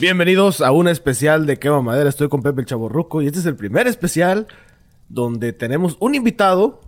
Bienvenidos 0.00 0.60
a 0.60 0.70
un 0.70 0.86
especial 0.86 1.44
de 1.44 1.58
Quema 1.58 1.82
Madera. 1.82 2.08
Estoy 2.08 2.28
con 2.28 2.40
Pepe 2.40 2.60
el 2.60 2.66
Chaborruco 2.68 3.20
y 3.20 3.26
este 3.26 3.40
es 3.40 3.46
el 3.46 3.56
primer 3.56 3.88
especial 3.88 4.46
donde 5.08 5.52
tenemos 5.52 5.96
un 5.98 6.14
invitado 6.14 6.80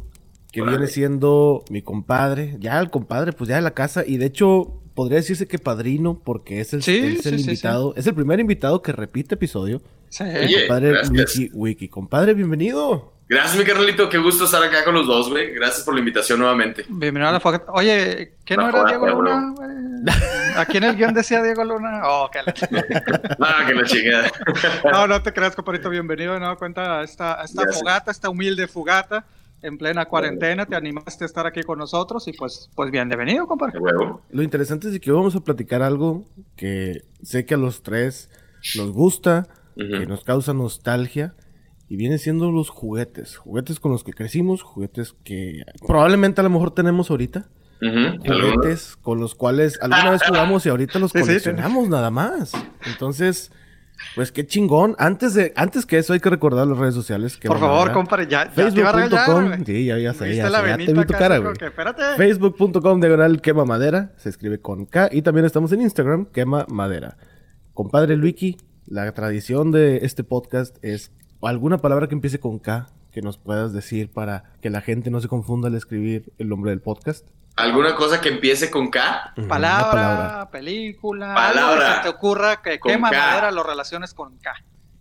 que 0.52 0.62
viene 0.62 0.86
siendo 0.86 1.64
mi 1.70 1.82
compadre. 1.82 2.56
Ya 2.60 2.78
el 2.78 2.88
compadre, 2.88 3.32
pues 3.32 3.50
ya 3.50 3.56
de 3.56 3.62
la 3.62 3.72
casa. 3.72 4.04
Y 4.06 4.16
de 4.16 4.26
hecho, 4.26 4.80
podría 4.94 5.16
decirse 5.16 5.48
que 5.48 5.58
padrino 5.58 6.20
porque 6.22 6.60
es 6.60 6.72
el, 6.72 6.84
Sí, 6.84 6.98
es 6.98 7.26
el 7.26 7.38
sí, 7.38 7.44
sí, 7.44 7.50
invitado. 7.50 7.94
Es 7.96 8.06
el 8.06 8.14
primer 8.14 8.38
invitado 8.38 8.80
que 8.80 8.92
repite 8.92 9.34
episodio. 9.34 9.82
Sí. 10.08 10.22
Oye, 10.22 10.68
compadre. 10.68 10.92
Wiki 11.10 11.50
Wiki. 11.52 11.88
Compadre, 11.88 12.34
bienvenido. 12.34 13.12
Gracias, 13.30 13.56
mi 13.56 13.64
carnalito. 13.64 14.08
Qué 14.08 14.18
gusto 14.18 14.44
estar 14.44 14.60
acá 14.60 14.82
con 14.84 14.92
los 14.92 15.06
dos, 15.06 15.28
güey. 15.30 15.54
Gracias 15.54 15.84
por 15.84 15.94
la 15.94 16.00
invitación 16.00 16.40
nuevamente. 16.40 16.84
Bienvenido 16.88 17.28
a 17.28 17.32
la 17.32 17.38
fogata. 17.38 17.70
Oye, 17.72 18.32
¿qué 18.44 18.56
no 18.56 18.68
era 18.68 18.84
Diego. 18.86 19.06
Luna? 19.08 19.54
güey? 19.56 19.70
Aquí 20.56 20.78
en 20.78 20.82
el 20.84 20.96
guion 20.96 21.14
decía 21.14 21.40
Diego 21.40 21.62
Luna. 21.62 22.00
Oh, 22.06 22.28
que 22.28 22.40
la- 22.42 23.36
Ah, 23.40 23.64
que 23.68 23.74
la 23.74 23.84
chingada. 23.84 24.32
No, 24.90 25.06
no 25.06 25.22
te 25.22 25.32
creas, 25.32 25.54
compadrito. 25.54 25.88
Bienvenido, 25.88 26.40
¿no? 26.40 26.56
Cuenta 26.56 26.98
a 26.98 27.04
esta, 27.04 27.40
a 27.40 27.44
esta 27.44 27.62
Gracias. 27.62 27.80
fogata, 27.80 28.10
esta 28.10 28.28
humilde 28.30 28.66
fogata. 28.66 29.24
En 29.62 29.78
plena 29.78 30.06
cuarentena, 30.06 30.66
te 30.66 30.74
animaste 30.74 31.22
a 31.22 31.26
estar 31.26 31.46
aquí 31.46 31.62
con 31.62 31.78
nosotros 31.78 32.26
y 32.26 32.32
pues, 32.32 32.68
pues 32.74 32.90
bienvenido, 32.90 33.46
compadre. 33.46 33.78
De. 33.78 34.12
Lo 34.30 34.42
interesante 34.42 34.88
es 34.88 34.94
de 34.94 35.00
que 35.00 35.12
hoy 35.12 35.18
vamos 35.18 35.36
a 35.36 35.40
platicar 35.40 35.82
algo 35.82 36.24
que 36.56 37.02
sé 37.22 37.44
que 37.46 37.54
a 37.54 37.58
los 37.58 37.82
tres 37.84 38.28
nos 38.76 38.90
gusta, 38.90 39.46
Ujú. 39.76 39.86
que 40.00 40.06
nos 40.06 40.24
causa 40.24 40.52
nostalgia. 40.52 41.34
Y 41.90 41.96
viene 41.96 42.18
siendo 42.18 42.52
los 42.52 42.70
juguetes. 42.70 43.36
Juguetes 43.36 43.80
con 43.80 43.90
los 43.90 44.04
que 44.04 44.12
crecimos, 44.12 44.62
juguetes 44.62 45.16
que 45.24 45.64
probablemente 45.84 46.40
a 46.40 46.44
lo 46.44 46.50
mejor 46.50 46.70
tenemos 46.72 47.10
ahorita. 47.10 47.48
Juguetes 47.80 48.96
con 49.02 49.18
los 49.18 49.34
cuales 49.34 49.76
alguna 49.82 50.10
vez 50.12 50.22
jugamos 50.22 50.64
y 50.64 50.68
ahorita 50.68 51.00
los 51.00 51.10
Sí, 51.12 51.18
sí. 51.18 51.24
coleccionamos 51.26 51.88
nada 51.88 52.12
más. 52.12 52.52
Entonces, 52.86 53.50
pues 54.14 54.30
qué 54.30 54.46
chingón. 54.46 54.94
Antes 54.98 55.34
de, 55.34 55.52
antes 55.56 55.84
que 55.84 55.98
eso 55.98 56.12
hay 56.12 56.20
que 56.20 56.30
recordar 56.30 56.64
las 56.68 56.78
redes 56.78 56.94
sociales. 56.94 57.36
Que 57.36 57.48
Por 57.48 57.58
favor, 57.58 57.90
compadre, 57.90 58.28
ya, 58.28 58.44
ya 58.54 58.70
te 58.70 58.80
iba 58.80 58.90
a. 58.90 59.64
Sí, 59.64 59.84
ya, 59.84 59.98
ya 59.98 60.14
sé, 60.14 60.26
¿Viste 60.26 60.42
ya, 60.42 60.66
ya 60.66 60.76
te 60.76 60.92
vi 60.92 61.04
tu 61.04 61.12
cara, 61.12 61.38
güey. 61.38 61.54
Facebook.com 62.16 63.00
diagonal 63.00 63.40
quema 63.40 63.64
madera. 63.64 64.12
Se 64.16 64.28
escribe 64.28 64.60
con 64.60 64.86
K. 64.86 65.08
Y 65.10 65.22
también 65.22 65.44
estamos 65.44 65.72
en 65.72 65.80
Instagram, 65.82 66.26
quema 66.26 66.66
madera. 66.68 67.16
Compadre 67.74 68.16
Luiki, 68.16 68.58
la 68.86 69.10
tradición 69.10 69.72
de 69.72 69.98
este 70.02 70.22
podcast 70.22 70.76
es 70.84 71.10
alguna 71.48 71.78
palabra 71.78 72.08
que 72.08 72.14
empiece 72.14 72.40
con 72.40 72.58
K 72.58 72.86
que 73.12 73.22
nos 73.22 73.38
puedas 73.38 73.72
decir 73.72 74.10
para 74.12 74.44
que 74.62 74.70
la 74.70 74.80
gente 74.80 75.10
no 75.10 75.20
se 75.20 75.28
confunda 75.28 75.68
al 75.68 75.74
escribir 75.74 76.32
el 76.38 76.48
nombre 76.48 76.70
del 76.70 76.80
podcast. 76.80 77.26
¿Alguna 77.56 77.96
cosa 77.96 78.20
que 78.20 78.28
empiece 78.28 78.70
con 78.70 78.88
K? 78.90 79.34
Palabra, 79.48 80.48
película, 80.50 81.34
Palabra. 81.34 81.72
algo 81.72 81.84
que 81.84 81.96
se 81.96 82.02
te 82.02 82.08
ocurra 82.08 82.62
que 82.62 82.78
Con 82.78 82.92
quema 82.92 83.10
K. 83.10 83.16
madera 83.18 83.50
lo 83.50 83.62
relaciones 83.64 84.14
con 84.14 84.36
K. 84.38 84.52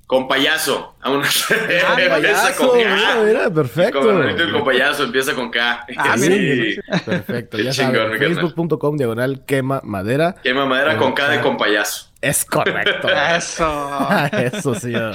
Con 0.07 0.27
payaso. 0.27 0.95
Aún 1.01 1.21
Ah, 1.23 1.27
empieza 1.91 2.09
Payaso, 2.09 2.67
con 2.67 2.77
mira, 2.77 2.95
K. 2.95 3.23
mira, 3.23 3.49
perfecto. 3.53 4.01
Con 4.01 4.23
el 4.23 4.51
con 4.51 4.63
payaso 4.65 5.03
empieza 5.03 5.35
con 5.35 5.51
K. 5.51 5.85
Ah, 5.97 6.17
Sí. 6.17 6.29
mira, 6.31 6.81
Perfecto, 7.05 7.59
ya. 7.59 7.71
Facebook.com 7.71 8.97
diagonal 8.97 9.45
quema 9.45 9.81
madera. 9.83 10.33
Quema 10.41 10.65
madera 10.65 10.97
con 10.97 11.13
K 11.13 11.29
de 11.29 11.41
con 11.41 11.57
payaso. 11.57 12.08
Es 12.21 12.43
correcto. 12.43 13.07
Eso. 13.37 14.07
Eso. 14.31 14.73
Eh, 14.87 15.13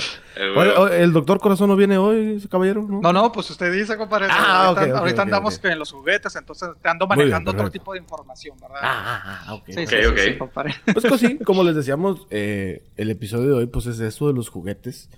Bueno, 0.55 0.73
bueno. 0.79 0.89
¿El 0.89 1.13
doctor 1.13 1.39
Corazón 1.39 1.69
no 1.69 1.77
viene 1.77 1.99
hoy, 1.99 2.37
ese 2.37 2.49
caballero? 2.49 2.87
¿no? 2.89 3.01
No, 3.01 3.13
no, 3.13 3.31
pues 3.31 3.51
usted 3.51 3.73
dice, 3.73 3.97
compadre. 3.97 4.27
Ah, 4.31 4.69
ahorita 4.69 4.99
ahorita 4.99 5.23
ok, 5.23 5.27
andamos 5.27 5.61
en 5.63 5.79
los 5.79 5.93
juguetes, 5.93 6.35
entonces 6.37 6.71
te 6.81 6.89
ando 6.89 7.07
bien, 7.07 7.19
manejando 7.19 7.51
otro 7.51 7.71
tipo 7.71 7.93
de 7.93 7.99
información, 7.99 8.57
¿verdad? 8.61 8.79
Ah, 8.83 9.23
ah, 9.25 9.45
ah, 9.47 9.55
ok. 9.55 9.65
sí, 9.67 9.83
ok. 9.83 9.89
sí, 9.89 9.97
ok, 10.07 10.19
sí, 10.19 10.25
sí, 10.31 10.39
compadre. 10.39 10.75
Pues 10.93 11.05
que 11.05 11.19
sí, 11.19 11.39
como 11.39 11.63
les 11.65 11.77
decíamos, 11.77 12.27
eh, 12.31 12.83
el 12.97 13.11
episodio 13.11 13.49
de 13.49 13.53
hoy, 13.55 13.67
pues 13.67 13.87
es 13.87 14.01
eso 14.01 14.27
de 14.29 14.33
los 14.33 14.49
juguetes. 14.49 15.11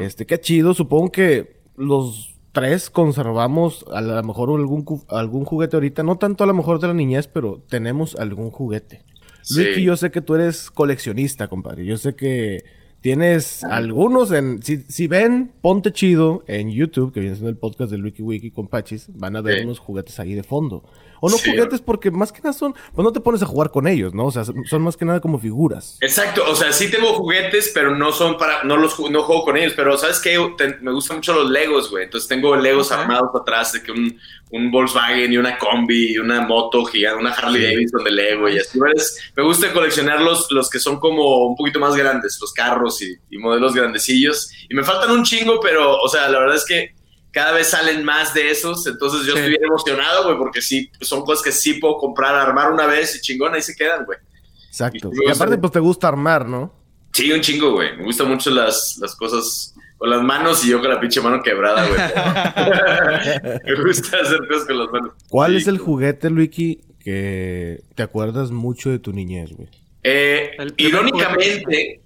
Este, 0.00 0.26
qué 0.26 0.40
chido. 0.40 0.74
Supongo 0.74 1.12
que 1.12 1.60
los 1.76 2.34
tres 2.52 2.90
conservamos 2.90 3.84
a 3.92 4.00
lo 4.00 4.22
mejor 4.22 4.50
algún, 4.58 4.84
algún 5.08 5.44
juguete 5.44 5.76
ahorita. 5.76 6.02
No 6.02 6.16
tanto 6.16 6.44
a 6.44 6.46
lo 6.46 6.54
mejor 6.54 6.80
de 6.80 6.88
la 6.88 6.94
niñez, 6.94 7.28
pero 7.28 7.62
tenemos 7.68 8.16
algún 8.16 8.50
juguete. 8.50 9.04
Sí. 9.48 9.64
Luiki, 9.64 9.82
yo 9.82 9.96
sé 9.96 10.10
que 10.10 10.20
tú 10.20 10.34
eres 10.34 10.70
coleccionista, 10.70 11.48
compadre. 11.48 11.84
Yo 11.86 11.96
sé 11.96 12.14
que 12.14 12.64
tienes 13.00 13.64
algunos 13.64 14.32
en... 14.32 14.62
Si, 14.62 14.78
si 14.88 15.06
ven 15.06 15.52
Ponte 15.60 15.92
Chido 15.92 16.44
en 16.46 16.70
YouTube, 16.70 17.12
que 17.12 17.20
viene 17.20 17.36
siendo 17.36 17.50
el 17.50 17.56
podcast 17.56 17.90
de 17.90 17.98
Luiki 17.98 18.22
Wiki 18.22 18.50
con 18.50 18.68
Pachis, 18.68 19.08
van 19.14 19.36
a 19.36 19.40
ver 19.40 19.58
Sí. 19.58 19.64
unos 19.64 19.78
juguetes 19.78 20.18
ahí 20.20 20.34
de 20.34 20.42
fondo. 20.42 20.84
O 21.20 21.28
no 21.28 21.36
Sí. 21.36 21.50
juguetes 21.50 21.80
porque 21.80 22.10
más 22.10 22.32
que 22.32 22.40
nada 22.40 22.52
son... 22.52 22.74
Pues 22.94 23.04
no 23.04 23.12
te 23.12 23.20
pones 23.20 23.42
a 23.42 23.46
jugar 23.46 23.70
con 23.70 23.86
ellos, 23.86 24.14
¿no? 24.14 24.26
O 24.26 24.30
sea, 24.32 24.44
son 24.44 24.82
más 24.82 24.96
que 24.96 25.04
nada 25.04 25.20
como 25.20 25.38
figuras. 25.38 25.96
Exacto, 26.00 26.44
o 26.48 26.54
sea, 26.54 26.72
sí 26.72 26.90
tengo 26.90 27.12
juguetes, 27.14 27.70
pero 27.74 27.94
no 27.96 28.12
son 28.12 28.36
para, 28.38 28.62
no 28.64 28.76
los 28.76 28.98
no 29.10 29.22
juego 29.22 29.44
con 29.44 29.56
ellos, 29.56 29.72
pero 29.76 29.96
¿sabes 29.96 30.18
qué? 30.20 30.38
Te- 30.56 30.78
me 30.80 30.92
gustan 30.92 31.18
mucho 31.18 31.34
los 31.34 31.50
Legos, 31.50 31.90
güey. 31.90 32.04
Entonces 32.04 32.28
tengo 32.28 32.54
Legos 32.56 32.90
Ok. 32.92 32.98
armados 32.98 33.30
atrás 33.40 33.72
de 33.72 33.82
que 33.82 33.92
un, 33.92 34.18
un 34.50 34.70
Volkswagen 34.70 35.32
y 35.32 35.36
una 35.36 35.58
combi 35.58 36.12
y 36.14 36.18
una 36.18 36.40
moto 36.42 36.84
gigante, 36.84 37.20
una 37.20 37.32
Harley 37.32 37.62
Sí. 37.62 37.72
Davidson 37.74 38.04
de 38.04 38.10
Lego 38.10 38.48
y 38.48 38.58
así. 38.58 38.78
¿ves? 38.80 39.18
Me 39.36 39.42
gusta 39.42 39.72
coleccionar 39.72 40.20
los, 40.20 40.50
los 40.50 40.70
que 40.70 40.78
son 40.78 40.98
como 40.98 41.46
un 41.46 41.56
poquito 41.56 41.78
más 41.80 41.94
grandes, 41.96 42.38
los 42.40 42.52
carros 42.52 43.02
y, 43.02 43.16
y 43.30 43.38
modelos 43.38 43.74
grandecillos. 43.74 44.50
Y 44.68 44.74
me 44.74 44.84
faltan 44.84 45.10
un 45.10 45.22
chingo, 45.24 45.60
pero, 45.60 45.96
o 46.00 46.08
sea, 46.08 46.28
la 46.28 46.38
verdad 46.38 46.56
es 46.56 46.64
que 46.64 46.94
cada 47.38 47.52
vez 47.52 47.68
salen 47.68 48.04
más 48.04 48.34
de 48.34 48.50
esos, 48.50 48.84
entonces 48.88 49.20
yo 49.20 49.34
Sí. 49.34 49.38
estoy 49.38 49.50
bien 49.50 49.62
emocionado, 49.64 50.24
güey, 50.24 50.36
porque 50.38 50.60
sí, 50.60 50.90
son 51.00 51.24
cosas 51.24 51.44
que 51.44 51.52
sí 51.52 51.74
puedo 51.74 51.96
comprar, 51.98 52.34
armar 52.34 52.72
una 52.72 52.86
vez 52.86 53.14
y 53.14 53.20
chingón, 53.20 53.54
ahí 53.54 53.62
se 53.62 53.76
quedan, 53.76 54.04
güey. 54.04 54.18
Exacto. 54.66 55.12
Y 55.24 55.30
aparte, 55.30 55.56
pues 55.56 55.72
te 55.72 55.78
gusta 55.78 56.08
armar, 56.08 56.48
¿no? 56.48 56.74
Sí, 57.12 57.30
un 57.30 57.40
chingo, 57.40 57.70
güey. 57.74 57.96
Me 57.96 58.02
gustan 58.02 58.26
mucho 58.28 58.50
las, 58.50 58.98
las 59.00 59.14
cosas 59.14 59.72
con 59.98 60.10
las 60.10 60.20
manos 60.20 60.64
y 60.64 60.70
yo 60.70 60.80
con 60.80 60.88
la 60.90 60.98
pinche 61.00 61.20
mano 61.20 61.40
quebrada, 61.40 61.86
güey. 61.86 62.00
Me 63.76 63.84
gusta 63.84 64.16
hacer 64.20 64.40
cosas 64.48 64.66
con 64.66 64.78
las 64.80 64.90
manos. 64.90 65.12
¿Cuál 65.28 65.52
Sí. 65.52 65.56
es 65.58 65.66
el 65.68 65.78
juguete, 65.78 66.30
Luiki, 66.30 66.80
que 66.98 67.82
te 67.94 68.02
acuerdas 68.02 68.50
mucho 68.50 68.90
de 68.90 68.98
tu 68.98 69.12
niñez, 69.12 69.52
güey? 69.52 69.68
Eh, 70.02 70.56
irónicamente, 70.76 72.00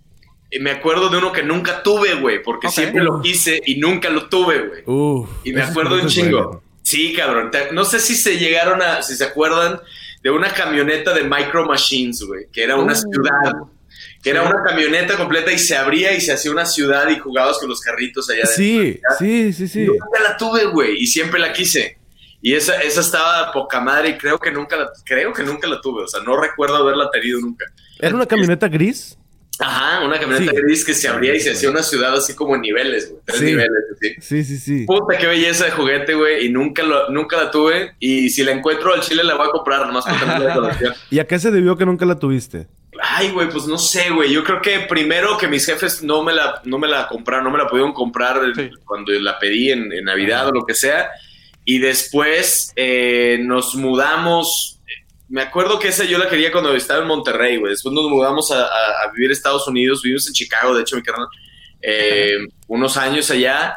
me 0.60 0.70
acuerdo 0.70 1.08
de 1.08 1.18
uno 1.18 1.32
que 1.32 1.42
nunca 1.42 1.82
tuve, 1.82 2.14
güey, 2.14 2.42
porque 2.42 2.68
siempre 2.68 3.02
lo 3.02 3.20
quise 3.20 3.60
y 3.64 3.76
nunca 3.76 4.10
lo 4.10 4.28
tuve, 4.28 4.82
güey. 4.84 5.26
Y 5.44 5.52
me 5.52 5.62
acuerdo 5.62 5.96
de 5.96 6.02
un 6.02 6.08
chingo. 6.08 6.62
Sí, 6.82 7.12
cabrón. 7.14 7.50
No 7.72 7.84
sé 7.84 8.00
si 8.00 8.14
se 8.14 8.38
llegaron 8.38 8.82
a, 8.82 9.02
si 9.02 9.14
se 9.16 9.24
acuerdan 9.24 9.80
de 10.22 10.30
una 10.30 10.52
camioneta 10.52 11.14
de 11.14 11.22
Micro 11.24 11.64
Machines, 11.66 12.22
güey, 12.22 12.46
que 12.52 12.64
era 12.64 12.76
una 12.76 12.92
Uh, 12.92 12.96
ciudad. 12.96 13.52
Que 14.22 14.30
era 14.30 14.42
una 14.42 14.62
camioneta 14.64 15.16
completa 15.16 15.50
y 15.52 15.58
se 15.58 15.76
abría 15.76 16.12
y 16.14 16.20
se 16.20 16.32
hacía 16.32 16.50
una 16.52 16.64
ciudad 16.64 17.08
y 17.10 17.18
jugabas 17.18 17.58
con 17.58 17.68
los 17.68 17.80
carritos 17.80 18.30
allá 18.30 18.42
adentro. 18.44 18.56
Sí, 18.56 19.00
sí, 19.18 19.52
sí, 19.52 19.68
sí. 19.68 19.84
Nunca 19.84 20.20
la 20.22 20.36
tuve, 20.36 20.66
güey, 20.66 20.96
y 20.96 21.06
siempre 21.06 21.40
la 21.40 21.52
quise. 21.52 21.98
Y 22.40 22.54
esa, 22.54 22.80
esa 22.82 23.00
estaba 23.00 23.52
poca 23.52 23.80
madre 23.80 24.10
y 24.10 24.18
creo 24.18 24.38
que 24.38 24.50
nunca 24.52 24.76
la, 24.76 24.90
creo 25.04 25.32
que 25.32 25.42
nunca 25.42 25.66
la 25.68 25.80
tuve. 25.80 26.04
O 26.04 26.08
sea, 26.08 26.20
no 26.22 26.40
recuerdo 26.40 26.76
haberla 26.76 27.10
tenido 27.10 27.40
nunca. 27.40 27.66
¿Era 27.98 28.14
una 28.14 28.26
camioneta 28.26 28.68
gris? 28.68 29.16
Ajá, 29.62 30.04
una 30.04 30.18
camioneta 30.18 30.52
Sí. 30.52 30.58
gris 30.62 30.84
que 30.84 30.94
se 30.94 31.08
abría 31.08 31.34
y 31.34 31.40
se 31.40 31.52
hacía 31.52 31.70
una 31.70 31.82
ciudad 31.82 32.14
así 32.14 32.34
como 32.34 32.54
en 32.54 32.60
niveles, 32.62 33.10
güey. 33.10 33.22
Tres 33.24 33.38
Sí. 33.38 33.44
niveles, 33.46 33.70
así. 33.96 34.14
Sí, 34.20 34.44
sí, 34.44 34.58
sí. 34.58 34.84
Puta, 34.86 35.16
qué 35.18 35.26
belleza 35.26 35.64
de 35.66 35.70
juguete, 35.70 36.14
güey. 36.14 36.46
Y 36.46 36.48
nunca, 36.50 36.82
lo, 36.82 37.08
nunca 37.10 37.36
la 37.36 37.50
tuve. 37.50 37.92
Y 38.00 38.30
si 38.30 38.42
la 38.42 38.52
encuentro 38.52 38.92
al 38.92 39.00
chile, 39.00 39.22
la 39.24 39.34
voy 39.36 39.46
a 39.48 39.50
comprar, 39.50 39.86
nomás 39.86 40.04
porque 40.04 40.26
no 40.26 40.38
la 40.38 40.54
colección. 40.54 40.94
¿Y 41.10 41.18
a 41.18 41.26
qué 41.26 41.38
se 41.38 41.50
debió 41.50 41.76
que 41.76 41.86
nunca 41.86 42.04
la 42.04 42.18
tuviste? 42.18 42.66
Ay, 43.00 43.30
güey, 43.30 43.48
pues 43.48 43.66
no 43.66 43.78
sé, 43.78 44.10
güey. 44.10 44.32
Yo 44.32 44.44
creo 44.44 44.60
que 44.60 44.80
primero 44.80 45.38
que 45.38 45.48
mis 45.48 45.64
jefes 45.64 46.02
no 46.02 46.22
me 46.22 46.32
la, 46.34 46.60
no 46.64 46.78
me 46.78 46.88
la 46.88 47.08
compraron, 47.08 47.44
no 47.44 47.50
me 47.50 47.58
la 47.58 47.66
pudieron 47.66 47.92
comprar 47.92 48.40
Sí. 48.54 48.70
cuando 48.84 49.12
la 49.12 49.38
pedí 49.38 49.70
en, 49.72 49.92
en 49.92 50.04
Navidad 50.04 50.48
o 50.48 50.52
lo 50.52 50.64
que 50.66 50.74
sea. 50.74 51.08
Y 51.64 51.78
después 51.78 52.72
eh, 52.76 53.38
nos 53.42 53.74
mudamos. 53.76 54.80
Me 55.32 55.40
acuerdo 55.42 55.78
que 55.78 55.88
esa 55.88 56.04
yo 56.04 56.18
la 56.18 56.28
quería 56.28 56.52
cuando 56.52 56.74
estaba 56.74 57.00
en 57.00 57.08
Monterrey, 57.08 57.56
güey. 57.56 57.70
Después 57.72 57.94
nos 57.94 58.04
mudamos 58.10 58.50
a, 58.52 58.64
a- 58.66 59.02
a 59.04 59.12
vivir 59.14 59.30
a 59.30 59.32
Estados 59.32 59.66
Unidos. 59.66 60.02
Vivimos 60.02 60.26
en 60.26 60.34
Chicago, 60.34 60.74
de 60.74 60.82
hecho, 60.82 60.96
mi 60.96 61.02
carnal. 61.02 61.26
eh, 61.80 62.36
unos 62.68 62.96
años 62.96 63.30
allá. 63.30 63.74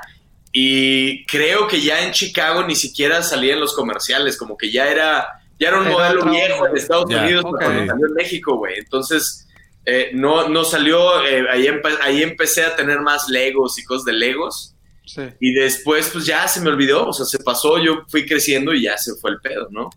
Y 0.51 1.25
creo 1.25 1.67
que 1.67 1.81
ya 1.81 2.05
en 2.05 2.11
Chicago 2.11 2.63
ni 2.65 2.75
siquiera 2.75 3.21
salían 3.23 3.59
los 3.59 3.73
comerciales. 3.73 4.37
Como 4.37 4.57
que 4.57 4.71
ya 4.71 4.87
era, 4.89 5.27
ya 5.59 5.69
era 5.69 5.79
un 5.79 5.87
Era 5.87 5.93
modelo 5.95 6.25
viejo 6.31 6.67
en 6.67 6.77
Estados 6.77 7.05
Unidos 7.05 7.43
ok. 7.45 7.57
cuando 7.57 7.85
salió 7.87 8.05
en 8.07 8.13
México, 8.13 8.57
güey. 8.57 8.77
Entonces, 8.79 9.47
eh, 9.85 10.11
no, 10.13 10.47
no 10.49 10.63
salió. 10.65 11.25
eh, 11.25 11.45
ahí, 11.49 11.67
empe- 11.67 11.97
ahí 12.01 12.21
empecé 12.21 12.63
a 12.63 12.75
tener 12.75 12.99
más 13.01 13.27
Legos 13.29 13.77
y 13.79 13.83
cosas 13.83 14.05
de 14.05 14.13
Legos. 14.13 14.75
Sí. 15.05 15.21
Y 15.39 15.53
después, 15.53 16.09
pues 16.11 16.25
ya 16.25 16.47
se 16.47 16.59
me 16.61 16.69
olvidó, 16.69 17.07
o 17.07 17.13
sea, 17.13 17.25
se 17.25 17.37
pasó, 17.39 17.77
yo 17.77 18.03
fui 18.09 18.25
creciendo 18.25 18.73
y 18.73 18.81
ya 18.83 18.97
se 18.97 19.13
fue 19.15 19.31
el 19.31 19.39
pedo, 19.39 19.67
¿no? 19.71 19.89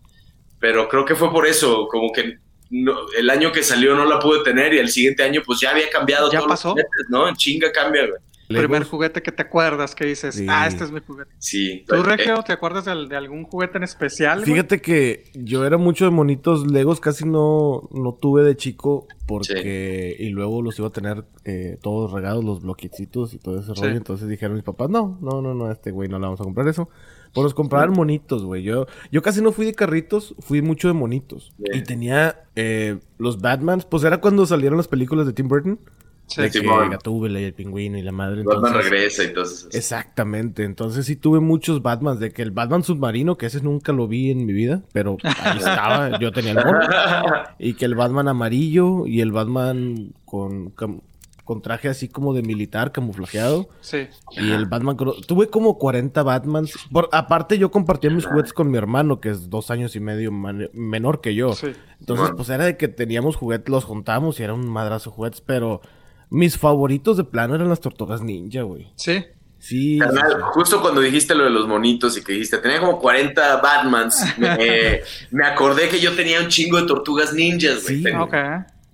Pero 0.59 0.87
creo 0.89 1.05
que 1.05 1.15
fue 1.15 1.31
por 1.31 1.47
eso, 1.47 1.87
como 1.89 2.11
que 2.11 2.37
no- 2.69 2.97
el 3.17 3.29
año 3.29 3.51
que 3.51 3.63
salió 3.63 3.95
no 3.95 4.05
la 4.05 4.19
pude 4.19 4.43
tener 4.43 4.73
y 4.73 4.77
el 4.77 4.89
siguiente 4.89 5.23
año, 5.23 5.41
pues 5.45 5.59
ya 5.59 5.71
había 5.71 5.89
cambiado. 5.89 6.27
¿Ya 6.31 6.39
todos 6.39 6.49
los 6.49 6.57
pasó? 6.59 6.69
juguetes, 6.71 7.05
¿no? 7.09 7.27
En 7.27 7.35
chinga 7.35 7.71
cambia, 7.71 8.07
güey. 8.07 8.19
primer 8.51 8.83
juguete 8.83 9.21
que 9.21 9.31
te 9.31 9.43
acuerdas, 9.43 9.93
que 9.93 10.05
dices, 10.07 10.33
Sí. 10.33 10.47
ah, 10.49 10.65
este 10.67 10.83
es 10.83 10.91
mi 10.91 11.01
juguete. 11.01 11.29
Sí. 11.37 11.83
¿Tú, 11.87 11.93
Eh, 11.97 12.01
Regio, 12.03 12.41
te 12.41 12.51
acuerdas 12.51 12.83
de, 12.85 13.15
algún 13.15 13.43
juguete 13.43 13.77
en 13.77 13.83
especial? 13.83 14.39
güey? 14.39 14.53
Fíjate 14.53 14.81
que 14.81 15.25
yo 15.35 15.65
era 15.67 15.77
mucho 15.77 16.05
de 16.05 16.09
monitos 16.11 16.65
Legos, 16.65 16.99
casi 16.99 17.25
no, 17.25 17.87
no 17.91 18.15
tuve 18.19 18.41
de 18.43 18.57
chico 18.57 19.07
porque... 19.27 20.15
Y 20.17 20.29
luego 20.29 20.63
los 20.63 20.79
iba 20.79 20.87
a 20.87 20.91
tener 20.91 21.25
eh, 21.45 21.77
todos 21.83 22.11
regados, 22.11 22.43
los 22.43 22.63
bloquecitos 22.63 23.35
y 23.35 23.37
todo 23.37 23.59
ese 23.59 23.75
Sí. 23.75 23.81
rollo. 23.83 23.95
Entonces 23.97 24.27
dijeron 24.27 24.55
mis 24.55 24.63
papás, 24.63 24.89
no, 24.89 25.19
no, 25.21 25.43
no, 25.43 25.53
no, 25.53 25.67
a 25.67 25.71
este 25.71 25.91
güey 25.91 26.09
no 26.09 26.17
le 26.17 26.23
vamos 26.25 26.41
a 26.41 26.43
comprar 26.43 26.67
eso. 26.67 26.89
Pues 27.33 27.43
nos 27.43 27.53
compraban 27.53 27.91
monitos, 27.91 28.43
güey. 28.43 28.63
Yo, 28.63 28.87
yo 29.11 29.21
casi 29.21 29.41
no 29.41 29.51
fui 29.51 29.65
de 29.65 29.73
carritos, 29.73 30.35
fui 30.39 30.61
mucho 30.61 30.87
de 30.87 30.93
monitos. 30.95 31.53
Y 31.73 31.81
tenía 31.83 32.43
eh, 32.55 32.97
los 33.17 33.39
Batmans, 33.41 33.85
pues 33.85 34.03
era 34.03 34.19
cuando 34.19 34.45
salieron 34.45 34.77
las 34.77 34.87
películas 34.87 35.25
de 35.27 35.33
Tim 35.33 35.47
Burton. 35.47 35.79
Sí. 36.27 36.43
de 36.43 36.51
que 36.51 36.59
Simón. 36.59 36.91
Gatúbela 36.91 37.39
y 37.39 37.45
el 37.45 37.53
pingüino 37.55 37.97
y 37.97 38.03
la 38.03 38.11
madre. 38.11 38.43
Batman 38.43 38.67
entonces- 38.67 38.91
regresa 38.91 39.23
y 39.23 39.33
todo 39.33 39.43
eso. 39.45 39.67
Exactamente, 39.71 40.63
entonces 40.63 41.07
sí 41.07 41.15
tuve 41.15 41.39
muchos 41.39 41.81
Batmans, 41.81 42.19
de 42.19 42.29
que 42.31 42.43
el 42.43 42.51
Batman 42.51 42.83
submarino, 42.83 43.35
que 43.35 43.47
ese 43.47 43.61
nunca 43.63 43.93
lo 43.93 44.07
vi 44.07 44.29
en 44.29 44.45
mi 44.45 44.53
vida, 44.53 44.83
pero 44.93 45.17
ahí 45.23 45.57
estaba, 45.57 46.19
yo 46.19 46.31
tenía 46.31 46.51
el 46.51 46.63
mono, 46.63 46.79
y 47.57 47.73
que 47.73 47.85
el 47.85 47.95
Batman 47.95 48.27
amarillo 48.27 49.07
y 49.07 49.21
el 49.21 49.31
Batman 49.31 50.13
con, 50.25 50.69
cam- 50.75 51.01
con 51.49 51.63
traje 51.63 51.89
así 51.89 52.07
como 52.09 52.35
de 52.35 52.43
militar, 52.43 52.91
camuflajeado, 52.91 53.69
Sí. 53.81 54.07
y 54.33 54.51
el 54.51 54.67
Batman, 54.67 54.95
tuve 55.25 55.47
como 55.49 55.79
40 55.79 56.21
Batmans, 56.21 56.73
por, 56.91 57.09
aparte 57.11 57.57
yo 57.57 57.71
compartía 57.71 58.11
mis 58.11 58.27
juguetes 58.27 58.53
con 58.53 58.69
mi 58.69 58.77
hermano, 58.77 59.19
que 59.19 59.29
es 59.29 59.49
dos 59.49 59.71
años 59.71 59.95
y 59.95 59.99
medio 59.99 60.31
man- 60.31 60.69
menor 60.73 61.21
que 61.21 61.33
yo, 61.33 61.53
Sí. 61.53 61.71
entonces 61.99 62.29
pues 62.37 62.49
era 62.49 62.65
de 62.65 62.77
que 62.77 62.87
teníamos 62.87 63.35
juguetes, 63.35 63.67
los 63.67 63.83
juntábamos 63.83 64.39
y 64.39 64.43
era 64.43 64.53
un 64.53 64.69
madrazo 64.69 65.09
juguetes, 65.09 65.41
pero 65.41 65.81
mis 66.29 66.55
favoritos 66.55 67.17
de 67.17 67.23
plano 67.23 67.55
eran 67.55 67.67
las 67.69 67.79
tortugas 67.81 68.21
ninja, 68.21 68.61
güey. 68.61 68.91
Sí. 68.95 69.25
Sí, 69.57 69.97
Carnal, 69.99 70.41
justo 70.53 70.81
cuando 70.81 71.01
dijiste 71.01 71.33
lo 71.35 71.45
de 71.45 71.49
los 71.49 71.67
monitos 71.67 72.15
y 72.15 72.23
que 72.23 72.31
dijiste, 72.33 72.59
tenía 72.59 72.79
como 72.79 72.99
40 72.99 73.57
Batmans, 73.59 74.23
me, 74.37 75.01
me 75.31 75.45
acordé 75.45 75.89
que 75.89 75.99
yo 75.99 76.15
tenía 76.15 76.39
un 76.41 76.47
chingo 76.47 76.79
de 76.79 76.85
tortugas 76.87 77.33
ninjas, 77.33 77.83
güey. 77.83 77.97
Sí. 77.97 78.03
Ten- 78.03 78.17
Ok. 78.21 78.35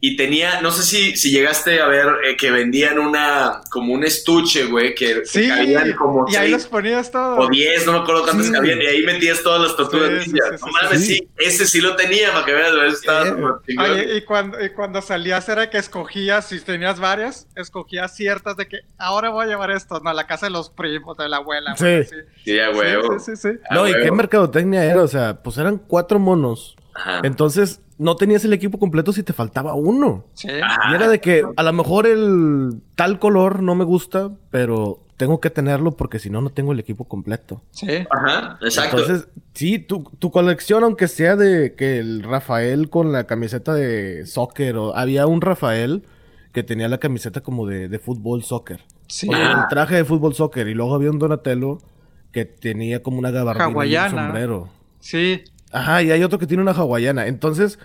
Y 0.02 0.18
tenía, 0.18 0.62
no 0.62 0.70
sé 0.72 0.84
si, 0.84 1.16
si 1.16 1.32
llegaste 1.32 1.80
a 1.82 1.88
ver 1.88 2.06
eh, 2.28 2.36
que 2.38 2.52
vendían 2.52 3.00
una, 3.00 3.62
como 3.72 3.94
un 3.94 4.04
estuche, 4.04 4.66
güey, 4.66 4.94
que, 4.94 5.22
que 5.22 5.26
Sí. 5.26 5.48
cabían 5.48 5.94
como 5.94 6.26
y 6.30 6.36
ahí 6.36 6.52
seis 6.52 6.64
los 6.64 6.68
ponías 6.68 7.10
todos. 7.12 7.40
o 7.44 7.50
10, 7.50 7.86
no 7.88 7.94
me 7.94 8.00
acuerdo 8.00 8.24
cuántas 8.24 8.48
Sí. 8.48 8.52
cabían, 8.52 8.82
y 8.82 8.86
ahí 8.86 9.04
metías 9.04 9.42
todas 9.42 9.62
las 9.62 9.76
tortugas 9.76 10.10
Sí, 10.10 10.26
sí, 10.26 10.32
ninjas. 10.34 10.60
sí, 10.60 10.66
no 10.68 10.72
mames, 10.74 11.00
sí. 11.02 11.14
sí. 11.16 11.28
ese 11.40 11.66
sí 11.66 11.82
lo 11.82 11.96
tenía, 11.96 12.32
para 12.34 12.46
que 12.46 12.54
veas, 12.54 12.94
estaba 12.94 13.28
Eh. 13.28 13.76
Oye, 13.80 14.18
y 14.18 14.22
cuando, 14.26 14.64
y 14.64 14.70
cuando 14.72 15.02
salías 15.02 15.48
era 15.50 15.70
que 15.72 15.78
escogías, 15.80 16.50
si 16.50 16.60
tenías 16.60 17.00
varias, 17.00 17.48
escogías 17.56 18.16
ciertas 18.16 18.58
de 18.58 18.68
que 18.68 18.82
ahora 19.00 19.30
voy 19.30 19.46
a 19.46 19.48
llevar 19.48 19.72
esto, 19.72 20.00
no, 20.02 20.10
a 20.12 20.14
la 20.14 20.28
casa 20.28 20.46
de 20.48 20.52
los 20.52 20.70
primos, 20.70 21.18
de 21.18 21.30
la 21.30 21.38
abuela. 21.38 21.76
Sí. 21.78 21.84
güey. 21.86 22.06
Sí, 22.44 22.60
a 22.60 22.70
huevo. 22.70 23.18
Sí, 23.18 23.32
sí, 23.36 23.36
sí. 23.38 23.50
sí. 23.54 23.60
A 23.70 23.76
No, 23.76 23.88
¿y 23.88 23.94
qué 23.94 24.00
huevo. 24.02 24.16
mercadotecnia 24.18 24.84
era? 24.84 25.02
O 25.02 25.08
sea, 25.08 25.42
pues 25.42 25.58
eran 25.58 25.78
cuatro 25.80 26.20
monos. 26.20 26.76
Ajá. 26.94 27.22
Entonces, 27.24 27.82
no 27.98 28.16
tenías 28.16 28.44
el 28.46 28.54
equipo 28.54 28.78
completo 28.80 29.14
si 29.14 29.24
te 29.24 29.34
faltaba 29.34 29.74
uno. 29.74 30.26
Sí. 30.34 30.50
Y 30.50 30.94
era 30.94 31.08
de 31.08 31.20
que 31.20 31.44
a 31.56 31.64
lo 31.64 31.74
mejor 31.74 32.08
el 32.08 32.82
tal 32.96 33.20
color 33.20 33.62
no 33.64 33.76
me 33.76 33.86
gusta, 33.86 34.32
pero 34.52 35.02
tengo 35.18 35.40
que 35.40 35.50
tenerlo 35.50 35.96
porque 35.96 36.20
si 36.20 36.30
no, 36.30 36.42
no 36.42 36.50
tengo 36.50 36.74
el 36.74 36.80
equipo 36.80 37.06
completo. 37.06 37.62
Sí. 37.72 37.88
Ajá, 38.10 38.58
exacto. 38.62 38.98
Entonces, 39.00 39.28
sí, 39.54 39.80
tu, 39.80 40.04
tu 40.20 40.30
colección, 40.32 40.84
aunque 40.84 41.08
sea 41.08 41.36
de 41.38 41.74
que 41.76 42.00
el 42.00 42.22
Rafael 42.24 42.90
con 42.90 43.12
la 43.14 43.26
camiseta 43.26 43.74
de 43.74 44.26
soccer, 44.26 44.76
o 44.76 44.96
había 44.96 45.26
un 45.28 45.40
Rafael 45.42 46.04
que 46.52 46.64
tenía 46.64 46.88
la 46.90 46.98
camiseta 46.98 47.42
como 47.42 47.66
de, 47.66 47.88
de 47.90 48.00
fútbol 48.00 48.44
soccer. 48.44 48.82
Sí. 49.08 49.30
O 49.30 49.36
el 49.36 49.68
traje 49.70 49.96
de 49.96 50.06
fútbol 50.06 50.34
soccer. 50.34 50.68
Y 50.68 50.74
luego 50.74 50.96
había 50.96 51.12
un 51.12 51.20
Donatello 51.20 51.80
que 52.32 52.44
tenía 52.46 53.02
como 53.02 53.20
una 53.20 53.32
gabardina 53.32 53.66
y 53.66 53.70
un 53.70 53.74
Hawaiana. 53.76 54.10
sombrero. 54.26 54.70
Sí. 55.00 55.44
Ajá, 55.75 56.01
y 56.04 56.12
hay 56.12 56.24
otro 56.24 56.39
que 56.39 56.48
tiene 56.48 56.63
una 56.63 56.72
hawaiana. 56.74 57.27
Entonces, 57.27 57.80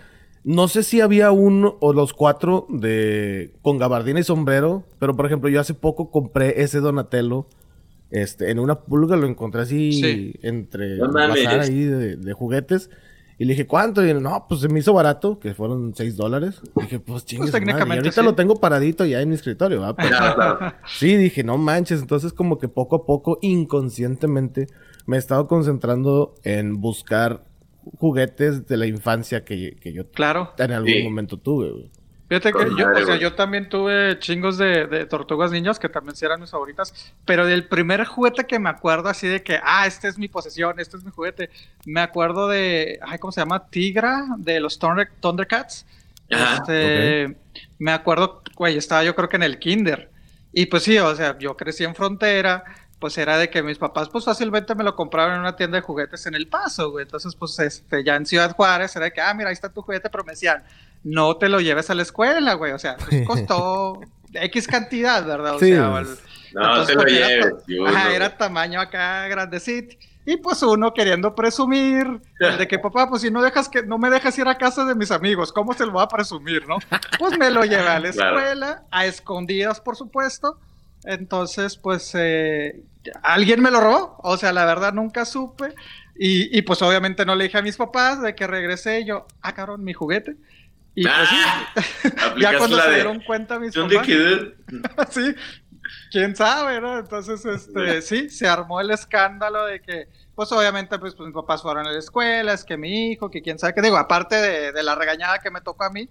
no 0.45 0.69
sé 0.69 0.83
si 0.83 1.01
había 1.01 1.33
uno 1.33 1.77
o 1.81 1.93
los 1.93 2.13
cuatro 2.13 2.67
de 2.71 3.53
con 3.63 3.79
gabardina 3.79 4.21
y 4.21 4.25
sombrero, 4.25 4.85
pero 4.99 5.17
por 5.17 5.27
ejemplo, 5.27 5.49
yo 5.51 5.61
hace 5.61 5.75
poco 5.75 6.11
compré 6.11 6.63
ese 6.63 6.81
Donatello 6.81 7.47
este 8.11 8.51
en 8.51 8.59
una 8.59 8.81
pulga 8.81 9.17
lo 9.17 9.27
encontré 9.27 9.61
así 9.63 9.93
Sí. 9.93 10.35
entre 10.43 10.97
No 10.99 11.13
bazar 11.13 11.61
ahí 11.61 11.85
de, 11.85 12.17
de 12.17 12.33
juguetes. 12.33 12.91
Y 13.39 13.45
le 13.47 13.55
dije, 13.55 13.67
¿cuánto? 13.67 14.07
Y 14.07 14.13
no, 14.13 14.45
pues 14.49 14.61
se 14.61 14.69
me 14.69 14.81
hizo 14.81 14.93
barato, 14.93 15.39
que 15.39 15.55
fueron 15.55 15.95
6 15.95 16.15
dólares. 16.17 16.61
Dije, 16.77 17.01
pues 17.01 17.25
chingue 17.25 17.51
Pues, 17.51 17.63
madre. 17.65 17.87
Y 17.95 17.97
ahorita 17.99 18.21
sí. 18.21 18.23
lo 18.23 18.35
tengo 18.35 18.57
paradito 18.57 19.07
ya 19.07 19.21
en 19.23 19.31
mi 19.31 19.35
escritorio, 19.35 19.81
¿va? 19.81 19.97
Pero- 19.97 20.09
Claro, 20.11 20.35
claro. 20.35 20.75
Sí, 20.99 21.17
dije, 21.17 21.43
no 21.43 21.57
manches. 21.57 22.01
Entonces, 22.03 22.33
como 22.35 22.59
que 22.59 22.69
poco 22.69 22.97
a 22.97 23.07
poco, 23.07 23.39
inconscientemente, 23.41 24.67
me 25.07 25.17
he 25.17 25.19
estado 25.19 25.47
concentrando 25.49 26.35
en 26.45 26.81
buscar 26.81 27.45
juguetes 27.99 28.67
de 28.67 28.77
la 28.77 28.87
infancia 28.87 29.45
que, 29.45 29.77
que 29.81 29.93
yo 29.93 30.11
Claro. 30.11 30.53
en 30.59 30.73
algún 30.73 30.93
Sí. 30.93 31.03
momento 31.03 31.37
tuve, 31.37 31.71
güey. 31.71 31.91
Fíjate 32.29 32.53
que 32.53 32.65
yo, 32.79 32.87
madre, 32.87 33.03
o 33.03 33.07
sea, 33.07 33.17
yo 33.17 33.35
también 33.35 33.69
tuve 33.69 34.17
chingos 34.21 34.57
de, 34.57 34.87
de 34.87 35.05
tortugas 35.07 35.51
niñas 35.51 35.81
que 35.81 35.89
también 35.89 36.15
sí 36.15 36.25
eran 36.25 36.41
mis 36.41 36.51
favoritas, 36.51 37.13
pero 37.25 37.45
del 37.45 37.67
primer 37.67 38.05
juguete 38.05 38.45
que 38.47 38.61
me 38.61 38.69
acuerdo 38.71 39.09
así 39.09 39.27
de 39.27 39.43
que, 39.43 39.59
ah, 39.65 39.85
este 39.89 40.07
es 40.07 40.17
mi 40.17 40.29
posesión, 40.29 40.79
este 40.79 40.97
es 40.97 41.03
mi 41.05 41.11
juguete, 41.11 41.51
me 41.87 42.01
acuerdo 42.01 42.47
de, 42.47 43.01
ay, 43.03 43.19
¿cómo 43.19 43.33
se 43.33 43.41
llama? 43.41 43.67
Tigra, 43.69 44.27
de 44.39 44.61
los 44.61 44.79
Thunder- 44.79 45.09
Thundercats. 45.21 45.85
Este, 46.29 47.37
Me 47.79 47.91
acuerdo, 47.93 48.43
güey, 48.55 48.77
estaba 48.77 49.03
yo 49.03 49.17
creo 49.17 49.29
que 49.29 49.37
en 49.37 49.43
el 49.43 49.59
kinder. 49.59 50.11
Y 50.53 50.67
pues 50.67 50.83
sí, 50.85 50.99
o 50.99 51.15
sea, 51.17 51.37
yo 51.39 51.57
crecí 51.57 51.83
en 51.85 51.95
frontera, 51.97 52.63
pues 53.01 53.19
era 53.19 53.39
de 53.39 53.51
que 53.51 53.63
mis 53.63 53.79
papás 53.79 54.09
pues 54.11 54.25
fácilmente 54.25 54.75
me 54.75 54.85
lo 54.85 54.95
compraban 54.95 55.35
en 55.35 55.41
una 55.41 55.57
tienda 55.57 55.77
de 55.77 55.83
juguetes 55.83 56.27
en 56.27 56.35
El 56.35 56.47
Paso, 56.49 56.91
güey. 56.91 57.05
Entonces, 57.05 57.35
pues 57.35 57.59
este, 57.59 58.05
ya 58.05 58.15
en 58.15 58.27
Ciudad 58.27 58.55
Juárez 58.55 58.95
era 58.95 59.07
de 59.07 59.13
que, 59.13 59.21
ah, 59.21 59.35
mira, 59.35 59.49
ahí 59.49 59.55
está 59.55 59.73
tu 59.73 59.83
juguete, 59.83 60.11
pero 60.11 60.23
me 60.23 60.33
decían, 60.33 60.63
no 61.03 61.37
te 61.37 61.49
lo 61.49 61.61
lleves 61.61 61.89
a 61.91 61.95
la 61.95 62.03
escuela, 62.03 62.55
güey. 62.55 62.73
O 62.73 62.79
sea, 62.79 62.97
pues 62.97 63.23
costó 63.27 64.01
X 64.33 64.69
cantidad, 64.69 65.25
¿verdad? 65.27 65.57
O 65.57 65.59
Sí, 65.59 65.71
sea, 65.73 65.89
No, 65.89 65.99
entonces, 65.99 66.87
te 66.89 66.95
lo 66.95 67.03
era 67.09 67.29
lleves. 67.29 67.55
Ajá, 67.89 68.05
güey. 68.05 68.15
era 68.17 68.37
tamaño 68.37 68.81
acá 68.81 69.27
grandecito. 69.29 69.97
Y 70.27 70.37
pues 70.37 70.63
uno 70.63 70.93
queriendo 70.93 71.35
presumir 71.35 72.21
de 72.59 72.69
que 72.69 72.79
papá, 72.79 73.09
pues 73.09 73.23
si 73.23 73.31
no 73.31 73.43
dejas 73.43 73.71
que 73.71 73.83
no 73.83 73.97
me 73.97 74.11
dejas 74.11 74.39
ir 74.39 74.47
a 74.47 74.59
casa 74.59 74.85
de 74.85 74.95
mis 74.95 75.11
amigos, 75.11 75.51
¿cómo 75.51 75.73
se 75.73 75.87
lo 75.87 75.95
va 75.95 76.03
a 76.03 76.09
presumir, 76.09 76.69
no? 76.69 76.77
Pues 77.19 77.39
me 77.39 77.51
lo 77.51 77.65
llevé 77.65 77.89
a 77.89 77.99
la 77.99 78.11
Claro. 78.13 78.39
escuela, 78.39 78.83
a 78.91 79.07
escondidas, 79.07 79.81
por 79.81 79.97
supuesto. 79.97 80.61
Entonces, 81.05 81.79
pues 81.79 82.13
eh, 82.15 82.83
alguien 83.23 83.63
me 83.63 83.71
lo 83.71 83.81
robó. 83.81 84.17
O 84.23 84.37
sea, 84.37 84.53
la 84.53 84.65
verdad 84.65 84.93
nunca 84.93 85.25
supe. 85.25 85.75
Y, 86.17 86.57
y, 86.57 86.63
pues 86.63 86.83
obviamente 86.83 87.25
no 87.25 87.35
le 87.35 87.45
dije 87.45 87.59
a 87.59 87.63
mis 87.63 87.77
papás 87.79 88.21
de 88.21 88.35
que 88.35 88.47
regresé 88.47 89.01
y 89.01 89.07
yo, 89.07 89.27
ah, 89.41 89.55
cabrón, 89.55 89.83
mi 89.85 89.95
juguete. 89.95 90.37
Y 90.95 91.05
pues 91.05 91.29
sí, 91.29 91.37
Ah, 91.47 91.75
ya 92.39 92.53
aplicaste 92.53 92.59
cuando 92.59 92.81
se 92.81 92.89
de, 92.89 92.95
dieron 92.95 93.21
cuenta 93.21 93.59
mis 93.59 93.73
¿Dónde 93.73 93.95
papás. 93.97 94.07
quedó? 94.07 94.53
sí, 95.11 95.35
quién 96.11 96.37
sabe, 96.37 96.81
¿no? 96.81 96.99
Entonces, 96.99 97.45
este, 97.47 98.03
sí, 98.03 98.29
se 98.29 98.49
armó 98.49 98.81
el 98.81 98.91
escándalo 98.91 99.65
de 99.67 99.81
que, 99.81 100.09
pues 100.35 100.53
obviamente, 100.53 100.99
pues, 100.99 101.15
pues 101.15 101.29
mis 101.29 101.35
papás 101.35 101.63
fueron 101.63 101.87
a 101.87 101.93
la 101.93 101.99
escuela, 101.99 102.53
es 102.53 102.65
que 102.65 102.77
mi 102.77 103.13
hijo, 103.13 103.31
que 103.31 103.43
quién 103.43 103.59
sabe 103.59 103.75
qué 103.75 103.83
digo, 103.83 103.97
aparte 103.97 104.37
de, 104.37 104.73
de 104.73 104.83
la 104.83 104.95
regañada 104.95 105.39
que 105.39 105.51
me 105.51 105.61
tocó 105.61 105.85
a 105.85 105.91
mí, 105.91 106.09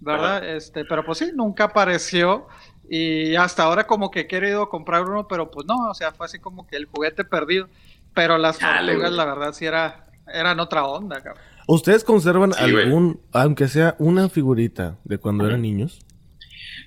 ¿verdad? 0.00 0.44
Este, 0.48 0.84
pero 0.84 1.04
pues 1.04 1.18
sí, 1.18 1.30
nunca 1.34 1.64
apareció 1.64 2.48
y 2.88 3.34
hasta 3.36 3.62
ahora 3.64 3.86
como 3.86 4.10
que 4.10 4.20
he 4.20 4.26
querido 4.26 4.68
comprar 4.68 5.02
uno, 5.04 5.26
pero 5.28 5.50
pues 5.50 5.66
no, 5.66 5.90
o 5.90 5.94
sea, 5.94 6.12
fue 6.12 6.26
así 6.26 6.38
como 6.38 6.66
que 6.66 6.76
el 6.76 6.86
juguete 6.86 7.24
perdido, 7.24 7.68
pero 8.14 8.38
las 8.38 8.58
tortugas, 8.58 8.96
güey. 8.98 9.10
la 9.12 9.24
verdad, 9.24 9.52
sí 9.52 9.66
era, 9.66 10.06
eran 10.32 10.60
otra 10.60 10.84
onda, 10.84 11.20
cabrón. 11.22 11.42
¿Ustedes 11.66 12.04
conservan 12.04 12.52
Sí, 12.52 12.70
güey. 12.70 12.84
algún, 12.84 13.20
aunque 13.32 13.68
sea 13.68 13.94
una 13.98 14.28
figurita 14.28 14.98
de 15.04 15.16
cuando 15.18 15.46
eran 15.46 15.62
niños? 15.62 15.98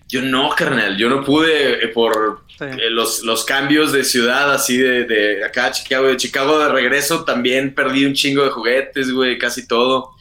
Yo 0.07 0.21
no, 0.21 0.49
carnal. 0.55 0.97
Yo 0.97 1.09
no 1.09 1.23
pude 1.23 1.83
eh, 1.83 1.87
por 1.89 2.45
Sí. 2.57 2.63
eh, 2.63 2.89
los, 2.89 3.23
los 3.23 3.43
cambios 3.43 3.91
de 3.91 4.03
ciudad, 4.03 4.53
así 4.53 4.77
de, 4.77 5.03
de 5.05 5.43
acá 5.43 5.65
a 5.67 5.71
Chicago. 5.71 6.07
De 6.07 6.15
Chicago 6.17 6.59
de 6.59 6.69
regreso 6.69 7.23
también 7.25 7.75
perdí 7.75 8.05
un 8.05 8.13
chingo 8.13 8.43
de 8.43 8.49
juguetes, 8.51 9.11
güey, 9.11 9.37
casi 9.37 9.67
todo. 9.67 10.11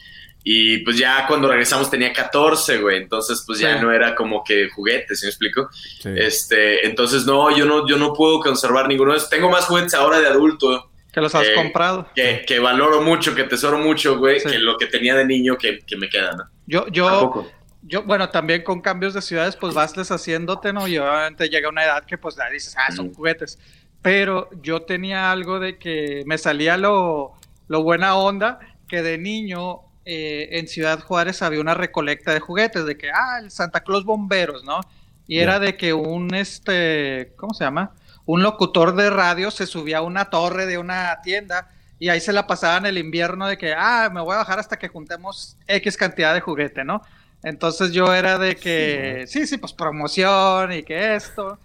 Y 0.43 0.77
pues 0.79 0.97
ya 0.97 1.25
cuando 1.27 1.49
regresamos 1.49 1.89
tenía 1.89 2.13
14, 2.13 2.77
güey. 2.77 2.97
Entonces, 2.97 3.43
pues 3.45 3.59
ya 3.59 3.75
Sí. 3.77 3.81
no 3.83 3.91
era 3.91 4.15
como 4.15 4.43
que 4.43 4.69
juguetes, 4.69 5.19
¿sí 5.19 5.25
me 5.25 5.29
explico? 5.29 5.69
Sí. 5.71 6.09
Este, 6.15 6.85
entonces 6.87 7.25
no, 7.25 7.55
yo 7.55 7.65
no, 7.65 7.87
yo 7.87 7.97
no 7.97 8.13
puedo 8.13 8.39
conservar 8.39 8.87
ninguno 8.87 9.11
de 9.11 9.17
esos. 9.17 9.29
Tengo 9.29 9.49
más 9.49 9.65
juguetes 9.65 9.93
ahora 9.93 10.19
de 10.19 10.27
adulto 10.27 10.89
Que 11.13 11.21
los 11.21 11.33
has 11.33 11.47
Eh, 11.47 11.53
comprado. 11.55 12.07
que, 12.15 12.43
que 12.47 12.59
valoro 12.59 13.01
mucho, 13.01 13.33
que 13.33 13.43
tesoro 13.45 13.79
mucho, 13.79 14.17
güey, 14.19 14.39
Sí. 14.39 14.49
que 14.49 14.59
lo 14.59 14.77
que 14.77 14.85
tenía 14.85 15.15
de 15.15 15.25
niño 15.25 15.57
que, 15.57 15.79
que 15.79 15.97
me 15.97 16.07
queda, 16.09 16.31
¿no? 16.33 16.43
Yo, 16.67 16.87
yo, 16.89 17.07
Tampoco. 17.09 17.51
Yo, 17.81 18.03
bueno, 18.03 18.29
también 18.29 18.63
con 18.63 18.81
cambios 18.81 19.13
de 19.15 19.21
ciudades, 19.21 19.55
pues 19.55 19.73
vas 19.73 19.93
deshaciéndote, 19.95 20.73
¿no? 20.73 20.87
Y 20.87 20.97
obviamente 20.97 21.49
llega 21.49 21.69
una 21.69 21.83
edad 21.85 22.05
que 22.05 22.17
pues 22.17 22.35
ya 22.35 22.47
dices, 22.49 22.75
ah, 22.77 22.91
son 22.91 23.07
Mm. 23.07 23.13
juguetes. 23.15 23.57
Pero 24.01 24.49
yo 24.61 24.81
tenía 24.83 25.31
algo 25.31 25.59
de 25.59 25.77
que 25.79 26.23
me 26.27 26.37
salía 26.37 26.77
lo, 26.77 27.33
lo 27.67 27.81
buena 27.83 28.15
onda, 28.15 28.59
que 28.87 29.01
de 29.01 29.17
niño 29.17 29.79
eh, 30.09 30.57
en 30.57 30.69
Ciudad 30.69 31.01
Juárez 31.01 31.41
había 31.41 31.59
una 31.59 31.73
recolecta 31.73 32.33
de 32.33 32.39
juguetes, 32.39 32.85
de 32.85 32.97
que, 32.97 33.11
ah, 33.11 33.39
el 33.41 33.51
Santa 33.51 33.81
Claus 33.81 34.05
Bomberos, 34.05 34.63
¿no? 34.63 34.79
Y 35.27 35.39
era 35.39 35.59
de 35.59 35.75
que 35.75 35.93
un, 35.93 36.33
este, 36.33 37.33
¿cómo 37.35 37.53
se 37.53 37.65
llama? 37.65 37.91
Un 38.25 38.41
locutor 38.41 38.95
de 38.95 39.09
radio 39.09 39.51
se 39.51 39.65
subía 39.65 39.97
a 39.97 40.01
una 40.03 40.29
torre 40.29 40.65
de 40.65 40.77
una 40.77 41.19
tienda 41.23 41.67
y 41.99 42.07
ahí 42.07 42.21
se 42.21 42.31
la 42.31 42.47
pasaban 42.47 42.85
el 42.85 42.97
invierno 42.97 43.47
de 43.47 43.57
que, 43.57 43.73
ah, 43.73 44.09
me 44.13 44.21
voy 44.21 44.35
a 44.35 44.37
bajar 44.37 44.59
hasta 44.59 44.79
que 44.79 44.87
juntemos 44.87 45.57
X 45.67 45.97
cantidad 45.97 46.33
de 46.33 46.39
juguete, 46.39 46.85
¿no? 46.85 47.01
Entonces 47.43 47.91
yo 47.91 48.13
era 48.13 48.37
de 48.37 48.55
que, 48.55 49.25
sí, 49.27 49.45
sí, 49.45 49.57
pues 49.57 49.73
promoción 49.73 50.71
y 50.71 50.83
que 50.83 51.15
esto. 51.15 51.59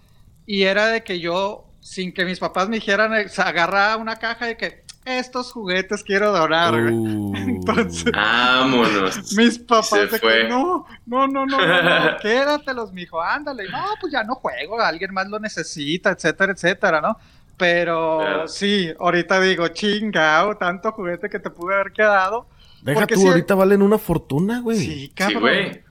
Y 0.45 0.63
era 0.63 0.87
de 0.87 1.01
que 1.01 1.21
yo, 1.21 1.65
sin 1.79 2.13
que 2.13 2.25
mis 2.25 2.39
papás 2.39 2.67
me 2.67 2.75
dijeran, 2.75 3.15
eh, 3.15 3.29
se 3.29 3.41
agarraba 3.41 3.95
una 3.95 4.17
caja 4.17 4.47
de 4.47 4.57
que 4.57 4.82
estos 5.05 5.51
juguetes 5.51 6.03
quiero 6.03 6.31
donar, 6.31 6.71
güey. 6.81 6.93
Uh. 6.93 7.33
Entonces- 7.35 8.11
Vámonos. 8.13 9.33
Mis 9.33 9.59
papás 9.59 9.89
Se 9.89 10.07
de 10.07 10.19
fue. 10.19 10.19
que 10.19 10.49
no, 10.49 10.85
no, 11.05 11.27
no, 11.27 11.45
no, 11.45 11.57
no, 11.57 11.81
no, 11.83 12.17
quédatelos, 12.21 12.93
mijo, 12.93 13.21
ándale. 13.21 13.65
No, 13.69 13.83
pues 13.99 14.13
ya 14.13 14.23
no 14.23 14.35
juego, 14.35 14.79
alguien 14.79 15.13
más 15.13 15.27
lo 15.27 15.39
necesita, 15.39 16.11
etcétera, 16.11 16.53
etcétera, 16.53 17.01
¿no? 17.01 17.17
Pero 17.57 18.19
Claro. 18.19 18.47
sí, 18.47 18.91
ahorita 18.99 19.39
digo, 19.39 19.67
chingao, 19.67 20.57
tanto 20.57 20.91
juguete 20.91 21.29
que 21.29 21.39
te 21.39 21.49
pude 21.49 21.75
haber 21.75 21.91
quedado. 21.91 22.47
Deja 22.81 23.05
tú, 23.07 23.19
sí- 23.21 23.27
ahorita 23.27 23.55
valen 23.55 23.81
una 23.81 23.97
fortuna, 23.97 24.59
güey. 24.61 24.77
Sí, 24.77 24.85
Sí, 25.01 25.09
cabrón. 25.15 25.41
güey. 25.41 25.82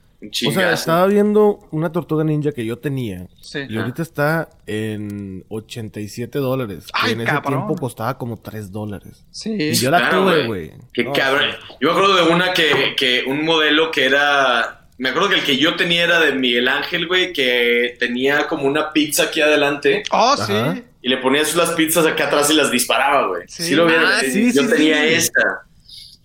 O 0.47 0.51
sea, 0.51 0.73
estaba 0.73 1.05
viendo 1.07 1.59
una 1.71 1.91
tortuga 1.91 2.23
ninja 2.23 2.51
que 2.51 2.65
yo 2.65 2.77
tenía. 2.77 3.27
Sí. 3.41 3.59
Y 3.69 3.77
ahorita 3.77 4.01
está 4.01 4.49
en 4.65 5.43
87 5.49 6.39
dólares. 6.39 6.85
Ay, 6.93 7.07
que 7.09 7.13
en 7.13 7.21
ese 7.21 7.31
cabrón. 7.31 7.53
tiempo 7.65 7.75
costaba 7.75 8.17
como 8.17 8.37
3 8.37 8.71
dólares. 8.71 9.25
Sí. 9.31 9.51
Y 9.59 9.73
yo 9.73 9.91
la 9.91 9.97
Claro, 9.99 10.23
tuve, 10.23 10.47
güey. 10.47 10.71
Qué 10.93 11.03
No, 11.03 11.13
cabrón. 11.13 11.49
Yo 11.81 11.87
me 11.87 11.91
acuerdo 11.91 12.15
de 12.25 12.31
una 12.33 12.53
que, 12.53 12.93
que 12.97 13.23
un 13.27 13.43
modelo 13.45 13.91
que 13.91 14.05
era. 14.05 14.87
Me 14.97 15.09
acuerdo 15.09 15.29
que 15.29 15.35
el 15.35 15.43
que 15.43 15.57
yo 15.57 15.75
tenía 15.75 16.03
era 16.03 16.19
de 16.19 16.33
Miguel 16.33 16.67
Ángel, 16.67 17.07
güey, 17.07 17.33
que 17.33 17.95
tenía 17.99 18.47
como 18.47 18.63
una 18.67 18.93
pizza 18.93 19.23
aquí 19.23 19.41
adelante 19.41 20.03
Oh, 20.11 20.35
Ajá. 20.39 20.75
sí. 20.75 20.83
y 21.01 21.09
le 21.09 21.17
ponías 21.17 21.55
las 21.55 21.71
pizzas 21.71 22.05
acá 22.05 22.27
atrás 22.27 22.49
y 22.51 22.53
las 22.53 22.69
disparaba, 22.71 23.27
güey. 23.27 23.41
Sí. 23.47 23.63
Sí, 23.63 23.75
lo 23.75 23.87
vieron. 23.87 24.05
Ah, 24.05 24.19
sí, 24.21 24.53
yo 24.53 24.61
sí, 24.63 24.69
tenía 24.69 25.01
sí. 25.01 25.13
esta. 25.15 25.41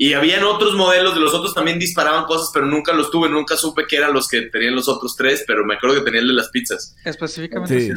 Y 0.00 0.14
habían 0.14 0.44
otros 0.44 0.74
modelos, 0.76 1.14
de 1.14 1.20
los 1.20 1.34
otros 1.34 1.52
también 1.52 1.78
disparaban 1.78 2.24
cosas, 2.24 2.50
pero 2.54 2.64
nunca 2.66 2.92
los 2.92 3.10
tuve, 3.10 3.28
nunca 3.28 3.56
supe 3.56 3.84
que 3.86 3.96
eran 3.96 4.14
los 4.14 4.28
que 4.28 4.42
tenían 4.42 4.76
los 4.76 4.88
otros 4.88 5.16
tres, 5.16 5.44
pero 5.44 5.64
me 5.64 5.74
acuerdo 5.74 5.96
que 5.96 6.02
tenía 6.02 6.20
el 6.20 6.28
de 6.28 6.34
las 6.34 6.50
pizzas. 6.50 6.96
Específicamente. 7.04 7.80
Sí. 7.80 7.92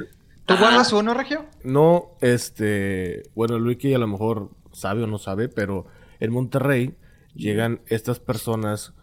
¿Tú 0.46 0.58
guardas 0.58 0.92
uno, 0.92 1.14
Regio? 1.14 1.46
No, 1.64 2.18
este. 2.20 3.24
Bueno, 3.36 3.60
Luiki 3.60 3.94
a 3.94 4.00
lo 4.00 4.08
mejor 4.08 4.50
sabe 4.74 5.04
o 5.04 5.08
no 5.08 5.20
sabe, 5.20 5.48
pero 5.48 5.86
en 6.20 6.32
Monterrey 6.32 6.96
llegan 7.36 7.82
estas 7.86 8.20
personas 8.20 8.94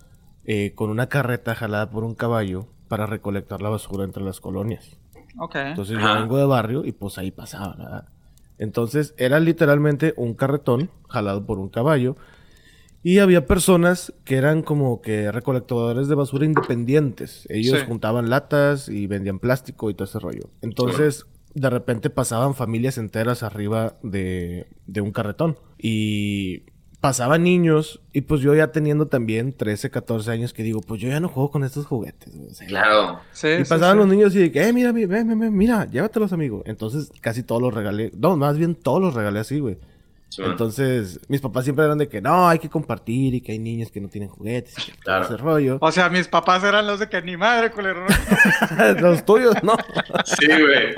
eh, 0.44 0.72
con 0.74 0.90
una 0.90 1.08
carreta 1.08 1.54
jalada 1.54 1.90
por 1.90 2.04
un 2.04 2.14
caballo 2.14 2.66
para 2.88 3.06
recolectar 3.06 3.62
la 3.62 3.68
basura 3.68 4.04
entre 4.04 4.24
las 4.24 4.40
colonias. 4.40 4.98
Ok. 5.38 5.54
Entonces 5.54 5.98
Ajá. 5.98 6.14
yo 6.14 6.20
vengo 6.22 6.38
de 6.38 6.46
barrio 6.46 6.84
y 6.84 6.92
pues 6.92 7.16
ahí 7.18 7.30
pasaba, 7.30 7.76
¿verdad? 7.76 8.08
Entonces 8.58 9.14
era 9.18 9.38
literalmente 9.38 10.14
un 10.16 10.34
carretón 10.34 10.90
jalado 11.08 11.46
por 11.46 11.58
un 11.58 11.68
caballo. 11.68 12.16
Y 13.08 13.20
había 13.20 13.46
personas 13.46 14.12
que 14.24 14.36
eran 14.36 14.60
como 14.62 15.00
que 15.00 15.32
recolectadores 15.32 16.08
de 16.08 16.14
basura 16.14 16.44
independientes. 16.44 17.46
Ellos 17.48 17.78
Sí. 17.80 17.86
juntaban 17.86 18.28
latas 18.28 18.88
y 18.90 19.06
vendían 19.06 19.38
plástico 19.38 19.88
y 19.88 19.94
todo 19.94 20.04
ese 20.04 20.18
rollo. 20.18 20.50
Entonces, 20.60 21.24
de 21.54 21.70
repente 21.70 22.10
pasaban 22.10 22.54
familias 22.54 22.98
enteras 22.98 23.42
arriba 23.42 23.96
de, 24.02 24.66
de 24.86 25.00
un 25.00 25.12
carretón. 25.12 25.56
Y 25.78 26.64
pasaban 27.00 27.44
niños. 27.44 28.02
Y 28.12 28.20
pues 28.22 28.42
yo 28.42 28.54
ya 28.54 28.72
teniendo 28.72 29.06
también 29.06 29.54
13, 29.54 29.88
14 29.88 30.30
años 30.30 30.52
que 30.52 30.62
digo, 30.62 30.80
pues 30.82 31.00
yo 31.00 31.08
ya 31.08 31.18
no 31.20 31.28
juego 31.28 31.50
con 31.50 31.64
estos 31.64 31.86
juguetes. 31.86 32.34
o 32.34 32.52
sea, 32.52 32.66
Claro. 32.66 33.20
Sí, 33.32 33.48
y 33.48 33.64
sí, 33.64 33.68
pasaban 33.70 33.94
sí. 33.94 33.98
los 34.00 34.08
niños 34.08 34.34
y 34.34 34.40
de 34.40 34.52
que, 34.52 34.68
eh, 34.68 34.72
mira, 34.74 34.92
mira, 34.92 35.08
ven, 35.08 35.28
ven, 35.28 35.38
ven, 35.38 35.56
mira, 35.56 35.86
llévatelos, 35.88 36.34
amigo. 36.34 36.62
Entonces, 36.66 37.10
casi 37.22 37.42
todos 37.42 37.62
los 37.62 37.72
regalé. 37.72 38.12
No, 38.18 38.36
más 38.36 38.58
bien 38.58 38.74
todos 38.74 39.00
los 39.00 39.14
regalé 39.14 39.38
así, 39.40 39.60
güey. 39.60 39.78
Sí, 40.30 40.42
Entonces, 40.44 41.18
mis 41.28 41.40
papás 41.40 41.64
siempre 41.64 41.86
eran 41.86 41.96
de 41.96 42.06
que 42.06 42.20
no, 42.20 42.48
hay 42.48 42.58
que 42.58 42.68
compartir 42.68 43.34
y 43.34 43.40
que 43.40 43.52
hay 43.52 43.58
niños 43.58 43.90
que 43.90 43.98
no 44.00 44.08
tienen 44.08 44.28
juguetes 44.28 44.74
y 44.78 44.82
que 44.82 44.92
todo 44.92 45.00
Claro. 45.04 45.24
ese 45.24 45.36
rollo. 45.38 45.78
O 45.80 45.90
sea, 45.90 46.10
mis 46.10 46.28
papás 46.28 46.62
eran 46.64 46.86
los 46.86 47.00
de 47.00 47.08
que 47.08 47.22
ni 47.22 47.36
madre, 47.38 47.70
culero. 47.70 48.04
los 49.00 49.24
tuyos, 49.24 49.54
no. 49.62 49.74
Sí, 50.24 50.46
güey. 50.46 50.94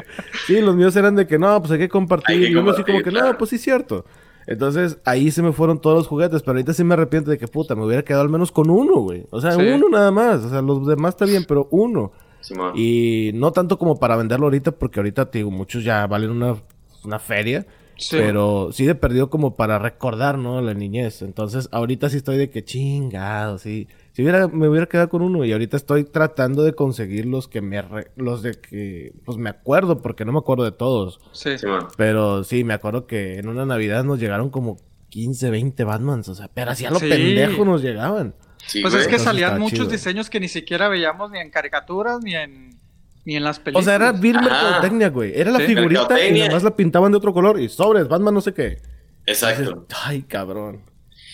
Sí, 0.47 0.61
los 0.61 0.75
míos 0.75 0.97
eran 0.97 1.15
de 1.15 1.27
que 1.27 1.39
no, 1.39 1.61
pues 1.61 1.71
hay 1.73 1.79
que 1.79 1.89
compartir. 1.89 2.37
Hay 2.37 2.43
que 2.47 2.51
y 2.51 2.55
uno 2.57 2.73
así 2.73 2.83
como 2.83 3.03
que 3.03 3.11
no, 3.13 3.39
pues 3.39 3.51
sí, 3.51 3.59
cierto. 3.59 4.05
Entonces, 4.47 4.99
ahí 5.05 5.31
se 5.31 5.43
me 5.43 5.53
fueron 5.53 5.81
todos 5.81 5.97
los 5.99 6.07
juguetes, 6.09 6.43
pero 6.43 6.53
ahorita 6.53 6.73
sí 6.75 6.83
me 6.83 6.95
arrepiento 6.95 7.31
de 7.31 7.39
que 7.39 7.47
puta, 7.47 7.77
me 7.77 7.85
hubiera 7.85 8.03
quedado 8.03 8.23
al 8.25 8.31
menos 8.31 8.51
con 8.51 8.69
uno, 8.69 8.97
güey. 8.97 9.25
O 9.31 9.41
sea, 9.41 9.53
Sí. 9.53 9.61
uno 9.63 9.89
nada 9.91 10.11
más. 10.11 10.45
O 10.45 10.51
sea, 10.51 10.61
los 10.61 10.85
demás 10.87 11.11
está 11.15 11.25
bien, 11.25 11.45
pero 11.47 11.69
uno. 11.71 12.11
Simón. 12.41 12.73
Y 12.75 13.31
no 13.35 13.53
tanto 13.53 13.79
como 13.79 14.01
para 14.01 14.17
venderlo 14.17 14.47
ahorita, 14.47 14.73
porque 14.73 14.99
ahorita, 14.99 15.31
te 15.31 15.39
digo, 15.39 15.51
muchos 15.53 15.85
ya 15.85 16.05
valen 16.09 16.31
una, 16.31 16.57
una 17.05 17.19
feria. 17.21 17.65
Sí. 18.01 18.17
Pero 18.19 18.71
sí 18.73 18.87
de 18.87 18.95
perdido 18.95 19.31
como 19.31 19.57
para 19.57 19.79
recordar, 19.79 20.39
¿no? 20.39 20.61
La 20.63 20.75
niñez. 20.75 21.23
Entonces, 21.23 21.69
ahorita 21.71 22.09
sí 22.11 22.17
estoy 22.17 22.39
de 22.39 22.51
que 22.51 22.65
chingado, 22.65 23.59
sí. 23.59 23.87
Si 24.13 24.23
hubiera, 24.23 24.49
me 24.49 24.69
hubiera 24.69 24.87
quedado 24.87 25.09
con 25.09 25.23
uno 25.23 25.45
y 25.45 25.53
ahorita 25.53 25.77
estoy 25.77 26.05
tratando 26.05 26.63
de 26.65 26.73
conseguir 26.75 27.27
los 27.27 27.47
que 27.47 27.61
me, 27.61 27.81
re- 27.83 28.11
los 28.17 28.43
de 28.43 28.55
que, 28.61 29.13
pues 29.25 29.39
me 29.39 29.51
acuerdo, 29.51 30.03
porque 30.03 30.25
no 30.25 30.33
me 30.33 30.39
acuerdo 30.39 30.65
de 30.65 30.73
todos. 30.73 31.21
Sí. 31.33 31.59
Simón. 31.59 31.87
Pero 31.97 32.43
sí, 32.43 32.65
me 32.65 32.75
acuerdo 32.75 33.07
que 33.07 33.39
en 33.39 33.49
una 33.49 33.65
Navidad 33.67 34.03
nos 34.03 34.19
llegaron 34.19 34.51
como 34.51 34.79
15, 35.11 35.51
20 35.51 35.85
Batmans, 35.85 36.29
o 36.29 36.35
sea, 36.35 36.49
pero 36.53 36.71
así 36.71 36.87
a 36.87 36.91
lo 36.91 36.99
Sí. 36.99 37.09
pendejo 37.09 37.65
nos 37.65 37.83
llegaban. 37.83 38.35
Sí, 38.67 38.81
Pues 38.83 38.93
güey. 38.95 39.03
es 39.03 39.09
que 39.09 39.15
Entonces 39.17 39.23
salían 39.25 39.59
muchos 39.61 39.79
chido. 39.81 39.91
diseños 39.91 40.29
que 40.31 40.41
ni 40.41 40.49
siquiera 40.49 40.89
veíamos 40.89 41.31
ni 41.31 41.39
en 41.39 41.51
caricaturas 41.51 42.21
ni 42.23 42.35
en 42.35 42.79
ni 43.25 43.37
en 43.37 43.45
las 43.45 43.59
películas. 43.59 43.85
O 43.85 43.89
sea, 43.89 43.95
era 43.97 44.13
Bill. 44.13 44.41
Mercadotecnia, 44.41 45.09
güey. 45.11 45.33
Era 45.39 45.51
la 45.51 45.59
Sí, 45.59 45.67
figurita 45.67 45.89
y 45.91 45.95
Mercadotecnia. 46.05 46.45
nada 46.45 46.55
más 46.57 46.63
la 46.63 46.77
pintaban 46.77 47.13
de 47.13 47.19
otro 47.19 47.33
color 47.33 47.61
y 47.61 47.69
sobres, 47.69 48.09
Batman 48.09 48.35
no 48.35 48.41
sé 48.41 48.55
qué. 48.55 48.79
Exacto. 49.27 49.63
Entonces, 49.63 49.99
ay, 50.05 50.23
cabrón. 50.23 50.83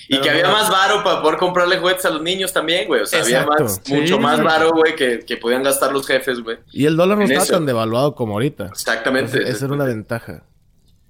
Y 0.09 0.21
que 0.21 0.31
había 0.31 0.49
más 0.49 0.71
varo 0.71 1.03
para 1.03 1.21
poder 1.21 1.37
comprarle 1.37 1.79
juguetes 1.79 2.05
a 2.05 2.11
los 2.11 2.23
niños 2.23 2.53
también, 2.53 2.87
güey. 2.87 3.01
O 3.03 3.07
sea, 3.07 3.23
había 3.23 3.45
más, 3.45 3.81
Sí, 3.83 3.93
mucho 3.93 4.21
más 4.21 4.41
varo, 4.41 4.71
güey, 4.71 4.95
que, 4.95 5.21
que 5.21 5.37
podían 5.37 5.65
gastar 5.65 5.93
los 5.93 6.07
jefes, 6.07 6.41
güey. 6.43 6.59
Y 6.73 6.87
el 6.87 6.97
dólar 6.97 7.19
no 7.19 7.25
eso. 7.25 7.53
tan 7.55 7.67
devaluado 7.67 8.15
como 8.15 8.35
ahorita. 8.35 8.67
Exactamente. 8.67 9.33
Entonces, 9.39 9.57
esa 9.57 9.65
era 9.65 9.75
una 9.75 9.85
ventaja. 9.85 10.45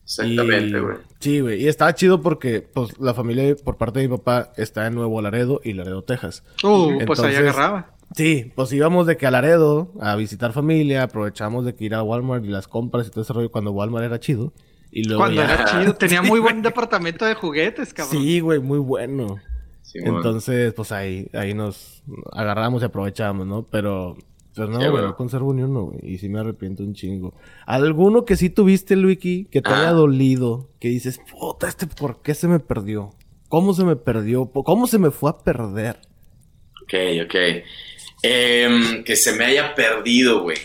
Exactamente, 0.04 0.78
güey. 0.80 0.97
Sí, 1.18 1.40
güey. 1.40 1.62
Y 1.62 1.68
estaba 1.68 1.95
chido 1.95 2.23
porque 2.23 2.61
pues, 2.62 2.99
la 2.99 3.12
familia 3.12 3.54
por 3.64 3.76
parte 3.76 3.99
de 4.00 4.09
mi 4.09 4.16
papá 4.16 4.52
está 4.56 4.87
en 4.87 4.95
Nuevo 4.95 5.21
Laredo 5.21 5.61
y 5.64 5.73
Laredo, 5.73 6.02
Texas. 6.02 6.45
Uh, 6.62 7.04
pues 7.04 7.18
ahí 7.21 7.35
agarraba. 7.35 7.95
Sí, 8.14 8.52
pues 8.54 8.72
íbamos 8.72 9.06
de 9.06 9.16
que 9.16 9.26
a 9.26 9.30
Laredo 9.30 9.92
a 10.00 10.16
visitar 10.16 10.52
familia, 10.52 11.02
aprovechamos 11.02 11.64
de 11.64 11.75
que 11.75 11.84
ir 11.84 11.94
a 11.94 12.02
Walmart 12.02 12.44
y 12.44 12.48
las 12.48 12.68
compras 12.68 13.06
y 13.06 13.10
todo 13.10 13.22
ese 13.22 13.32
rollo 13.32 13.50
cuando 13.50 13.72
Walmart 13.72 14.04
era 14.06 14.20
chido. 14.20 14.52
Y 14.90 15.04
luego 15.04 15.22
Cuando 15.22 15.42
ya- 15.42 15.52
era 15.54 15.64
chido, 15.66 15.94
tenía 15.96 16.22
muy 16.22 16.40
buen 16.40 16.62
departamento 16.62 17.25
de 17.26 17.34
juguetes, 17.34 17.92
cabrón. 17.92 18.22
Sí, 18.22 18.40
güey, 18.40 18.60
muy 18.60 18.78
bueno. 18.78 19.36
Entonces, 19.94 20.72
pues 20.75 20.92
ahí, 20.92 21.28
ahí 21.32 21.54
nos 21.54 22.02
agarramos 22.32 22.82
y 22.82 22.86
aprovechamos, 22.86 23.46
¿no? 23.46 23.64
Pero, 23.70 24.16
pues 24.54 24.68
no, 24.68 24.75
Sí, 24.76 24.86
güey, 24.86 24.90
güey. 24.90 25.04
no 25.04 25.16
conservo 25.16 25.52
ni 25.54 25.62
uno, 25.62 25.84
güey. 25.86 25.98
Y 26.02 26.18
sí 26.18 26.28
me 26.28 26.38
arrepiento 26.40 26.82
un 26.82 26.94
chingo. 26.94 27.34
¿Alguno 27.66 28.25
que 28.25 28.36
sí 28.36 28.50
tuviste, 28.50 28.96
Luiki, 28.96 29.46
que 29.46 29.62
te 29.62 29.70
Ah. 29.70 29.80
haya 29.80 29.92
dolido? 29.92 30.68
Que 30.80 30.88
dices, 30.88 31.20
puta, 31.30 31.68
este, 31.68 31.86
¿por 31.86 32.20
qué 32.22 32.34
se 32.34 32.46
me 32.48 32.60
perdió? 32.60 33.10
¿Cómo 33.48 33.75
se 33.75 33.84
me 33.84 33.96
perdió? 33.96 34.46
¿Cómo 34.50 34.86
se 34.86 34.98
me 34.98 35.10
fue 35.10 35.30
a 35.30 35.38
perder? 35.38 35.98
Ok, 36.82 36.94
ok. 37.25 37.34
Em, 38.23 39.04
que 39.04 39.14
se 39.16 39.32
me 39.32 39.44
haya 39.44 39.75
perdido, 39.75 40.42
güey. 40.42 40.58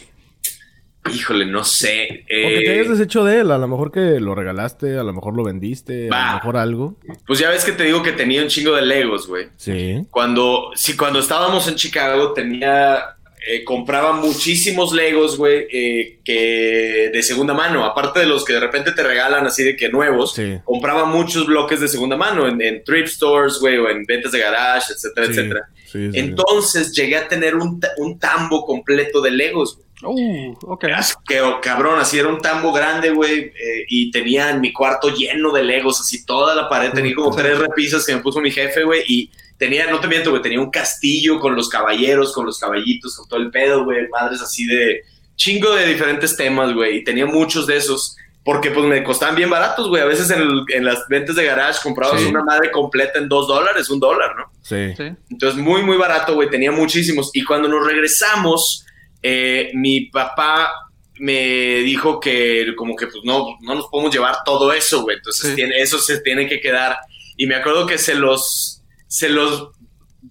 Híjole, 1.14 1.46
no 1.48 1.64
sé. 1.64 2.24
O 2.24 2.28
que 2.28 2.60
te 2.64 2.66
Eh, 2.68 2.80
hayas 2.80 2.90
deshecho 2.98 3.24
de 3.24 3.40
él. 3.40 3.52
A 3.52 3.58
lo 3.58 3.68
mejor 3.68 3.92
que 3.92 4.20
lo 4.20 4.36
regalaste, 4.36 4.98
a 4.98 5.04
lo 5.04 5.14
mejor 5.14 5.36
lo 5.36 5.44
vendiste, 5.44 6.10
a 6.12 6.28
lo 6.30 6.34
mejor 6.36 6.58
algo. 6.58 6.96
pues 7.26 7.40
ya 7.40 7.50
ves 7.50 7.66
que 7.66 7.72
te 7.72 7.84
digo 7.86 8.04
que 8.04 8.12
tenía 8.12 8.42
un 8.44 8.48
chingo 8.50 8.76
de 8.76 8.84
Legos, 8.84 9.28
güey. 9.28 9.48
Sí. 9.58 10.06
Cuando, 10.12 10.70
sí, 10.76 10.96
cuando 10.96 11.20
estábamos 11.20 11.68
en 11.68 11.76
Chicago 11.76 12.34
tenía, 12.34 13.16
eh, 13.48 13.64
compraba 13.64 14.14
muchísimos 14.14 14.94
Legos, 14.94 15.38
güey, 15.38 15.66
eh, 15.72 16.20
que 16.24 17.10
de 17.12 17.24
segunda 17.24 17.56
mano, 17.56 17.84
aparte 17.84 18.20
de 18.20 18.28
los 18.28 18.46
que 18.46 18.54
de 18.54 18.60
repente 18.60 18.92
te 18.92 19.02
regalan 19.02 19.46
así 19.48 19.64
de 19.64 19.76
que 19.76 19.90
nuevos, 19.90 20.36
Sí. 20.36 20.60
compraba 20.64 21.06
muchos 21.06 21.48
bloques 21.48 21.80
de 21.82 21.88
segunda 21.88 22.16
mano 22.16 22.48
en, 22.48 22.62
en 22.62 22.84
thrift 22.84 23.10
stores, 23.16 23.58
güey, 23.60 23.78
o 23.80 23.90
en 23.90 24.06
ventas 24.06 24.32
de 24.34 24.40
garage, 24.40 24.94
etcétera, 24.94 25.26
Sí, 25.26 25.32
etcétera. 25.34 25.62
Sí, 25.92 26.12
sí. 26.12 26.20
Entonces 26.20 26.92
llegué 26.94 27.18
a 27.18 27.28
tener 27.28 27.56
un, 27.56 27.80
un 27.98 28.20
tambo 28.20 28.66
completo 28.66 29.22
de 29.22 29.32
Legos. 29.32 29.80
Uh, 30.04 30.54
ok. 30.64 30.86
As- 30.96 31.16
Que, 31.28 31.42
oh, 31.42 31.62
cabrón, 31.62 32.00
así 32.00 32.18
era 32.18 32.28
un 32.28 32.40
tambo 32.42 32.72
grande, 32.74 33.12
güey, 33.12 33.40
eh, 33.40 33.86
y 33.88 34.10
tenía 34.12 34.50
en 34.50 34.60
mi 34.60 34.74
cuarto 34.74 35.10
lleno 35.10 35.52
de 35.52 35.64
Legos, 35.64 36.02
así 36.02 36.26
toda 36.26 36.56
la 36.56 36.68
pared, 36.68 36.92
tenía 36.92 37.14
como 37.14 37.30
Puta. 37.30 37.44
tres 37.44 37.60
repisas 37.60 38.04
que 38.06 38.16
me 38.16 38.22
puso 38.22 38.42
mi 38.42 38.50
jefe, 38.50 38.84
güey, 38.84 39.04
y 39.08 39.30
tenía, 39.60 39.92
no 39.92 40.00
te 40.00 40.08
miento, 40.08 40.32
güey, 40.32 40.42
tenía 40.42 40.60
un 40.60 40.72
castillo 40.72 41.40
con 41.40 41.56
los 41.56 41.70
caballeros, 41.70 42.34
con 42.34 42.48
los 42.48 42.58
caballitos, 42.58 43.16
con 43.16 43.28
todo 43.28 43.40
el 43.40 43.52
pedo, 43.52 43.84
güey, 43.84 44.08
madres 44.10 44.42
así 44.42 44.66
de 44.66 45.02
chingo 45.36 45.72
de 45.76 45.86
diferentes 45.86 46.36
temas, 46.36 46.74
güey, 46.74 46.98
y 46.98 47.04
tenía 47.04 47.28
muchos 47.28 47.68
de 47.68 47.78
esos, 47.78 48.16
porque 48.44 48.72
pues 48.72 48.86
me 48.86 49.04
costaban 49.04 49.36
bien 49.36 49.50
baratos, 49.50 49.88
güey, 49.88 50.02
a 50.02 50.06
veces 50.06 50.30
en, 50.32 50.42
el- 50.42 50.64
en 50.74 50.84
las 50.86 51.08
ventas 51.08 51.36
de 51.36 51.46
garage 51.46 51.80
comprabas 51.84 52.22
Sí. 52.22 52.28
una 52.28 52.44
madre 52.44 52.72
completa 52.72 53.20
en 53.20 53.30
dos 53.30 53.48
dólares, 53.48 53.90
un 53.90 54.00
dólar, 54.00 54.36
¿no? 54.36 54.52
Sí. 54.64 54.94
Sí. 54.98 55.12
Entonces, 55.30 55.60
muy, 55.62 55.84
muy 55.84 55.98
barato, 55.98 56.34
güey. 56.34 56.50
Tenía 56.50 56.72
muchísimos. 56.72 57.30
Y 57.34 57.44
cuando 57.44 57.68
nos 57.68 57.86
regresamos, 57.86 58.86
eh, 59.22 59.70
mi 59.76 60.08
papá 60.08 60.72
me 61.20 61.82
dijo 61.84 62.20
que 62.20 62.74
como 62.76 62.96
que 62.96 63.06
pues 63.06 63.20
no, 63.24 63.58
no 63.62 63.76
nos 63.76 63.86
podemos 63.90 64.12
llevar 64.12 64.38
todo 64.44 64.74
eso, 64.74 65.04
güey. 65.04 65.18
Entonces 65.18 65.52
Sí. 65.52 65.56
tiene, 65.56 65.80
eso 65.80 66.00
se 66.00 66.20
tiene 66.22 66.48
que 66.48 66.60
quedar. 66.60 66.98
Y 67.38 67.46
me 67.46 67.54
acuerdo 67.56 67.86
que 67.86 68.00
se 68.00 68.16
los, 68.16 68.82
se 69.08 69.30
los 69.30 69.70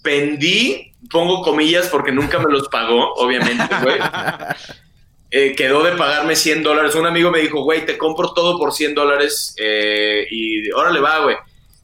vendí, 0.03 0.93
pongo 1.11 1.43
comillas 1.43 1.87
porque 1.89 2.11
nunca 2.13 2.39
me 2.41 2.51
los 2.53 2.69
pagó, 2.69 3.13
obviamente, 3.15 3.69
güey. 3.83 3.99
Eh, 5.31 5.55
quedó 5.57 5.83
de 5.85 5.93
pagarme 5.93 6.35
100 6.35 6.63
dólares. 6.63 6.95
Un 6.97 7.07
amigo 7.07 7.31
me 7.31 7.39
dijo, 7.41 7.63
güey, 7.63 7.87
te 7.87 7.97
compro 7.97 8.33
todo 8.35 8.59
por 8.59 8.73
100 8.73 8.95
dólares 8.95 9.55
eh, 9.59 10.27
y 10.31 10.71
órale 10.73 11.01
va, 11.01 11.21
güey. 11.21 11.37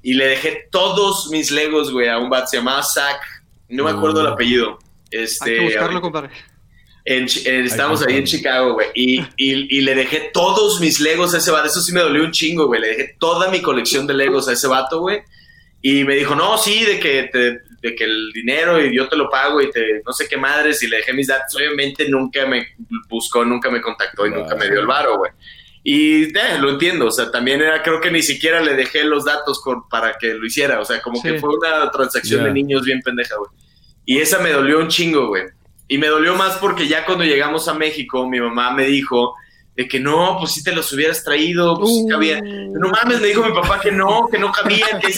Y 0.03 0.15
le 0.15 0.27
dejé 0.27 0.69
todos 0.71 1.29
mis 1.31 1.51
Legos, 1.51 1.93
güey, 1.93 2.09
a 2.09 2.19
un 2.19 2.29
bat. 2.29 2.47
Se 2.49 2.57
llamaba 2.59 2.83
Zach. 2.83 3.21
No 3.69 3.85
me 3.85 3.91
acuerdo 3.91 4.21
el 4.21 4.27
apellido. 4.29 4.79
Este, 5.11 5.51
Hay 5.53 5.59
que 5.59 5.65
buscarlo, 5.65 6.01
compadre. 6.01 6.31
en 7.05 7.27
estamos 7.65 8.03
ahí 8.03 8.17
en. 8.17 8.25
Chicago, 8.25 8.75
güey. 8.75 8.89
Y, 8.95 9.21
y, 9.37 9.79
y 9.79 9.81
le 9.81 9.95
dejé 9.95 10.31
todos 10.33 10.81
mis 10.81 10.99
Legos 11.01 11.35
a 11.35 11.39
ese 11.39 11.51
vato. 11.53 11.67
Eso 11.69 11.81
sí 11.81 11.93
me 11.93 12.01
dolió 12.01 12.25
un 12.25 12.33
chingo, 12.33 12.67
güey. 12.67 12.81
Le 12.81 12.89
dejé 12.89 13.17
toda 13.19 13.49
mi 13.51 13.63
colección 13.63 14.07
de 14.07 14.15
Legos 14.15 14.49
a 14.49 14.53
ese 14.53 14.67
vato, 14.67 15.01
güey. 15.01 15.21
Y 15.83 16.03
me 16.05 16.17
dijo, 16.17 16.35
no, 16.35 16.59
sí, 16.59 16.85
de 16.85 16.99
que, 16.99 17.25
te- 17.33 17.61
de 17.83 17.95
que 17.95 18.05
el 18.05 18.33
dinero 18.33 18.85
y 18.85 18.95
yo 18.97 19.09
te 19.09 19.17
lo 19.17 19.29
pago 19.31 19.61
y 19.61 19.71
te 19.71 20.03
no 20.05 20.13
sé 20.13 20.29
qué 20.29 20.37
madres. 20.37 20.83
Y 20.83 20.89
le 20.89 20.99
dejé 20.99 21.13
mis 21.13 21.27
datos. 21.29 21.55
Obviamente 21.57 22.09
nunca 22.09 22.47
me 22.47 22.67
buscó, 23.09 23.45
nunca 23.45 23.71
me 23.71 23.81
contactó 23.81 24.27
y 24.27 24.31
Wow. 24.31 24.41
nunca 24.41 24.55
me 24.57 24.69
dio 24.71 24.81
el 24.81 24.87
varo, 24.87 25.19
güey. 25.19 25.33
Y 25.89 26.25
eh, 26.37 26.59
lo 26.61 26.71
entiendo, 26.71 27.07
o 27.07 27.11
sea, 27.13 27.31
también 27.31 27.61
era, 27.63 27.81
creo 27.83 28.01
que 28.01 28.11
ni 28.11 28.21
siquiera 28.21 28.61
le 28.61 28.75
dejé 28.75 29.05
los 29.05 29.25
datos 29.25 29.61
con- 29.61 29.89
para 29.89 30.15
que 30.19 30.35
lo 30.35 30.45
hiciera, 30.45 30.81
o 30.81 30.85
sea, 30.85 31.01
como 31.01 31.21
Sí. 31.21 31.29
que 31.29 31.39
fue 31.39 31.51
una 31.57 31.89
transacción 31.93 32.43
de 32.43 32.53
niños 32.53 32.85
bien 32.85 33.01
pendeja, 33.03 33.37
güey. 33.37 33.51
Y 34.05 34.19
esa 34.19 34.41
me 34.41 34.51
dolió 34.51 34.81
un 34.81 34.89
chingo, 34.89 35.29
güey. 35.29 35.45
Y 35.87 35.99
me 35.99 36.09
dolió 36.09 36.35
más 36.35 36.57
porque 36.57 36.89
ya 36.89 37.05
cuando 37.05 37.23
llegamos 37.25 37.69
a 37.69 37.75
México, 37.75 38.29
mi 38.29 38.41
mamá 38.41 38.73
me 38.73 38.87
dijo 38.87 39.37
de 39.77 39.87
que 39.87 40.01
no, 40.01 40.37
pues 40.39 40.53
si 40.53 40.63
te 40.65 40.73
los 40.75 40.91
hubieras 40.93 41.23
traído, 41.23 41.79
pues 41.79 41.91
Uh. 41.93 42.09
cabía. 42.09 42.41
No 42.41 42.89
mames, 42.89 43.21
me 43.21 43.27
dijo 43.29 43.45
mi 43.45 43.53
papá 43.53 43.79
que 43.81 43.93
no, 43.93 44.27
que 44.31 44.39
no 44.39 44.51
cabía, 44.51 44.87
que 45.01 45.13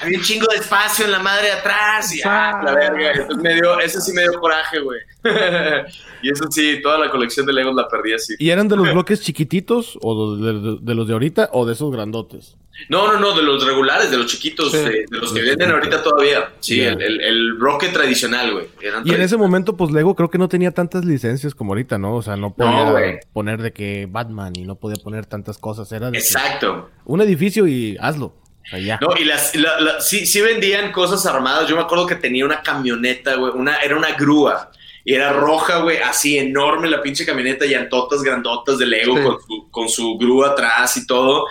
había 0.00 0.18
un 0.18 0.24
chingo 0.24 0.46
de 0.50 0.56
espacio 0.58 1.06
en 1.06 1.12
la 1.12 1.18
madre 1.20 1.46
de 1.46 1.52
atrás 1.52 2.14
y 2.14 2.20
ah, 2.24 2.60
la 2.64 2.74
verga. 2.74 3.12
Entonces 3.12 3.38
me 3.42 3.54
dio, 3.54 3.80
eso 3.80 4.00
sí 4.00 4.12
me 4.12 4.22
dio 4.22 4.38
coraje, 4.40 4.78
güey. 4.80 5.00
y 6.22 6.30
eso 6.30 6.44
sí, 6.50 6.80
toda 6.82 6.98
la 6.98 7.10
colección 7.10 7.46
de 7.46 7.52
Legos 7.52 7.74
la 7.74 7.88
perdí 7.88 8.12
así. 8.14 8.34
¿Y 8.38 8.50
eran 8.50 8.68
de 8.68 8.76
los 8.76 8.92
bloques 8.92 9.20
chiquititos 9.22 9.98
o 10.02 10.36
de, 10.36 10.52
de- 10.52 10.78
de 10.80 10.94
los 10.94 11.06
de 11.06 11.12
ahorita 11.14 11.48
o 11.52 11.64
de 11.66 11.72
esos 11.72 11.90
grandotes? 11.90 12.56
No, 12.88 13.12
no, 13.12 13.18
no, 13.18 13.34
de 13.36 13.42
los 13.42 13.64
regulares, 13.66 14.10
de 14.10 14.16
los 14.18 14.26
chiquitos, 14.26 14.70
Sí. 14.70 14.78
de, 14.78 14.90
de 15.10 15.18
los 15.18 15.32
que 15.32 15.40
venden 15.42 15.70
ahorita 15.70 16.02
todavía. 16.02 16.50
Sí, 16.60 16.80
el, 16.80 17.00
el, 17.00 17.20
el 17.20 17.54
bloque 17.54 17.88
tradicional, 17.88 18.52
güey. 18.52 18.66
Y 19.04 19.14
en 19.14 19.22
ese 19.22 19.36
momento, 19.36 19.76
pues 19.76 19.90
Lego 19.92 20.14
creo 20.14 20.30
que 20.30 20.38
no 20.38 20.48
tenía 20.48 20.70
tantas 20.72 21.04
licencias 21.04 21.54
como 21.54 21.72
ahorita, 21.72 21.98
¿no? 21.98 22.14
O 22.16 22.22
sea, 22.22 22.36
no 22.36 22.54
podía 22.54 23.20
poner 23.32 23.62
de 23.62 23.72
que 23.72 24.06
Batman 24.10 24.52
y 24.56 24.62
no 24.64 24.76
podía 24.76 25.02
poner 25.02 25.26
tantas 25.26 25.58
cosas. 25.58 25.90
Era 25.92 26.06
de 26.06 26.12
que 26.12 26.18
Exacto. 26.18 26.90
un 27.04 27.20
edificio 27.20 27.66
y 27.66 27.96
hazlo. 28.00 28.34
Ya. 28.80 28.98
No, 29.00 29.16
y 29.16 29.24
las, 29.24 29.54
la- 29.54 29.80
la- 29.80 30.00
sí, 30.00 30.26
sí 30.26 30.40
vendían 30.40 30.90
cosas 30.92 31.24
armadas. 31.24 31.68
Yo 31.68 31.76
me 31.76 31.82
acuerdo 31.82 32.06
que 32.06 32.16
tenía 32.16 32.44
una 32.44 32.62
camioneta, 32.62 33.36
güey. 33.36 33.52
Una, 33.54 33.76
era 33.76 33.96
una 33.96 34.12
grúa. 34.16 34.70
Y 35.04 35.14
era 35.14 35.32
roja, 35.32 35.78
güey. 35.82 35.98
Así 35.98 36.36
enorme 36.36 36.90
la 36.90 37.00
pinche 37.00 37.24
camioneta. 37.24 37.64
Llantotas 37.64 38.22
grandotas 38.24 38.76
de 38.78 38.86
Lego 38.86 39.16
Sí. 39.16 39.22
con, 39.22 39.36
su, 39.40 39.70
con 39.70 39.88
su 39.88 40.18
grúa 40.18 40.48
atrás 40.48 40.96
y 40.96 41.06
todo. 41.06 41.46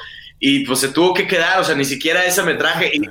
Y 0.48 0.60
pues 0.64 0.80
se 0.80 0.90
tuvo 0.90 1.12
que 1.12 1.26
quedar. 1.26 1.60
O 1.60 1.64
sea, 1.64 1.74
ni 1.74 1.86
siquiera 1.86 2.24
esa 2.24 2.44
me 2.44 2.54
traje. 2.54 2.92
Y, 2.94 3.02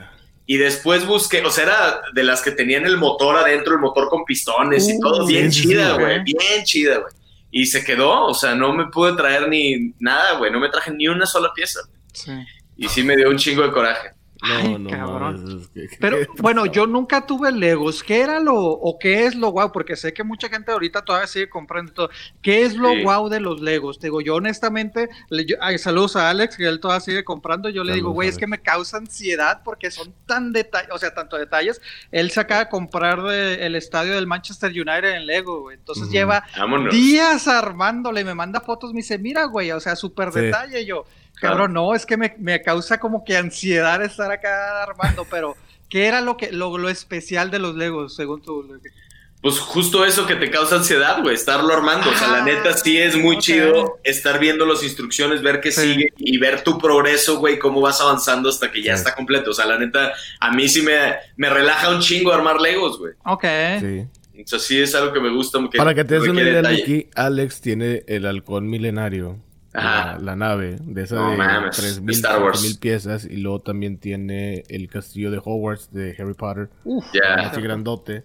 y 0.47 0.57
después 0.57 1.05
busqué. 1.05 1.41
O 1.45 1.51
sea, 1.51 1.65
era 1.65 2.01
de 2.13 2.23
las 2.23 2.41
que 2.43 2.53
tenían 2.53 2.87
el 2.87 2.97
motor 2.97 3.37
adentro, 3.37 3.75
el 3.75 3.81
motor 3.81 4.09
con 4.09 4.25
pistones 4.25 4.89
y 4.89 4.95
Uh, 4.95 5.01
todo. 5.01 5.27
Bien 5.27 5.51
chida, 5.51 5.95
güey. 5.95 6.23
Bien 6.23 6.63
chida, 6.63 6.99
güey. 6.99 7.13
Y 7.51 7.67
se 7.67 7.85
quedó. 7.85 8.27
O 8.27 8.35
sea, 8.35 8.55
no 8.55 8.73
me 8.73 8.87
pude 8.87 9.17
traer 9.17 9.49
ni 9.49 9.93
nada, 9.99 10.39
güey. 10.39 10.53
No 10.53 10.61
me 10.61 10.69
traje 10.69 10.93
ni 10.93 11.09
una 11.09 11.27
sola 11.27 11.51
pieza. 11.53 11.81
Sí. 12.13 12.31
Y 12.77 12.89
sí 12.89 13.03
me 13.03 13.17
dio 13.17 13.29
un 13.29 13.37
chingo 13.37 13.63
de 13.65 13.73
coraje. 13.73 14.11
No, 14.47 14.55
Ay, 14.57 14.79
no, 14.79 14.91
cabrón. 14.91 15.61
es 15.75 15.89
que- 15.89 15.97
Pero 16.01 16.19
¿qué 16.19 16.27
bueno, 16.43 16.67
yo 16.67 16.87
nunca 16.87 17.27
tuve 17.27 17.51
Legos. 17.53 18.03
¿Qué 18.03 18.21
era 18.21 18.41
lo 18.41 18.55
o 18.57 18.99
qué 18.99 19.25
es 19.27 19.35
lo 19.35 19.49
guau? 19.49 19.73
Porque 19.73 19.97
sé 19.97 20.13
que 20.13 20.23
mucha 20.23 20.49
gente 20.49 20.71
ahorita 20.73 21.03
todavía 21.03 21.27
sigue 21.27 21.49
comprando 21.49 21.93
todo. 21.93 22.11
¿Qué 22.43 22.63
es 22.63 22.77
lo 22.77 22.91
Sí. 22.91 23.03
guau 23.03 23.29
de 23.29 23.41
los 23.41 23.61
Legos? 23.61 23.99
Te 23.99 24.09
digo, 24.09 24.21
yo 24.21 24.35
honestamente, 24.37 25.09
le- 25.31 25.47
yo- 25.47 25.57
ay, 25.61 25.79
saludos 25.79 26.17
a 26.17 26.29
Alex, 26.31 26.57
que 26.57 26.67
él 26.67 26.81
todavía 26.81 27.01
sigue 27.01 27.25
comprando. 27.25 27.69
Yo 27.71 27.85
le 27.85 27.95
digo, 27.95 28.11
güey, 28.11 28.29
es 28.29 28.37
que 28.39 28.47
me 28.47 28.61
causa 28.61 28.99
ansiedad 28.99 29.63
porque 29.65 29.91
son 29.91 30.13
tan 30.27 30.53
detalles, 30.53 30.91
o 30.93 30.99
sea, 30.99 31.15
tanto 31.15 31.37
detalles. 31.37 31.81
Él 32.13 32.31
se 32.31 32.41
acaba 32.41 32.65
de 32.65 32.71
comprar 32.71 33.23
de- 33.23 33.65
el 33.67 33.75
estadio 33.77 34.15
del 34.15 34.27
Manchester 34.27 34.71
United 34.71 35.15
en 35.15 35.27
Lego, 35.27 35.63
güey. 35.63 35.77
Entonces 35.77 36.11
lleva 36.11 36.45
Vámonos. 36.57 36.93
días 36.95 37.49
armándole 37.49 38.21
y 38.21 38.25
me 38.25 38.35
manda 38.35 38.61
fotos, 38.61 38.93
me 38.93 38.99
dice, 38.99 39.19
mira, 39.19 39.45
güey, 39.45 39.71
o 39.73 39.81
sea, 39.81 39.97
súper 39.97 40.33
Sí. 40.33 40.41
detalle. 40.41 40.85
Yo, 40.85 41.05
cabrón, 41.41 41.73
no, 41.73 41.95
es 41.95 42.07
que 42.07 42.17
me, 42.17 42.35
me 42.39 42.63
causa 42.63 42.99
como 42.99 43.25
que 43.25 43.37
ansiedad 43.37 44.03
estar 44.03 44.31
acá 44.31 44.83
armando, 44.83 45.27
pero 45.31 45.57
¿qué 45.89 46.07
era 46.07 46.21
lo 46.21 46.37
que 46.37 46.53
lo, 46.53 46.77
lo 46.79 46.89
especial 46.89 47.51
de 47.51 47.59
los 47.59 47.75
Legos, 47.75 48.15
según 48.17 48.43
tú? 48.43 48.67
Pues 49.43 49.59
justo 49.59 50.07
eso 50.07 50.27
que 50.27 50.37
te 50.37 50.51
causa 50.51 50.77
ansiedad, 50.77 51.21
güey, 51.23 51.35
estarlo 51.35 51.75
armando. 51.75 52.09
O 52.09 52.15
sea, 52.15 52.29
la 52.29 52.39
Ah, 52.39 52.45
neta 52.47 52.73
sí 52.79 52.97
es 52.97 53.15
muy 53.15 53.37
chido 53.37 53.99
estar 54.03 54.39
viendo 54.39 54.65
las 54.65 54.83
instrucciones, 54.83 55.43
ver 55.43 55.61
qué 55.61 55.71
Sí. 55.71 55.83
sigue 55.93 56.15
y 56.17 56.39
ver 56.39 56.63
tu 56.65 56.79
progreso, 56.79 57.37
güey, 57.39 57.59
cómo 57.59 57.83
vas 57.83 58.01
avanzando 58.01 58.49
hasta 58.49 58.73
que 58.73 58.83
ya 58.83 58.97
Sí. 58.97 59.01
está 59.03 59.15
completo. 59.15 59.51
O 59.51 59.53
sea, 59.53 59.67
la 59.67 59.79
neta, 59.79 60.15
a 60.41 60.51
mí 60.51 60.67
sí 60.67 60.81
me, 60.81 61.17
me 61.37 61.51
relaja 61.51 61.91
un 61.91 62.01
chingo 62.01 62.33
armar 62.33 62.59
Legos, 62.59 62.99
güey. 62.99 63.13
Ok. 63.27 63.45
Sí. 63.81 64.07
O 64.43 64.47
sea, 64.47 64.59
sí 64.59 64.81
es 64.81 64.95
algo 64.95 65.13
que 65.13 65.21
me 65.21 65.29
gusta. 65.29 65.59
Que 65.71 65.77
Para 65.77 65.95
que 65.95 66.05
te 66.05 66.19
des 66.19 66.27
una 66.27 66.41
idea, 66.41 66.63
Alex 67.15 67.61
tiene 67.61 68.03
el 68.07 68.25
halcón 68.25 68.67
milenario. 68.71 69.37
La, 69.75 70.19
la 70.23 70.37
nave 70.37 70.79
de 70.81 71.03
esa 71.03 71.17
No 71.17 71.31
de 71.33 71.37
mames, 71.37 71.77
3.000, 72.01 72.11
Star 72.13 72.43
Wars. 72.43 72.63
4.000 72.65 72.79
piezas. 72.79 73.25
Y 73.25 73.39
luego 73.39 73.61
también 73.61 73.99
tiene 73.99 74.63
el 74.69 74.89
castillo 74.89 75.31
de 75.31 75.39
Hogwarts 75.45 75.93
de 75.93 76.15
Harry 76.19 76.35
Potter. 76.35 76.71
Uf, 76.85 77.05
Ya. 77.13 77.49
Así 77.49 77.61
grandote. 77.61 78.23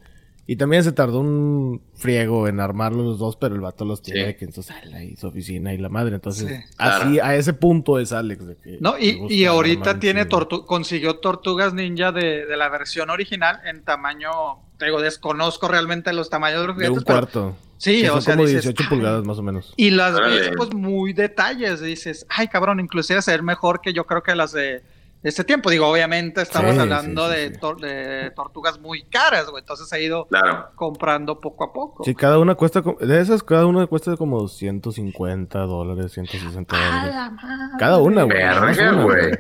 Y 0.52 0.56
también 0.56 0.84
se 0.84 0.92
tardó 0.92 1.20
un 1.20 1.80
friego 1.94 2.48
en 2.48 2.60
armarlos 2.60 3.06
los 3.06 3.20
dos, 3.20 3.36
pero 3.36 3.54
el 3.54 3.62
vato 3.62 3.86
los 3.86 4.02
tiene 4.02 4.22
Sí. 4.22 4.26
de 4.26 4.36
que 4.36 4.46
en 4.46 4.52
su 4.52 4.64
sala 4.64 5.04
y 5.04 5.16
su 5.16 5.28
oficina 5.28 5.76
y 5.76 5.78
la 5.78 5.90
madre. 5.90 6.16
Entonces, 6.16 6.48
Sí. 6.48 6.74
así, 6.80 7.20
a 7.20 7.36
ese 7.36 7.54
punto 7.54 8.00
es 8.00 8.12
Alex. 8.12 8.48
De 8.48 8.56
que 8.58 8.78
No, 8.82 8.98
y, 8.98 9.20
y 9.30 9.46
ahorita 9.46 10.00
tiene 10.00 10.26
tortu 10.26 10.66
consiguió 10.66 11.18
tortugas 11.18 11.76
ninja 11.76 12.12
de, 12.12 12.48
de 12.48 12.58
la 12.58 12.68
versión 12.70 13.12
original 13.12 13.60
en 13.64 13.84
tamaño, 13.84 14.32
te 14.80 14.86
digo, 14.86 15.00
desconozco 15.02 15.68
realmente 15.68 16.12
los 16.14 16.32
tamaños 16.32 16.62
de 16.62 16.68
los 16.70 16.78
De 16.78 16.90
un 16.90 16.96
pero- 17.04 17.06
cuarto. 17.06 17.56
Sí, 17.78 18.06
o 18.08 18.14
son 18.14 18.22
sea, 18.24 18.34
como 18.36 18.46
dices, 18.48 18.64
18 18.64 18.84
"Ay". 18.84 18.90
pulgadas 18.90 19.24
más 19.26 19.38
o 19.38 19.44
menos. 19.44 19.74
Y 19.78 19.92
las 19.92 20.20
ves 20.20 20.50
pues 20.58 20.74
muy 20.74 21.14
detalles, 21.14 21.80
dices, 21.80 22.26
ay 22.28 22.48
cabrón, 22.48 22.80
inclusive 22.80 23.22
ser 23.22 23.44
mejor 23.44 23.82
que 23.82 23.94
yo 23.94 24.06
creo 24.06 24.24
que 24.24 24.34
las 24.36 24.52
de 24.52 24.82
este 25.24 25.44
tiempo. 25.44 25.70
Digo, 25.70 25.88
obviamente 25.88 26.42
estamos 26.42 26.74
Sí, 26.76 26.80
hablando 26.80 27.28
sí, 27.30 27.34
sí, 27.34 27.40
de, 27.42 27.48
sí. 27.54 27.60
tor- 27.60 27.80
de 27.82 28.32
tortugas 28.32 28.80
muy 28.80 29.04
caras, 29.04 29.50
güey. 29.50 29.62
Entonces 29.62 29.92
he 29.94 30.04
ido 30.04 30.26
Claro. 30.28 30.70
comprando 30.76 31.40
poco 31.40 31.64
a 31.66 31.74
poco. 31.74 32.04
Sí, 32.04 32.16
cada 32.16 32.40
una 32.40 32.56
cuesta, 32.56 32.82
de 33.02 33.20
esas, 33.22 33.44
cada 33.44 33.66
una 33.66 33.86
cuesta 33.88 34.16
como 34.18 34.48
150 34.48 35.60
dólares, 35.60 36.12
160 36.14 36.76
¡A 36.76 36.80
dólares. 36.80 37.16
la 37.16 37.30
madre! 37.32 37.76
Cada 37.80 37.98
una, 37.98 38.24
güey. 38.24 38.38
Verga, 38.38 38.92
una, 38.94 39.04
güey. 39.04 39.32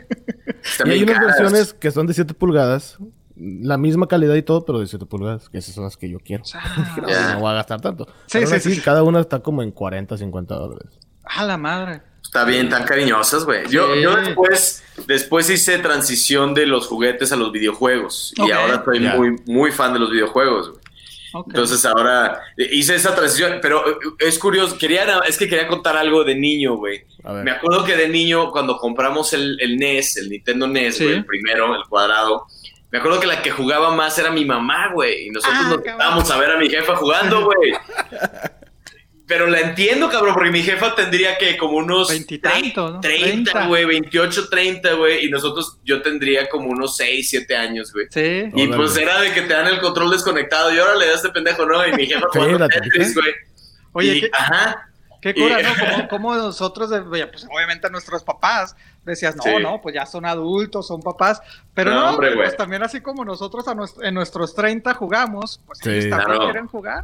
Y 0.85 0.89
hay 0.89 1.03
unas 1.03 1.15
caras. 1.15 1.37
versiones 1.39 1.73
que 1.73 1.91
son 1.91 2.07
de 2.07 2.13
7 2.13 2.33
pulgadas, 2.33 2.97
la 3.35 3.77
misma 3.77 4.07
calidad 4.07 4.35
y 4.35 4.41
todo, 4.41 4.65
pero 4.65 4.79
de 4.79 4.87
7 4.87 5.05
pulgadas, 5.05 5.47
que 5.49 5.59
esas 5.59 5.73
son 5.73 5.85
las 5.85 5.95
que 5.95 6.09
yo 6.09 6.19
quiero. 6.19 6.43
Ah, 6.53 6.97
Ya. 7.07 7.33
No 7.35 7.39
voy 7.41 7.51
a 7.51 7.53
gastar 7.53 7.79
tanto. 7.79 8.05
Sí, 8.25 8.39
Pero 8.39 8.47
sí, 8.47 8.55
así, 8.55 8.75
sí. 8.75 8.81
Cada 8.81 9.03
una 9.03 9.21
está 9.21 9.39
como 9.39 9.63
en 9.63 9.71
40, 9.71 10.17
50 10.17 10.55
dólares. 10.55 10.99
¡A 11.23 11.45
la 11.45 11.57
madre! 11.57 12.01
Está 12.23 12.43
bien, 12.45 12.69
tan 12.69 12.83
cariñosas, 12.83 13.43
güey. 13.45 13.67
Yo, 13.69 13.93
Sí. 13.95 14.01
yo 14.01 14.15
después, 14.15 14.83
después 15.07 15.49
hice 15.49 15.79
transición 15.79 16.53
de 16.53 16.67
los 16.67 16.85
juguetes 16.87 17.31
a 17.31 17.35
los 17.35 17.51
videojuegos. 17.51 18.33
Y 18.37 18.51
ahora 18.51 18.75
estoy 18.75 19.01
Ya. 19.01 19.15
muy, 19.15 19.35
muy 19.47 19.71
fan 19.71 19.93
de 19.93 19.99
los 19.99 20.11
videojuegos, 20.11 20.69
güey. 20.69 20.79
Entonces 21.47 21.85
ahora 21.85 22.39
eh, 22.57 22.67
hice 22.71 22.95
esa 22.95 23.13
transición, 23.15 23.59
pero 23.61 23.87
eh, 23.87 23.95
es 24.19 24.39
curioso, 24.39 24.77
quería, 24.79 25.05
es 25.27 25.37
que 25.37 25.47
quería 25.47 25.67
contar 25.67 25.95
algo 25.95 26.23
de 26.23 26.33
niño, 26.35 26.75
güey. 26.75 27.03
Me 27.43 27.51
acuerdo 27.51 27.83
que 27.83 27.95
de 27.95 28.09
niño, 28.09 28.51
cuando 28.51 28.77
compramos 28.77 29.33
el, 29.33 29.57
el 29.59 29.77
NES, 29.77 30.17
el 30.17 30.29
Nintendo 30.29 30.67
NES, 30.67 30.97
Sí. 30.97 31.03
güey, 31.03 31.17
el 31.17 31.25
primero, 31.25 31.75
el 31.75 31.83
cuadrado, 31.87 32.47
me 32.91 32.97
acuerdo 32.97 33.19
que 33.19 33.27
la 33.27 33.43
que 33.43 33.51
jugaba 33.51 33.91
más 33.93 34.17
era 34.17 34.31
mi 34.31 34.43
mamá, 34.45 34.91
güey. 34.93 35.27
Y 35.27 35.29
nosotros 35.29 35.59
Ah, 35.61 35.69
nos 35.69 35.85
estábamos 35.85 36.31
a 36.31 36.37
ver 36.39 36.51
a 36.51 36.57
mi 36.57 36.67
jefa 36.69 36.95
jugando, 36.95 37.45
güey. 37.45 37.73
Pero 39.29 39.45
la 39.47 39.59
entiendo, 39.61 40.09
cabrón, 40.09 40.33
porque 40.33 40.49
mi 40.49 40.61
jefa 40.63 40.95
tendría 40.95 41.37
que 41.37 41.55
como 41.55 41.77
unos 41.77 42.09
Veintitantos, 42.09 42.93
¿no? 42.95 42.99
30, 42.99 43.51
30. 43.53 43.67
güey, 43.67 43.85
28, 43.85 44.49
30, 44.49 44.93
güey. 44.93 45.25
Y 45.27 45.29
nosotros, 45.29 45.77
yo 45.85 46.01
tendría 46.01 46.49
como 46.49 46.67
unos 46.69 46.97
6, 46.97 47.29
7 47.29 47.55
años, 47.55 47.93
güey. 47.93 48.07
Sí. 48.09 48.49
Y 48.55 48.63
Órale. 48.63 48.75
pues 48.75 48.97
era 48.97 49.21
de 49.21 49.31
que 49.31 49.43
te 49.43 49.53
dan 49.53 49.67
el 49.67 49.79
control 49.79 50.09
desconectado 50.09 50.73
y 50.73 50.79
ahora 50.79 50.95
le 50.95 51.05
das 51.05 51.17
este 51.17 51.29
pendejo, 51.29 51.65
¿no? 51.65 51.87
Y 51.87 51.93
mi 51.93 52.07
jefa 52.07 52.25
jugando 52.33 52.67
Tetris, 52.67 53.13
¿qué? 53.15 53.21
güey. 53.21 53.33
Oye, 53.93 54.15
Y- 54.15 54.21
¿qué, 54.21 54.29
Ajá. 54.33 54.89
qué 55.21 55.33
cura, 55.35 55.61
y- 55.61 55.63
¿no? 55.63 56.07
Como, 56.09 56.35
nosotros, 56.35 56.89
pues 57.07 57.45
obviamente 57.53 57.87
nuestros 57.91 58.23
papás 58.23 58.75
decías, 59.05 59.35
no, 59.35 59.43
Sí. 59.43 59.51
no, 59.61 59.79
pues 59.81 59.93
ya 59.93 60.07
son 60.07 60.25
adultos, 60.25 60.87
son 60.87 61.01
papás. 61.01 61.39
Pero 61.75 61.91
No, 61.91 62.01
no, 62.01 62.09
hombre, 62.13 62.35
pues 62.35 62.57
también 62.57 62.81
así 62.81 62.99
como 63.01 63.23
nosotros 63.23 63.67
a 63.67 63.75
nues- 63.75 64.03
en 64.03 64.15
nuestros 64.15 64.55
30 64.55 64.93
jugamos, 64.95 65.61
pues 65.67 65.79
Sí. 65.83 65.89
ellos 65.91 66.09
también 66.09 66.25
Claro. 66.29 66.43
quieren 66.45 66.67
jugar. 66.67 67.03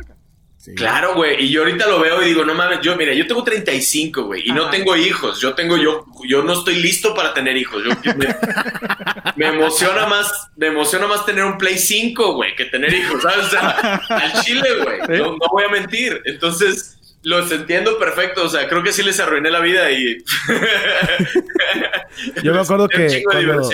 Claro, 0.75 1.13
güey. 1.15 1.45
Y 1.45 1.49
yo 1.49 1.62
ahorita 1.62 1.88
lo 1.88 1.99
veo 1.99 2.21
y 2.21 2.25
digo, 2.25 2.43
no 2.43 2.56
mames, 2.56 2.82
yo, 2.82 2.95
mira, 2.95 3.13
yo 3.13 3.28
tengo 3.28 3.43
35, 3.43 4.23
güey, 4.23 4.47
y 4.47 4.51
no 4.51 4.69
tengo 4.69 4.95
hijos. 4.95 5.39
Yo 5.39 5.54
tengo, 5.54 5.78
yo, 5.78 6.06
yo 6.28 6.41
no 6.43 6.54
estoy 6.54 6.75
listo 6.75 7.13
para 7.13 7.34
tener 7.34 7.56
hijos. 7.56 7.84
me, 9.36 9.47
emociona 9.47 10.08
más, 10.08 10.49
me 10.56 10.67
emociona 10.67 11.08
más 11.08 11.25
tener 11.25 11.43
un 11.43 11.58
Play 11.58 11.78
5, 11.78 12.34
güey, 12.34 12.56
que 12.56 12.65
tener 12.65 12.93
hijos, 12.93 13.21
¿sabes? 13.21 13.45
O 13.45 13.49
sea, 13.49 14.01
al 14.10 14.41
chile, 14.41 14.69
güey. 14.84 15.19
No, 15.19 15.38
voy 15.51 15.65
a 15.65 15.69
mentir. 15.69 16.21
Entonces, 16.25 16.97
los 17.21 17.51
entiendo 17.51 17.99
perfecto. 17.99 18.43
O 18.43 18.49
sea, 18.49 18.67
creo 18.67 18.82
que 18.82 18.93
sí 18.93 19.04
les 19.04 19.19
arruiné 19.19 19.51
la 19.51 19.60
vida 19.60 19.91
y. 19.91 20.17
yo 22.41 22.54
me 22.54 22.60
acuerdo 22.60 22.88
que. 22.89 23.23
Cuando 23.23 23.69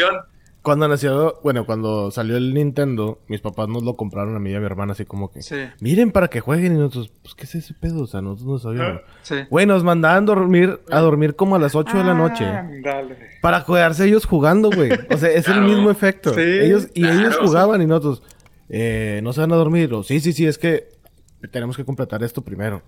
nació, 0.63 1.39
bueno, 1.43 1.65
cuando 1.65 2.11
salió 2.11 2.37
el 2.37 2.53
Nintendo, 2.53 3.19
mis 3.27 3.41
papás 3.41 3.67
nos 3.67 3.83
lo 3.83 3.95
compraron 3.95 4.35
a 4.35 4.39
mí 4.39 4.51
y 4.51 4.55
a 4.55 4.59
mi 4.59 4.65
hermana 4.65 4.93
así 4.93 5.05
como 5.05 5.31
que, 5.31 5.41
miren 5.79 6.11
para 6.11 6.27
que 6.27 6.39
jueguen 6.39 6.75
y 6.75 6.77
nosotros, 6.77 7.11
pues, 7.21 7.35
¿qué 7.35 7.43
es 7.45 7.55
ese 7.55 7.73
pedo? 7.73 8.03
O 8.03 8.07
sea, 8.07 8.21
nosotros 8.21 8.47
no 8.47 8.59
sabíamos. 8.59 9.01
Sí. 9.23 9.35
Güey, 9.49 9.65
nos 9.65 9.83
mandaban 9.83 10.25
dormir, 10.25 10.79
a 10.89 10.99
dormir 10.99 11.35
como 11.35 11.55
a 11.55 11.59
las 11.59 11.75
8 11.75 11.97
de 11.97 12.03
la 12.03 12.13
noche. 12.13 12.45
Dale. 12.83 13.17
Para 13.41 13.63
quedarse 13.65 14.05
ellos 14.05 14.25
jugando, 14.25 14.69
güey. 14.69 14.91
O 15.09 15.17
sea, 15.17 15.29
es 15.29 15.47
el 15.47 15.61
mismo 15.61 15.89
efecto. 15.89 16.33
Sí, 16.33 16.41
ellos, 16.41 16.89
y 16.93 17.07
ellos 17.07 17.37
jugaban 17.37 17.81
y 17.81 17.87
nosotros, 17.87 18.23
eh, 18.69 19.19
no 19.23 19.33
se 19.33 19.41
van 19.41 19.51
a 19.51 19.55
dormir. 19.55 19.93
O, 19.93 20.03
sí, 20.03 20.19
sí, 20.19 20.31
sí, 20.31 20.45
es 20.45 20.57
que 20.57 21.00
tenemos 21.47 21.75
que 21.75 21.83
completar 21.83 22.23
esto 22.23 22.41
primero. 22.41 22.83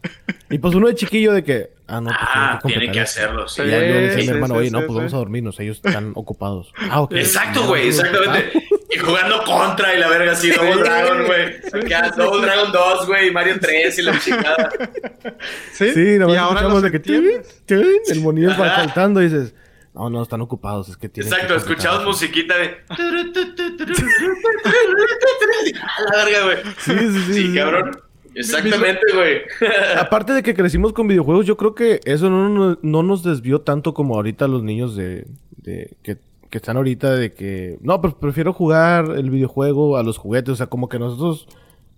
Y 0.49 0.59
pues 0.59 0.75
uno 0.75 0.87
de 0.87 0.95
chiquillo 0.95 1.33
de 1.33 1.43
que, 1.43 1.71
ah, 1.87 1.99
no, 1.99 2.09
pues 2.09 2.19
ah, 2.21 2.59
tiene 2.63 2.91
que, 2.91 2.99
hacerlo. 2.99 3.47
Sí. 3.47 3.63
Y 3.63 3.69
ya 3.69 3.79
yo 3.79 3.95
decía 3.95 4.21
a 4.21 4.25
mi 4.25 4.27
hermano, 4.27 4.55
oye, 4.55 4.69
no, 4.69 4.85
pues 4.85 4.95
vamos 4.95 5.13
a 5.13 5.17
dormirnos, 5.17 5.59
ellos 5.59 5.81
están 5.83 6.11
ocupados. 6.15 6.71
Ah, 6.89 7.01
ok. 7.01 7.13
Exacto, 7.13 7.65
güey, 7.65 7.87
exactamente. 7.87 8.51
Y 8.91 8.99
jugando 8.99 9.43
contra 9.43 9.95
y 9.95 9.99
la 9.99 10.07
verga 10.07 10.33
así, 10.33 10.51
Double 10.51 10.75
Dragon, 10.75 11.25
güey. 11.25 11.61
Double 12.15 12.45
Dragon 12.45 12.71
2, 12.71 13.07
güey, 13.07 13.31
Mario 13.31 13.55
3 13.59 13.97
y 13.97 14.01
la 14.03 14.19
chingada. 14.19 14.69
Sí, 15.71 15.91
sí 15.93 16.19
nomás 16.19 16.35
y 16.35 16.37
ahora 16.37 16.59
escuchamos 16.59 16.83
de 16.83 16.91
que 17.65 18.01
el 18.07 18.21
monillo 18.21 18.49
va 18.49 18.75
saltando 18.75 19.19
y 19.21 19.25
dices, 19.25 19.55
no, 19.95 20.09
no, 20.09 20.23
están 20.23 20.41
ocupados, 20.41 20.89
es 20.89 20.97
que 20.97 21.09
tienen 21.09 21.31
Exacto, 21.31 21.55
escuchamos 21.55 22.05
musiquita 22.05 22.57
de... 22.57 22.77
la 26.11 26.25
verga, 26.25 26.43
güey. 26.43 26.57
Sí, 26.79 26.97
sí, 26.97 27.23
sí. 27.25 27.33
Sí, 27.33 27.55
cabrón. 27.55 27.91
Exactamente, 28.35 29.01
güey. 29.13 29.41
Aparte 29.97 30.33
de 30.33 30.43
que 30.43 30.53
crecimos 30.53 30.93
con 30.93 31.07
videojuegos, 31.07 31.45
yo 31.45 31.57
creo 31.57 31.75
que 31.75 31.99
eso 32.05 32.29
no, 32.29 32.77
nos 32.81 33.23
desvió 33.23 33.61
tanto 33.61 33.93
como 33.93 34.15
ahorita 34.15 34.47
los 34.47 34.63
niños 34.63 34.95
de, 34.95 35.27
que, 35.63 36.17
están 36.51 36.77
ahorita 36.77 37.15
de 37.15 37.33
que, 37.33 37.77
no, 37.81 37.99
pues 38.01 38.13
prefiero 38.13 38.53
jugar 38.53 39.05
el 39.15 39.29
videojuego 39.29 39.97
a 39.97 40.03
los 40.03 40.17
juguetes, 40.17 40.53
o 40.53 40.55
sea, 40.55 40.67
como 40.67 40.89
que 40.89 40.99
nosotros 40.99 41.47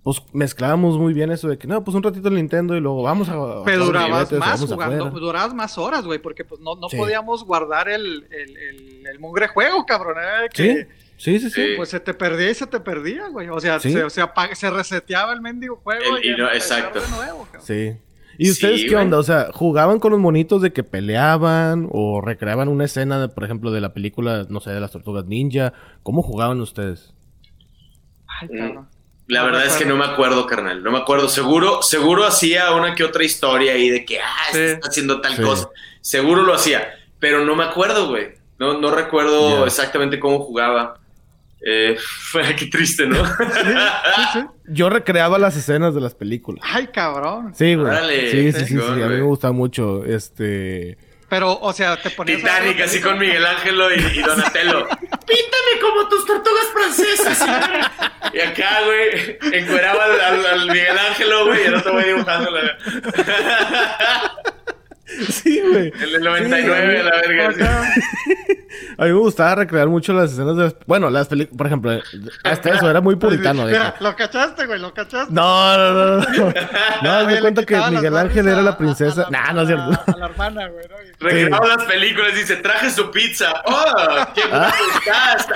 pues 0.04 0.22
mezclábamos 0.34 1.00
muy 1.00 1.16
bien 1.16 1.32
eso 1.32 1.48
de 1.48 1.58
que 1.58 1.66
no, 1.66 1.84
pues 1.84 1.96
un 1.96 2.04
ratito 2.04 2.28
el 2.28 2.36
Nintendo 2.36 2.78
y 2.78 2.80
luego 2.80 3.02
vamos 3.02 3.28
a. 3.28 3.64
Pero 3.66 3.86
durabas 3.86 4.32
más 4.34 4.64
jugando, 4.64 5.10
durabas 5.10 5.56
más 5.56 5.80
horas, 5.80 6.06
güey, 6.06 6.20
porque 6.20 6.46
pues 6.46 6.62
no, 6.62 6.76
no 6.76 6.88
podíamos 6.96 7.44
guardar 7.44 7.90
el, 7.90 8.28
el, 8.30 9.08
el, 9.08 9.20
mugre 9.20 9.48
juego, 9.48 9.84
cabrón. 9.84 10.18
¿eh? 10.20 10.48
Que, 10.54 10.64
Sí, 10.64 11.05
sí, 11.18 11.40
sí. 11.40 11.74
Pues 11.78 11.90
se 11.90 12.00
te 12.00 12.14
perdía 12.14 12.50
y 12.50 12.56
se 12.56 12.68
te 12.68 12.80
perdía, 12.80 13.28
güey. 13.28 13.50
O 13.50 13.60
sea, 13.60 13.80
se, 13.80 14.10
se, 14.10 14.70
reseteaba 14.70 15.34
el 15.34 15.42
mendigo 15.42 15.78
juego. 15.78 16.18
y, 16.22 16.36
no, 16.36 16.52
exacto. 16.52 17.02
sí. 17.62 17.98
¿Y 18.38 18.52
ustedes 18.52 18.86
qué 18.88 18.96
onda? 18.96 19.18
O 19.18 19.24
sea, 19.24 19.50
¿jugaban 19.54 20.00
con 20.00 20.12
los 20.12 20.20
monitos 20.20 20.62
de 20.62 20.74
que 20.74 20.84
peleaban 20.84 21.88
o 21.92 22.22
recreaban 22.22 22.68
una 22.68 22.86
escena, 22.86 23.30
por 23.30 23.44
ejemplo, 23.44 23.72
de 23.72 23.82
la 23.82 23.94
película, 23.94 24.46
no 24.50 24.60
sé, 24.60 24.72
de 24.72 24.80
las 24.80 24.92
tortugas 24.92 25.26
ninja? 25.26 25.74
¿Cómo 26.04 26.22
jugaban 26.22 26.60
ustedes? 26.60 27.14
Ay, 28.28 28.50
mm, 28.50 28.86
La 29.28 29.44
verdad 29.44 29.66
es 29.66 29.76
que 29.78 29.86
no 29.86 29.96
me 29.96 30.06
acuerdo, 30.06 30.46
carnal. 30.46 30.84
No 30.84 30.92
me 30.92 30.98
acuerdo. 30.98 31.30
Seguro, 31.30 31.82
seguro 31.82 32.26
hacía 32.26 32.74
una 32.74 32.94
que 32.94 33.04
otra 33.04 33.24
historia 33.24 33.74
ahí 33.74 33.90
de 33.90 34.06
que, 34.06 34.20
ah, 34.20 34.52
está 34.52 34.88
haciendo 34.88 35.22
tal 35.22 35.42
cosa. 35.42 35.70
Seguro 36.02 36.44
lo 36.44 36.54
hacía. 36.54 36.90
Pero 37.20 37.46
no 37.46 37.56
me 37.56 37.64
acuerdo, 37.64 38.10
güey. 38.10 38.34
No, 38.60 38.80
no 38.80 38.92
recuerdo 38.92 39.66
exactamente 39.66 40.20
cómo 40.20 40.40
jugaba. 40.40 41.00
Eh, 41.68 41.98
qué 42.58 42.68
triste, 42.68 43.08
¿no? 43.08 43.24
Yo 44.66 44.90
recreaba 44.90 45.40
las 45.40 45.58
escenas 45.58 45.96
de 45.96 46.02
las 46.02 46.14
películas. 46.14 46.64
Ay, 46.64 46.88
cabrón. 46.88 47.56
Sí, 47.56 47.74
güey. 47.74 48.32
sí, 48.32 48.54
sí, 48.54 48.66
sí, 48.66 48.78
A 48.80 48.92
mí 48.92 49.16
me 49.16 49.22
gusta 49.22 49.52
mucho. 49.52 50.06
Este. 50.06 50.98
Pero, 51.28 51.58
o 51.60 51.74
sea, 51.74 51.98
te 51.98 52.12
ponías. 52.12 52.38
Titanic, 52.38 52.82
así 52.82 53.02
con 53.02 53.18
Miguel 53.18 53.44
Ángelo 53.44 53.92
y, 53.92 54.22
Donatello. 54.22 54.88
Píntame 55.00 55.82
como 55.82 56.08
tus 56.08 56.24
tortugas 56.24 56.66
francesas. 56.72 57.50
y 58.32 58.40
acá, 58.42 58.82
güey, 58.86 59.40
encueraba 59.52 60.06
al, 60.06 60.68
Miguel 60.68 61.00
Ángelo, 61.00 61.48
güey, 61.48 61.64
y 61.64 61.66
el 61.66 61.76
otro 61.76 61.94
güey 61.94 62.06
dibujando 62.06 62.52
Sí, 65.06 65.62
güey. 65.62 65.94
El 66.02 66.12
del 66.14 66.24
99, 66.24 67.04
la 67.04 67.12
verga. 67.12 67.84
A 68.98 69.06
mí 69.06 69.12
me 69.12 69.20
gustaba 69.20 69.56
recrear 69.56 69.88
mucho 69.88 70.14
las 70.14 70.32
escenas 70.32 70.56
de 70.58 70.64
las... 70.64 70.76
Bueno, 70.86 71.10
las 71.10 71.28
películas... 71.28 71.58
Por 71.58 71.68
ejemplo, 71.68 71.92
hasta 72.44 72.72
eso, 72.72 72.90
era 72.90 73.02
muy 73.02 73.16
puritano. 73.16 73.66
Mira, 73.66 73.96
lo 74.00 74.16
cachaste, 74.16 74.66
güey, 74.66 74.80
lo 74.80 74.94
cachaste. 74.94 75.32
No, 75.34 75.78
no, 75.78 75.94
no. 75.94 76.26
No, 77.04 77.22
no 77.22 77.26
me 77.28 77.40
cuenta 77.40 77.64
que 77.66 77.76
Miguel 77.92 78.18
Ángel 78.18 78.48
era 78.48 78.62
la 78.62 78.78
princesa. 78.78 79.28
No, 79.30 79.54
no 79.54 79.62
es 79.62 79.68
cierto. 79.68 80.04
A, 80.08 80.18
la 80.18 80.26
hermana, 80.26 80.68
güey. 80.68 80.86
¿no? 80.88 80.96
Recreaba 81.20 81.68
las 81.68 81.84
películas, 81.84 82.36
dice, 82.36 82.56
traje 82.58 82.90
su 82.90 83.12
pizza. 83.12 83.54
¡Oh! 83.66 84.26
¡Qué 84.34 84.42
ah. 84.52 84.74
estás! 84.98 85.48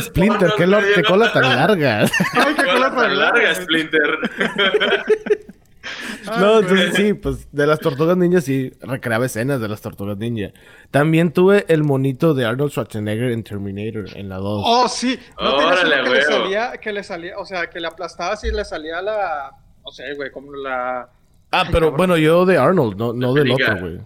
Splinter, 0.06 0.52
qué, 0.56 0.66
qué 0.94 1.02
cola 1.02 1.32
tan 1.32 1.42
larga. 1.42 2.00
Ay, 2.00 2.54
qué 2.56 2.64
cola 2.64 2.94
tan 2.94 3.18
larga, 3.18 3.54
Splinter. 3.54 4.18
No, 6.26 6.60
entonces 6.60 6.94
sí, 6.94 7.14
pues 7.14 7.48
de 7.52 7.66
las 7.66 7.80
tortugas 7.80 8.16
ninja 8.16 8.40
sí 8.40 8.72
recreaba 8.80 9.26
escenas 9.26 9.60
de 9.60 9.68
las 9.68 9.80
tortugas 9.80 10.16
ninja. 10.18 10.52
También 10.90 11.32
tuve 11.32 11.64
el 11.68 11.84
monito 11.84 12.34
de 12.34 12.44
Arnold 12.44 12.70
Schwarzenegger 12.70 13.30
en 13.30 13.42
Terminator 13.42 14.16
en 14.16 14.28
la 14.28 14.36
2. 14.36 14.62
Oh, 14.66 14.88
sí. 14.88 15.18
¿No 15.40 15.56
Órale, 15.56 16.02
que 16.02 16.10
le 16.10 16.22
salía, 16.22 16.72
que 16.72 16.92
le 16.92 17.02
salía, 17.02 17.38
o 17.38 17.44
sea, 17.44 17.68
que 17.68 17.80
le 17.80 17.86
aplastaba 17.86 18.32
así 18.32 18.48
y 18.48 18.52
le 18.52 18.64
salía 18.64 19.02
la, 19.02 19.52
no 19.84 19.90
sé, 19.90 20.14
güey, 20.14 20.30
como 20.30 20.54
la... 20.54 21.08
Ah, 21.52 21.64
pero 21.70 21.92
bueno, 21.92 22.16
yo 22.16 22.46
de 22.46 22.58
Arnold, 22.58 22.96
no, 22.96 23.12
no 23.12 23.34
del 23.34 23.50
otro, 23.50 23.80
güey. 23.80 23.98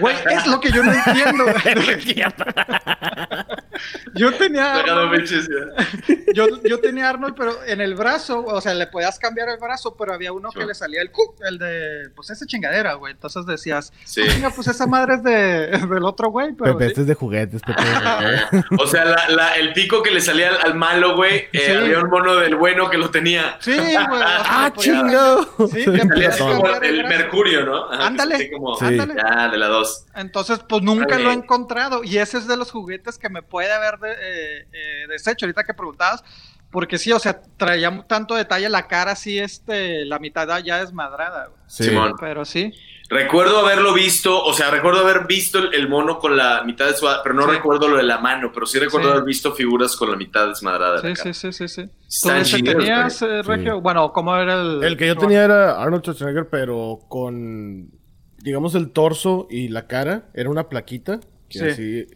Güey, 0.00 0.16
es 0.32 0.46
lo 0.46 0.60
que 0.60 0.72
yo 0.72 0.82
no 0.82 0.92
entiendo. 0.92 1.44
yo 4.14 4.32
tenía. 4.34 4.84
yo, 6.34 6.46
yo 6.62 6.80
tenía 6.80 7.08
Arnold, 7.08 7.34
pero 7.36 7.64
en 7.64 7.80
el 7.80 7.94
brazo, 7.94 8.44
o 8.44 8.60
sea, 8.60 8.74
le 8.74 8.86
podías 8.86 9.18
cambiar 9.18 9.48
el 9.48 9.58
brazo, 9.58 9.96
pero 9.96 10.12
había 10.12 10.32
uno 10.32 10.50
que 10.50 10.64
le 10.64 10.74
salía 10.74 11.02
el 11.02 11.10
el 11.48 11.58
de, 11.58 12.10
pues 12.14 12.30
esa 12.30 12.46
chingadera, 12.46 12.94
güey. 12.94 13.12
Entonces 13.12 13.46
decías, 13.46 13.92
sí. 14.04 14.22
pues 14.54 14.68
esa 14.68 14.86
madre 14.86 15.14
es 15.14 15.22
de, 15.22 15.66
del 15.86 16.04
otro 16.04 16.30
güey. 16.30 16.52
Pero 16.52 16.76
Pepe, 16.76 16.86
este 16.88 17.00
es 17.02 17.06
de 17.06 17.14
juguetes, 17.14 17.62
Pepe. 17.62 17.82
o 18.78 18.86
sea, 18.86 19.04
la, 19.04 19.28
la, 19.28 19.56
el 19.56 19.72
pico 19.72 20.02
que 20.02 20.10
le 20.10 20.20
salía 20.20 20.50
al, 20.62 20.74
malo, 20.74 21.16
güey, 21.16 21.48
eh, 21.52 21.78
había 21.80 22.00
un 22.00 22.10
mono 22.10 22.36
del 22.36 22.56
bueno 22.56 22.90
que 22.90 22.98
lo 22.98 23.10
tenía. 23.10 23.56
Sí, 23.60 23.76
güey. 23.76 23.94
ah, 24.24 24.72
chingo. 24.76 25.68
Sí, 25.68 25.84
el, 25.84 27.04
mercurio, 27.04 27.64
¿no? 27.64 27.90
ándale, 27.90 28.50
ándale. 28.80 29.14
Ya, 29.16 29.48
de 29.48 29.58
la 29.58 29.68
dos. 29.68 30.06
Entonces, 30.14 30.60
pues 30.68 30.82
nunca 30.82 31.18
lo 31.18 31.30
he 31.30 31.34
encontrado. 31.34 32.04
Y 32.04 32.18
ese 32.18 32.38
es 32.38 32.46
de 32.46 32.56
los 32.56 32.70
juguetes 32.70 33.18
que 33.18 33.28
me 33.28 33.42
puede 33.42 33.69
haber 33.72 33.98
de, 33.98 34.12
eh, 34.12 34.66
eh, 34.72 35.06
deshecho 35.08 35.46
ahorita 35.46 35.64
que 35.64 35.74
preguntabas. 35.74 36.22
Porque 36.70 36.98
sí, 36.98 37.10
o 37.10 37.18
sea, 37.18 37.42
traía 37.56 38.04
tanto 38.06 38.36
detalle 38.36 38.68
la 38.68 38.86
cara 38.86 39.12
así, 39.12 39.38
este, 39.38 40.04
la 40.04 40.20
mitad 40.20 40.62
ya 40.62 40.78
desmadrada. 40.78 41.50
Simón. 41.66 42.14
Pero 42.20 42.44
sí. 42.44 42.72
Recuerdo 43.10 43.58
haberlo 43.58 43.92
visto, 43.92 44.40
o 44.40 44.52
sea, 44.52 44.70
recuerdo 44.70 45.00
haber 45.00 45.26
visto 45.26 45.58
el, 45.58 45.88
mono 45.88 46.20
con 46.20 46.36
la 46.36 46.62
mitad 46.62 46.86
de 46.86 46.94
su... 46.94 47.08
Pero 47.24 47.34
no 47.34 47.44
recuerdo 47.44 47.88
lo 47.88 47.96
de 47.96 48.04
la 48.04 48.18
mano, 48.18 48.52
pero 48.54 48.66
sí 48.66 48.78
recuerdo 48.78 49.10
haber 49.10 49.24
visto 49.24 49.52
figuras 49.52 49.96
con 49.96 50.12
la 50.12 50.16
mitad 50.16 50.46
desmadrada. 50.46 51.00
Sí, 51.00 51.16
sí, 51.16 51.52
sí, 51.52 51.68
sí, 51.68 51.90
sí. 52.08 52.62
tenías, 52.62 53.20
eh, 53.22 53.42
Regio? 53.42 53.80
Bueno, 53.80 54.12
¿cómo 54.12 54.36
era 54.36 54.60
el...? 54.60 54.84
El 54.84 54.96
que 54.96 55.08
yo 55.08 55.16
tenía 55.16 55.42
era 55.42 55.82
Arnold 55.82 56.04
Schwarzenegger, 56.04 56.48
pero 56.50 57.00
con, 57.08 57.90
digamos, 58.38 58.76
el 58.76 58.92
torso 58.92 59.48
y 59.50 59.66
la 59.66 59.88
cara. 59.88 60.30
Era 60.32 60.48
una 60.48 60.68
plaquita 60.68 61.18
que 61.48 61.68
así 61.68 62.06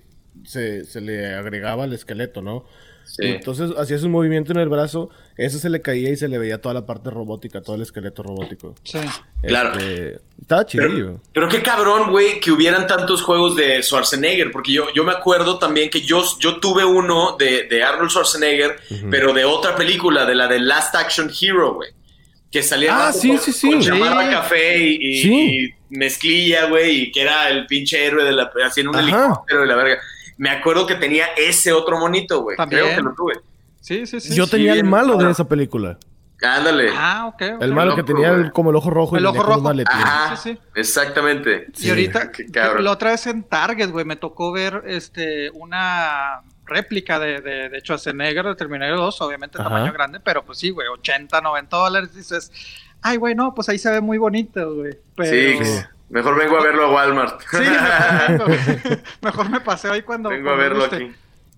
se, 0.44 0.85
se 0.85 1.01
le 1.01 1.35
agregaba 1.35 1.85
al 1.85 1.92
esqueleto, 1.92 2.42
¿no? 2.42 2.64
Entonces 3.18 3.70
hacías 3.79 4.03
un 4.03 4.11
movimiento 4.11 4.53
en 4.53 4.59
el 4.59 4.68
brazo, 4.68 5.11
eso 5.37 5.59
se 5.59 5.68
le 5.68 5.81
caía 5.83 6.11
y 6.11 6.16
se 6.16 6.29
le 6.29 6.38
veía 6.38 6.61
toda 6.61 6.75
la 6.75 6.87
parte 6.87 7.11
robótica, 7.11 7.61
todo 7.61 7.77
el 7.77 7.83
esqueleto 7.83 8.23
robótico. 8.23 8.75
Sí. 8.83 8.99
Este, 8.99 9.49
claro. 9.49 9.79
Estaba 10.40 10.66
chido. 10.66 11.20
Pero, 11.33 11.49
qué 11.49 11.62
cabrón, 11.62 12.11
güey, 12.11 12.40
que 12.40 12.51
hubieran 12.51 12.87
tantos 12.87 13.23
juegos 13.23 13.57
de 13.57 13.83
Schwarzenegger, 13.83 14.51
porque 14.51 14.73
yo, 14.73 14.92
yo 14.94 15.05
me 15.05 15.12
acuerdo 15.12 15.59
también 15.59 15.90
que 15.90 16.01
yo, 16.01 16.25
yo 16.40 16.59
tuve 16.61 16.85
uno 16.85 17.37
de, 17.38 17.64
de 17.64 17.83
Arnold 17.83 18.11
Schwarzenegger, 18.11 18.77
pero 19.11 19.33
de 19.33 19.44
otra 19.44 19.77
película, 19.77 20.25
de 20.25 20.35
la 20.35 20.49
de 20.49 20.61
Last 20.61 20.94
Action 20.94 21.31
Hero, 21.40 21.75
güey. 21.75 21.90
Que 22.51 22.62
salía 22.62 23.09
ah, 23.09 23.12
sí, 23.12 23.37
sí, 23.38 23.53
sí. 23.53 23.68
café 24.31 24.79
y, 24.79 25.75
mezclilla, 25.90 26.66
güey, 26.66 27.03
y 27.03 27.12
que 27.12 27.23
era 27.23 27.49
el 27.49 27.66
pinche 27.66 28.05
héroe 28.05 28.25
de 28.25 28.33
la, 28.33 28.51
haciendo 28.64 28.92
un 28.92 28.99
helicóptero 28.99 29.62
de 29.62 29.66
la 29.66 29.75
verga. 29.75 30.01
Me 30.37 30.51
acuerdo 30.51 30.87
que 30.87 30.94
tenía 30.97 31.27
ese 31.37 31.73
otro 31.73 31.99
monito, 31.99 32.42
güey. 32.42 32.57
Creo 32.57 32.87
que 32.97 33.03
lo 33.03 33.14
tuve. 33.14 33.35
Sí, 33.81 34.07
sí, 34.07 34.20
sí. 34.20 34.35
Yo 34.35 34.47
tenía 34.47 34.73
el 34.75 34.85
malo 34.85 35.16
de 35.16 35.31
esa 35.31 35.47
película. 35.47 35.99
Ándale. 36.42 36.90
Ah, 36.94 37.27
ok. 37.29 37.42
ok. 37.57 37.62
El 37.62 37.73
malo 37.73 37.94
que 37.94 38.03
loco, 38.03 38.12
tenía 38.12 38.31
el- 38.31 38.53
como 38.53 38.70
el 38.70 38.77
ojo 38.77 38.90
rojo. 38.90 39.16
y 39.16 39.18
El 39.18 39.25
tenía 39.25 39.40
ojo 39.40 39.49
rojo. 39.51 39.73
Ajá. 39.87 40.37
Sí, 40.37 40.53
sí. 40.53 40.59
Exactamente. 40.75 41.66
Y 41.79 41.88
ahorita, 41.88 42.33
Qué 42.33 42.47
la 42.81 42.90
otra 42.90 43.12
vez 43.12 43.27
en 43.27 43.44
Target, 43.44 43.90
güey, 43.90 44.05
me 44.05 44.16
tocó 44.16 44.53
ver 44.53 44.83
este 44.87 45.51
una 45.51 46.42
réplica 46.66 47.18
de, 47.18 47.40
de, 47.40 47.68
de 47.68 47.81
Schwarzenegger 47.81 48.44
de 48.47 48.55
Terminator 48.57 48.97
2, 48.97 49.20
obviamente 49.20 49.59
Ajá. 49.61 49.68
tamaño 49.70 49.92
grande, 49.92 50.18
pero 50.20 50.44
pues 50.44 50.59
sí, 50.59 50.70
güey, 50.70 50.88
80, 50.88 51.40
90 51.40 51.77
dólares, 51.77 52.14
dices, 52.14 52.51
ay, 53.03 53.16
güey, 53.18 53.35
no, 53.35 53.55
pues 53.55 53.68
ahí 53.68 53.79
se 53.79 53.90
ve 53.90 54.01
muy 54.01 54.16
bonito, 54.18 54.75
güey. 54.75 54.99
Pero... 55.14 55.31
Sí, 55.31 55.64
Sí. 55.64 55.81
Mejor 56.14 56.38
vengo 56.38 56.57
a 56.57 56.62
verlo 56.62 56.85
a 56.87 56.92
Walmart. 56.92 57.40
Sí, 57.50 57.59
mejor, 59.20 59.50
me 59.50 59.61
paseo 59.61 59.92
ahí 59.92 60.03
cuando... 60.03 60.31
vengo 60.31 60.50
a 60.50 60.55
verlo 60.57 60.81
guste. 60.81 60.96
aquí. 60.96 61.12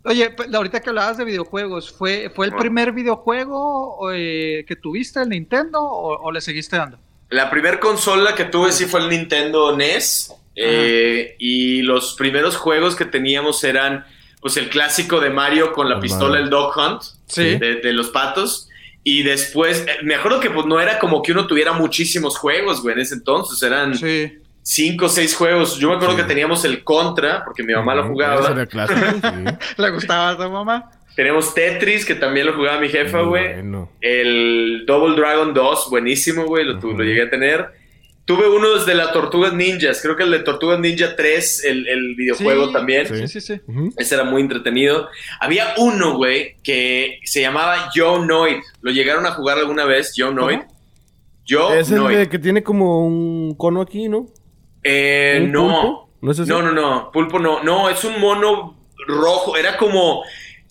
Oye, 0.05 0.31
pe- 0.31 0.47
ahorita 0.55 0.81
que 0.81 0.88
hablabas 0.90 1.16
de 1.19 1.25
videojuegos, 1.25 1.92
¿fue, 1.92 2.31
fue 2.35 2.47
el 2.47 2.51
Bueno. 2.53 2.61
primer 2.62 2.92
videojuego 2.92 4.11
eh, 4.12 4.64
que 4.66 4.77
tuviste, 4.77 5.21
el 5.21 5.29
Nintendo, 5.29 5.81
o, 5.83 6.21
o 6.23 6.33
le 6.33 6.40
seguiste 6.40 6.77
dando? 6.77 6.99
La 7.31 7.51
primer 7.51 7.81
consola 7.81 8.35
que 8.35 8.45
tuve 8.45 8.71
sí 8.73 8.87
fue 8.87 9.01
el 9.01 9.09
Nintendo 9.09 9.77
NES. 9.77 10.33
eh, 10.55 11.35
y 11.38 11.83
los 11.83 12.14
primeros 12.14 12.57
juegos 12.57 12.97
que 12.97 13.05
teníamos 13.05 13.62
eran 13.64 14.07
pues 14.40 14.57
el 14.57 14.71
clásico 14.71 15.19
de 15.21 15.29
Mario 15.31 15.73
con 15.73 15.88
la 15.90 15.99
pistola, 16.01 16.31
Mario. 16.40 16.45
el 16.45 16.51
Dog 16.51 16.73
Hunt, 16.79 17.03
Sí. 17.27 17.59
de, 17.59 17.77
de 17.83 17.92
los 17.92 18.11
patos. 18.11 18.69
Y 19.03 19.23
después, 19.25 19.85
eh, 19.88 19.99
me 20.05 20.14
acuerdo 20.14 20.38
que 20.40 20.51
pues 20.51 20.66
no 20.66 20.81
era 20.81 20.99
como 21.01 21.21
que 21.23 21.33
uno 21.33 21.47
tuviera 21.47 21.73
muchísimos 21.73 22.38
juegos, 22.38 22.81
güey, 22.81 22.95
en 22.95 23.01
ese 23.01 23.14
entonces. 23.16 23.61
Eran 23.62 23.95
Sí. 23.97 24.38
Cinco 24.68 25.07
o 25.07 25.09
seis 25.09 25.35
juegos. 25.37 25.79
Yo 25.79 25.88
me 25.90 25.94
acuerdo 25.94 26.16
Sí. 26.16 26.22
que 26.22 26.26
teníamos 26.29 26.64
el 26.64 26.83
Contra, 26.83 27.44
porque 27.44 27.62
mi 27.62 27.72
mamá 27.72 27.94
lo 27.94 28.09
jugaba. 28.09 28.50
era 28.50 28.66
clásico, 28.66 29.00
sí. 29.22 29.55
¿Le 29.76 29.90
gustaba 29.90 30.31
a 30.31 30.37
tu 30.37 30.50
mamá? 30.50 30.90
Tenemos 31.14 31.55
Tetris, 31.55 32.05
que 32.05 32.16
también 32.16 32.46
lo 32.46 32.55
jugaba 32.55 32.81
mi 32.81 32.88
jefa, 32.88 33.22
güey. 33.22 33.55
bueno. 33.55 33.90
El 34.00 34.85
Double 34.87 35.14
Dragon 35.16 35.55
2, 35.55 35.88
buenísimo, 35.88 36.44
güey, 36.46 36.64
lo, 36.64 36.79
Ujú. 36.79 36.92
lo 36.92 37.05
llegué 37.05 37.22
a 37.22 37.31
tener. 37.31 37.66
Tuve 38.24 38.48
uno 38.48 38.74
desde 38.74 38.96
la 38.96 39.12
Tortugas 39.12 39.52
Ninjas, 39.52 40.02
creo 40.02 40.16
que 40.16 40.24
el 40.24 40.33
de 40.33 40.40
Tortugas 40.40 40.81
Ninja 40.81 41.14
3, 41.14 41.64
el, 41.64 41.87
el 41.87 42.16
videojuego 42.16 42.66
Sí, 42.66 42.72
también. 42.72 43.07
Sí, 43.07 43.29
sí, 43.29 43.40
sí. 43.40 43.61
Ese 43.96 44.14
era 44.16 44.24
muy 44.24 44.42
entretenido. 44.42 45.09
Había 45.40 45.74
uno, 45.79 46.16
güey, 46.16 46.57
que 46.64 47.20
se 47.22 47.40
llamaba 47.40 47.88
Joe 47.94 48.26
Noid. 48.26 48.57
¿Lo 48.83 48.90
llegaron 48.90 49.24
a 49.26 49.31
jugar 49.31 49.59
alguna 49.59 49.85
vez, 49.85 50.12
Joe 50.16 50.35
Noid? 50.35 50.59
Joe 51.48 51.79
Es 51.79 51.90
el 51.92 51.98
Noid. 51.98 52.16
de 52.18 52.29
que 52.29 52.40
tiene 52.40 52.64
como 52.64 53.07
un 53.07 53.55
cono 53.55 53.81
aquí, 53.81 54.09
¿no? 54.09 54.26
Eh, 54.88 55.40
¿Un 55.42 55.53
no. 55.53 55.62
pulpo? 55.62 56.09
¿No 56.22 56.31
es? 56.33 56.38
No, 56.40 56.62
no, 56.62 56.72
no. 56.72 57.11
Pulpo 57.12 57.38
no. 57.38 57.62
No, 57.62 57.88
es 57.88 58.03
un 58.05 58.20
mono 58.20 58.77
rojo. 59.07 59.57
Era 59.57 59.77
como. 59.77 60.22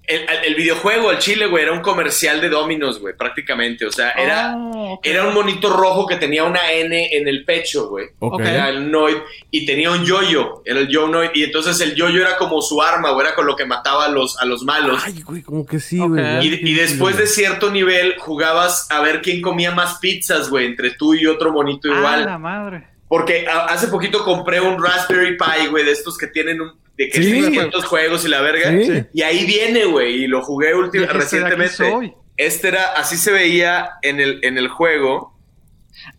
El, 0.07 0.23
el 0.45 0.53
videojuego, 0.53 1.09
el 1.09 1.17
chile, 1.17 1.47
güey, 1.47 1.63
era 1.63 1.71
un 1.73 1.79
comercial 1.81 2.39
de 2.39 2.47
Dominos, 2.49 2.99
güey, 2.99 3.15
prácticamente. 3.17 3.87
O 3.87 3.91
sea, 3.91 4.11
era. 4.11 4.53
Ah. 4.55 4.95
Era 5.01 5.27
un 5.27 5.33
monito 5.33 5.75
rojo 5.75 6.05
que 6.05 6.17
tenía 6.17 6.43
una 6.43 6.71
N 6.73 7.09
en 7.11 7.27
el 7.27 7.43
pecho, 7.43 7.89
güey. 7.89 8.09
Ok. 8.19 8.35
Ok. 8.35 8.41
Era 8.41 8.69
el 8.69 8.91
Noid. 8.91 9.15
Y 9.49 9.65
tenía 9.65 9.89
un 9.89 10.05
yoyo. 10.05 10.61
Era 10.63 10.79
el 10.81 10.95
Joe 10.95 11.09
Noid. 11.09 11.31
Y 11.33 11.43
entonces 11.45 11.81
el 11.81 11.95
yoyo 11.95 12.21
era 12.21 12.37
como 12.37 12.61
su 12.61 12.79
arma, 12.83 13.13
güey. 13.13 13.25
Era 13.25 13.35
con 13.35 13.47
lo 13.47 13.55
que 13.55 13.65
mataba 13.65 14.05
a 14.05 14.09
los, 14.09 14.37
a 14.39 14.45
los 14.45 14.61
malos. 14.63 15.01
Ay, 15.03 15.23
güey, 15.23 15.41
como 15.41 15.65
que 15.65 15.79
sí, 15.79 15.97
güey. 15.97 16.23
Y, 16.47 16.69
y 16.69 16.73
después 16.75 17.17
de 17.17 17.25
cierto 17.25 17.71
nivel 17.71 18.13
jugabas 18.19 18.87
a 18.91 18.99
ver 19.01 19.23
quién 19.23 19.41
comía 19.41 19.71
más 19.71 19.97
pizzas, 19.97 20.51
güey, 20.51 20.67
entre 20.67 20.91
tú 20.91 21.15
y 21.15 21.25
otro 21.25 21.51
monito 21.51 21.89
Ah, 21.91 21.97
igual. 21.97 22.25
la 22.25 22.37
madre. 22.37 22.87
Porque 23.07 23.45
hace 23.47 23.87
poquito 23.87 24.23
compré 24.23 24.59
un 24.61 24.83
Raspberry 24.83 25.37
Pi, 25.37 25.67
güey, 25.69 25.85
de 25.85 25.91
estos 25.91 26.17
que 26.17 26.27
tienen 26.27 26.59
un, 26.61 26.71
de 26.97 27.09
que 27.09 27.21
Sí. 27.21 27.41
600 27.43 27.85
juegos 27.85 28.25
y 28.25 28.29
la 28.29 28.41
verga. 28.41 28.71
Sí. 28.71 29.03
Y 29.13 29.21
ahí 29.21 29.45
viene, 29.45 29.85
güey, 29.85 30.23
y 30.23 30.27
lo 30.27 30.41
jugué 30.41 30.67
"De 30.73 30.85
aquí 30.85 30.97
recientemente. 30.97 31.73
soy". 31.75 32.13
Este 32.37 32.67
era, 32.69 32.93
así 32.93 33.15
se 33.17 33.31
veía 33.31 33.91
en 34.01 34.19
el, 34.19 34.39
en 34.43 34.57
el 34.57 34.67
juego. 34.67 35.37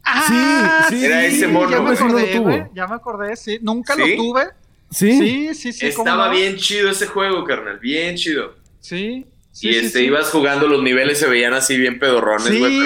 Ah, 0.05 0.87
Sí, 0.89 0.97
sí, 0.99 1.05
Era 1.05 1.27
ese 1.27 1.47
mono, 1.49 1.71
Ya 1.71 1.81
me 1.81 1.91
lo 1.91 1.97
acordé, 1.97 2.25
tuvo. 2.35 2.71
Ya 2.75 2.87
me 2.87 2.95
acordé, 2.95 3.37
sí. 3.37 3.59
Nunca 3.61 3.95
¿Sí? 3.95 4.01
lo 4.01 4.17
tuve. 4.17 4.45
Sí. 4.91 5.19
Sí, 5.19 5.55
sí, 5.55 5.73
sí. 5.73 5.93
¿cómo 5.93 6.09
Estaba 6.09 6.27
no? 6.29 6.33
bien 6.37 6.57
chido 6.57 6.91
ese 6.91 7.07
juego, 7.07 7.45
carnal, 7.45 7.79
bien 7.81 8.17
chido. 8.17 8.55
Sí. 8.81 9.27
sí 9.53 9.69
y 9.69 9.73
sí, 9.73 9.79
este, 9.87 9.99
sí. 9.99 10.05
ibas 10.07 10.31
jugando, 10.31 10.69
los 10.69 10.83
niveles 10.83 11.19
se 11.19 11.27
veían 11.27 11.53
así 11.55 11.77
bien 11.77 11.99
pedorrones, 11.99 12.47
Sí, 12.47 12.59
güey, 12.59 12.79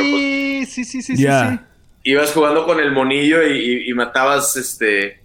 pues 0.63 0.73
sí, 0.73 0.85
sí, 0.85 1.03
sí, 1.03 1.17
Ya. 1.17 1.51
sí, 1.51 1.57
sí. 1.57 1.65
Ibas 2.05 2.33
jugando 2.33 2.65
con 2.65 2.81
el 2.81 2.93
monillo 2.93 3.43
y, 3.47 3.53
y- 3.59 3.91
y 3.91 3.95
matabas, 3.95 4.57
este, 4.57 5.21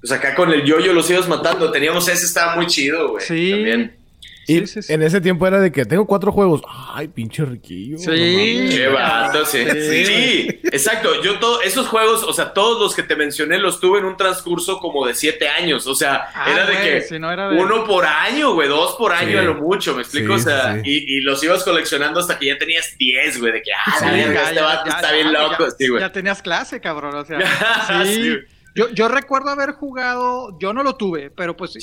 pues 0.00 0.12
acá 0.12 0.34
con 0.34 0.52
el 0.52 0.64
yoyo 0.64 0.92
los 0.92 1.08
ibas 1.10 1.28
matando. 1.28 1.70
Teníamos 1.70 2.08
ese, 2.08 2.24
estaba 2.26 2.56
muy 2.56 2.66
chido, 2.66 3.10
güey. 3.10 3.24
Sí. 3.24 3.50
También. 3.50 3.96
Y 4.48 4.60
Sí, 4.60 4.66
sí, 4.66 4.82
sí. 4.82 4.92
en 4.94 5.02
ese 5.02 5.20
tiempo 5.20 5.46
era 5.46 5.60
de 5.60 5.70
que 5.70 5.84
tengo 5.84 6.06
cuatro 6.06 6.32
juegos. 6.32 6.62
Ay, 6.94 7.08
pinche 7.08 7.44
riquillo. 7.44 7.98
Sí. 7.98 8.06
Qué 8.06 8.88
vato, 8.92 9.44
sí. 9.44 9.62
Sí. 9.70 10.04
Sí, 10.06 10.60
exacto. 10.64 11.22
Yo 11.22 11.38
todo, 11.38 11.60
esos 11.62 11.86
juegos, 11.86 12.22
o 12.24 12.32
sea, 12.32 12.52
todos 12.54 12.80
los 12.80 12.94
que 12.94 13.02
te 13.02 13.14
mencioné 13.14 13.58
los 13.58 13.78
tuve 13.78 13.98
en 13.98 14.06
un 14.06 14.16
transcurso 14.16 14.78
como 14.78 15.06
de 15.06 15.14
siete 15.14 15.48
años. 15.48 15.86
O 15.86 15.94
sea, 15.94 16.28
Ah, 16.34 16.50
era 16.50 16.66
de 16.66 16.72
güey, 16.74 16.84
que 16.84 17.00
si 17.02 17.18
no 17.18 17.30
era 17.30 17.48
de- 17.50 17.60
uno 17.60 17.84
por 17.84 18.06
año, 18.06 18.54
güey, 18.54 18.68
dos 18.68 18.94
por 18.96 19.12
año 19.12 19.32
Sí. 19.32 19.36
a 19.36 19.42
lo 19.42 19.54
mucho, 19.54 19.94
¿me 19.94 20.00
explico? 20.02 20.34
Sí, 20.38 20.40
o 20.40 20.44
sea, 20.44 20.74
sí, 20.76 20.80
sí. 20.84 20.90
Y, 21.06 21.18
y 21.18 21.20
los 21.20 21.42
ibas 21.44 21.62
coleccionando 21.62 22.18
hasta 22.20 22.38
que 22.38 22.46
ya 22.46 22.56
tenías 22.58 22.96
diez, 22.98 23.38
güey, 23.38 23.52
de 23.52 23.62
que, 23.62 23.70
ah, 23.72 23.94
la 24.00 24.16
ya, 24.16 24.42
este 24.42 24.54
ya, 24.54 24.62
vato 24.64 24.90
ya, 24.90 24.96
está 24.96 25.08
ya, 25.08 25.14
bien 25.14 25.32
ya, 25.32 25.42
loco, 25.42 25.64
ya, 25.66 25.70
sí, 25.78 25.88
güey. 25.88 26.00
Ya 26.00 26.12
tenías 26.12 26.42
clase, 26.42 26.80
cabrón. 26.80 27.14
O 27.14 27.24
sea, 27.24 27.38
Sí. 28.06 28.34
Yo, 28.78 28.88
yo 28.90 29.08
recuerdo 29.08 29.50
haber 29.50 29.72
jugado, 29.72 30.56
yo 30.60 30.72
no 30.72 30.84
lo 30.84 30.94
tuve, 30.94 31.30
pero 31.30 31.56
pues 31.56 31.72
Sí. 31.72 31.80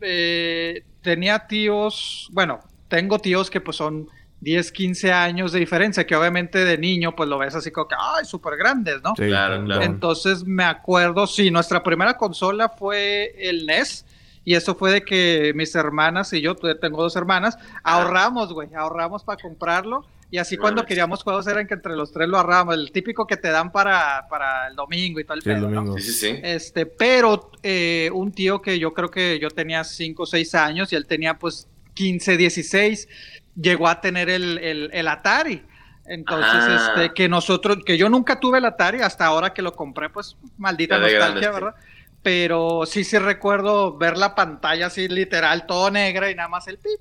eh, 0.00 0.84
tenía 1.02 1.40
tíos, 1.48 2.28
bueno, 2.30 2.60
tengo 2.86 3.18
tíos 3.18 3.50
que 3.50 3.60
pues 3.60 3.76
son 3.76 4.08
10, 4.40 4.70
15 4.70 5.12
años 5.12 5.50
de 5.50 5.58
diferencia, 5.58 6.06
que 6.06 6.14
obviamente 6.14 6.64
de 6.64 6.78
niño 6.78 7.16
pues 7.16 7.28
lo 7.28 7.38
ves 7.38 7.56
así 7.56 7.72
como 7.72 7.88
que, 7.88 7.96
ay, 7.98 8.24
súper 8.24 8.56
grandes, 8.56 9.02
¿no? 9.02 9.14
Sí, 9.16 9.26
Claro, 9.26 9.64
claro. 9.64 9.82
Entonces 9.82 10.44
me 10.44 10.62
acuerdo, 10.62 11.26
sí, 11.26 11.50
nuestra 11.50 11.82
primera 11.82 12.16
consola 12.16 12.68
fue 12.68 13.34
el 13.38 13.66
NES. 13.66 14.04
Y 14.44 14.54
eso 14.54 14.76
fue 14.76 14.92
de 14.92 15.02
que 15.02 15.50
mis 15.56 15.74
hermanas 15.74 16.32
y 16.32 16.40
yo, 16.40 16.54
pues, 16.54 16.78
tengo 16.78 17.02
dos 17.02 17.16
hermanas, 17.16 17.58
ahorramos, 17.82 18.52
güey, 18.52 18.72
ahorramos 18.74 19.24
para 19.24 19.42
comprarlo. 19.42 20.06
Y 20.30 20.38
así 20.38 20.56
cuando 20.56 20.84
queríamos 20.84 21.22
juegos 21.22 21.46
eran 21.46 21.66
que 21.68 21.74
entre 21.74 21.94
los 21.94 22.10
tres 22.12 22.28
lo 22.28 22.36
ahorramos, 22.38 22.74
el 22.74 22.90
típico 22.90 23.26
que 23.26 23.36
te 23.36 23.48
dan 23.48 23.70
para, 23.70 24.26
para 24.28 24.66
el 24.68 24.74
domingo 24.74 25.20
y 25.20 25.24
todo 25.24 25.34
el 25.34 25.42
Sí, 25.42 25.50
el 25.50 25.56
pedo, 25.56 25.68
¿no? 25.70 25.76
domingo. 25.76 25.98
Sí, 25.98 26.02
sí, 26.02 26.12
sí. 26.12 26.40
Este, 26.42 26.84
pero 26.86 27.50
eh, 27.62 28.10
un 28.12 28.32
tío 28.32 28.60
que 28.60 28.78
yo 28.78 28.92
creo 28.92 29.10
que 29.10 29.38
yo 29.38 29.48
tenía 29.50 29.84
5 29.84 30.24
o 30.24 30.26
6 30.26 30.54
años 30.56 30.92
y 30.92 30.96
él 30.96 31.06
tenía 31.06 31.38
pues 31.38 31.68
15, 31.94 32.36
16, 32.36 33.08
llegó 33.54 33.88
a 33.88 34.00
tener 34.00 34.28
el, 34.28 34.58
el, 34.58 34.90
el 34.92 35.08
Atari. 35.08 35.64
Entonces, 36.08 36.52
Ah. 36.52 36.92
este, 36.94 37.14
que 37.14 37.28
nosotros, 37.28 37.78
que 37.84 37.96
yo 37.98 38.08
nunca 38.08 38.38
tuve 38.38 38.58
el 38.58 38.64
Atari 38.64 39.00
hasta 39.02 39.26
ahora 39.26 39.52
que 39.54 39.62
lo 39.62 39.72
compré, 39.74 40.10
pues 40.10 40.36
maldita 40.58 40.98
nostalgia, 40.98 41.50
grande. 41.50 41.50
¿verdad? 41.66 41.74
Pero 42.22 42.82
sí, 42.86 43.04
sí 43.04 43.18
recuerdo 43.18 43.96
ver 43.96 44.16
la 44.18 44.34
pantalla 44.34 44.86
así 44.86 45.06
literal, 45.08 45.66
todo 45.66 45.90
negra 45.90 46.30
y 46.30 46.34
nada 46.34 46.48
más 46.48 46.66
el 46.68 46.78
pip, 46.78 47.00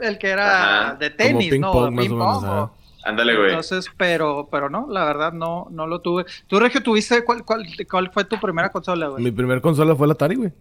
el 0.00 0.18
que 0.18 0.28
era 0.28 0.86
Ajá. 0.88 0.94
de 0.96 1.10
tenis, 1.10 1.50
ping 1.50 1.60
¿no? 1.60 1.72
pong, 1.72 1.94
más 1.94 2.06
o 2.06 2.08
Ping 2.08 2.18
pong, 2.18 2.70
Ándale, 3.02 3.34
güey. 3.34 3.48
entonces, 3.48 3.86
pero, 3.96 4.48
pero 4.52 4.68
no, 4.68 4.86
la 4.90 5.04
verdad 5.06 5.32
no, 5.32 5.68
no 5.70 5.86
lo 5.86 6.00
tuve. 6.02 6.26
¿Tú, 6.46 6.60
Regio, 6.60 6.82
tuviste 6.82 7.24
cuál, 7.24 7.44
cuál, 7.46 7.64
cuál 7.90 8.10
fue 8.12 8.24
tu 8.24 8.38
primera 8.38 8.68
consola, 8.70 9.08
güey? 9.08 9.24
Mi 9.24 9.30
primer 9.30 9.60
consola 9.62 9.96
fue 9.96 10.06
el 10.06 10.10
Atari, 10.12 10.34
güey. 10.34 10.52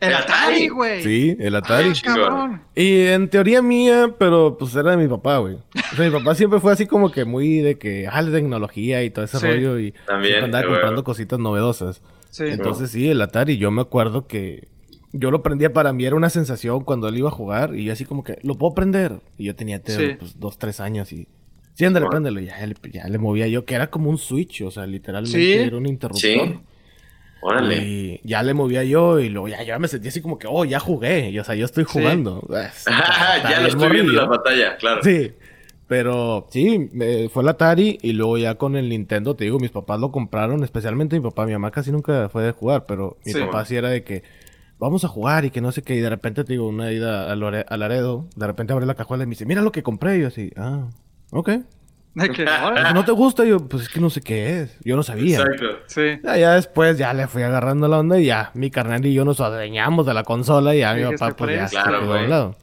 El 0.00 0.08
El 0.10 0.14
Atari, 0.14 0.32
Atari. 0.52 0.68
güey. 0.68 1.02
Sí, 1.02 1.36
el 1.40 1.56
Atari. 1.56 1.88
Ah, 1.90 2.00
cabrón. 2.04 2.62
Y 2.74 3.06
en 3.06 3.28
teoría 3.30 3.62
mía, 3.62 4.14
pero 4.18 4.56
pues 4.58 4.74
era 4.76 4.90
de 4.92 4.96
mi 4.98 5.08
papá, 5.08 5.38
güey. 5.38 5.54
O 5.54 5.96
sea, 5.96 6.04
mi 6.04 6.10
papá 6.16 6.34
siempre 6.34 6.60
fue 6.60 6.72
así 6.72 6.86
como 6.86 7.10
que 7.10 7.24
muy 7.24 7.56
de 7.62 7.78
que, 7.78 8.06
ah, 8.06 8.20
la 8.22 8.30
tecnología 8.32 9.02
y 9.02 9.10
todo 9.10 9.24
ese 9.24 9.38
Sí. 9.38 9.46
rollo. 9.46 9.78
Y 9.80 9.92
También, 10.06 10.44
andaba 10.44 10.66
comprando 10.66 11.02
cositas 11.02 11.38
novedosas. 11.38 12.02
Sí. 12.30 12.44
Entonces 12.46 12.90
sí, 12.90 13.08
el 13.08 13.20
Atari, 13.22 13.56
yo 13.56 13.70
me 13.70 13.80
acuerdo 13.80 14.26
que 14.26 14.68
yo 15.12 15.30
lo 15.30 15.42
prendía 15.42 15.72
para 15.72 15.92
mí, 15.92 16.04
era 16.04 16.16
una 16.16 16.30
sensación 16.30 16.84
cuando 16.84 17.08
él 17.08 17.16
iba 17.18 17.28
a 17.28 17.32
jugar 17.32 17.74
y 17.74 17.84
yo 17.84 17.92
así 17.92 18.04
como 18.04 18.22
que, 18.24 18.38
lo 18.42 18.54
puedo 18.56 18.74
prender. 18.74 19.20
Y 19.38 19.44
yo 19.44 19.54
tenía 19.56 19.80
Sí. 19.84 20.16
pues, 20.18 20.38
dos, 20.38 20.58
tres 20.58 20.80
años 20.80 21.12
y... 21.12 21.26
Sí, 21.74 21.84
ándale, 21.84 22.06
Bueno. 22.06 22.10
préndelo. 22.22 22.40
Ya, 22.40 22.66
le- 22.66 22.74
ya 22.92 23.06
le 23.08 23.18
movía 23.18 23.46
yo, 23.46 23.64
que 23.64 23.74
era 23.76 23.88
como 23.88 24.10
un 24.10 24.18
switch, 24.18 24.62
o 24.62 24.70
sea, 24.70 24.84
literalmente 24.86 25.38
Sí. 25.38 25.52
era 25.52 25.76
un 25.76 25.86
interruptor. 25.86 26.20
Sí. 26.20 26.60
Órale. 27.40 27.76
Y 27.76 28.20
ya 28.24 28.42
le 28.42 28.52
movía 28.52 28.82
yo 28.82 29.20
y 29.20 29.28
luego 29.28 29.46
ya, 29.46 29.62
ya 29.62 29.78
me 29.78 29.86
sentía 29.86 30.08
así 30.08 30.20
como 30.20 30.38
que, 30.40 30.48
oh, 30.50 30.64
ya 30.64 30.80
jugué. 30.80 31.30
Y, 31.30 31.38
o 31.38 31.44
sea, 31.44 31.54
yo 31.54 31.64
estoy 31.66 31.84
jugando. 31.84 32.42
Es- 32.50 32.78
está 32.88 33.48
ya 33.48 33.60
lo 33.60 33.68
estoy 33.68 33.90
viendo 33.90 34.10
en 34.10 34.16
la 34.16 34.26
morrillo. 34.26 34.28
batalla, 34.42 34.76
claro. 34.76 35.02
Sí. 35.04 35.30
Pero 35.86 36.46
sí, 36.50 36.90
me- 36.92 37.28
fue 37.28 37.42
el 37.44 37.48
Atari 37.48 37.98
y 38.02 38.12
luego 38.12 38.36
ya 38.38 38.56
con 38.56 38.76
el 38.76 38.88
Nintendo, 38.88 39.36
te 39.36 39.44
digo, 39.44 39.58
mis 39.60 39.70
papás 39.70 40.00
lo 40.00 40.10
compraron, 40.10 40.62
especialmente 40.64 41.16
mi 41.16 41.22
papá, 41.22 41.46
mi 41.46 41.52
mamá 41.52 41.70
casi 41.70 41.92
nunca 41.92 42.28
fue 42.28 42.42
de 42.42 42.50
jugar, 42.52 42.84
pero 42.86 43.16
mi 43.24 43.32
Sí. 43.32 43.38
papá 43.40 43.64
sí 43.64 43.76
era 43.76 43.88
de 43.88 44.02
que 44.04 44.22
vamos 44.78 45.04
a 45.04 45.08
jugar 45.08 45.44
y 45.44 45.50
que 45.50 45.60
no 45.60 45.72
sé 45.72 45.82
qué, 45.82 45.94
y 45.96 46.00
de 46.00 46.08
repente 46.10 46.44
te 46.44 46.52
digo, 46.52 46.68
una 46.68 46.92
ida 46.92 47.30
a, 47.30 47.34
Lore- 47.36 47.64
a 47.68 47.76
Laredo, 47.76 48.26
de 48.36 48.46
repente 48.46 48.72
abre 48.72 48.86
la 48.86 48.94
cajuela 48.94 49.24
y 49.24 49.26
me 49.26 49.30
dice, 49.30 49.44
mira 49.46 49.60
lo 49.62 49.72
que 49.72 49.82
compré, 49.82 50.18
y 50.18 50.20
yo 50.22 50.28
así, 50.28 50.52
ah, 50.56 50.86
ok. 51.32 51.50
¿No 52.94 53.04
te 53.04 53.12
gusta? 53.12 53.44
Y 53.44 53.50
yo, 53.50 53.58
pues 53.68 53.84
es 53.84 53.88
que 53.88 54.00
no 54.00 54.10
sé 54.10 54.20
qué 54.22 54.62
es, 54.62 54.76
yo 54.84 54.96
no 54.96 55.02
sabía. 55.04 55.38
Exacto. 55.40 55.66
Sí. 55.86 56.18
Ya, 56.24 56.36
ya 56.36 56.52
después 56.54 56.98
ya 56.98 57.12
le 57.12 57.28
fui 57.28 57.42
agarrando 57.42 57.86
la 57.86 57.98
onda 57.98 58.18
y 58.18 58.24
ya 58.26 58.50
mi 58.54 58.70
carnal 58.70 59.04
y 59.06 59.14
yo 59.14 59.24
nos 59.24 59.40
adueñamos 59.40 60.04
de 60.06 60.14
la 60.14 60.24
consola 60.24 60.74
y 60.74 60.80
ya 60.80 60.94
mi 60.94 61.02
papá 61.04 61.36
pues 61.36 61.50
ya 61.54 61.60
"Presta". 61.60 61.68
se 61.68 61.88
Claro, 61.88 62.00
quedó 62.00 62.14
a 62.14 62.22
un 62.24 62.30
lado. 62.30 62.56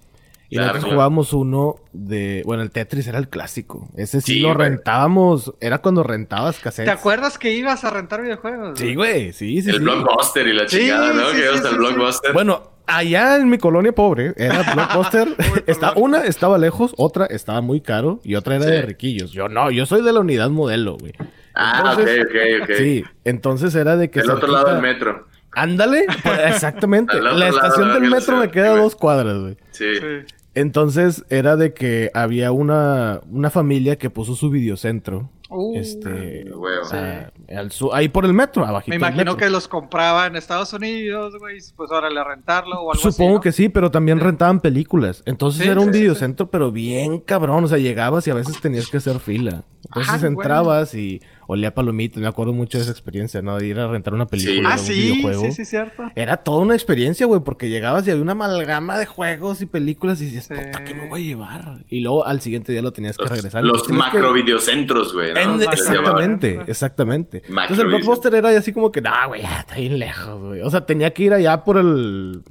Y 0.49 0.55
Claro, 0.57 0.67
nosotros 0.67 0.83
claro. 0.83 0.95
jugábamos 0.95 1.33
uno 1.33 1.75
de... 1.91 2.43
Bueno, 2.45 2.61
el 2.63 2.71
Tetris 2.71 3.07
era 3.07 3.17
el 3.17 3.29
clásico. 3.29 3.89
Ese 3.97 4.21
sí, 4.21 4.33
Sí, 4.35 4.39
lo 4.39 4.53
güey. 4.53 4.69
rentábamos. 4.69 5.53
Era 5.59 5.79
cuando 5.79 6.03
rentabas 6.03 6.59
cassettes. 6.59 6.93
¿Te 6.93 6.99
acuerdas 6.99 7.37
que 7.39 7.53
ibas 7.53 7.83
a 7.83 7.89
rentar 7.89 8.21
videojuegos? 8.21 8.77
Sí, 8.77 8.93
güey. 8.95 9.33
Sí, 9.33 9.61
sí, 9.61 9.69
El 9.69 9.77
sí. 9.77 9.81
blockbuster 9.81 10.47
y 10.47 10.53
la 10.53 10.67
Sí, 10.67 10.77
chingada, 10.81 11.13
¿no? 11.13 11.29
sí, 11.29 11.35
que 11.35 11.37
sí, 11.37 11.43
ibas 11.43 11.59
sí, 11.61 11.65
al 11.65 11.71
sí. 11.71 11.77
blockbuster. 11.77 12.33
Bueno, 12.33 12.71
allá 12.85 13.35
en 13.37 13.49
mi 13.49 13.57
colonia 13.57 13.91
pobre 13.93 14.33
era 14.37 14.61
Blockbuster. 14.75 15.35
Está, 15.65 15.93
una 15.95 16.23
estaba 16.25 16.57
lejos, 16.59 16.93
otra 16.97 17.25
estaba 17.25 17.61
muy 17.61 17.81
caro 17.81 18.19
y 18.23 18.35
otra 18.35 18.57
era 18.57 18.65
Sí. 18.65 18.71
de 18.71 18.81
riquillos. 18.83 19.31
Yo 19.31 19.49
no, 19.49 19.71
yo 19.71 19.85
soy 19.87 20.03
de 20.03 20.13
la 20.13 20.19
unidad 20.19 20.51
modelo, 20.51 20.97
güey. 20.97 21.13
ah, 21.55 21.93
ok, 21.95 21.99
ok, 22.01 22.63
ok. 22.63 22.69
Sí, 22.77 23.03
entonces 23.23 23.73
era 23.73 23.97
de 23.97 24.11
que... 24.11 24.19
Del 24.21 24.29
otro 24.29 24.47
lado 24.51 24.71
del 24.73 24.81
metro. 24.81 25.25
Ándale, 25.55 26.05
pues, 26.23 26.39
exactamente. 26.47 27.19
La 27.21 27.47
estación 27.49 27.93
de 27.93 27.99
del 28.01 28.11
metro 28.11 28.37
me 28.37 28.49
queda 28.51 28.73
a 28.73 28.77
dos 28.77 28.95
cuadras, 28.95 29.37
güey. 29.39 29.57
Sí. 29.71 29.85
Sí. 29.99 30.35
Entonces 30.53 31.25
era 31.29 31.55
de 31.57 31.73
que 31.73 32.11
había 32.13 32.51
una, 32.53 33.19
una 33.29 33.49
familia 33.49 33.97
que 33.97 34.09
puso 34.09 34.35
su 34.35 34.49
videocentro. 34.49 35.29
Uh, 35.49 35.77
este, 35.77 36.45
Huevo. 36.51 36.81
o 36.81 36.85
sea, 36.85 37.31
al 37.55 37.71
su- 37.71 37.93
ahí 37.93 38.07
por 38.09 38.25
el 38.25 38.33
metro, 38.33 38.65
abajito. 38.65 38.89
Me 38.89 38.95
imagino 38.95 39.33
metro. 39.33 39.37
que 39.37 39.49
los 39.49 39.67
compraba 39.67 40.25
en 40.27 40.35
Estados 40.37 40.73
Unidos, 40.73 41.35
güey. 41.39 41.59
Pues 41.75 41.91
ahora 41.91 42.09
le 42.09 42.23
rentarlo 42.23 42.81
o 42.81 42.91
algo 42.91 43.11
Supongo 43.11 43.35
así. 43.37 43.43
que 43.43 43.51
sí, 43.51 43.69
pero 43.69 43.91
también 43.91 44.19
rentaban 44.19 44.59
películas. 44.59 45.21
Entonces 45.25 45.61
Sí, 45.63 45.69
era 45.69 45.79
un 45.81 45.87
sí, 45.87 45.93
sí, 45.93 45.99
videocentro, 45.99 46.49
pero 46.49 46.71
bien 46.71 47.19
cabrón. 47.19 47.63
O 47.65 47.67
sea, 47.67 47.77
llegabas 47.77 48.25
y 48.27 48.31
a 48.31 48.33
veces 48.33 48.59
tenías 48.59 48.87
que 48.89 48.97
hacer 48.97 49.19
fila. 49.19 49.63
Entonces 49.85 50.13
Ah, 50.13 50.17
güey. 50.17 50.31
entrabas 50.31 50.95
y 50.95 51.21
olía 51.47 51.73
palomitas. 51.73 52.21
Me 52.21 52.27
acuerdo 52.27 52.53
mucho 52.53 52.77
de 52.77 52.83
esa 52.83 52.91
experiencia, 52.91 53.41
¿no? 53.41 53.57
De 53.57 53.67
ir 53.67 53.79
a 53.79 53.87
rentar 53.87 54.13
una 54.13 54.25
película, 54.27 54.61
¿no? 54.61 54.69
Ah, 54.69 54.73
un 54.73 54.79
sí, 54.79 54.93
videojuego. 54.93 55.41
sí, 55.45 55.51
sí, 55.51 55.65
cierto. 55.65 56.03
Era 56.15 56.37
toda 56.37 56.59
una 56.61 56.73
experiencia, 56.73 57.25
güey, 57.25 57.41
porque 57.41 57.69
llegabas 57.69 58.07
y 58.07 58.11
había 58.11 58.21
una 58.23 58.33
amalgama 58.33 58.97
de 58.97 59.05
juegos 59.05 59.61
y 59.61 59.65
películas 59.65 60.21
y 60.21 60.25
dices, 60.25 60.45
Sí. 60.45 60.53
puta, 60.53 60.83
¿qué 60.83 60.93
me 60.93 61.07
voy 61.09 61.21
a 61.23 61.25
llevar? 61.25 61.85
Y 61.89 62.01
luego 62.01 62.25
al 62.25 62.41
siguiente 62.41 62.71
día 62.71 62.81
lo 62.81 62.91
tenías 62.93 63.17
que 63.17 63.25
regresar. 63.25 63.63
los 63.63 63.83
que- 63.83 63.93
macro 63.93 64.33
videocentros, 64.33 65.13
güey. 65.13 65.33
¿no? 65.33 65.61
Exactamente, 65.61 66.59
exactamente. 66.67 67.41
Macro 67.49 67.73
Entonces 67.75 67.79
el 67.79 67.87
blockbuster 67.87 68.35
era 68.35 68.49
así 68.49 68.71
como 68.73 68.91
que, 68.91 69.01
nah, 69.01 69.27
güey, 69.27 69.41
ya 69.41 69.59
está 69.59 69.75
bien 69.75 69.99
lejos, 69.99 70.39
güey. 70.41 70.61
O 70.61 70.69
sea, 70.69 70.85
tenía 70.85 71.11
que 71.13 71.23
ir 71.23 71.33
allá 71.33 71.63
por 71.63 71.77
el. 71.77 72.43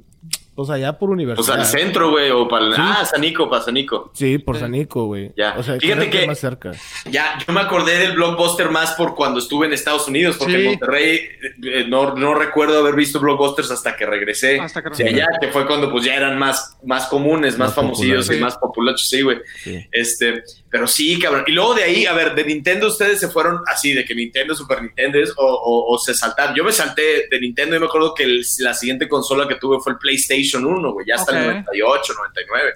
O 0.57 0.65
sea, 0.65 0.75
allá 0.75 0.97
por 0.97 1.09
O 1.09 1.13
universidad. 1.13 1.45
sea, 1.45 1.55
al 1.55 1.65
centro, 1.65 2.11
güey, 2.11 2.31
o 2.31 2.47
para. 2.47 2.67
Sí. 2.67 2.73
Ah, 2.81 3.05
Sanico, 3.05 3.49
para 3.49 3.61
Sanico. 3.63 4.09
Sí, 4.13 4.37
por 4.37 4.57
Sanico, 4.57 5.05
güey. 5.05 5.31
Ya. 5.35 5.55
O 5.57 5.63
sea, 5.63 5.77
Fíjate 5.77 6.09
que- 6.09 6.25
más 6.27 6.39
cerca. 6.39 6.71
Ya, 7.11 7.37
yo 7.45 7.53
me 7.53 7.59
acordé 7.59 7.97
del 7.99 8.13
blockbuster 8.13 8.69
más 8.69 8.93
por 8.93 9.15
cuando 9.15 9.39
estuve 9.39 9.67
en 9.67 9.73
Estados 9.73 10.07
Unidos, 10.07 10.37
porque 10.37 10.53
Sí. 10.53 10.59
en 10.61 10.65
Monterrey 10.71 11.19
eh, 11.63 11.85
no, 11.89 12.15
no 12.15 12.33
recuerdo 12.35 12.79
haber 12.79 12.95
visto 12.95 13.19
blockbusters 13.19 13.69
hasta 13.71 13.97
que 13.97 14.05
regresé. 14.05 14.59
Hasta 14.59 14.81
que 14.81 15.03
de 15.03 15.09
allá, 15.09 15.27
que 15.41 15.49
fue 15.49 15.67
cuando 15.67 15.91
pues 15.91 16.05
ya 16.05 16.15
eran 16.15 16.39
más, 16.39 16.77
más 16.83 17.07
comunes, 17.07 17.57
más, 17.57 17.67
Más 17.69 17.75
famosillos 17.75 18.31
y 18.31 18.37
más 18.37 18.55
populares, 18.57 19.01
sí, 19.09 19.21
güey. 19.23 19.39
Sí. 19.61 19.85
Este, 19.91 20.41
pero 20.69 20.87
sí, 20.87 21.19
cabrón. 21.19 21.43
Y 21.47 21.51
luego 21.51 21.73
de 21.73 21.83
ahí, 21.83 22.05
a 22.05 22.13
ver, 22.13 22.33
de 22.33 22.45
Nintendo 22.45 22.87
ustedes 22.87 23.19
se 23.19 23.27
fueron 23.27 23.59
así, 23.67 23.91
de 23.93 24.05
que 24.05 24.15
Nintendo, 24.15 24.55
Super 24.55 24.81
Nintendo 24.81 25.19
o, 25.37 25.45
o- 25.45 25.93
o 25.93 25.97
se 25.99 26.13
saltaron. 26.13 26.55
Yo 26.55 26.63
me 26.63 26.71
salté 26.71 27.27
de 27.29 27.39
Nintendo 27.41 27.75
y 27.75 27.79
me 27.79 27.87
acuerdo 27.87 28.13
que 28.13 28.23
el- 28.23 28.45
la 28.59 28.73
siguiente 28.73 29.09
consola 29.09 29.47
que 29.47 29.55
tuve 29.55 29.79
fue 29.83 29.93
el 29.93 29.97
PlayStation 29.99 30.44
1, 30.53 30.93
güey, 30.93 31.05
ya 31.07 31.15
hasta 31.15 31.31
el 31.31 31.47
Ok. 31.49 31.53
98, 31.65 32.13
99. 32.17 32.71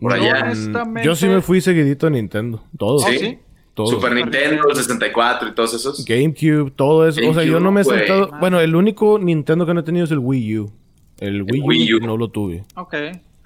Por 0.00 0.16
No, 0.16 0.22
allá. 0.24 0.42
honestamente- 0.44 1.04
Yo 1.04 1.14
sí 1.16 1.26
me 1.26 1.40
fui 1.42 1.60
seguidito 1.60 2.06
a 2.06 2.10
Nintendo. 2.10 2.62
Todos. 2.78 3.04
¿Oh, 3.04 3.08
Sí. 3.08 3.18
sí? 3.18 3.38
Todos. 3.74 3.90
Super 3.90 4.12
Nintendo, 4.12 4.62
64 4.74 5.48
y 5.48 5.54
todos 5.54 5.74
esos. 5.74 6.04
GameCube, 6.04 6.70
todo 6.74 7.06
eso. 7.08 7.20
o 7.28 7.34
sea, 7.34 7.44
yo 7.44 7.60
no 7.60 7.70
me 7.70 7.82
he 7.82 7.84
güey. 7.84 7.98
saltado. 7.98 8.30
Bueno, 8.40 8.60
el 8.60 8.74
único 8.74 9.18
Nintendo 9.18 9.66
que 9.66 9.74
no 9.74 9.80
he 9.80 9.82
tenido 9.84 10.04
es 10.04 10.10
el 10.10 10.18
Wii 10.18 10.58
U. 10.58 10.72
El 11.18 11.42
Wii, 11.42 11.60
Wii 11.62 11.94
U, 11.94 11.96
U. 11.98 12.00
no 12.06 12.16
lo 12.16 12.28
tuve. 12.28 12.64
Ok. 12.76 12.94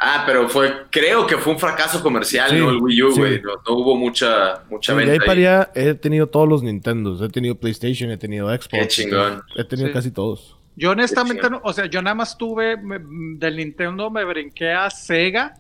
Ah, 0.05 0.25
pero 0.27 0.49
fue, 0.49 0.73
creo 0.91 1.27
que 1.27 1.37
fue 1.39 1.53
un 1.53 1.59
fracaso 1.59 2.03
comercial, 2.03 2.51
Sí, 2.51 2.57
¿no? 2.59 2.71
El 2.71 2.79
Wii 2.83 3.03
U, 3.03 3.13
sí. 3.13 3.21
güey. 3.21 3.41
No, 3.41 3.53
no 3.69 3.75
hubo 3.77 3.97
mucha, 3.97 4.63
mucha 4.69 4.93
Sí, 4.93 4.97
de 4.99 5.05
ahí 5.05 5.11
venta. 5.11 5.25
para 5.27 5.39
ahí. 5.39 5.47
allá 5.47 5.71
he 5.75 5.95
tenido 5.95 6.27
todos 6.27 6.49
los 6.49 6.63
Nintendos. 6.63 7.23
He 7.23 7.29
tenido 7.29 7.55
PlayStation, 7.55 8.11
he 8.11 8.17
tenido 8.19 8.49
Xbox. 8.49 8.69
Qué 8.71 8.89
chingón. 8.89 9.43
He 9.55 9.65
tenido 9.65 9.89
Sí. 9.89 9.95
casi 9.95 10.11
todos. 10.11 10.57
Yo 10.77 10.91
honestamente, 10.93 11.49
no, 11.51 11.61
o 11.65 11.73
sea, 11.73 11.87
yo 11.87 12.01
nada 12.03 12.15
más 12.15 12.37
tuve 12.39 12.77
me- 12.77 12.99
del 13.39 13.57
Nintendo 13.57 14.11
me 14.11 14.25
brinqué 14.25 14.73
a 14.73 14.89
Sega, 14.91 15.55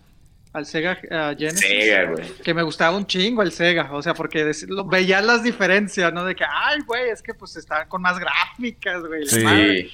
al 0.53 0.65
Sega 0.67 0.99
ah, 1.11 1.35
Genesis. 1.39 1.61
Sega, 1.61 2.11
güey. 2.13 2.29
Que 2.43 2.55
me 2.55 2.63
gustaba 2.63 2.97
un 2.97 3.07
chingo 3.07 3.43
el 3.43 3.53
Sega, 3.53 3.91
o 3.93 4.03
sea, 4.03 4.15
porque 4.15 4.45
dec- 4.47 4.69
lo- 4.69 4.85
veías 4.85 5.25
las 5.25 5.43
diferencias, 5.43 6.13
¿no? 6.13 6.25
De 6.25 6.35
que, 6.35 6.45
ay, 6.45 6.81
güey, 6.87 7.11
es 7.11 7.23
que 7.23 7.35
pues 7.35 7.57
está 7.57 7.87
con 7.89 8.01
más 8.03 8.19
gráficas, 8.19 9.03
güey. 9.03 9.27
Sí. 9.27 9.41
Sí. 9.41 9.91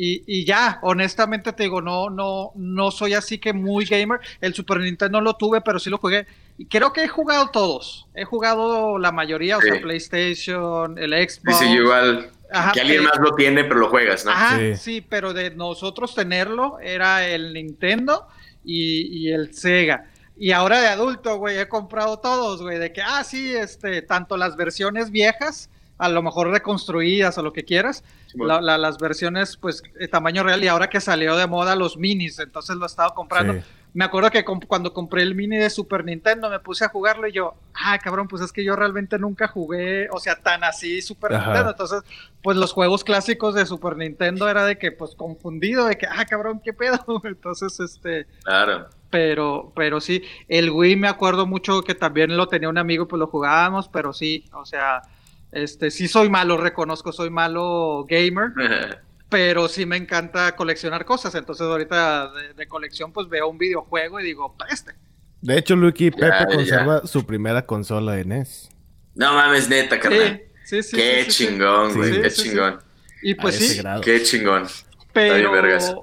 Y, 0.00 0.22
y 0.28 0.44
ya, 0.44 0.78
honestamente 0.82 1.52
te 1.52 1.64
digo, 1.64 1.80
no, 1.82 2.08
no, 2.08 2.52
no 2.54 2.90
soy 2.92 3.14
así 3.14 3.38
que 3.38 3.52
muy 3.52 3.84
gamer. 3.84 4.20
El 4.40 4.54
Super 4.54 4.78
Nintendo 4.78 5.18
no 5.18 5.24
lo 5.24 5.34
tuve, 5.34 5.60
pero 5.60 5.80
sí 5.80 5.90
lo 5.90 5.98
jugué. 5.98 6.24
Y 6.56 6.66
creo 6.66 6.92
que 6.92 7.02
he 7.02 7.08
jugado 7.08 7.48
todos. 7.50 8.06
He 8.14 8.24
jugado 8.24 8.96
la 8.98 9.10
mayoría, 9.10 9.58
o 9.58 9.60
Sí. 9.60 9.68
sea, 9.70 9.80
PlayStation, 9.80 10.98
el 10.98 11.12
Sí, 11.28 11.40
Xbox. 11.40 11.58
sí, 11.58 11.64
yo 11.74 11.82
igual. 11.82 12.30
Ajá, 12.50 12.72
que 12.72 12.80
alguien 12.80 13.00
pero- 13.04 13.10
más 13.10 13.18
lo 13.30 13.34
tiene, 13.36 13.64
pero 13.64 13.80
lo 13.80 13.88
juegas, 13.90 14.24
¿no? 14.24 14.30
Ajá, 14.30 14.58
Sí. 14.58 14.76
sí. 14.76 15.00
pero 15.08 15.32
de 15.34 15.50
nosotros 15.50 16.14
tenerlo 16.14 16.78
era 16.80 17.26
el 17.26 17.52
Nintendo 17.52 18.26
y, 18.64 19.26
y 19.28 19.32
el 19.32 19.54
Sega. 19.54 20.06
Y 20.36 20.52
ahora 20.52 20.80
de 20.80 20.86
adulto, 20.88 21.36
güey, 21.36 21.58
he 21.58 21.68
comprado 21.68 22.18
todos, 22.20 22.62
güey, 22.62 22.78
de 22.78 22.92
que, 22.92 23.02
ah, 23.02 23.24
sí, 23.24 23.54
este, 23.54 24.02
tanto 24.02 24.36
las 24.36 24.56
versiones 24.56 25.10
viejas, 25.10 25.68
a 25.98 26.08
lo 26.08 26.22
mejor 26.22 26.48
reconstruidas 26.50 27.36
o 27.38 27.42
lo 27.42 27.52
que 27.52 27.64
quieras, 27.64 28.04
Sí, 28.28 28.38
bueno. 28.38 28.54
la- 28.54 28.60
la- 28.60 28.78
las 28.78 28.98
versiones, 28.98 29.56
pues, 29.56 29.82
de 29.98 30.06
tamaño 30.06 30.44
real, 30.44 30.62
y 30.62 30.68
ahora 30.68 30.88
que 30.88 31.00
salió 31.00 31.36
de 31.36 31.48
moda 31.48 31.74
los 31.74 31.96
minis, 31.96 32.38
entonces 32.38 32.76
lo 32.76 32.84
he 32.84 32.86
estado 32.86 33.14
comprando. 33.14 33.54
Sí. 33.54 33.60
Me 33.98 34.04
acuerdo 34.04 34.30
que 34.30 34.44
comp- 34.44 34.68
cuando 34.68 34.92
compré 34.94 35.22
el 35.22 35.34
mini 35.34 35.56
de 35.56 35.68
Super 35.70 36.04
Nintendo 36.04 36.48
me 36.48 36.60
puse 36.60 36.84
a 36.84 36.88
jugarlo 36.88 37.26
y 37.26 37.32
yo, 37.32 37.54
ah, 37.74 37.98
cabrón, 37.98 38.28
pues 38.28 38.40
es 38.42 38.52
que 38.52 38.62
yo 38.62 38.76
realmente 38.76 39.18
nunca 39.18 39.48
jugué, 39.48 40.08
o 40.12 40.20
sea, 40.20 40.36
tan 40.36 40.62
así 40.62 41.02
Super 41.02 41.32
Ajá. 41.34 41.46
Nintendo. 41.46 41.70
Entonces, 41.72 42.02
pues 42.40 42.56
los 42.56 42.72
juegos 42.72 43.02
clásicos 43.02 43.56
de 43.56 43.66
Super 43.66 43.96
Nintendo 43.96 44.48
era 44.48 44.64
de 44.64 44.78
que, 44.78 44.92
pues 44.92 45.16
confundido, 45.16 45.86
de 45.86 45.98
que, 45.98 46.06
ah, 46.06 46.24
cabrón, 46.26 46.60
qué 46.64 46.72
pedo. 46.72 47.00
Entonces, 47.24 47.80
este, 47.80 48.28
Claro. 48.44 48.86
pero, 49.10 49.72
pero 49.74 50.00
sí, 50.00 50.22
el 50.46 50.70
Wii 50.70 50.94
me 50.94 51.08
acuerdo 51.08 51.46
mucho 51.46 51.82
que 51.82 51.96
también 51.96 52.36
lo 52.36 52.46
tenía 52.46 52.68
un 52.68 52.78
amigo, 52.78 53.08
pues 53.08 53.18
lo 53.18 53.26
jugábamos, 53.26 53.88
pero 53.88 54.12
sí, 54.12 54.44
o 54.52 54.64
sea, 54.64 55.02
este, 55.50 55.90
sí 55.90 56.06
soy 56.06 56.28
malo, 56.30 56.56
reconozco, 56.56 57.10
soy 57.10 57.30
malo 57.30 58.06
gamer, 58.08 58.52
pero 59.28 59.68
sí 59.68 59.86
me 59.86 59.96
encanta 59.96 60.54
coleccionar 60.56 61.04
cosas. 61.04 61.34
Entonces, 61.34 61.66
ahorita 61.66 62.32
de, 62.32 62.54
de 62.54 62.68
colección, 62.68 63.12
pues 63.12 63.28
veo 63.28 63.48
un 63.48 63.58
videojuego 63.58 64.20
y 64.20 64.24
digo, 64.24 64.54
este. 64.70 64.92
De 65.40 65.58
hecho, 65.58 65.76
Lucky 65.76 66.10
Pepe 66.10 66.46
Ya, 66.48 66.48
ya. 66.48 66.56
conserva 66.56 67.06
su 67.06 67.24
primera 67.26 67.64
consola 67.66 68.12
de 68.12 68.24
NES. 68.24 68.70
no 69.14 69.34
mames, 69.34 69.68
neta, 69.68 70.00
carnal. 70.00 70.42
Sí, 70.64 70.82
sí, 70.82 70.90
sí. 70.90 70.96
Qué 70.96 71.24
sí, 71.28 71.46
chingón, 71.46 71.94
güey. 71.94 72.14
Sí, 72.14 72.20
qué 72.22 72.30
sí, 72.30 72.42
sí. 72.42 72.48
chingón. 72.50 72.78
Y 73.22 73.34
pues 73.34 73.56
sí, 73.56 73.78
grado. 73.78 74.00
Qué 74.00 74.22
chingón. 74.22 74.66
pero. 75.12 75.50
vergas. 75.52 75.94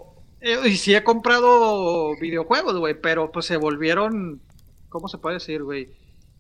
eh, 0.41 0.57
y 0.65 0.77
sí 0.77 0.93
he 0.95 1.03
comprado 1.03 2.15
videojuegos, 2.17 2.77
güey, 2.77 2.93
pero 2.99 3.31
pues 3.31 3.45
se 3.45 3.57
volvieron. 3.57 4.41
¿Cómo 4.89 5.07
se 5.09 5.17
puede 5.17 5.35
decir, 5.35 5.63
güey? 5.63 5.89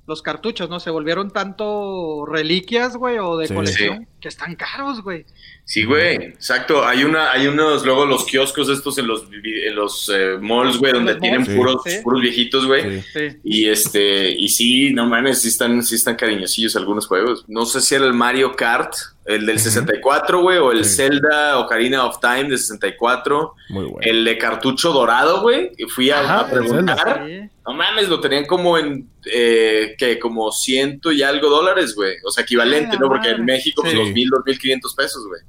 Los 0.07 0.21
cartuchos, 0.21 0.69
¿no? 0.69 0.79
Se 0.79 0.91
volvieron 0.91 1.31
tanto 1.31 2.25
reliquias, 2.27 2.95
güey, 2.95 3.17
o 3.17 3.37
de 3.37 3.47
Sí. 3.47 3.53
colección, 3.55 4.07
que 4.21 4.27
están 4.27 4.55
caros, 4.55 5.01
güey. 5.01 5.25
Sí, 5.63 5.83
güey, 5.83 6.15
exacto. 6.17 6.85
Hay 6.85 7.03
una, 7.03 7.31
hay 7.31 7.47
unos, 7.47 7.83
luego 7.83 8.05
los 8.05 8.23
kioscos 8.25 8.69
estos 8.69 8.99
en 8.99 9.07
los, 9.07 9.23
en 9.33 9.75
los 9.75 10.11
eh, 10.13 10.37
malls, 10.39 10.77
güey, 10.77 10.93
donde 10.93 11.15
tienen 11.15 11.41
malls, 11.41 11.55
puros, 11.55 11.81
Sí. 11.83 11.97
puros 12.03 12.21
viejitos, 12.21 12.67
güey. 12.67 13.01
Sí. 13.01 13.07
Sí. 13.13 13.37
Y 13.43 13.67
este, 13.69 14.29
y 14.29 14.47
sí, 14.49 14.93
no 14.93 15.07
mames, 15.07 15.41
sí 15.41 15.47
están, 15.47 15.81
sí 15.81 15.95
están 15.95 16.15
cariñosillos 16.15 16.75
algunos 16.75 17.07
juegos. 17.07 17.43
No 17.47 17.65
sé 17.65 17.81
si 17.81 17.95
era 17.95 18.05
el 18.05 18.13
Mario 18.13 18.55
Kart, 18.55 18.93
el 19.25 19.45
del 19.45 19.55
Ujú. 19.55 19.63
64, 19.65 20.41
güey, 20.41 20.57
o 20.59 20.71
el 20.71 20.85
Sí. 20.85 20.97
Zelda 20.97 21.57
Ocarina 21.59 22.05
of 22.05 22.19
Time 22.19 22.45
de 22.49 22.57
64, 22.57 23.55
Muy 23.69 23.85
bueno. 23.85 23.97
el 24.01 24.23
de 24.23 24.37
cartucho 24.37 24.91
dorado, 24.93 25.41
güey. 25.41 25.71
Y 25.77 25.85
fui 25.85 26.11
a, 26.11 26.19
Ajá, 26.19 26.39
a 26.41 26.47
preguntar. 26.51 27.23
Sí. 27.27 27.39
No 27.67 27.73
mames, 27.73 28.07
lo 28.07 28.19
tenían 28.19 28.45
como 28.45 28.77
en, 28.77 29.09
eh, 29.31 29.95
que 29.97 30.19
como 30.19 30.51
ciento 30.51 31.11
y 31.11 31.23
algo 31.23 31.49
dólares, 31.49 31.95
güey. 31.95 32.17
O 32.23 32.29
sea, 32.31 32.43
equivalente, 32.43 32.91
Ay, 32.91 32.97
la 32.97 32.99
¿no? 32.99 33.07
Porque 33.07 33.29
en 33.29 33.43
México, 33.45 33.81
pues 33.81 33.93
Sí. 33.93 33.97
los 33.99 34.11
mil, 34.11 34.29
dos 34.29 34.41
mil 34.45 34.59
quinientos 34.59 34.93
pesos, 34.93 35.25
güey. 35.27 35.41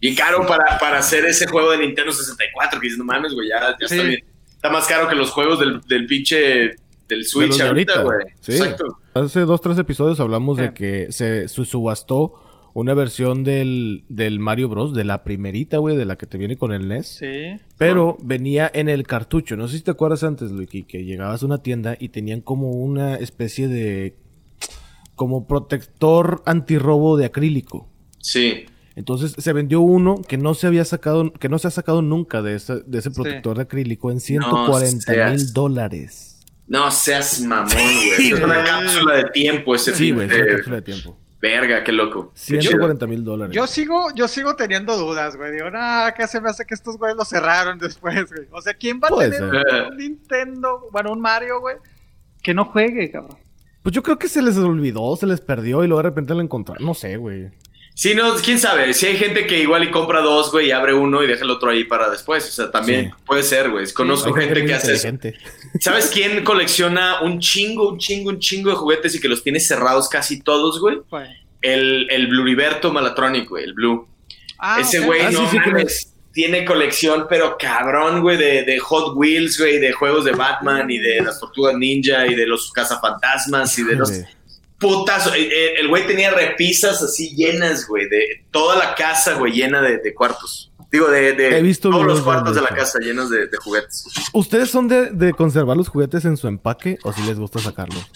Bien 0.00 0.14
caro 0.14 0.46
para, 0.46 0.78
para 0.78 0.98
hacer 0.98 1.24
ese 1.24 1.46
juego 1.46 1.70
de 1.70 1.78
Nintendo 1.78 2.12
64, 2.12 2.78
que 2.78 2.84
dices, 2.88 2.98
no 2.98 3.04
mames, 3.06 3.32
güey, 3.32 3.48
ya, 3.48 3.74
ya 3.80 3.88
Sí. 3.88 3.94
está 3.94 4.06
bien. 4.06 4.24
Está 4.54 4.68
más 4.68 4.86
caro 4.86 5.08
que 5.08 5.14
los 5.14 5.30
juegos 5.30 5.58
del, 5.60 5.80
del 5.88 6.06
pinche, 6.06 6.76
del 7.08 7.24
Switch 7.24 7.56
de 7.56 7.62
ahorita, 7.68 8.02
güey. 8.02 8.18
Sí. 8.40 8.52
Exacto. 8.52 8.98
Hace 9.14 9.40
dos, 9.40 9.62
tres 9.62 9.78
episodios 9.78 10.20
hablamos 10.20 10.58
Sí. 10.58 10.62
de 10.64 10.74
que 10.74 11.06
se 11.12 11.48
su- 11.48 11.64
subastó 11.64 12.43
una 12.74 12.92
versión 12.92 13.44
del, 13.44 14.04
del 14.08 14.38
Mario 14.40 14.68
Bros. 14.68 14.92
De 14.94 15.04
la 15.04 15.24
primerita, 15.24 15.78
güey, 15.78 15.96
de 15.96 16.04
la 16.04 16.16
que 16.16 16.26
te 16.26 16.36
viene 16.38 16.56
con 16.58 16.72
el 16.72 16.86
NES. 16.88 17.06
Sí. 17.20 17.60
Pero 17.78 18.18
venía 18.20 18.70
en 18.74 18.88
el 18.88 19.06
cartucho. 19.06 19.56
No 19.56 19.68
sé 19.68 19.78
si 19.78 19.82
te 19.84 19.92
acuerdas 19.92 20.22
antes, 20.24 20.50
Luiki, 20.50 20.82
que 20.82 21.04
llegabas 21.04 21.42
a 21.42 21.46
una 21.46 21.58
tienda 21.62 21.96
y 21.98 22.10
tenían 22.10 22.40
como 22.42 22.70
una 22.72 23.14
especie 23.16 23.68
de... 23.68 24.16
Como 25.14 25.46
protector 25.46 26.42
antirrobo 26.44 27.16
de 27.16 27.24
acrílico. 27.26 27.88
Sí. 28.20 28.64
Entonces 28.96 29.34
se 29.38 29.52
vendió 29.52 29.80
uno 29.80 30.20
que 30.26 30.36
no 30.38 30.54
se 30.54 30.66
había 30.66 30.84
sacado, 30.84 31.32
que 31.32 31.48
no 31.48 31.58
se 31.58 31.68
ha 31.68 31.70
sacado 31.70 32.02
nunca 32.02 32.42
de 32.42 32.56
ese, 32.56 32.80
de 32.86 32.98
ese 32.98 33.10
Sí. 33.10 33.14
protector 33.14 33.56
de 33.56 33.62
acrílico 33.62 34.10
en 34.10 34.18
140 34.20 35.30
mil 35.30 35.52
dólares. 35.52 36.40
No 36.66 36.90
seas 36.90 37.40
mamón, 37.42 37.68
güey. 37.72 38.32
es 38.32 38.40
una 38.40 38.64
cápsula 38.64 39.14
de 39.16 39.24
tiempo 39.32 39.74
ese 39.74 39.94
Sí, 39.94 40.10
güey, 40.12 40.26
es 40.28 40.34
una 40.34 40.46
cápsula 40.46 40.76
de 40.76 40.82
tiempo. 40.82 41.16
Verga, 41.44 41.84
qué 41.84 41.92
loco. 41.92 42.32
Qué 42.32 42.58
chido. 42.58 42.70
140 42.70 43.06
mil 43.06 43.22
dólares. 43.22 43.54
Yo 43.54 43.66
sigo, 43.66 44.06
yo 44.14 44.28
sigo 44.28 44.56
teniendo 44.56 44.96
dudas, 44.96 45.36
güey. 45.36 45.52
Digo, 45.52 45.70
nah, 45.70 46.10
¿qué 46.12 46.26
se 46.26 46.40
me 46.40 46.48
hace 46.48 46.64
que 46.64 46.72
estos 46.72 46.96
güeyes 46.96 47.18
lo 47.18 47.24
cerraron 47.26 47.78
después, 47.80 48.32
güey? 48.32 48.48
O 48.50 48.62
sea, 48.62 48.72
¿quién 48.72 48.98
va 48.98 49.08
a 49.08 49.18
tener 49.18 49.40
ser. 49.40 49.90
un 49.90 49.96
Nintendo, 49.98 50.88
bueno, 50.90 51.12
un 51.12 51.20
Mario, 51.20 51.60
güey, 51.60 51.76
que 52.42 52.54
no 52.54 52.64
juegue, 52.64 53.10
cabrón? 53.10 53.36
Pues 53.82 53.94
yo 53.94 54.02
creo 54.02 54.18
que 54.18 54.28
se 54.28 54.40
les 54.40 54.56
olvidó, 54.56 55.14
se 55.16 55.26
les 55.26 55.42
perdió 55.42 55.84
y 55.84 55.86
luego 55.86 56.02
de 56.02 56.08
repente 56.08 56.32
lo 56.34 56.40
encontraron. 56.40 56.82
No 56.82 56.94
sé, 56.94 57.18
güey. 57.18 57.50
Sí, 57.96 58.12
no, 58.14 58.34
quién 58.36 58.58
sabe. 58.58 58.92
Si 58.92 59.06
hay 59.06 59.16
gente 59.16 59.46
que 59.46 59.60
igual 59.60 59.84
y 59.84 59.90
compra 59.92 60.20
dos, 60.20 60.50
güey, 60.50 60.66
y 60.68 60.70
abre 60.72 60.92
uno 60.94 61.22
y 61.22 61.28
deja 61.28 61.44
el 61.44 61.50
otro 61.50 61.70
ahí 61.70 61.84
para 61.84 62.10
después. 62.10 62.44
O 62.48 62.50
sea, 62.50 62.70
también 62.70 63.06
Sí. 63.06 63.22
puede 63.24 63.42
ser, 63.44 63.70
güey. 63.70 63.90
Conozco 63.92 64.32
gente 64.32 64.66
que 64.66 64.74
hace 64.74 64.94
eso. 64.94 65.08
¿Sabes 65.80 66.06
quién 66.12 66.42
colecciona 66.42 67.20
un 67.22 67.38
chingo, 67.38 67.88
un 67.90 67.98
chingo, 67.98 68.30
un 68.30 68.40
chingo 68.40 68.70
de 68.70 68.76
juguetes 68.76 69.14
y 69.14 69.20
que 69.20 69.28
los 69.28 69.42
tiene 69.44 69.60
cerrados 69.60 70.08
casi 70.08 70.40
todos, 70.40 70.80
güey? 70.80 70.98
El, 71.62 72.08
el 72.10 72.26
Bluriberto 72.26 72.92
Malatronic, 72.92 73.48
güey, 73.48 73.64
el 73.64 73.74
Blue. 73.74 74.08
Ah, 74.58 74.78
Ese 74.80 74.98
ok. 74.98 75.06
güey, 75.06 75.20
Ah, 75.22 75.30
no 75.30 75.40
sí, 75.40 75.46
sí, 75.52 75.58
que 75.62 75.70
mames, 75.70 76.14
tiene 76.32 76.64
colección, 76.64 77.26
pero 77.28 77.56
cabrón, 77.56 78.22
güey, 78.22 78.36
de, 78.36 78.64
de 78.64 78.78
Hot 78.80 79.12
Wheels, 79.16 79.56
güey, 79.58 79.78
de 79.78 79.92
juegos 79.92 80.24
de 80.24 80.32
Batman 80.32 80.90
y 80.90 80.98
de 80.98 81.22
las 81.22 81.38
Tortugas 81.38 81.76
Ninja 81.76 82.26
y 82.26 82.34
de 82.34 82.44
los 82.46 82.72
cazafantasmas 82.72 83.78
y 83.78 83.84
de 83.84 83.94
los 83.94 84.10
Sí. 84.88 84.94
putazos. 84.94 85.34
Eh, 85.34 85.48
eh, 85.50 85.74
El 85.80 85.88
güey 85.88 86.06
tenía 86.06 86.30
repisas 86.30 87.02
así 87.02 87.34
llenas, 87.34 87.86
güey, 87.88 88.08
de 88.08 88.44
toda 88.50 88.76
la 88.76 88.94
casa, 88.94 89.34
güey, 89.34 89.52
llena 89.52 89.80
de, 89.82 89.98
de 89.98 90.14
cuartos. 90.14 90.70
Digo, 90.92 91.08
de, 91.08 91.32
de 91.32 91.58
He 91.58 91.62
visto 91.62 91.90
todos 91.90 92.04
los 92.06 92.20
cuartos 92.20 92.54
de 92.54 92.60
de 92.60 92.66
la 92.70 92.74
casa 92.76 93.00
llenos 93.00 93.28
de, 93.28 93.48
de 93.48 93.56
juguetes. 93.56 94.06
¿Ustedes 94.32 94.70
son 94.70 94.86
de, 94.86 95.10
de 95.10 95.32
conservar 95.32 95.76
los 95.76 95.88
juguetes 95.88 96.24
en 96.24 96.36
su 96.36 96.46
empaque 96.46 96.98
o 97.02 97.12
si 97.12 97.22
les 97.22 97.36
gusta 97.38 97.58
sacarlos? 97.58 98.06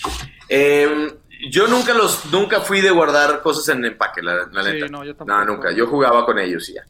Eh, 0.49 1.13
yo 1.51 1.67
nunca 1.67 1.93
los, 1.95 2.27
nunca 2.33 2.61
fui 2.61 2.81
de 2.81 2.91
guardar 2.91 3.43
cosas 3.43 3.69
en 3.75 3.85
empaque, 3.85 4.23
la, 4.23 4.47
la 4.53 4.63
Sí, 4.65 4.71
neta. 4.73 4.87
no, 4.89 5.05
yo 5.05 5.17
tampoco. 5.17 5.39
No, 5.39 5.45
nunca. 5.45 5.73
Yo 5.73 5.87
jugaba 5.89 6.25
con 6.25 6.39
ellos 6.39 6.69
y 6.69 6.75
ya. 6.75 6.83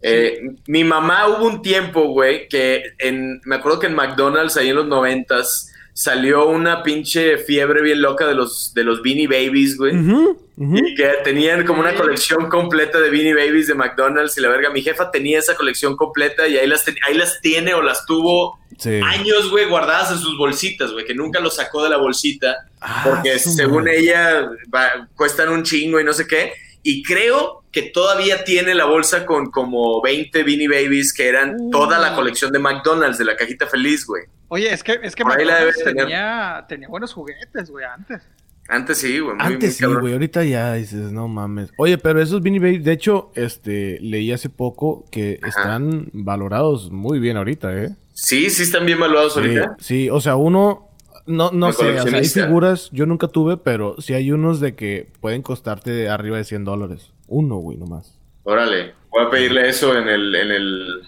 Eh, 0.00 0.40
Mi 0.66 0.84
mamá 0.84 1.26
hubo 1.28 1.46
un 1.46 1.60
tiempo, 1.60 2.04
güey, 2.08 2.48
que 2.48 2.82
en, 2.98 3.40
me 3.44 3.56
acuerdo 3.56 3.80
que 3.80 3.88
en 3.88 3.94
McDonald's 3.96 4.56
ahí 4.56 4.68
en 4.70 4.76
los 4.76 4.86
noventas 4.86 5.70
salió 6.00 6.46
una 6.46 6.84
pinche 6.84 7.38
fiebre 7.38 7.82
bien 7.82 8.00
loca 8.00 8.24
de 8.28 8.34
los, 8.34 8.72
de 8.72 8.84
los 8.84 9.02
Beanie 9.02 9.26
Babies, 9.26 9.76
güey. 9.76 9.94
Y 9.96 10.94
que 10.94 11.10
tenían 11.24 11.66
como 11.66 11.80
una 11.80 11.92
colección 11.96 12.48
completa 12.48 13.00
de 13.00 13.10
Beanie 13.10 13.34
Babies 13.34 13.66
de 13.66 13.74
McDonald's 13.74 14.38
y 14.38 14.40
la 14.40 14.48
verga. 14.48 14.70
Mi 14.70 14.80
jefa 14.80 15.10
tenía 15.10 15.40
esa 15.40 15.56
colección 15.56 15.96
completa 15.96 16.46
y 16.46 16.56
ahí 16.56 16.68
las, 16.68 16.84
ten- 16.84 16.98
ahí 17.04 17.14
las 17.14 17.40
tiene 17.40 17.74
o 17.74 17.82
las 17.82 18.06
tuvo 18.06 18.60
Sí. 18.78 19.00
años, 19.04 19.50
güey, 19.50 19.68
guardadas 19.68 20.12
en 20.12 20.18
sus 20.18 20.38
bolsitas, 20.38 20.92
güey, 20.92 21.04
que 21.04 21.14
nunca 21.14 21.40
los 21.40 21.56
sacó 21.56 21.82
de 21.82 21.90
la 21.90 21.96
bolsita 21.96 22.54
Ah, 22.80 23.02
porque 23.04 23.36
según 23.40 23.88
ella 23.88 24.48
va- 24.72 25.08
cuestan 25.16 25.48
un 25.48 25.64
chingo 25.64 25.98
y 25.98 26.04
no 26.04 26.12
sé 26.12 26.28
qué. 26.28 26.52
Y 26.84 27.02
creo 27.02 27.64
que 27.72 27.82
todavía 27.82 28.44
tiene 28.44 28.72
la 28.76 28.84
bolsa 28.84 29.26
con 29.26 29.50
como 29.50 30.00
20 30.00 30.44
Beanie 30.44 30.68
Babies 30.68 31.12
que 31.12 31.26
eran 31.28 31.56
Uh. 31.58 31.70
toda 31.70 31.98
la 31.98 32.14
colección 32.14 32.52
de 32.52 32.60
McDonald's, 32.60 33.18
de 33.18 33.24
la 33.24 33.34
cajita 33.36 33.66
feliz, 33.66 34.06
güey. 34.06 34.22
Oye, 34.48 34.72
es 34.72 34.82
que, 34.82 34.98
es 35.02 35.14
que 35.14 35.24
McDonald's 35.24 35.82
tenía, 35.84 36.64
tenía 36.68 36.88
buenos 36.88 37.12
juguetes, 37.12 37.70
güey, 37.70 37.84
antes. 37.84 38.22
Antes 38.70 38.98
sí, 38.98 39.18
güey. 39.18 39.34
muy- 39.34 39.44
muy 39.44 39.54
Antes 39.54 39.76
sí, 39.76 39.84
güey. 39.86 40.12
Ahorita 40.12 40.44
ya 40.44 40.74
dices, 40.74 41.10
no 41.12 41.26
mames. 41.28 41.70
Oye, 41.78 41.96
pero 41.98 42.20
esos 42.20 42.42
Beanie 42.42 42.60
Babies, 42.60 42.84
de 42.84 42.92
hecho, 42.92 43.30
este, 43.34 43.98
leí 44.00 44.30
hace 44.32 44.50
poco 44.50 45.04
que 45.10 45.38
Ajá. 45.42 45.48
están 45.48 46.08
valorados 46.12 46.90
muy 46.90 47.18
bien 47.18 47.36
ahorita, 47.38 47.74
¿eh? 47.82 47.90
Sí, 48.12 48.50
sí 48.50 48.64
están 48.64 48.84
bien 48.84 48.98
valuados 49.00 49.34
Sí, 49.34 49.40
ahorita. 49.40 49.76
sí, 49.78 50.10
o 50.10 50.20
sea, 50.20 50.36
uno, 50.36 50.88
no, 51.26 51.50
no 51.52 51.72
sé, 51.72 51.98
o 52.00 52.02
sea, 52.08 52.18
hay 52.18 52.24
figuras, 52.26 52.90
yo 52.92 53.06
nunca 53.06 53.28
tuve, 53.28 53.56
pero 53.58 53.96
sí 54.00 54.12
hay 54.14 54.32
unos 54.32 54.60
de 54.60 54.74
que 54.74 55.08
pueden 55.20 55.40
costarte 55.42 56.08
arriba 56.08 56.36
de 56.36 56.44
100 56.44 56.64
dólares. 56.64 57.12
Uno, 57.26 57.56
güey, 57.56 57.78
nomás. 57.78 58.18
Órale, 58.42 58.92
voy 59.10 59.24
a 59.24 59.30
pedirle 59.30 59.68
eso 59.68 59.96
en 59.96 60.08
el, 60.08 60.34
en 60.34 60.50
el, 60.50 61.02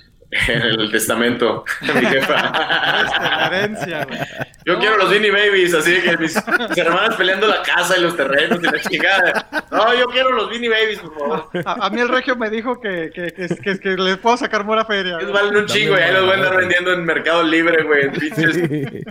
el 0.49 0.91
testamento 0.91 1.64
a 1.81 1.93
mi 1.93 2.07
jefa. 2.07 2.35
la 2.53 3.47
herencia, 3.47 4.05
güey. 4.05 4.18
Yo 4.64 4.78
quiero 4.78 4.97
los 4.99 5.11
Beanie 5.11 5.31
Babies, 5.31 5.74
así 5.74 6.01
que 6.01 6.16
mis, 6.18 6.37
mis 6.68 6.78
hermanas 6.78 7.16
peleando 7.16 7.47
la 7.47 7.62
casa 7.62 7.97
y 7.99 8.03
los 8.03 8.16
terrenos 8.16 8.61
y 8.62 8.66
la 8.66 8.81
chingada. 8.81 9.66
No, 9.70 9.95
yo 9.95 10.07
quiero 10.07 10.31
los 10.33 10.49
Beanie 10.51 10.68
Babies, 10.68 10.99
por 11.01 11.14
favor. 11.18 11.51
A, 11.64 11.87
a 11.87 11.91
mí 11.91 12.01
el 12.01 12.09
regio 12.09 12.37
me 12.37 12.51
dijo 12.51 12.81
que, 12.81 13.11
que, 13.14 13.33
que, 13.33 13.49
que, 13.49 13.78
que 13.81 13.89
les 13.91 14.18
puedo 14.18 14.37
sacar 14.37 14.64
buena 14.64 14.85
feria. 14.85 15.18
Es 15.18 15.28
güey. 15.28 15.33
valen 15.33 15.57
un 15.57 15.66
chingo 15.66 15.97
y 15.97 16.01
ahí 16.01 16.12
los 16.12 16.22
voy 16.24 16.33
a 16.33 16.35
andar 16.35 16.57
vendiendo 16.57 16.93
en 16.93 17.05
Mercado 17.05 17.43
Libre, 17.43 17.83
güey. 17.83 18.05
en 18.05 18.20
Sí. 18.20 19.05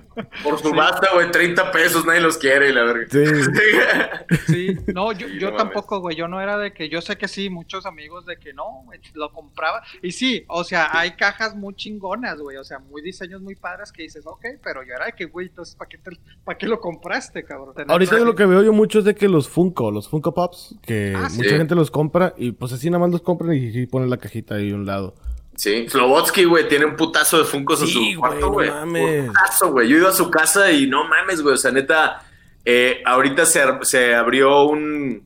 Por 0.44 0.60
subasta, 0.60 1.10
güey, 1.14 1.32
30 1.32 1.72
pesos, 1.72 2.06
nadie 2.06 2.22
los 2.22 2.38
quiere 2.38 2.72
la 2.72 2.84
verga. 2.84 3.08
Sí. 3.10 3.24
Sí, 4.48 4.78
no, 4.88 5.12
yo, 5.12 5.28
yo 5.28 5.52
No 5.52 5.58
tampoco, 5.58 6.00
güey. 6.00 6.16
Yo 6.16 6.28
no 6.28 6.42
era 6.42 6.58
de 6.58 6.74
que. 6.74 6.90
Yo 6.90 7.02
sé 7.02 7.18
que 7.18 7.28
sí, 7.28 7.50
muchos 7.50 7.86
amigos 7.86 8.26
de 8.26 8.38
que 8.38 8.54
no, 8.54 8.82
güey, 8.86 9.00
lo 9.14 9.32
compraba. 9.32 9.84
Y 10.02 10.12
sí, 10.12 10.44
o 10.48 10.64
sea, 10.64 10.90
hay 10.92 11.09
cajas 11.16 11.56
muy 11.56 11.74
chingonas, 11.76 12.40
güey. 12.40 12.58
O 12.58 12.64
sea, 12.64 12.80
muy 12.80 13.02
diseños 13.02 13.42
muy 13.42 13.56
padres 13.56 13.92
que 13.92 14.04
dices, 14.04 14.26
ok, 14.26 14.46
pero 14.64 14.84
yo 14.84 14.94
era 14.96 15.06
de 15.08 15.14
que, 15.14 15.26
güey, 15.26 15.48
entonces, 15.48 15.76
¿para 15.76 15.90
qué, 15.90 15.98
te- 15.98 16.20
¿para 16.44 16.58
qué 16.58 16.68
lo 16.68 16.80
compraste, 16.80 17.44
cabrón? 17.44 17.74
Tener 17.76 17.92
Ahorita 17.92 18.12
traje- 18.12 18.26
lo 18.26 18.36
que 18.36 18.46
veo 18.46 18.64
yo 18.64 18.74
mucho 18.74 19.00
es 19.00 19.06
de 19.06 19.16
que 19.16 19.28
los 19.28 19.48
Funko, 19.50 19.92
los 19.92 20.08
Funko 20.10 20.34
Pops, 20.34 20.76
que 20.82 21.14
Ah, 21.16 21.30
sí. 21.30 21.38
mucha 21.38 21.58
gente 21.58 21.76
los 21.76 21.92
compra 21.92 22.34
y 22.38 22.52
pues 22.52 22.72
así 22.74 22.90
nada 22.90 23.00
más 23.02 23.12
los 23.12 23.22
compran 23.22 23.54
y, 23.54 23.58
y 23.78 23.86
ponen 23.88 24.10
la 24.10 24.18
cajita 24.18 24.56
ahí 24.56 24.72
a 24.72 24.76
un 24.76 24.86
lado. 24.86 25.16
Sí, 25.56 25.90
Slobotsky, 25.90 26.46
güey, 26.46 26.68
tiene 26.70 26.86
un 26.86 26.96
putazo 26.96 27.38
de 27.38 27.44
Funkos 27.44 27.82
en 27.82 27.88
Sí, 27.88 28.14
su 28.14 28.20
cuarto, 28.20 28.50
güey, 28.52 28.70
no 28.70 28.76
mames. 28.76 29.28
Putazo, 29.28 29.72
güey. 29.74 29.90
Yo 29.90 29.96
he 29.98 30.00
ido 30.00 30.08
a 30.08 30.14
su 30.14 30.32
casa 30.32 30.72
y 30.72 30.88
no 30.88 31.04
mames, 31.08 31.42
güey. 31.42 31.56
O 31.56 31.58
sea, 31.58 31.72
neta, 31.72 32.24
eh, 32.64 33.02
ahorita 33.06 33.46
se, 33.46 33.62
se 33.82 34.16
abrió 34.16 34.64
un. 34.68 35.24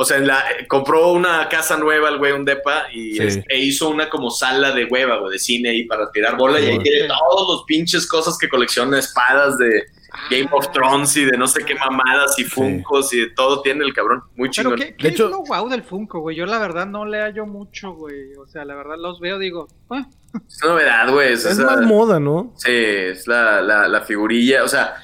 O 0.00 0.04
sea, 0.04 0.18
en 0.18 0.28
la, 0.28 0.38
eh, 0.52 0.66
compró 0.68 1.10
una 1.10 1.48
casa 1.48 1.76
nueva 1.76 2.08
el 2.08 2.18
güey, 2.18 2.30
un 2.30 2.44
depa, 2.44 2.84
y 2.92 3.14
Sí. 3.16 3.22
este, 3.24 3.44
e 3.52 3.58
hizo 3.58 3.88
una 3.88 4.08
como 4.08 4.30
sala 4.30 4.70
de 4.70 4.84
hueva, 4.84 5.16
güey, 5.18 5.32
de 5.32 5.38
cine 5.40 5.70
ahí 5.70 5.84
para 5.86 6.10
tirar 6.12 6.36
bola. 6.36 6.60
y 6.60 6.66
ahí 6.66 6.78
tiene 6.78 7.08
todos 7.08 7.48
los 7.56 7.64
pinches 7.64 8.06
cosas 8.06 8.38
que 8.38 8.48
colecciona, 8.48 8.96
espadas 8.98 9.58
de 9.58 9.86
Game 10.30 10.48
of 10.52 10.70
Thrones 10.72 11.16
y 11.16 11.24
de 11.24 11.36
no 11.36 11.46
sé 11.48 11.64
qué 11.64 11.74
mamadas 11.74 12.38
y 12.38 12.44
Funkos 12.44 13.12
y 13.12 13.18
de 13.22 13.30
todo 13.30 13.60
tiene 13.60 13.84
el 13.84 13.92
cabrón. 13.92 14.22
Muy 14.36 14.48
Pero 14.50 14.70
chingón. 14.70 14.76
¿qué, 14.78 14.94
qué 14.96 15.08
De 15.08 15.14
hecho- 15.14 15.24
es 15.26 15.30
lo 15.32 15.38
guau 15.40 15.68
del 15.68 15.82
Funko, 15.82 16.20
güey? 16.20 16.36
Yo 16.36 16.46
la 16.46 16.58
verdad 16.58 16.86
no 16.86 17.04
le 17.04 17.20
hallo 17.20 17.44
mucho, 17.46 17.92
güey. 17.92 18.34
O 18.36 18.46
sea, 18.46 18.64
la 18.64 18.76
verdad 18.76 18.94
los 18.98 19.18
veo, 19.20 19.38
digo, 19.38 19.66
ah, 19.90 20.06
Es 20.48 20.60
novedad, 20.62 21.10
güey. 21.10 21.32
Es, 21.32 21.44
Es 21.44 21.58
más 21.58 21.80
moda, 21.82 22.20
¿no? 22.20 22.52
Sí, 22.56 22.70
es 22.72 23.26
la, 23.26 23.60
la, 23.62 23.88
la 23.88 24.00
figurilla, 24.02 24.62
o 24.62 24.68
sea, 24.68 24.94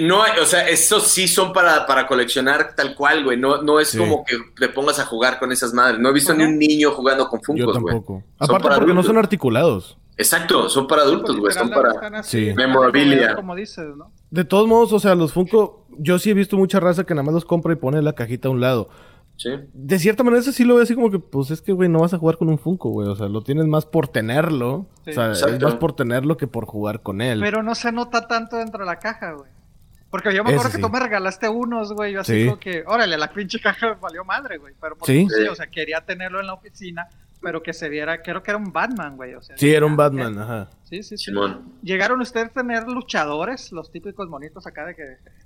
no, 0.00 0.22
hay- 0.22 0.38
o 0.40 0.46
sea, 0.46 0.68
esos 0.68 1.06
sí 1.08 1.28
son 1.28 1.52
para, 1.52 1.86
para 1.86 2.06
coleccionar 2.06 2.74
tal 2.74 2.94
cual, 2.94 3.24
güey, 3.24 3.38
no, 3.38 3.62
no 3.62 3.78
es 3.80 3.88
Sí. 3.88 3.98
como 3.98 4.24
que 4.24 4.36
te 4.58 4.68
pongas 4.68 4.98
a 4.98 5.04
jugar 5.06 5.38
con 5.38 5.52
esas 5.52 5.74
madres, 5.74 6.00
no 6.00 6.08
he 6.08 6.12
visto 6.12 6.32
ni 6.34 6.44
un 6.44 6.58
niño 6.58 6.92
jugando 6.92 7.28
con 7.28 7.42
Funkos, 7.42 7.78
güey. 7.78 7.96
Aparte 8.38 8.68
porque 8.76 8.94
no 8.94 9.02
son 9.02 9.18
articulados. 9.18 9.98
Exacto, 10.16 10.68
son 10.68 10.86
para 10.86 11.02
adultos, 11.02 11.36
güey, 11.36 11.52
son 11.52 11.70
para... 11.70 12.22
Sí. 12.22 12.52
Memorabilia. 12.54 13.28
como- 13.28 13.36
Como 13.42 13.54
dices, 13.56 13.86
¿no? 13.96 14.12
De 14.30 14.44
todos 14.44 14.66
modos, 14.68 14.92
o 14.92 15.00
sea, 15.00 15.14
los 15.14 15.32
Funko, 15.32 15.86
yo 15.98 16.18
sí 16.18 16.30
he 16.30 16.34
visto 16.34 16.56
mucha 16.56 16.80
raza 16.80 17.04
que 17.04 17.14
nada 17.14 17.24
más 17.24 17.34
los 17.34 17.44
compra 17.44 17.72
y 17.72 17.76
pone 17.76 18.00
la 18.02 18.12
cajita 18.14 18.48
a 18.48 18.50
un 18.50 18.60
lado. 18.60 18.88
Sí. 19.36 19.50
De 19.72 19.98
cierta 19.98 20.22
manera, 20.22 20.40
eso 20.42 20.52
sí 20.52 20.62
lo 20.64 20.74
veo 20.74 20.84
así 20.84 20.94
como 20.94 21.10
que, 21.10 21.18
pues 21.18 21.50
es 21.50 21.62
que, 21.62 21.72
güey, 21.72 21.88
no 21.88 22.00
vas 22.00 22.14
a 22.14 22.18
jugar 22.18 22.36
con 22.36 22.48
un 22.48 22.58
Funko, 22.58 22.90
güey. 22.90 23.08
O 23.08 23.16
sea, 23.16 23.28
lo 23.28 23.42
tienes 23.42 23.66
más 23.66 23.86
por 23.86 24.06
tenerlo. 24.06 24.86
Sí. 25.04 25.10
o 25.10 25.14
sea, 25.14 25.32
es 25.32 25.60
más 25.60 25.74
por 25.76 25.94
tenerlo 25.96 26.36
que 26.36 26.46
por 26.46 26.66
jugar 26.66 27.00
con 27.02 27.20
él. 27.22 27.40
Pero 27.40 27.62
no 27.62 27.74
se 27.74 27.90
nota 27.90 28.28
tanto 28.28 28.56
dentro 28.56 28.80
de 28.80 28.86
la 28.86 28.98
caja, 28.98 29.32
güey. 29.32 29.50
Porque 30.12 30.32
yo 30.32 30.44
me 30.44 30.50
Ese 30.50 30.58
acuerdo 30.58 30.70
que 30.70 30.76
sí. 30.76 30.82
tú 30.82 30.88
me 30.90 31.00
regalaste 31.00 31.48
unos, 31.48 31.92
güey. 31.94 32.12
Yo 32.12 32.20
así 32.20 32.42
Sí. 32.42 32.44
como 32.46 32.60
que, 32.60 32.84
órale, 32.86 33.16
la 33.18 33.28
pinche 33.32 33.58
caja 33.58 33.98
valió 34.00 34.24
madre, 34.24 34.58
güey. 34.58 34.74
Pero 34.80 34.94
porque, 34.96 35.26
Sí. 35.28 35.48
o 35.50 35.54
sea, 35.56 35.66
quería 35.66 36.02
tenerlo 36.02 36.38
en 36.38 36.46
la 36.46 36.52
oficina, 36.54 37.08
pero 37.40 37.60
que 37.62 37.72
se 37.72 37.88
viera, 37.88 38.22
creo 38.22 38.40
que 38.42 38.50
era 38.52 38.58
un 38.58 38.72
Batman, 38.72 39.16
güey. 39.16 39.34
O 39.34 39.42
sea, 39.42 39.56
Sí, 39.58 39.72
era 39.74 39.84
un 39.86 39.96
Batman, 39.96 40.38
ajá. 40.38 40.68
Sí, 40.84 41.02
sí, 41.02 41.16
sí. 41.16 41.24
Simón. 41.24 41.72
¿Llegaron 41.82 42.20
ustedes 42.20 42.50
a 42.50 42.52
tener 42.52 42.86
luchadores, 42.86 43.72
los 43.72 43.90
típicos 43.90 44.28
monitos 44.28 44.66
acá 44.66 44.84
de 44.84 44.94
que... 44.94 45.02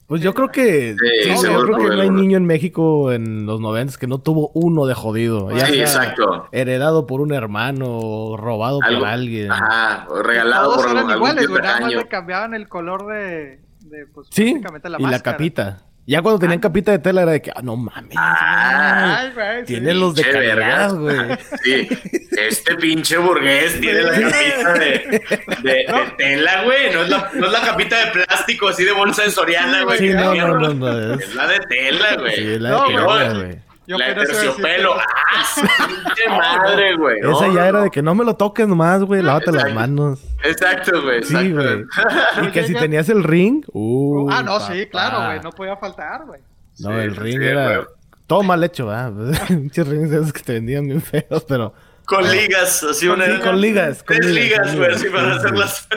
Pues 0.09 0.21
yo 0.21 0.35
creo 0.35 0.49
que. 0.51 0.95
Sí, 0.99 1.31
sí, 1.31 1.37
seguro 1.39 1.61
yo 1.61 1.75
creo 1.77 1.91
que 1.91 1.97
no 1.97 2.03
hay 2.03 2.11
niño 2.11 2.37
en 2.37 2.45
México 2.47 3.13
en 3.13 3.47
los 3.47 3.61
90 3.61 3.97
que 3.99 4.07
no 4.09 4.19
tuvo 4.19 4.51
uno 4.55 4.87
de 4.87 4.95
jodido. 4.95 5.51
Ya 5.57 5.67
Sí, 5.67 5.75
sea 5.75 5.83
exacto. 5.83 6.49
Heredado 6.53 7.07
por 7.07 7.21
un 7.21 7.33
hermano, 7.33 8.37
robado 8.37 8.81
Algo- 8.83 9.01
por 9.01 9.09
alguien. 9.09 9.51
Ajá, 9.53 10.07
o 10.09 10.23
regalado 10.23 10.65
Todos 10.71 10.83
por 10.83 10.91
eran 10.93 10.99
algún 11.11 11.17
iguales, 11.17 11.41
tío 11.47 11.51
güey. 11.51 11.63
Nada 11.63 11.81
más 11.81 11.93
le 11.95 12.09
cambiaban 12.09 12.55
el 12.55 12.69
color 12.69 13.07
de, 13.07 13.61
de 13.91 14.07
pues, 14.07 14.29
Sí, 14.31 14.53
básicamente 14.53 14.89
la 14.89 14.99
y 15.01 15.07
la 15.07 15.21
capita. 15.21 15.83
Ya 16.09 16.23
cuando 16.23 16.39
tenían 16.39 16.61
capita 16.61 16.93
de 16.93 17.01
tela 17.01 17.23
era 17.23 17.33
de 17.33 17.43
que, 17.43 17.51
ah, 17.51 17.63
no 17.65 17.75
mames. 17.75 18.15
Ah, 18.17 19.29
sí. 19.35 19.65
Tiene 19.67 19.93
los 19.93 20.15
de 20.15 20.23
calidad, 20.23 20.95
vergas. 20.95 20.95
güey. 20.95 21.17
Sí, 21.65 21.89
este 22.39 22.77
pinche 22.77 23.17
burgués 23.19 23.81
tiene 23.81 24.03
la 24.03 24.13
capita 24.13 24.73
de, 24.75 25.23
de, 25.65 25.73
de 25.73 25.87
tela, 26.17 26.63
güey. 26.63 26.93
No 26.95 27.03
es, 27.03 27.09
la, 27.09 27.31
no 27.35 27.47
es 27.47 27.53
la 27.53 27.61
capita 27.61 28.05
de 28.05 28.13
plástico 28.13 28.69
así 28.69 28.85
de 28.85 28.93
bolsa 28.93 29.25
de 29.25 29.33
Soriana, 29.33 29.83
güey. 29.83 29.99
Sí, 29.99 30.11
no, 30.11 30.33
no, 30.33 30.59
no, 30.59 30.75
no. 30.75 31.15
Es 31.15 31.23
Es, 31.29 31.35
la 31.35 31.49
de 31.49 31.59
tela, 31.61 32.17
güey. 32.21 32.37
sí, 32.37 32.53
es 32.53 32.61
la 32.61 32.71
No, 32.71 32.83
de 32.83 32.95
tela, 32.95 33.33
güey. 33.35 33.66
Yo 33.87 33.97
La 33.99 34.09
de 34.09 34.15
terciopelo. 34.15 34.95
¡Ah, 34.99 35.89
pinche 35.89 36.29
madre, 36.29 36.97
güey! 36.97 37.21
No, 37.21 37.33
Esa 37.33 37.47
ya 37.49 37.61
no, 37.61 37.65
era 37.67 37.83
de 37.83 37.91
que 37.91 38.03
no 38.03 38.15
me 38.15 38.25
lo 38.25 38.35
toques 38.35 38.67
nomás, 38.67 39.03
güey. 39.03 39.23
Lávate 39.23 39.53
las 39.53 39.73
manos. 39.73 40.21
Exacto, 40.43 41.03
güey. 41.03 41.23
Sí, 41.23 41.53
güey. 41.53 41.85
Y 42.47 42.51
que 42.51 42.65
si 42.65 42.75
tenías 42.75 43.09
el 43.09 43.23
ring. 43.23 43.65
Uh, 43.73 44.29
ah, 44.31 44.43
no, 44.43 44.61
sí, 44.61 44.87
claro, 44.87 45.25
güey. 45.27 45.41
No 45.41 45.51
podía 45.51 45.77
faltar, 45.77 46.25
güey. 46.27 46.41
No, 46.79 46.91
Sí, 46.91 46.95
el 46.95 47.17
ring 47.17 47.39
sí, 47.39 47.47
era 47.47 47.87
todo 48.27 48.43
mal 48.43 48.63
hecho, 48.65 48.87
¿verdad? 48.87 49.13
Pinches 49.49 49.87
rings 49.87 50.11
esos 50.11 50.33
que 50.33 50.43
te 50.43 50.55
vendían 50.55 50.87
bien 50.87 51.01
feos, 51.01 51.45
pero 51.47 51.73
Con 52.07 52.31
ligas, 52.31 52.83
así 52.85 53.09
una. 53.09 53.27
Sí, 53.27 53.41
con 53.43 53.61
ligas, 53.61 54.03
con 54.05 54.17
Tres 54.17 54.31
ligas, 54.31 54.69
con 54.69 54.77
güey, 54.77 54.93
así 54.95 55.09
para 55.11 55.35
hacerlas. 55.35 55.89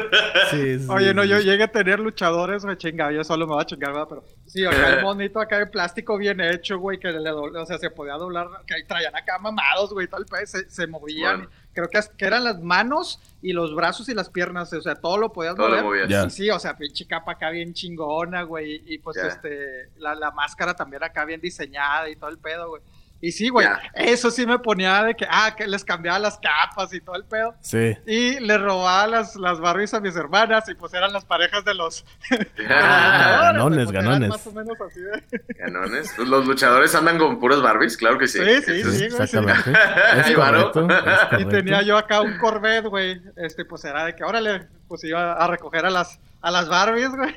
sí, 0.49 0.79
sí, 0.79 0.85
Oye, 0.89 1.13
no, 1.13 1.23
yo 1.23 1.39
llegué 1.39 1.63
a 1.63 1.71
tener 1.71 1.99
luchadores, 1.99 2.65
güey, 2.65 2.75
chinga, 2.77 3.11
yo 3.11 3.23
solo 3.23 3.45
me 3.45 3.53
voy 3.53 3.61
a 3.61 3.65
chingar, 3.65 3.93
¿verdad? 3.93 4.07
Pero 4.09 4.23
sí, 4.47 4.65
acá 4.65 4.89
el 4.95 5.03
monito 5.03 5.39
acá 5.39 5.59
de 5.59 5.67
plástico 5.67 6.17
bien 6.17 6.41
hecho, 6.41 6.79
güey, 6.79 6.97
que 6.99 7.11
le 7.11 7.29
doble, 7.29 7.59
o 7.59 7.65
sea, 7.65 7.77
se 7.77 7.91
podía 7.91 8.13
doblar, 8.15 8.47
que 8.65 8.73
ahí 8.73 8.83
traían 8.85 9.15
acá 9.15 9.37
mamados, 9.37 9.93
güey, 9.93 10.07
tal 10.07 10.25
vez 10.31 10.49
se, 10.49 10.67
se 10.69 10.87
movían. 10.87 11.37
Bueno. 11.37 11.51
Creo 11.71 11.87
que, 11.87 11.99
que 12.17 12.25
eran 12.25 12.43
las 12.43 12.59
manos 12.59 13.21
y 13.43 13.53
los 13.53 13.75
brazos 13.75 14.09
y 14.09 14.15
las 14.15 14.29
piernas, 14.29 14.73
o 14.73 14.81
sea, 14.81 14.95
todo 14.95 15.17
lo 15.17 15.31
podías 15.31 15.55
Todo 15.55 15.69
lo 15.69 15.75
mover. 15.83 15.83
movías. 15.85 16.09
Ya. 16.09 16.29
Sí, 16.29 16.43
sí, 16.45 16.49
o 16.49 16.59
sea, 16.59 16.75
pinche 16.75 17.05
capa 17.05 17.33
acá 17.33 17.51
bien 17.51 17.73
chingona, 17.75 18.41
güey, 18.41 18.81
y 18.87 18.97
pues 18.97 19.15
este, 19.17 19.89
la, 19.97 20.15
la 20.15 20.31
máscara 20.31 20.73
también 20.73 21.03
acá 21.03 21.23
bien 21.23 21.39
diseñada 21.39 22.09
y 22.09 22.15
todo 22.15 22.31
el 22.31 22.39
pedo, 22.39 22.69
güey. 22.69 22.81
Y 23.21 23.31
sí, 23.33 23.49
güey, 23.49 23.67
eso 23.95 24.31
sí 24.31 24.45
me 24.45 24.59
ponía 24.59 25.03
de 25.03 25.15
que, 25.15 25.27
ah, 25.29 25.53
que 25.55 25.67
les 25.67 25.83
cambiaba 25.83 26.19
las 26.19 26.39
capas 26.39 26.93
y 26.93 27.01
todo 27.01 27.15
el 27.17 27.25
pedo. 27.25 27.53
Sí. 27.59 27.97
Y 28.05 28.39
le 28.39 28.57
robaba 28.57 29.07
las, 29.07 29.35
las 29.35 29.59
Barbies 29.59 29.93
a 29.93 29.99
mis 29.99 30.15
hermanas 30.15 30.69
y 30.69 30.75
pues 30.75 30.93
eran 30.93 31.11
las 31.11 31.25
parejas 31.25 31.65
de 31.65 31.73
los... 31.73 32.05
Ah, 32.71 33.51
ganones, 33.51 33.85
pues, 33.85 33.91
ganones. 33.91 34.29
Más 34.29 34.47
o 34.47 34.51
menos 34.51 34.77
así 34.79 35.01
de... 35.01 35.23
Canones. 35.57 36.13
Pues 36.15 36.27
los 36.27 36.45
luchadores 36.45 36.93
andan 36.95 37.17
con 37.17 37.39
puras 37.39 37.61
Barbies, 37.61 37.97
claro 37.97 38.17
que 38.17 38.27
sí. 38.27 38.39
Sí, 38.39 38.61
sí, 38.61 38.83
sí, 38.83 39.03
Exactamente. 39.05 39.73
Ay, 40.11 40.21
Es 40.31 40.37
varo. 40.37 40.71
correcto. 40.71 40.87
es 41.35 41.41
Y 41.41 41.45
tenía 41.45 41.81
yo 41.81 41.97
acá 41.97 42.21
un 42.21 42.37
Corvette, 42.37 42.85
güey. 42.87 43.21
Este, 43.35 43.65
pues 43.65 43.83
era 43.85 44.05
de 44.05 44.15
que, 44.15 44.23
órale, 44.23 44.67
pues 44.87 45.03
iba 45.03 45.33
a 45.33 45.47
recoger 45.47 45.85
a 45.85 45.89
las, 45.89 46.19
a 46.41 46.51
las 46.51 46.69
Barbies, 46.69 47.09
güey. 47.09 47.35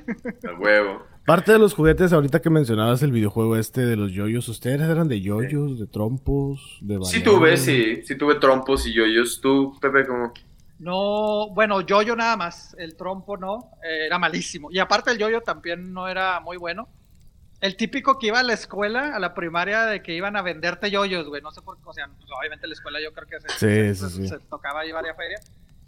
A 0.49 0.59
huevo. 0.59 1.12
Parte 1.27 1.53
de 1.53 1.59
los 1.59 1.75
juguetes, 1.75 2.13
ahorita 2.13 2.41
que 2.43 2.51
mencionabas 2.51 3.03
el 3.03 3.13
videojuego 3.13 3.57
este 3.57 3.87
de 3.87 3.97
los 3.97 4.11
yoyos, 4.11 4.49
¿ustedes 4.49 4.81
eran 4.81 5.07
de 5.07 5.21
yoyos, 5.21 5.79
de 5.79 5.87
trompos, 5.87 6.79
de 6.81 6.99
Sí 7.05 7.23
tuve, 7.23 7.57
sí. 7.57 8.03
Sí 8.05 8.17
tuve 8.17 8.35
trompos 8.37 8.87
y 8.87 8.93
yoyos. 8.93 9.41
Tú, 9.41 9.79
Pepe, 9.81 10.05
¿cómo? 10.07 10.33
No, 10.81 11.49
bueno, 11.55 11.81
yo-yo 11.81 12.17
nada 12.17 12.37
más. 12.37 12.75
El 12.77 12.97
trompo 12.97 13.37
no, 13.37 13.71
eh, 13.85 14.07
era 14.07 14.19
malísimo. 14.19 14.69
Y 14.73 14.81
aparte 14.81 15.13
el 15.13 15.19
yo-yo 15.19 15.41
también 15.43 15.93
no 15.93 16.09
era 16.09 16.41
muy 16.41 16.57
bueno. 16.57 16.89
El 17.61 17.77
típico 17.77 18.19
que 18.19 18.27
iba 18.27 18.41
a 18.41 18.43
la 18.43 18.55
escuela, 18.55 19.15
a 19.15 19.21
la 19.21 19.33
primaria, 19.35 19.87
de 19.87 20.03
que 20.03 20.17
iban 20.17 20.37
a 20.37 20.43
venderte 20.43 20.91
yoyos, 20.91 21.29
güey. 21.29 21.41
No 21.41 21.53
sé 21.53 21.63
por 21.63 21.77
qué, 21.77 21.83
o 21.87 21.93
sea, 21.93 22.09
pues, 22.09 22.29
obviamente 22.37 22.67
la 22.67 22.73
escuela 22.73 22.99
yo 23.01 23.13
creo 23.13 23.29
que 23.29 23.41
se, 23.41 23.95
Sí, 23.95 24.01
se- 24.01 24.11
sí, 24.11 24.23
sí. 24.23 24.29
se 24.29 24.39
tocaba 24.51 24.83
llevar 24.83 25.09
a 25.09 25.15
feria. 25.15 25.39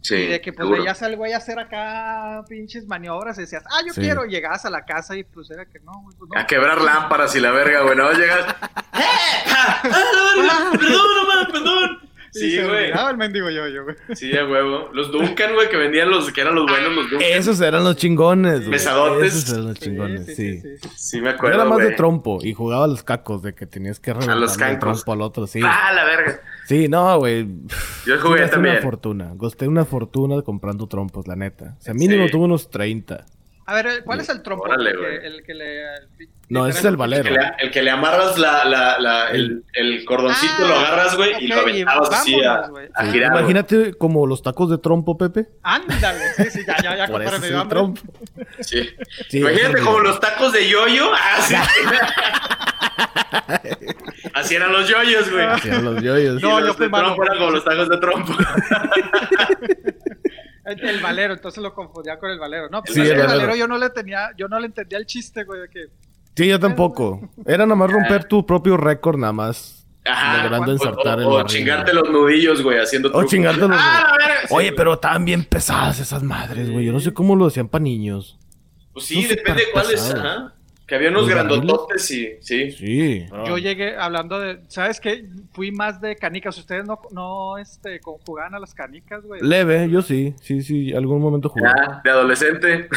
Sí. 0.05 0.17
y 0.17 0.27
de 0.27 0.41
que 0.43 0.53
pues 0.53 0.69
veías 0.69 1.03
al 1.03 1.17
güey 1.17 1.33
hacer 1.33 1.59
acá 1.59 2.45
pinches 2.47 2.87
maniobras 2.87 3.39
y 3.39 3.41
decías, 3.41 3.65
ah, 3.71 3.81
yo 3.87 3.95
Sí. 3.95 4.03
quiero. 4.03 4.27
Y 4.27 4.29
llegabas 4.29 4.63
a 4.67 4.71
la 4.71 4.85
casa 4.85 5.17
y 5.17 5.25
pues 5.25 5.51
era 5.51 5.65
que 5.65 5.81
no, 5.81 5.93
güey, 6.03 6.15
pues 6.19 6.31
no. 6.33 6.39
A 6.39 6.47
quebrar 6.47 6.81
lámparas 6.83 7.35
y 7.35 7.41
la 7.41 7.51
verga, 7.53 7.81
güey. 7.81 7.97
No 7.97 8.13
llegas. 8.13 8.45
¡Eh! 8.93 9.01
¡Ah! 9.47 9.81
¡Ah, 9.83 9.91
la 10.37 10.43
verga! 10.43 10.71
¡Perdón, 10.79 11.27
mamá! 11.27 11.49
¡Perdón! 11.51 12.11
Sí, 12.41 12.57
güey. 12.61 12.85
olvidaba 12.87 13.11
el 13.11 13.17
mendigo 13.17 13.49
yo-yo, 13.51 13.85
güey. 13.85 13.97
Sí, 14.15 14.37
a 14.37 14.45
huevo. 14.47 14.91
Los 14.93 15.11
Duncan, 15.13 15.55
güey, 15.55 15.69
que 15.69 15.77
vendían 15.77 16.11
los 16.11 16.31
que 16.33 16.41
eran 16.41 16.55
los 16.55 16.67
buenos, 16.67 16.95
los 16.95 17.11
Duncan. 17.11 17.29
Esos 17.33 17.61
eran 17.61 17.85
los 17.85 17.97
chingones, 17.97 18.61
güey. 18.61 18.71
Pesadotes. 18.73 19.35
Esos 19.35 19.53
eran 19.53 19.65
los 19.69 19.79
chingones, 19.81 20.27
sí. 20.27 20.35
sí, 20.35 20.61
sí. 20.83 20.89
Sí, 20.97 21.21
me 21.21 21.31
Yo 21.31 21.37
acuerdo. 21.37 21.57
era 21.61 21.65
más 21.69 21.79
de 21.79 21.93
trompo 21.93 22.39
y 22.43 22.53
jugaba 22.53 22.85
a 22.85 22.89
los 22.89 23.03
cacos 23.03 23.43
de 23.43 23.55
que 23.55 23.67
tenías 23.67 24.01
que 24.01 24.13
reventar 24.13 24.37
los 24.37 24.57
cancos. 24.57 24.81
trompo 24.81 25.13
al 25.13 25.21
otro, 25.23 25.47
sí. 25.47 25.61
¡Ah, 25.65 25.93
la 25.95 26.05
verga! 26.05 26.41
Sí, 26.67 26.89
no, 26.89 27.19
güey. 27.19 27.47
Yo 28.07 28.17
Sí, 28.17 28.21
jugué 28.23 28.41
gasté 28.41 28.55
también. 28.57 28.75
una 28.77 28.83
fortuna. 28.83 29.33
Gasté 29.37 29.69
una 29.69 29.85
fortuna 29.85 30.43
comprando 30.43 30.87
trompos, 30.87 31.29
la 31.29 31.37
neta. 31.37 31.77
O 31.79 31.83
sea, 31.83 31.95
mínimo 31.95 32.25
Sí. 32.27 32.33
tuve 32.33 32.45
unos 32.45 32.71
30. 32.71 33.25
A 33.67 33.75
ver, 33.75 34.05
¿cuál 34.05 34.21
es 34.21 34.29
el 34.29 34.43
trompo? 34.43 34.65
Órale, 34.65 34.91
el, 34.91 34.97
que, 34.97 35.03
güey. 35.03 35.17
el 35.27 35.43
que 35.43 35.55
le... 35.55 35.85
No, 36.51 36.67
ese 36.67 36.81
es 36.81 36.85
el 36.85 36.91
El 36.91 36.97
valero. 36.99 37.23
que, 37.25 37.31
le, 37.31 37.41
el 37.61 37.71
que 37.71 37.83
le 37.83 37.91
amarras 37.91 38.37
la, 38.39 38.63
la, 38.67 38.99
la, 38.99 39.31
el, 39.31 39.65
el 39.73 40.05
cordoncito, 40.05 40.53
Ah, 40.59 40.67
lo 40.69 40.75
agarras, 40.75 41.17
güey, 41.17 41.33
y 41.43 41.47
lo 41.49 41.61
aventabas 41.61 42.11
así 42.13 42.45
a, 42.45 42.69
a 42.95 43.07
girar. 43.07 43.31
güey. 43.31 43.41
Imagínate 43.43 43.95
como 43.95 44.27
los 44.27 44.43
tacos 44.43 44.69
de 44.69 44.77
trompo, 44.77 45.17
Pepe. 45.17 45.47
Ándale, 45.63 46.35
sí, 46.37 46.45
sí, 46.51 46.61
ya, 46.67 46.77
ya, 46.83 46.97
ya, 46.97 47.07
Por 47.09 47.23
eso 47.23 47.37
es 47.37 47.43
el 47.45 47.69
trompo. 47.69 48.03
Sí. 48.61 48.91
Sí, 49.31 49.39
Imagínate 49.39 49.81
como 49.81 50.01
los 50.01 50.21
tacos 50.21 50.53
de 50.53 50.69
yoyo. 50.69 51.11
Así, 51.15 51.55
así 54.35 54.55
eran 54.57 54.73
los 54.73 54.87
yoyos, 54.89 55.31
güey. 55.31 55.47
Sí, 55.61 55.69
eran 55.69 55.85
los 55.87 56.03
yoyos. 56.03 56.43
No, 56.43 56.61
yo 56.61 56.75
fui 56.75 56.91
malo. 56.91 57.07
trompo 57.15 57.25
eran 57.25 57.39
como 57.39 57.51
los 57.53 57.65
tacos 57.65 57.89
de 57.89 57.97
trompo. 57.97 58.35
El, 60.65 60.81
el 60.89 61.01
valero, 61.01 61.35
entonces 61.35 61.63
lo 61.63 61.75
confundía 61.75 62.19
con 62.19 62.31
el 62.31 62.39
valero. 62.39 62.69
No, 62.71 62.83
pues 62.83 62.95
Sí, 62.95 63.01
el 63.03 63.09
valero. 63.11 63.29
valero 63.29 63.57
yo 63.57 63.69
no 63.69 63.77
le 63.79 63.91
tenía, 63.91 64.31
yo 64.37 64.49
no 64.49 64.59
le 64.59 64.67
entendía 64.67 64.99
el 64.99 65.07
chiste, 65.07 65.45
güey, 65.45 65.61
de 65.63 65.69
que... 65.69 65.81
Sí, 66.37 66.49
yo 66.49 66.59
tampoco. 66.59 67.21
Era 67.47 67.65
nada 67.67 67.77
más 67.77 67.91
romper 67.91 68.25
tu 68.25 68.45
propio 68.47 68.77
récord, 68.77 69.19
nada 69.19 69.33
más. 69.33 69.87
Ajá. 70.07 70.43
Logrando 70.45 70.71
O- 70.71 70.75
ensartar 70.75 71.19
o, 71.19 71.21
el 71.23 71.27
o 71.29 71.35
barril. 71.35 71.47
chingarte 71.59 71.93
los 71.95 72.11
nudillos, 72.11 72.63
güey, 72.63 72.79
haciendo 72.79 73.09
O 73.09 73.13
trucos. 73.13 73.31
chingarte 73.31 73.61
los... 73.61 73.71
Ah, 73.73 74.17
sí, 74.49 74.55
Oye, 74.55 74.69
güey. 74.69 74.77
pero 74.77 74.95
estaban 74.95 75.25
bien 75.25 75.45
pesadas 75.45 76.01
esas 76.01 76.23
madres, 76.23 76.71
güey. 76.71 76.85
Yo 76.87 76.93
no 76.93 77.01
sé 77.01 77.13
cómo 77.13 77.37
lo 77.37 77.47
hacían 77.47 77.69
para 77.69 77.85
niños. 77.85 78.39
Pues 78.93 79.07
sí, 79.07 79.25
depende 79.27 79.65
de 79.67 79.73
cuáles. 79.73 80.13
Ajá. 80.15 80.54
Que 80.87 80.97
había 80.97 81.09
unos 81.09 81.27
grandototes 81.29 82.11
y. 82.11 82.37
Sí. 82.43 82.71
Sí. 82.73 83.27
Yo 83.47 83.57
llegué 83.57 83.97
hablando 83.97 84.39
de, 84.39 84.61
¿sabes 84.69 85.01
qué? 85.01 85.25
Fui 85.55 85.73
más 85.73 85.99
de 86.01 86.15
canicas. 86.17 86.59
Ustedes 86.59 86.85
no, 86.85 87.01
no, 87.11 87.57
este, 87.57 88.01
a 88.39 88.59
las 88.59 88.75
canicas, 88.75 89.23
güey. 89.25 89.41
Leve, 89.43 89.89
yo 89.89 90.03
sí. 90.03 90.35
Sí, 90.43 90.63
sí. 90.63 90.93
Algún 90.95 91.23
momento 91.23 91.49
jugué. 91.49 91.65
Ya, 91.65 92.01
de 92.05 92.11
adolescente. 92.11 92.89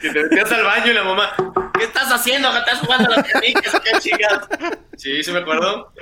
que 0.00 0.10
te 0.10 0.22
metías 0.22 0.52
al 0.52 0.64
baño 0.64 0.90
y 0.90 0.94
la 0.94 1.04
mamá, 1.04 1.34
¿qué 1.78 1.84
estás 1.84 2.10
haciendo? 2.10 2.50
¿Que 2.52 2.58
estás 2.58 2.78
jugando 2.78 3.12
a 3.12 3.16
las 3.16 3.28
canicas? 3.28 3.80
¿Qué 3.80 3.98
chingados? 3.98 4.48
Sí, 4.96 5.22
sí 5.22 5.30
me 5.30 5.38
acuerdo. 5.38 5.92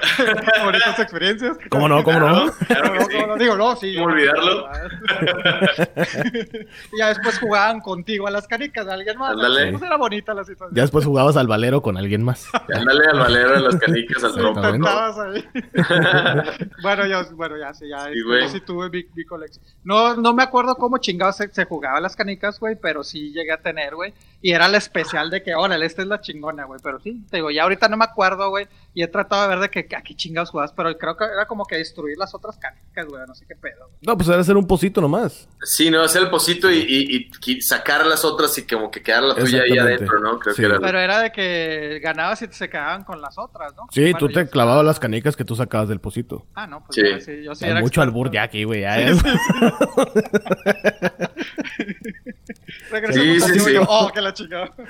Bonitas 0.65 0.99
experiencias. 0.99 1.57
¿Cómo 1.69 1.89
no? 1.89 2.03
¿Cómo 2.03 2.19
no? 2.21 2.53
Claro 2.67 2.93
que 2.93 2.99
No, 2.99 3.05
sí. 3.07 3.19
no, 3.19 3.27
no, 3.27 3.37
digo, 3.37 3.57
no, 3.57 3.77
sí. 3.77 3.95
¿Cómo 3.95 4.07
olvidarlo? 4.07 4.69
y 6.93 6.99
ya 6.99 7.09
después 7.09 7.39
jugaban 7.57 7.81
contigo 7.81 8.27
a 8.27 8.31
las 8.31 8.47
canicas 8.47 8.85
de 8.87 8.93
alguien 8.93 9.19
más. 9.19 9.33
Ándale. 9.33 9.73
Pues 9.73 9.83
era 9.83 9.97
bonita 9.97 10.35
la 10.35 10.45
situación. 10.45 10.77
Ya 10.77 10.83
después 10.83 11.05
jugabas 11.05 11.37
al 11.37 11.47
valero 11.47 11.81
con 11.81 11.97
alguien 11.97 12.23
más. 12.23 12.47
Ándale 12.75 13.05
al 13.13 13.19
valero 13.19 13.53
de 13.53 13.61
las 13.61 13.77
canicas, 13.77 14.25
al 14.25 14.35
trompo. 14.35 14.61
Bueno, 16.83 17.07
yo, 17.07 17.37
bueno, 17.37 17.57
ya, 17.59 17.73
sí, 17.75 17.89
ya. 17.89 18.05
Sí, 18.13 18.21
güey. 18.23 18.43
yo 18.43 18.49
sí 18.49 18.61
tuve 18.61 18.91
mi, 18.91 19.05
mi 19.15 19.25
colección. 19.25 19.65
No, 19.85 20.17
no 20.17 20.35
me 20.35 20.43
acuerdo 20.43 20.77
cómo 20.77 20.99
chingados 20.99 21.37
se, 21.37 21.49
se 21.53 21.65
jugaba 21.65 22.01
las 22.01 22.15
canicas, 22.15 22.61
güey, 22.61 22.77
pero 22.81 23.03
sí 23.03 23.33
llegué 23.33 23.53
a 23.53 23.61
tener, 23.61 23.95
güey. 23.95 24.13
Y 24.47 24.53
era 24.53 24.69
la 24.69 24.79
especial 24.79 25.29
de 25.29 25.43
que, 25.43 25.57
órale, 25.57 25.87
esta 25.87 26.03
es 26.03 26.09
la 26.09 26.21
chingona, 26.21 26.67
güey. 26.67 26.79
Pero 26.81 27.01
sí, 27.01 27.21
te 27.29 27.39
digo, 27.39 27.51
ya 27.51 27.65
ahorita 27.65 27.89
no 27.89 27.97
me 27.97 28.05
acuerdo, 28.05 28.49
güey. 28.49 28.69
Y 28.95 29.03
he 29.03 29.09
tratado 29.09 29.43
de 29.43 29.49
ver 29.49 29.59
de 29.59 29.71
que, 29.71 29.97
a 29.97 30.03
qué 30.03 30.15
chingados 30.15 30.51
jugabas, 30.51 30.73
pero 30.73 30.97
creo 30.97 31.17
que 31.17 31.25
era 31.25 31.47
como 31.47 31.65
que 31.65 31.75
destruir 31.79 32.17
las 32.17 32.33
otras 32.33 32.57
canicas, 32.57 33.07
güey. 33.09 33.27
No 33.27 33.35
sé 33.35 33.45
qué 33.45 33.57
pedo. 33.57 33.91
No, 34.03 34.17
pues 34.17 34.29
era 34.29 34.39
hacer 34.39 34.57
un 34.57 34.65
pocito 34.69 35.01
nomás. 35.01 35.49
Sí, 35.65 35.91
no, 35.91 36.01
hacer 36.01 36.23
el 36.23 36.31
pocito 36.31 36.71
y, 36.71 36.77
y- 36.79 37.31
y 37.45 37.61
sacar 37.61 38.07
las 38.07 38.25
otras 38.25 38.57
y 38.57 38.65
como 38.69 38.89
que 38.89 39.03
quedar 39.03 39.25
la 39.25 39.35
tuya 39.35 39.63
ahí 39.63 39.77
adentro, 39.79 40.21
¿no? 40.21 40.39
Creo 40.39 40.55
Sí. 40.55 40.63
que 40.63 40.67
era. 40.69 40.79
Pero 40.79 41.01
era 41.01 41.19
de 41.23 41.33
que 41.33 41.99
ganabas 42.01 42.41
y 42.43 42.47
se 42.53 42.69
quedaban 42.71 43.03
con 43.03 43.21
las 43.21 43.37
otras, 43.39 43.75
¿no? 43.75 43.89
Sí, 43.91 44.03
Bueno, 44.13 44.19
tú 44.19 44.29
te 44.29 44.49
clavabas 44.49 44.85
las 44.85 45.01
canicas 45.01 45.35
que 45.35 45.45
tú 45.45 45.57
sacabas 45.57 45.89
del 45.89 45.99
pocito. 45.99 46.47
Ah, 46.55 46.69
no, 46.69 46.85
pues 46.85 46.95
Sí. 46.95 47.03
yo 47.03 47.21
sí, 47.21 47.43
yo 47.43 47.55
sí 47.57 47.65
Hay 47.65 47.73
era 47.73 47.81
mucho 47.81 48.01
experto. 48.01 48.03
albur 48.03 48.31
ya 48.31 48.45
aquí, 48.45 48.63
güey. 48.63 48.83
ya 48.83 48.97
es- 49.01 49.19
Regresamos 52.91 53.17
Sí, 53.17 53.41
sí, 53.41 53.59
yo, 53.75 53.81
sí. 53.83 53.87
Oh, 53.89 54.11
que 54.13 54.21
la 54.21 54.33
chingada. 54.37 54.71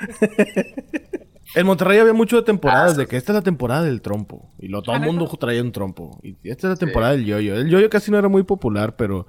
En 1.55 1.65
Monterrey 1.65 1.99
había 1.99 2.13
mucho 2.13 2.37
de 2.37 2.43
temporadas 2.43 2.95
Ah, 2.95 2.97
de 2.99 3.07
que 3.07 3.17
esta 3.17 3.33
es 3.33 3.37
la 3.37 3.43
temporada 3.43 3.85
del 3.85 4.03
trompo. 4.03 4.51
Y 4.59 4.69
lo, 4.69 4.83
todo 4.83 4.95
¿Ah, 4.95 4.99
el 4.99 5.05
mundo 5.05 5.27
traía 5.39 5.63
un 5.63 5.73
trompo. 5.73 6.19
Y 6.23 6.37
esta 6.43 6.67
es 6.67 6.71
la 6.73 6.77
temporada 6.77 7.13
del 7.13 7.25
yoyo. 7.25 7.57
El 7.57 7.71
yoyo 7.71 7.89
casi 7.89 8.11
no 8.11 8.19
era 8.19 8.29
muy 8.29 8.43
popular, 8.43 8.97
pero 8.97 9.27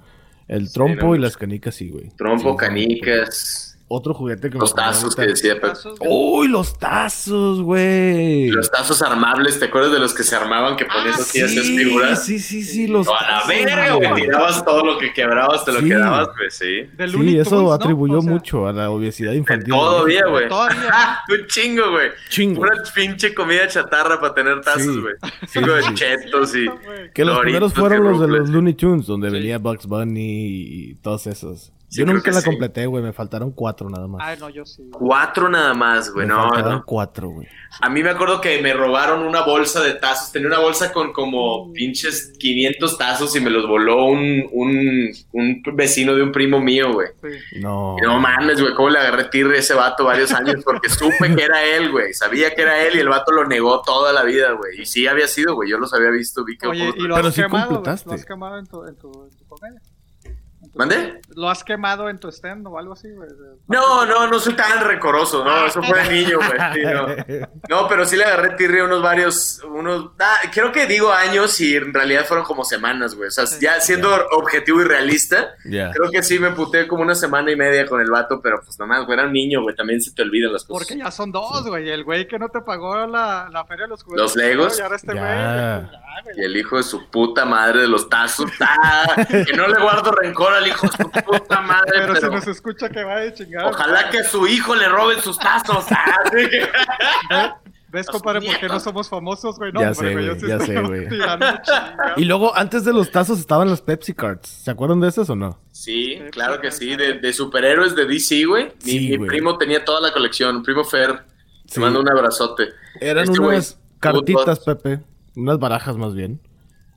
el 0.48 0.72
trompo 0.72 1.06
no, 1.06 1.14
y 1.16 1.18
las 1.20 1.36
canicas 1.36 1.74
sí, 1.76 1.90
güey. 1.90 2.08
Trompo, 2.16 2.50
Sí, 2.52 2.56
canicas, 2.58 3.67
Otro 3.90 4.12
juguete 4.12 4.50
que 4.50 4.56
me 4.56 4.60
los 4.60 4.74
tazos 4.74 5.16
que 5.16 5.22
decía. 5.22 5.56
¡Uy, 6.00 6.46
los 6.48 6.78
tazos, 6.78 7.62
güey! 7.62 8.48
Los 8.48 8.70
tazos 8.70 9.00
armables, 9.00 9.58
¿te 9.58 9.64
acuerdas 9.64 9.92
de 9.92 9.98
los 9.98 10.12
que 10.12 10.24
se 10.24 10.36
armaban 10.36 10.76
que 10.76 10.84
ponías 10.84 11.18
Ah, 11.18 11.22
así, 11.22 11.40
hacías 11.40 11.64
sí, 11.66 11.78
figuras? 11.78 12.22
sí, 12.22 12.38
sí, 12.38 12.62
sí, 12.62 12.86
los 12.86 13.06
No, 13.06 13.14
a 13.14 13.22
la 13.22 13.46
verga, 13.46 13.94
güey. 13.94 14.08
güey. 14.10 14.22
Tirabas 14.24 14.62
todo 14.62 14.84
lo 14.84 14.98
que 14.98 15.14
quebrabas, 15.14 15.64
te 15.64 15.72
lo 15.72 15.80
Sí. 15.80 15.88
quedabas, 15.88 16.28
pues 16.36 16.54
sí. 16.54 16.82
Sí, 16.82 17.06
Looney 17.12 17.38
eso 17.38 17.48
Tunes, 17.50 17.64
¿no? 17.64 17.72
atribuyó 17.72 18.18
O 18.18 18.22
sea, 18.22 18.30
mucho 18.30 18.66
a 18.68 18.72
la 18.74 18.90
obesidad 18.90 19.32
infantil. 19.32 19.70
Todavía, 19.72 20.26
güey. 20.26 20.48
Todavía. 20.50 21.18
Un 21.30 21.46
chingo, 21.46 21.90
güey. 21.90 22.10
Chingo. 22.28 22.60
Una 22.60 22.72
pinche 22.94 23.32
comida 23.34 23.66
chatarra 23.68 24.20
para 24.20 24.34
tener 24.34 24.60
tazos, 24.60 25.00
güey. 25.00 25.14
Sí, 25.46 25.60
Chingo 25.60 25.72
de 25.72 25.82
sí. 25.84 25.94
chetos 25.94 26.54
y. 26.54 26.66
güey. 26.66 27.10
Que 27.14 27.24
los 27.24 27.38
primeros 27.38 27.72
fueron 27.72 28.04
los 28.04 28.20
de 28.20 28.28
los 28.28 28.50
Looney 28.50 28.74
Tunes, 28.74 29.06
donde 29.06 29.30
venía 29.30 29.56
Bugs 29.56 29.86
Bunny 29.86 30.20
y 30.20 30.94
todos 30.96 31.26
esos. 31.26 31.72
Sí, 31.90 32.00
yo 32.00 32.06
nunca 32.06 32.30
la 32.30 32.40
sí. 32.40 32.44
completé, 32.46 32.84
güey. 32.84 33.02
Me 33.02 33.14
faltaron 33.14 33.50
cuatro 33.52 33.88
nada 33.88 34.06
más. 34.06 34.20
Ay, 34.22 34.36
no, 34.38 34.50
yo 34.50 34.66
sí. 34.66 34.82
Cuatro 34.92 35.48
nada 35.48 35.72
más, 35.72 36.12
güey. 36.12 36.26
me 36.26 36.34
No, 36.34 36.42
faltaron 36.50 36.72
no. 36.80 36.84
cuatro, 36.84 37.30
güey. 37.30 37.48
A 37.80 37.88
mí 37.88 38.02
me 38.02 38.10
acuerdo 38.10 38.40
que 38.42 38.60
me 38.60 38.74
robaron 38.74 39.22
una 39.22 39.42
bolsa 39.42 39.80
de 39.82 39.94
tazos. 39.94 40.30
Tenía 40.30 40.48
una 40.48 40.58
bolsa 40.58 40.92
con 40.92 41.12
como 41.14 41.72
pinches 41.72 42.32
500 42.38 42.98
tazos 42.98 43.34
y 43.36 43.40
me 43.40 43.48
los 43.48 43.66
voló 43.66 44.04
un, 44.04 44.46
un, 44.52 45.10
un 45.32 45.62
vecino 45.74 46.14
de 46.14 46.22
un 46.22 46.30
primo 46.32 46.60
mío, 46.60 46.92
güey. 46.92 47.08
Sí. 47.22 47.60
No. 47.60 47.96
Y 47.98 48.02
No 48.04 48.20
mames, 48.20 48.60
güey, 48.60 48.74
cómo 48.74 48.90
le 48.90 48.98
agarré 48.98 49.24
tirre 49.24 49.56
a 49.56 49.60
ese 49.60 49.72
vato 49.74 50.04
varios 50.04 50.32
años 50.32 50.56
porque 50.64 50.90
supe 50.90 51.34
que 51.34 51.42
era 51.42 51.64
él, 51.64 51.90
güey. 51.90 52.12
Sabía 52.12 52.54
que 52.54 52.62
era 52.62 52.82
él 52.86 52.96
y 52.96 52.98
el 53.00 53.08
vato 53.08 53.32
lo 53.32 53.46
negó 53.46 53.80
toda 53.80 54.12
la 54.12 54.24
vida, 54.24 54.52
güey. 54.52 54.82
Y 54.82 54.84
sí 54.86 55.06
había 55.06 55.26
sido, 55.26 55.54
güey. 55.54 55.70
Yo 55.70 55.78
los 55.78 55.94
había 55.94 56.10
visto, 56.10 56.44
vi 56.44 56.58
que... 56.58 56.66
Oye, 56.66 56.92
¿y 56.96 57.02
lo 57.02 57.14
Pero 57.14 57.28
has 57.28 57.34
sí 57.34 57.42
quemado? 57.42 57.68
completaste. 57.68 58.08
¿Lo 58.10 58.14
has 58.14 58.24
quemado 58.26 58.58
en 58.58 58.66
tu, 58.66 58.84
en 58.84 58.96
tu, 58.96 59.08
en 59.24 59.30
tu? 59.30 59.87
¿Mande? 60.78 61.20
¿Lo 61.34 61.50
has 61.50 61.64
quemado 61.64 62.08
en 62.08 62.20
tu 62.20 62.28
stand 62.28 62.64
o 62.68 62.78
algo 62.78 62.92
así, 62.92 63.10
güey? 63.10 63.28
No, 63.66 64.06
no, 64.06 64.28
no 64.28 64.38
soy 64.38 64.54
tan 64.54 64.80
recoroso, 64.84 65.44
no, 65.44 65.66
eso 65.66 65.82
fue 65.82 66.04
de 66.04 66.08
niño, 66.08 66.36
güey. 66.36 66.50
sí, 66.72 66.82
no. 66.84 67.48
No, 67.68 67.88
pero 67.88 68.06
sí 68.06 68.16
le 68.16 68.24
agarré 68.24 68.50
tirre 68.50 68.84
unos 68.84 69.02
varios, 69.02 69.60
unos, 69.64 70.12
ah, 70.20 70.36
creo 70.52 70.70
que 70.70 70.86
digo 70.86 71.12
años 71.12 71.60
y 71.60 71.74
en 71.74 71.92
realidad 71.92 72.26
fueron 72.26 72.46
como 72.46 72.62
semanas, 72.62 73.16
güey. 73.16 73.26
O 73.26 73.30
sea, 73.32 73.44
ya 73.60 73.80
siendo 73.80 74.08
objetivo 74.30 74.80
y 74.80 74.84
realista, 74.84 75.56
creo 75.64 76.12
que 76.12 76.22
sí 76.22 76.38
me 76.38 76.52
puté 76.52 76.86
como 76.86 77.02
una 77.02 77.16
semana 77.16 77.50
y 77.50 77.56
media 77.56 77.84
con 77.84 78.00
el 78.00 78.08
vato, 78.08 78.40
pero 78.40 78.60
pues 78.64 78.78
nomás, 78.78 79.04
güey, 79.04 79.18
era 79.18 79.26
un 79.26 79.32
niño, 79.32 79.62
güey, 79.62 79.74
también 79.74 80.00
se 80.00 80.12
te 80.12 80.22
olvidan 80.22 80.52
las 80.52 80.62
cosas. 80.62 80.86
Porque 80.86 81.02
ya 81.02 81.10
son 81.10 81.32
dos, 81.32 81.66
güey. 81.66 81.90
El 81.90 82.04
güey 82.04 82.28
que 82.28 82.38
no 82.38 82.50
te 82.50 82.60
pagó 82.60 83.04
la, 83.04 83.48
la 83.52 83.64
feria 83.64 83.86
de 83.86 83.90
los 83.90 84.04
juguetes. 84.04 84.22
¿Los 84.22 84.36
Legos? 84.36 84.78
Y 84.78 84.82
ahora 84.82 84.94
este 84.94 85.12
güey. 85.12 86.36
Y 86.36 86.44
el 86.44 86.56
hijo 86.56 86.76
de 86.76 86.82
su 86.84 87.10
puta 87.10 87.44
madre 87.44 87.80
de 87.80 87.88
los 87.88 88.08
tazos, 88.08 88.50
ah, 88.60 89.26
que 89.28 89.56
no 89.56 89.66
le 89.66 89.80
guardo 89.80 90.12
rencor 90.12 90.52
al 90.52 90.67
hijo 90.68 90.86
de 90.86 90.92
su 90.92 91.10
puta 91.24 91.60
madre, 91.62 91.90
Pero, 91.92 92.14
pero, 92.14 92.20
si 92.28 92.34
nos 92.34 92.46
escucha 92.46 92.88
que 92.88 93.02
va 93.04 93.20
de 93.20 93.34
chingada. 93.34 93.68
ojalá 93.68 94.10
que 94.10 94.18
a 94.18 94.24
su 94.24 94.46
hijo 94.46 94.74
le 94.74 94.88
roben 94.88 95.20
sus 95.20 95.38
tazos. 95.38 95.84
ah, 95.90 96.22
que- 96.30 96.68
¿Ves, 97.90 98.06
compadre, 98.06 98.42
por 98.46 98.58
qué 98.58 98.68
no 98.68 98.78
somos 98.80 99.08
famosos, 99.08 99.56
güey? 99.58 99.72
No, 99.72 99.80
Ya 99.80 99.92
hombre, 99.92 100.08
sé, 100.08 100.12
güey, 100.12 100.26
yo 100.26 100.34
güey, 100.34 100.40
sí 100.42 100.46
ya 100.48 100.60
sé, 100.60 100.80
güey. 100.82 101.08
Y 102.18 102.24
luego, 102.26 102.54
antes 102.54 102.84
de 102.84 102.92
los 102.92 103.10
tazos 103.10 103.38
estaban 103.38 103.70
las 103.70 103.80
Pepsi 103.80 104.12
Cards. 104.12 104.46
¿Se 104.46 104.70
acuerdan 104.70 105.00
de 105.00 105.08
esas 105.08 105.30
o 105.30 105.34
no? 105.34 105.58
Sí, 105.72 106.20
claro 106.30 106.60
que 106.60 106.70
sí, 106.70 106.96
de, 106.96 107.14
de 107.14 107.32
superhéroes 107.32 107.96
de 107.96 108.04
DC, 108.04 108.44
güey. 108.44 108.66
Mi, 108.84 108.90
Sí, 108.92 109.00
mi 109.08 109.16
güey. 109.16 109.28
primo 109.28 109.56
tenía 109.56 109.86
toda 109.86 110.02
la 110.02 110.12
colección, 110.12 110.56
mi 110.58 110.62
primo 110.62 110.84
Fer. 110.84 111.24
Te 111.66 111.74
Sí. 111.74 111.80
mando 111.80 112.00
un 112.00 112.08
abrazote. 112.10 112.68
Eran 113.00 113.24
Este 113.24 113.38
güey, 113.38 113.52
unas 113.56 113.80
cartitas, 114.00 114.60
Pepe. 114.60 115.00
Unas 115.34 115.58
barajas 115.58 115.96
más 115.96 116.14
bien. 116.14 116.40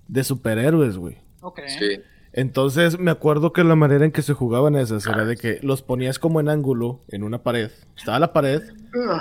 De 0.09 0.25
superhéroes, 0.25 0.97
güey. 0.97 1.17
Ok. 1.39 1.61
Sí. 1.79 2.01
Entonces 2.33 2.97
me 2.99 3.11
acuerdo 3.11 3.51
que 3.53 3.63
la 3.63 3.75
manera 3.75 4.05
en 4.05 4.11
que 4.11 4.21
se 4.21 4.33
jugaban 4.33 4.75
esas 4.75 5.05
era 5.05 5.25
de 5.25 5.35
que 5.37 5.59
los 5.61 5.81
ponías 5.81 6.17
como 6.19 6.39
en 6.39 6.49
ángulo 6.49 7.01
en 7.09 7.23
una 7.23 7.43
pared. 7.43 7.71
Estaba 7.97 8.19
la 8.19 8.31
pared 8.33 8.61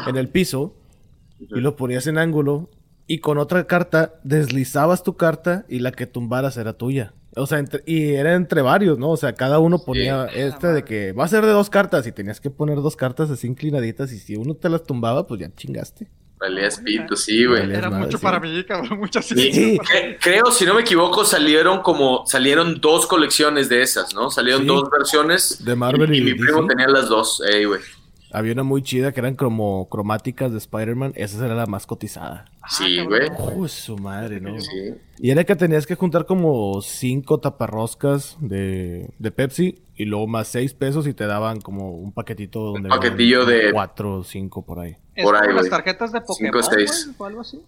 en 0.08 0.16
el 0.16 0.28
piso 0.28 0.74
y 1.40 1.60
lo 1.60 1.76
ponías 1.76 2.06
en 2.06 2.18
ángulo 2.18 2.68
y 3.06 3.18
con 3.18 3.38
otra 3.38 3.66
carta 3.66 4.14
deslizabas 4.22 5.02
tu 5.02 5.16
carta 5.16 5.64
y 5.68 5.80
la 5.80 5.90
que 5.92 6.06
tumbaras 6.06 6.56
era 6.56 6.74
tuya. 6.74 7.12
O 7.36 7.46
sea, 7.46 7.58
entre- 7.58 7.82
y 7.86 8.10
era 8.14 8.34
entre 8.34 8.62
varios, 8.62 8.98
¿no? 8.98 9.10
O 9.10 9.16
sea, 9.16 9.32
cada 9.34 9.58
uno 9.60 9.78
ponía 9.78 10.26
este 10.26 10.66
de 10.68 10.84
que 10.84 11.12
va 11.12 11.24
a 11.24 11.28
ser 11.28 11.44
de 11.44 11.52
dos 11.52 11.70
cartas 11.70 12.06
y 12.06 12.12
tenías 12.12 12.40
que 12.40 12.50
poner 12.50 12.76
dos 12.76 12.96
cartas 12.96 13.30
así 13.30 13.46
inclinaditas 13.46 14.12
y 14.12 14.18
si 14.18 14.36
uno 14.36 14.54
te 14.54 14.68
las 14.68 14.84
tumbaba, 14.84 15.26
pues 15.26 15.40
ya 15.40 15.50
chingaste. 15.54 16.08
Valías 16.40 16.78
pito, 16.78 17.16
sí, 17.16 17.44
güey. 17.44 17.70
Era 17.70 17.90
mucho 17.90 18.16
sí. 18.16 18.22
para 18.22 18.40
mí, 18.40 18.64
cabrón. 18.64 18.98
Mucho 18.98 19.18
así. 19.18 19.52
Sí, 19.52 19.78
cre- 19.78 20.16
creo, 20.20 20.46
si 20.50 20.64
no 20.64 20.74
me 20.74 20.80
equivoco, 20.80 21.24
salieron 21.24 21.82
como, 21.82 22.24
salieron 22.26 22.80
dos 22.80 23.06
colecciones 23.06 23.68
de 23.68 23.82
esas, 23.82 24.14
¿no? 24.14 24.30
Salieron 24.30 24.62
Sí. 24.62 24.66
dos 24.68 24.88
versiones. 24.90 25.62
De 25.64 25.76
Marvel 25.76 26.14
y 26.14 26.20
mi 26.22 26.30
DC. 26.32 26.42
primo 26.44 26.66
tenía 26.66 26.88
las 26.88 27.08
dos, 27.10 27.42
ey, 27.46 27.66
güey. 27.66 27.80
Había 28.32 28.52
una 28.52 28.62
muy 28.62 28.80
chida 28.82 29.10
que 29.12 29.18
eran 29.18 29.34
como 29.34 29.88
cromáticas 29.88 30.52
de 30.52 30.58
Spider-Man. 30.58 31.12
Esa 31.16 31.44
era 31.44 31.54
la 31.56 31.66
más 31.66 31.84
cotizada. 31.84 32.44
Sí, 32.68 32.98
Ah, 33.00 33.02
cabrón. 33.10 33.34
güey. 33.36 33.58
Uy, 33.58 33.68
su 33.68 33.98
madre, 33.98 34.40
¿no? 34.40 34.58
Sí. 34.60 34.94
Y 35.18 35.30
era 35.32 35.42
que 35.42 35.56
tenías 35.56 35.84
que 35.84 35.96
juntar 35.96 36.26
como 36.26 36.80
cinco 36.80 37.40
taparroscas 37.40 38.36
de, 38.40 39.10
de 39.18 39.30
Pepsi 39.32 39.82
y 39.96 40.04
luego 40.04 40.28
más 40.28 40.46
seis 40.46 40.74
pesos 40.74 41.08
y 41.08 41.12
te 41.12 41.26
daban 41.26 41.60
como 41.60 41.90
un 41.90 42.12
paquetito 42.12 42.60
donde 42.60 42.88
Un 42.88 42.94
paquetillo 42.96 43.44
de- 43.44 43.72
cuatro 43.72 44.18
o 44.18 44.24
cinco 44.24 44.64
por 44.64 44.78
ahí. 44.78 44.96
Por 45.22 45.36
ahí, 45.36 45.52
las 45.54 45.68
tarjetas 45.68 46.12
de 46.12 46.20
Cinco, 46.36 46.60
Pokémon, 46.60 47.14
o 47.18 47.24
algo 47.26 47.40
así. 47.42 47.60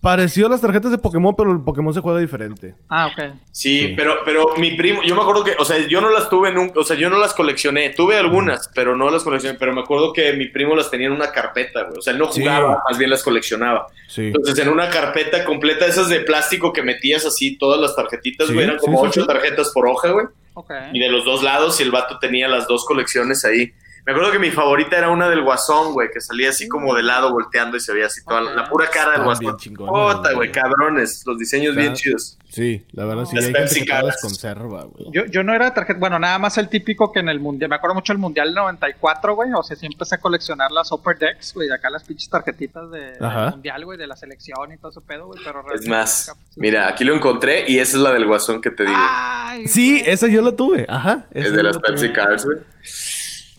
Pareció 0.00 0.48
a 0.48 0.50
las 0.50 0.60
tarjetas 0.60 0.90
de 0.90 0.98
Pokémon, 0.98 1.34
pero 1.34 1.50
el 1.50 1.62
Pokémon 1.62 1.94
se 1.94 2.00
juega 2.00 2.18
diferente. 2.20 2.74
Ah, 2.90 3.06
ok. 3.06 3.36
Sí, 3.52 3.80
Sí. 3.80 3.94
pero, 3.96 4.16
pero 4.22 4.48
mi 4.58 4.72
primo, 4.72 5.02
yo 5.02 5.14
me 5.14 5.22
acuerdo 5.22 5.42
que, 5.44 5.56
o 5.58 5.64
sea, 5.64 5.78
yo 5.88 6.02
no 6.02 6.10
las 6.10 6.28
tuve 6.28 6.52
nunca, 6.52 6.78
o 6.78 6.84
sea, 6.84 6.94
yo 6.94 7.08
no 7.08 7.16
las 7.16 7.32
coleccioné, 7.32 7.88
tuve 7.88 8.18
algunas, 8.18 8.68
pero 8.74 8.94
no 8.94 9.08
las 9.08 9.22
coleccioné, 9.22 9.56
pero 9.58 9.72
me 9.72 9.80
acuerdo 9.80 10.12
que 10.12 10.34
mi 10.34 10.48
primo 10.48 10.76
las 10.76 10.90
tenía 10.90 11.06
en 11.06 11.14
una 11.14 11.32
carpeta, 11.32 11.84
güey, 11.84 11.96
o 12.00 12.02
sea, 12.02 12.12
él 12.12 12.18
no 12.18 12.30
Sí. 12.30 12.42
jugaba, 12.42 12.82
más 12.86 12.98
bien 12.98 13.08
las 13.08 13.22
coleccionaba. 13.22 13.86
Sí. 14.06 14.26
Entonces, 14.26 14.58
en 14.58 14.68
una 14.70 14.90
carpeta 14.90 15.42
completa, 15.46 15.86
esas 15.86 16.10
de 16.10 16.20
plástico 16.20 16.70
que 16.74 16.82
metías 16.82 17.24
así, 17.24 17.56
todas 17.56 17.80
las 17.80 17.96
tarjetitas, 17.96 18.50
güey, 18.52 18.64
eran 18.66 18.76
como 18.76 19.00
sí, 19.00 19.06
ocho 19.08 19.20
sí. 19.22 19.26
tarjetas 19.26 19.70
por 19.72 19.88
hoja, 19.88 20.10
güey, 20.10 20.26
Ok. 20.52 20.70
y 20.92 20.98
de 21.00 21.08
los 21.08 21.24
dos 21.24 21.42
lados, 21.42 21.80
y 21.80 21.82
el 21.82 21.90
vato 21.92 22.18
tenía 22.18 22.46
las 22.46 22.68
dos 22.68 22.84
colecciones 22.84 23.42
ahí. 23.46 23.72
Me 24.06 24.12
acuerdo 24.12 24.32
que 24.32 24.38
mi 24.38 24.50
favorita 24.50 24.98
era 24.98 25.08
una 25.08 25.30
del 25.30 25.42
Guasón, 25.42 25.94
güey, 25.94 26.10
que 26.12 26.20
salía 26.20 26.50
así 26.50 26.68
como 26.68 26.94
de 26.94 27.02
lado 27.02 27.30
volteando 27.32 27.76
y 27.78 27.80
se 27.80 27.92
veía 27.94 28.06
así 28.06 28.22
toda 28.22 28.42
la, 28.42 28.68
pura 28.68 28.90
cara 28.90 29.12
del 29.12 29.22
Guasón. 29.22 29.56
Puta, 29.56 30.32
güey, 30.34 30.52
cabrones, 30.52 31.22
los 31.24 31.38
diseños 31.38 31.74
bien 31.74 31.94
chidos. 31.94 32.38
Sí, 32.50 32.84
la 32.92 33.06
verdad 33.06 33.24
sí. 33.24 33.34
Las 33.34 33.46
hay 33.46 33.52
gente 33.52 33.68
Pepsi 33.68 33.84
que 33.84 33.92
las 33.94 34.20
conserva, 34.20 34.84
güey. 34.84 35.06
Yo, 35.10 35.24
yo 35.26 35.42
no 35.42 35.54
era 35.54 35.72
tarjeta, 35.74 35.98
bueno, 35.98 36.18
nada 36.18 36.38
más 36.38 36.56
el 36.58 36.68
típico 36.68 37.10
que 37.10 37.20
en 37.20 37.28
el 37.28 37.40
mundial, 37.40 37.68
me 37.70 37.76
acuerdo 37.76 37.94
mucho 37.94 38.12
del 38.12 38.20
mundial 38.20 38.54
94, 38.54 39.34
güey, 39.34 39.50
o 39.54 39.62
sea, 39.62 39.74
siempre 39.76 39.94
empecé 39.96 40.16
a 40.16 40.18
coleccionar 40.18 40.70
las 40.70 40.92
Upper 40.92 41.18
Decks, 41.18 41.54
güey, 41.54 41.70
acá 41.70 41.88
las 41.90 42.04
pinches 42.04 42.28
tarjetitas 42.28 42.90
de, 42.90 43.12
del 43.18 43.50
mundial, 43.52 43.84
güey, 43.86 43.98
de 43.98 44.06
la 44.06 44.16
selección 44.16 44.70
y 44.72 44.76
todo 44.76 44.90
ese 44.90 45.00
pedo, 45.00 45.26
güey, 45.26 45.40
pero 45.42 45.64
Es 45.74 45.88
más, 45.88 46.28
nunca- 46.28 46.40
mira, 46.56 46.88
aquí 46.88 47.04
lo 47.04 47.14
encontré 47.14 47.64
y 47.66 47.78
esa 47.78 47.96
es 47.96 48.02
la 48.02 48.12
del 48.12 48.26
Guasón 48.26 48.60
que 48.60 48.70
te 48.70 48.84
digo. 48.84 48.96
Ay, 48.98 49.66
Sí, 49.66 50.00
güey. 50.00 50.10
esa 50.12 50.28
yo 50.28 50.42
la 50.42 50.52
tuve. 50.52 50.84
Ajá. 50.88 51.24
es 51.32 51.52
de 51.52 51.62
las. 51.62 51.78
Pepsi 51.78 52.12
Cards, 52.12 52.44
güey. 52.44 52.58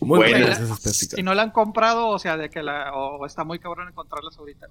Muy 0.00 0.18
Buena. 0.18 0.38
buenas 0.38 0.60
esas 0.60 1.02
Y 1.02 1.08
Cards. 1.08 1.24
no 1.24 1.34
la 1.34 1.42
han 1.42 1.50
comprado, 1.50 2.08
o 2.08 2.18
sea, 2.18 2.36
de 2.36 2.50
que 2.50 2.62
la, 2.62 2.92
o 2.94 3.24
está 3.26 3.44
muy 3.44 3.58
cabrón 3.58 3.88
encontrarlas 3.88 4.36
ahorita. 4.38 4.66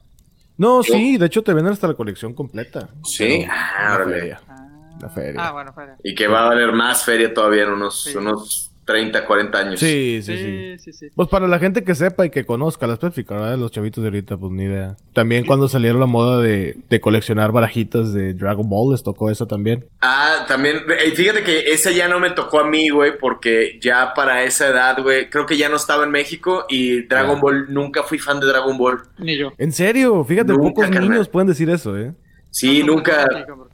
No, 0.58 0.84
sí, 0.84 1.18
de 1.18 1.26
hecho 1.26 1.44
te 1.44 1.54
venden 1.54 1.74
hasta 1.74 1.88
la 1.88 1.96
colección 1.96 2.34
completa. 2.34 2.90
Sí, 3.04 3.46
ah, 3.50 3.98
la 4.00 4.06
feria. 4.06 4.42
Ah, 4.48 4.68
La 5.02 5.10
feria. 5.10 5.42
Ah, 5.48 5.52
bueno, 5.52 5.74
feria. 5.74 5.98
Y 6.04 6.16
que 6.16 6.28
va 6.28 6.44
a 6.46 6.48
valer 6.50 6.72
más 6.72 7.04
feria 7.04 7.34
todavía 7.34 7.64
en 7.64 7.72
unos, 7.72 8.04
Sí. 8.04 8.16
unos 8.16 8.65
30, 8.86 9.26
40 9.26 9.58
años. 9.58 9.80
Sí, 9.80 10.20
sí, 10.22 10.38
sí. 10.38 10.44
Sí, 10.78 10.78
sí, 10.78 10.94
sí. 10.94 11.08
Pues 11.16 11.28
para 11.28 11.48
la 11.48 11.58
gente 11.60 11.84
que 11.84 11.96
sepa 11.96 12.26
y 12.26 12.30
que 12.30 12.46
conozca 12.46 12.86
las 12.88 13.00
Pepsi, 13.00 13.24
¿verdad? 13.24 13.58
Los 13.58 13.72
chavitos 13.72 14.04
de 14.04 14.10
ahorita, 14.10 14.38
pues 14.38 14.52
ni 14.52 14.64
idea. 14.66 14.96
También 15.14 15.46
cuando 15.46 15.68
salieron 15.68 16.00
la 16.00 16.06
moda 16.06 16.40
de, 16.42 16.78
de 16.90 17.02
coleccionar 17.02 17.52
barajitas 17.52 18.14
de 18.14 18.34
Dragon 18.36 18.70
Ball, 18.70 18.92
les 18.94 19.02
tocó 19.04 19.30
eso 19.32 19.48
también. 19.48 19.86
Ah, 20.02 20.46
también, 20.48 20.78
eh, 21.04 21.12
fíjate 21.12 21.42
que 21.44 21.72
esa 21.72 21.92
ya 21.92 22.08
no 22.08 22.20
me 22.20 22.30
tocó 22.32 22.60
a 22.60 22.68
mí, 22.70 22.90
güey, 22.90 23.18
porque 23.20 23.80
ya 23.82 24.14
para 24.14 24.44
esa 24.44 24.68
edad, 24.70 25.02
güey, 25.02 25.30
creo 25.30 25.46
que 25.46 25.58
ya 25.58 25.68
no 25.70 25.78
estaba 25.78 26.04
en 26.04 26.12
México 26.12 26.66
y 26.70 27.02
Dragon 27.08 27.38
Ah. 27.38 27.42
Ball, 27.42 27.74
nunca 27.74 28.04
fui 28.04 28.20
fan 28.20 28.40
de 28.40 28.46
Dragon 28.46 28.78
Ball. 28.78 29.00
Ni 29.18 29.38
yo. 29.38 29.52
En 29.58 29.72
serio, 29.72 30.24
fíjate, 30.24 30.52
Nunca, 30.54 30.64
pocos 30.70 30.86
carnal. 30.90 31.10
niños 31.10 31.28
pueden 31.30 31.48
decir 31.48 31.70
eso, 31.70 31.98
¿eh? 31.98 32.14
Sí, 32.52 32.82
No, 32.82 32.86
no, 32.88 32.94
nunca, 32.94 33.26
no, 33.48 33.68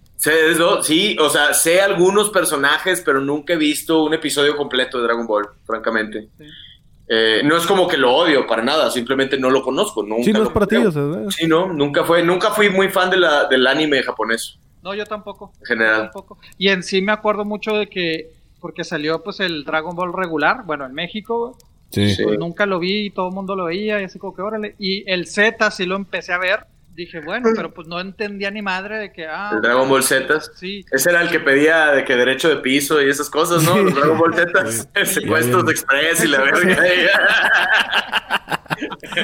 no, 0.59 0.83
sí, 0.83 1.15
o 1.19 1.29
sea, 1.29 1.53
sé 1.53 1.81
algunos 1.81 2.29
personajes, 2.29 3.01
pero 3.05 3.19
nunca 3.21 3.53
he 3.53 3.57
visto 3.57 4.03
un 4.03 4.13
episodio 4.13 4.55
completo 4.55 4.97
de 4.97 5.03
Dragon 5.05 5.25
Ball, 5.27 5.47
francamente. 5.65 6.29
Sí. 6.37 6.45
Eh, 7.13 7.41
no 7.43 7.57
es 7.57 7.65
como 7.65 7.87
que 7.87 7.97
lo 7.97 8.13
odio 8.15 8.47
para 8.47 8.63
nada, 8.63 8.89
simplemente 8.89 9.37
no 9.37 9.49
lo 9.49 9.61
conozco. 9.63 10.01
Nunca 10.03 10.23
Sí, 10.23 10.31
no 10.31 10.43
es 10.43 10.49
para 10.49 10.65
ti, 10.67 10.77
veo. 10.77 10.89
o 10.89 10.91
sea. 10.91 11.03
Sí, 11.31 11.47
no, 11.47 11.73
nunca 11.73 12.03
fue, 12.05 12.23
nunca 12.23 12.51
fui 12.51 12.69
muy 12.69 12.87
fan 12.89 13.09
de 13.09 13.17
la, 13.17 13.45
del 13.45 13.65
anime 13.67 14.01
japonés, 14.03 14.57
No, 14.81 14.93
yo 14.93 15.05
tampoco. 15.05 15.51
en 15.59 15.65
general. 15.65 16.01
Tampoco. 16.03 16.37
Y 16.57 16.69
en 16.69 16.83
sí 16.83 17.01
me 17.01 17.11
acuerdo 17.11 17.43
mucho 17.43 17.73
de 17.73 17.87
que, 17.87 18.29
porque 18.61 18.83
salió 18.83 19.23
pues 19.23 19.39
el 19.41 19.63
Dragon 19.65 19.95
Ball 19.95 20.13
regular, 20.13 20.63
bueno, 20.65 20.85
en 20.85 20.93
México, 20.93 21.57
Sí. 21.91 22.15
Sí. 22.15 22.23
pues 22.23 22.39
nunca 22.39 22.65
lo 22.65 22.79
vi 22.79 23.07
y 23.07 23.09
todo 23.09 23.27
el 23.27 23.33
mundo 23.33 23.53
lo 23.53 23.65
veía 23.65 23.99
y 23.99 24.05
así 24.05 24.17
como 24.17 24.33
que 24.33 24.41
órale. 24.41 24.75
Y 24.79 25.03
el 25.11 25.27
Z 25.27 25.69
sí 25.71 25.85
lo 25.85 25.97
empecé 25.97 26.31
a 26.31 26.37
ver, 26.37 26.65
dije, 26.93 27.19
bueno, 27.21 27.49
pero 27.55 27.73
pues 27.73 27.87
no 27.87 27.99
entendía 27.99 28.51
ni 28.51 28.61
madre 28.61 28.97
de 28.97 29.11
que, 29.13 29.25
ah, 29.27 29.51
El 29.53 29.61
Dragon 29.61 29.87
Ball 29.89 30.03
Z. 30.03 30.39
sí. 30.55 30.85
Ese 30.91 31.09
era 31.09 31.21
el 31.21 31.29
que 31.29 31.39
pedía 31.39 31.87
de 31.91 32.03
que 32.05 32.15
derecho 32.15 32.49
de 32.49 32.57
piso 32.57 33.01
y 33.01 33.09
esas 33.09 33.29
cosas, 33.29 33.63
¿no? 33.63 33.77
Los 33.77 33.95
Dragon 33.95 34.17
Ball 34.17 34.33
Z, 34.35 34.71
Sí. 34.71 34.85
secuestros 35.21 35.65
de 35.65 35.71
express 35.71 36.23
y 36.23 36.27
la 36.27 36.41
verga. 36.43 36.77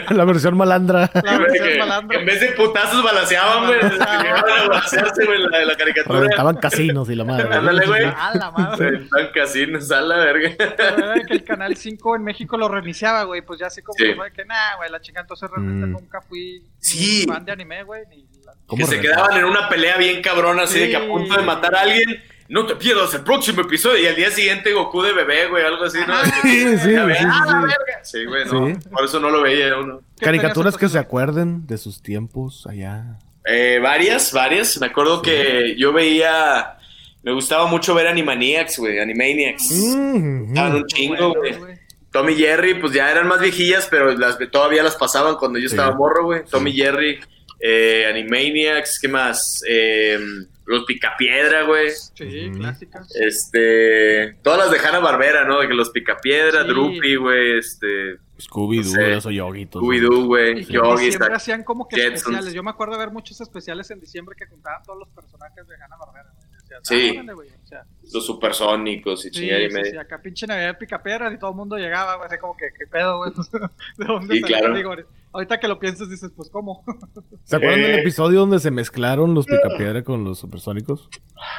La 0.10 0.26
versión 0.26 0.56
malandra. 0.58 1.10
La 1.24 1.38
versión 1.38 1.68
que 1.68 1.78
malandra. 1.80 2.20
en 2.20 2.26
vez 2.26 2.42
de 2.42 2.48
putazos 2.52 3.02
balanceaban, 3.04 3.66
güey. 3.68 3.80
a 3.82 4.44
balancearse, 4.68 5.26
güey, 5.26 5.40
la 5.50 5.58
de 5.60 5.66
la 5.66 5.76
caricatura. 5.76 6.20
Reventaban 6.20 6.56
casinos 6.58 7.10
y 7.10 7.16
la 7.16 7.24
madre. 7.24 7.48
Ándale, 7.56 7.86
güey. 7.86 8.04
Ah, 8.06 8.32
la 8.36 8.52
madre. 8.52 8.98
Están 9.04 9.28
casinos, 9.34 9.90
a 9.92 10.02
la 10.02 10.18
verga. 10.18 10.50
Pero 10.78 11.12
era 11.14 11.26
que 11.26 11.34
el 11.34 11.44
canal 11.44 11.76
5 11.76 12.16
en 12.18 12.24
México 12.24 12.58
lo 12.58 12.68
reiniciaba, 12.68 13.24
güey. 13.24 13.42
Pues 13.42 13.60
ya 13.60 13.68
así 13.68 13.82
como 13.82 13.96
Sí. 13.98 14.06
que 14.06 14.16
fue 14.16 14.32
que, 14.32 14.46
nah, 14.46 14.76
güey, 14.78 14.92
la 14.92 15.00
chica. 15.02 15.22
Entonces 15.22 15.50
realmente 15.50 15.88
Mm. 15.88 15.92
nunca 15.92 16.22
fui 16.22 16.64
Sí. 16.80 17.26
fan 17.28 17.46
de 17.46 17.52
anime, 17.58 17.84
güey. 17.84 18.02
Ni 18.10 18.22
la- 18.46 18.54
¿Cómo 18.66 18.80
Que 18.86 18.96
se 18.96 19.02
quedaban 19.02 19.38
en 19.38 19.46
una 19.46 19.68
pelea 19.70 19.98
bien 19.98 20.22
cabrona, 20.22 20.64
así 20.64 20.80
de 20.80 20.90
que 20.90 20.96
a 20.98 21.02
Sí. 21.02 21.08
punto 21.08 21.36
de 21.36 21.44
matar 21.44 21.76
a 21.76 21.82
alguien 21.82 22.24
no 22.50 22.66
te 22.66 22.76
pierdas 22.76 23.14
el 23.14 23.22
próximo 23.22 23.62
episodio. 23.62 24.02
Y 24.04 24.08
al 24.08 24.16
día 24.16 24.32
siguiente 24.32 24.72
Goku 24.74 25.02
de 25.02 25.14
bebé, 25.14 25.48
güey, 25.48 25.66
algo 25.66 25.84
así, 25.84 25.98
¿no? 26.08 26.14
Sí, 26.44 26.78
sí, 26.78 26.96
A 26.96 27.06
ver, 27.06 27.18
sí, 27.18 27.26
ah, 27.28 27.44
sí. 27.46 27.52
la 27.54 27.60
verga. 27.62 28.04
Sí, 28.04 28.26
güey, 28.26 28.46
no. 28.46 28.68
Sí. 28.68 28.90
Por 28.90 29.06
eso 29.06 29.20
no 29.20 29.30
lo 29.30 29.42
veía 29.42 29.78
uno. 29.78 30.02
¿Qué 30.18 30.26
Caricaturas 30.26 30.78
que 30.78 30.88
se 30.90 31.00
acuerden 31.00 31.66
de 31.68 31.78
sus 31.78 32.02
tiempos 32.02 32.66
allá. 32.68 33.20
Eh, 33.46 33.80
varias, 33.82 34.32
varias. 34.34 34.80
Me 34.80 34.88
acuerdo 34.88 35.22
que 35.22 35.76
yo 35.78 35.92
veía. 35.94 36.78
Me 37.24 37.34
gustaba 37.34 37.66
mucho 37.68 37.94
ver 37.96 38.08
Animaniacs, 38.08 38.78
güey. 38.80 39.00
Animaniacs. 39.00 39.70
Mm, 39.72 40.48
Estaban 40.50 40.76
un 40.76 40.86
chingo, 40.88 41.34
Bueno, 41.36 41.58
güey. 41.60 41.78
Tommy 42.12 42.34
y 42.34 42.38
Jerry, 42.38 42.76
pues 42.76 42.94
ya 42.94 43.12
eran 43.12 43.28
más 43.28 43.42
viejillas, 43.42 43.88
pero 43.92 44.14
las, 44.18 44.38
todavía 44.50 44.82
las 44.84 44.96
pasaban 44.96 45.36
cuando 45.36 45.60
yo 45.60 45.68
Sí. 45.68 45.76
estaba 45.76 45.94
morro, 45.96 46.24
güey. 46.26 46.46
Tommy 46.50 46.72
Sí. 46.72 46.78
Jerry, 46.78 47.20
eh, 47.60 48.06
Animaniacs, 48.10 49.00
¿qué 49.02 49.08
más? 49.08 49.62
Eh, 49.68 50.20
los 50.66 50.84
Picapiedra, 50.86 51.64
güey. 51.64 51.90
Sí, 51.92 52.52
clásicas. 52.56 53.08
Este, 53.16 54.34
todas 54.44 54.60
las 54.60 54.72
de 54.72 54.86
Hanna 54.86 55.00
Barbera, 55.00 55.46
¿no? 55.46 55.60
De 55.62 55.68
que 55.68 55.74
los 55.74 55.90
Picapiedra, 55.92 56.64
Sí. 56.64 56.68
Droopy, 56.68 57.16
güey, 57.16 57.58
este, 57.58 58.18
Scooby-Doo, 58.40 58.84
No 58.84 58.92
sé. 58.92 59.14
esos 59.18 59.34
yoguitos. 59.34 59.82
Scooby-Doo, 59.82 60.26
güey, 60.26 60.64
Yogi, 60.66 61.08
está- 61.08 61.28
hacían 61.34 61.64
como 61.64 61.88
que 61.88 61.96
Jetsons. 61.96 62.16
especiales. 62.22 62.54
Yo 62.54 62.64
me 62.64 62.70
acuerdo 62.70 62.94
de 62.94 63.00
ver 63.00 63.12
muchos 63.12 63.40
especiales 63.42 63.90
en 63.92 64.00
diciembre 64.00 64.36
que 64.38 64.46
juntaban 64.46 64.84
todos 64.84 65.00
los 65.00 65.10
personajes 65.10 65.68
de 65.68 65.76
Hanna 65.76 65.96
Barbera. 65.98 66.32
Sí. 66.84 67.18
O 67.20 67.68
sea, 67.68 67.84
los 68.14 68.26
supersónicos 68.26 69.26
y 69.26 69.30
sí, 69.30 69.42
chingada 69.42 69.62
y 69.62 69.68
sí, 69.70 69.74
media. 69.76 69.92
sí, 69.92 69.98
acá 69.98 70.22
pinche 70.22 70.48
Navidad 70.48 70.68
de 70.68 70.74
Picapiedra 70.76 71.32
y 71.34 71.38
todo 71.38 71.52
el 71.52 71.58
mundo 71.58 71.76
llegaba, 71.78 72.16
güey, 72.16 72.28
así 72.28 72.38
como 72.38 72.56
que, 72.56 72.66
¿qué 72.78 72.88
pedo, 72.88 73.18
güey? 73.18 73.32
¿De 73.98 74.06
dónde 74.06 74.36
Sí, 74.36 74.42
claro. 74.42 74.74
Digo, 74.76 74.94
ahorita 75.34 75.60
que 75.60 75.68
lo 75.68 75.78
piensas 75.80 76.10
dices, 76.10 76.32
pues, 76.36 76.50
¿cómo? 76.50 76.84
¿Se 77.44 77.56
acuerdan 77.58 77.80
Eh. 77.80 77.88
del 77.88 78.00
episodio 78.00 78.40
donde 78.42 78.60
se 78.60 78.72
mezclaron 78.72 79.34
los 79.34 79.46
picapiedra 79.46 80.04
con 80.04 80.24
los 80.24 80.40
supersónicos? 80.40 81.10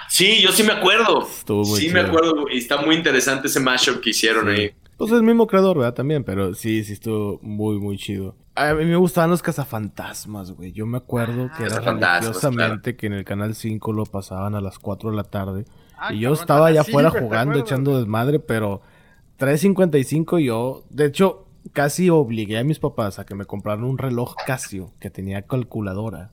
Sí, 0.08 0.40
yo 0.42 0.50
sí 0.52 0.62
me 0.62 0.72
acuerdo. 0.72 1.22
Estuvo 1.28 1.64
muy 1.64 1.78
sí 1.80 1.90
me 1.90 2.00
acuerdo, 2.00 2.46
y 2.50 2.58
está 2.58 2.80
muy 2.80 2.94
interesante 2.96 3.48
ese 3.48 3.60
mashup 3.60 4.00
que 4.00 4.10
hicieron 4.10 4.46
Sí. 4.54 4.60
ahí. 4.62 4.70
Pues 4.96 5.12
el 5.12 5.22
mismo 5.22 5.46
creador, 5.46 5.76
¿verdad? 5.78 5.94
También, 5.94 6.24
pero 6.24 6.54
sí, 6.54 6.82
sí 6.82 6.94
estuvo 6.94 7.38
muy, 7.42 7.78
muy 7.78 7.96
chido. 7.98 8.34
A 8.58 8.74
mí 8.74 8.84
me 8.84 8.96
gustaban 8.96 9.30
los 9.30 9.40
cazafantasmas, 9.40 10.52
güey. 10.52 10.72
Yo 10.72 10.84
me 10.84 10.98
acuerdo 10.98 11.48
que 11.56 11.62
era 11.62 11.76
Cazafantasmas, 11.76 12.20
religiosamente 12.20 12.96
que 12.96 13.06
en 13.06 13.12
el 13.12 13.24
Canal 13.24 13.54
5 13.54 13.92
lo 13.92 14.04
pasaban 14.04 14.54
a 14.54 14.60
las 14.60 14.78
4 14.78 15.10
de 15.10 15.16
la 15.16 15.24
tarde. 15.24 15.64
Ay, 15.96 16.16
y 16.16 16.20
yo 16.20 16.30
cabrón, 16.30 16.42
estaba 16.42 16.66
allá 16.66 16.80
afuera 16.80 17.10
güey, 17.10 17.22
¿te 17.22 17.28
jugando, 17.28 17.58
echando 17.58 17.98
desmadre, 17.98 18.40
pero 18.40 18.82
3.55 19.38 20.40
yo, 20.40 20.84
de 20.90 21.06
hecho, 21.06 21.46
casi 21.72 22.10
obligué 22.10 22.58
a 22.58 22.64
mis 22.64 22.80
papás 22.80 23.18
a 23.18 23.26
que 23.26 23.36
me 23.36 23.44
compraran 23.44 23.84
un 23.84 23.96
reloj 23.96 24.34
Casio 24.44 24.92
que 24.98 25.10
tenía 25.10 25.42
calculadora. 25.42 26.32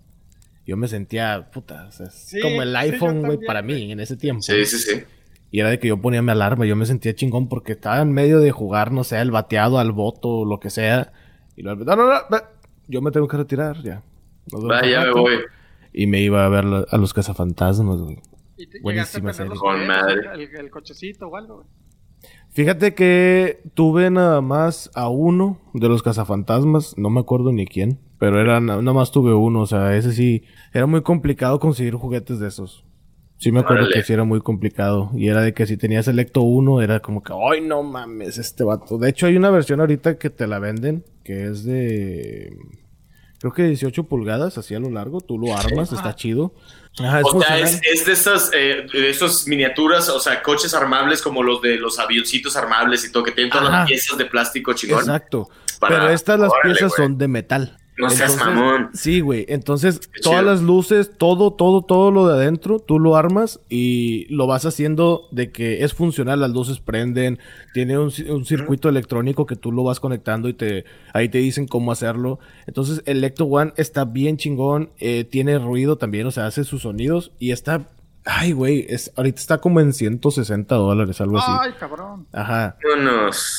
Yo 0.66 0.78
me 0.78 0.88
sentía, 0.88 1.52
puta, 1.52 1.86
o 1.88 1.92
sea, 1.92 2.10
Sí, 2.10 2.40
como 2.40 2.64
el 2.64 2.76
iPhone, 2.76 3.22
güey, 3.22 3.38
para 3.46 3.62
mí 3.62 3.92
en 3.92 4.00
ese 4.00 4.18
tiempo. 4.18 4.42
Sí, 4.42 4.66
sí, 4.66 4.80
sí. 4.80 5.04
Y 5.52 5.60
era 5.60 5.70
de 5.70 5.78
que 5.78 5.88
yo 5.88 6.02
ponía 6.02 6.24
mi 6.24 6.32
alarma, 6.32 6.66
yo 6.66 6.76
me 6.76 6.88
sentía 6.88 7.14
chingón 7.14 7.48
porque 7.48 7.74
estaba 7.74 8.02
en 8.02 8.12
medio 8.12 8.40
de 8.40 8.52
jugar, 8.52 8.92
no 8.92 9.04
sé, 9.04 9.20
el 9.20 9.30
bateado, 9.30 9.78
al 9.78 9.92
voto, 9.92 10.44
lo 10.44 10.60
que 10.60 10.72
sea. 10.72 11.14
Y 11.56 11.62
luego, 11.64 11.84
no, 11.86 11.96
no, 11.96 12.06
no, 12.08 12.14
ve, 12.30 12.38
yo 12.88 13.02
me 13.02 13.12
tengo 13.12 13.28
que 13.28 13.38
retirar 13.38 13.82
ya. 13.82 14.02
Vaya, 14.52 15.02
al 15.02 15.08
me 15.08 15.14
voy. 15.22 15.34
Y 15.94 16.08
me 16.08 16.22
iba 16.22 16.46
a 16.46 16.50
ver 16.50 16.66
a 16.90 16.98
los 16.98 17.14
cazafantasmas, 17.14 17.98
güey. 18.02 18.20
Y 18.58 18.68
te- 18.68 18.80
Buenísima 18.82 19.32
llegaste 19.32 19.44
a 19.44 19.46
tener 19.46 19.50
los 19.50 19.60
serie. 19.60 19.78
Con 19.78 19.88
madre. 19.88 20.44
El, 20.44 20.56
el 20.66 20.70
cochecito 20.70 21.28
o 21.28 21.36
algo, 21.36 21.56
güey. 21.58 21.68
Fíjate 22.52 22.94
que 22.96 23.62
tuve 23.74 24.10
nada 24.10 24.40
más 24.42 24.90
a 24.96 25.10
uno 25.10 25.60
de 25.74 25.90
los 25.90 26.02
cazafantasmas, 26.04 26.98
no 26.98 27.10
me 27.10 27.20
acuerdo 27.20 27.52
ni 27.52 27.66
quién, 27.66 28.00
pero 28.18 28.40
era 28.40 28.60
na- 28.62 28.78
nada 28.82 28.94
más 28.94 29.12
tuve 29.12 29.34
uno, 29.34 29.62
o 29.62 29.66
sea, 29.68 29.96
ese 29.98 30.14
sí, 30.14 30.44
era 30.74 30.86
muy 30.86 31.02
complicado 31.02 31.60
conseguir 31.60 31.96
juguetes 31.96 32.40
de 32.40 32.48
esos. 32.48 32.86
Sí 33.38 33.52
me 33.52 33.60
acuerdo 33.60 33.84
Órale. 33.84 33.96
que 33.96 34.04
sí 34.04 34.14
era 34.14 34.24
muy 34.24 34.42
complicado. 34.42 35.12
Y 35.16 35.28
era 35.28 35.42
de 35.42 35.54
que 35.54 35.66
si 35.68 35.76
tenías 35.78 36.06
Selecto 36.06 36.42
uno, 36.42 36.82
era 36.82 37.02
como 37.02 37.22
que, 37.22 37.34
¡ay, 37.34 37.62
no 37.62 37.84
mames, 37.84 38.38
este 38.38 38.64
vato! 38.64 38.98
De 38.98 39.10
hecho, 39.10 39.28
hay 39.28 39.36
una 39.36 39.50
versión 39.50 39.82
ahorita 39.82 40.18
que 40.18 40.30
te 40.30 40.48
la 40.48 40.60
venden, 40.60 41.04
que 41.24 41.46
es 41.48 41.64
de... 41.66 42.56
Creo 43.40 43.52
que 43.54 43.64
18 43.64 44.06
pulgadas, 44.06 44.58
así 44.58 44.74
a 44.74 44.80
lo 44.80 44.90
largo. 44.90 45.20
Tú 45.22 45.38
lo 45.38 45.56
armas, 45.56 45.92
está 45.92 46.16
chido. 46.16 46.54
Ajá, 46.98 47.20
es 47.20 47.26
O 47.32 47.42
sea, 47.42 47.60
es, 47.60 47.82
es 47.94 48.06
de 48.06 48.14
estas 48.14 48.50
eh, 48.56 48.88
de 48.92 49.10
esas 49.10 49.46
miniaturas, 49.48 50.08
o 50.10 50.20
sea, 50.20 50.42
coches 50.42 50.74
armables 50.74 51.22
como 51.22 51.44
los 51.44 51.62
de 51.62 51.76
los 51.78 52.00
avioncitos 52.00 52.56
armables 52.56 53.06
y 53.06 53.12
todo, 53.12 53.24
que 53.24 53.34
tienen 53.34 53.52
todas 53.52 53.68
Ajá. 53.68 53.80
las 53.80 53.88
piezas 53.90 54.18
de 54.18 54.26
plástico 54.26 54.74
chingón. 54.74 55.00
Exacto. 55.02 55.50
Para- 55.80 56.00
Pero 56.00 56.10
estas 56.14 56.40
las 56.40 56.50
Órale, 56.50 56.64
piezas 56.74 56.94
güey. 56.96 57.06
son 57.08 57.18
de 57.18 57.28
metal. 57.28 57.78
No 57.98 58.10
seas 58.10 58.36
mamón. 58.38 58.90
Sí, 58.94 59.22
güey. 59.22 59.46
Entonces, 59.48 60.00
Qué 60.00 60.20
todas 60.22 60.40
chido. 60.42 60.52
las 60.52 60.62
luces, 60.62 61.12
todo, 61.18 61.52
todo, 61.54 61.82
todo 61.82 62.12
lo 62.12 62.28
de 62.28 62.34
adentro, 62.34 62.80
tú 62.80 63.00
lo 63.00 63.16
armas 63.16 63.60
y 63.70 64.26
lo 64.34 64.48
vas 64.48 64.66
haciendo 64.66 65.28
de 65.32 65.52
que 65.52 65.84
es 65.84 65.94
funcional. 65.94 66.42
Las 66.42 66.52
luces 66.52 66.80
prenden, 66.80 67.40
tiene 67.74 67.98
un, 67.98 68.10
ci- 68.10 68.30
un 68.30 68.46
circuito 68.46 68.90
electrónico 68.90 69.46
que 69.46 69.56
tú 69.56 69.72
lo 69.72 69.84
vas 69.84 70.00
conectando 70.02 70.50
y 70.50 70.54
te 70.54 70.84
ahí 71.14 71.30
te 71.30 71.38
dicen 71.38 71.68
cómo 71.68 71.92
hacerlo. 71.94 72.40
Entonces, 72.68 73.02
el 73.06 73.22
Lecto 73.22 73.46
One 73.46 73.72
está 73.78 74.04
bien 74.04 74.36
chingón, 74.38 74.90
eh, 75.00 75.24
tiene 75.24 75.58
ruido 75.58 75.98
también, 75.98 76.28
o 76.28 76.32
sea, 76.32 76.48
hace 76.48 76.66
sus 76.66 76.82
sonidos 76.82 77.32
y 77.40 77.52
está. 77.52 77.88
Ay, 78.28 78.54
güey, 78.54 78.88
es, 78.90 79.12
ahorita 79.16 79.40
está 79.40 79.58
como 79.60 79.80
en 79.80 79.94
160 79.94 80.74
dólares, 80.76 81.22
algo 81.22 81.38
así. 81.38 81.52
Ay, 81.62 81.74
cabrón. 81.80 82.26
Ajá. 82.34 82.76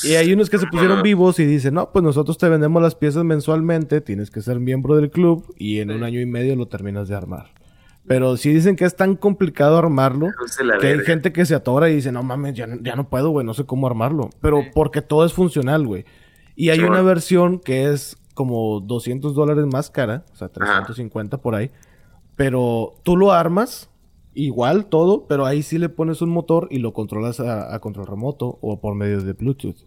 Y 0.03 0.15
hay 0.15 0.33
unos 0.33 0.49
que 0.49 0.57
se 0.57 0.67
pusieron 0.67 1.01
vivos 1.03 1.39
y 1.39 1.45
dicen, 1.45 1.73
no, 1.75 1.91
pues 1.93 2.03
nosotros 2.03 2.37
te 2.37 2.49
vendemos 2.49 2.81
las 2.81 2.93
piezas 2.93 3.23
mensualmente, 3.23 4.01
tienes 4.01 4.29
que 4.29 4.41
ser 4.41 4.59
miembro 4.59 4.97
del 4.97 5.09
club 5.09 5.53
y 5.57 5.79
en 5.79 5.91
un 5.91 6.03
año 6.03 6.19
y 6.19 6.25
medio 6.25 6.55
lo 6.57 6.67
terminas 6.67 7.07
de 7.07 7.15
armar. 7.15 7.51
Pero 8.07 8.35
si 8.35 8.53
dicen 8.53 8.75
que 8.75 8.83
es 8.85 8.95
tan 8.95 9.15
complicado 9.15 9.77
armarlo, 9.77 10.27
que 10.81 10.87
hay 10.87 10.99
gente 10.99 11.31
que 11.31 11.45
se 11.45 11.55
atora 11.55 11.89
y 11.89 11.95
dice, 11.95 12.11
no 12.11 12.23
mames, 12.23 12.53
ya, 12.53 12.67
no- 12.67 12.77
ya 12.81 12.95
no 12.97 13.07
puedo, 13.09 13.29
güey, 13.29 13.45
no 13.45 13.53
sé 13.53 13.65
cómo 13.65 13.87
armarlo. 13.87 14.29
Pero 14.41 14.61
Sí. 14.63 14.67
porque 14.73 15.01
todo 15.01 15.25
es 15.25 15.31
funcional, 15.33 15.85
güey. 15.87 16.03
Y 16.57 16.69
hay 16.69 16.77
Sí, 16.79 16.83
una 16.83 16.91
bueno. 16.97 17.05
versión 17.05 17.59
que 17.59 17.89
es 17.91 18.17
como 18.33 18.81
200 18.81 19.33
dólares 19.33 19.65
más 19.65 19.89
cara, 19.89 20.25
o 20.33 20.35
sea, 20.35 20.49
350 20.49 21.37
por 21.37 21.55
ahí. 21.55 21.71
Pero 22.35 22.95
tú 23.03 23.17
lo 23.17 23.31
armas, 23.31 23.89
igual 24.45 24.85
todo, 24.87 25.25
pero 25.27 25.45
ahí 25.45 25.63
sí 25.63 25.77
le 25.77 25.89
pones 25.89 26.21
un 26.21 26.29
motor 26.29 26.67
y 26.71 26.79
lo 26.79 26.93
controlas 26.93 27.39
a, 27.39 27.73
a 27.73 27.79
control 27.79 28.07
remoto 28.07 28.57
o 28.61 28.79
por 28.79 28.95
medio 28.95 29.21
de 29.21 29.33
Bluetooth. 29.33 29.77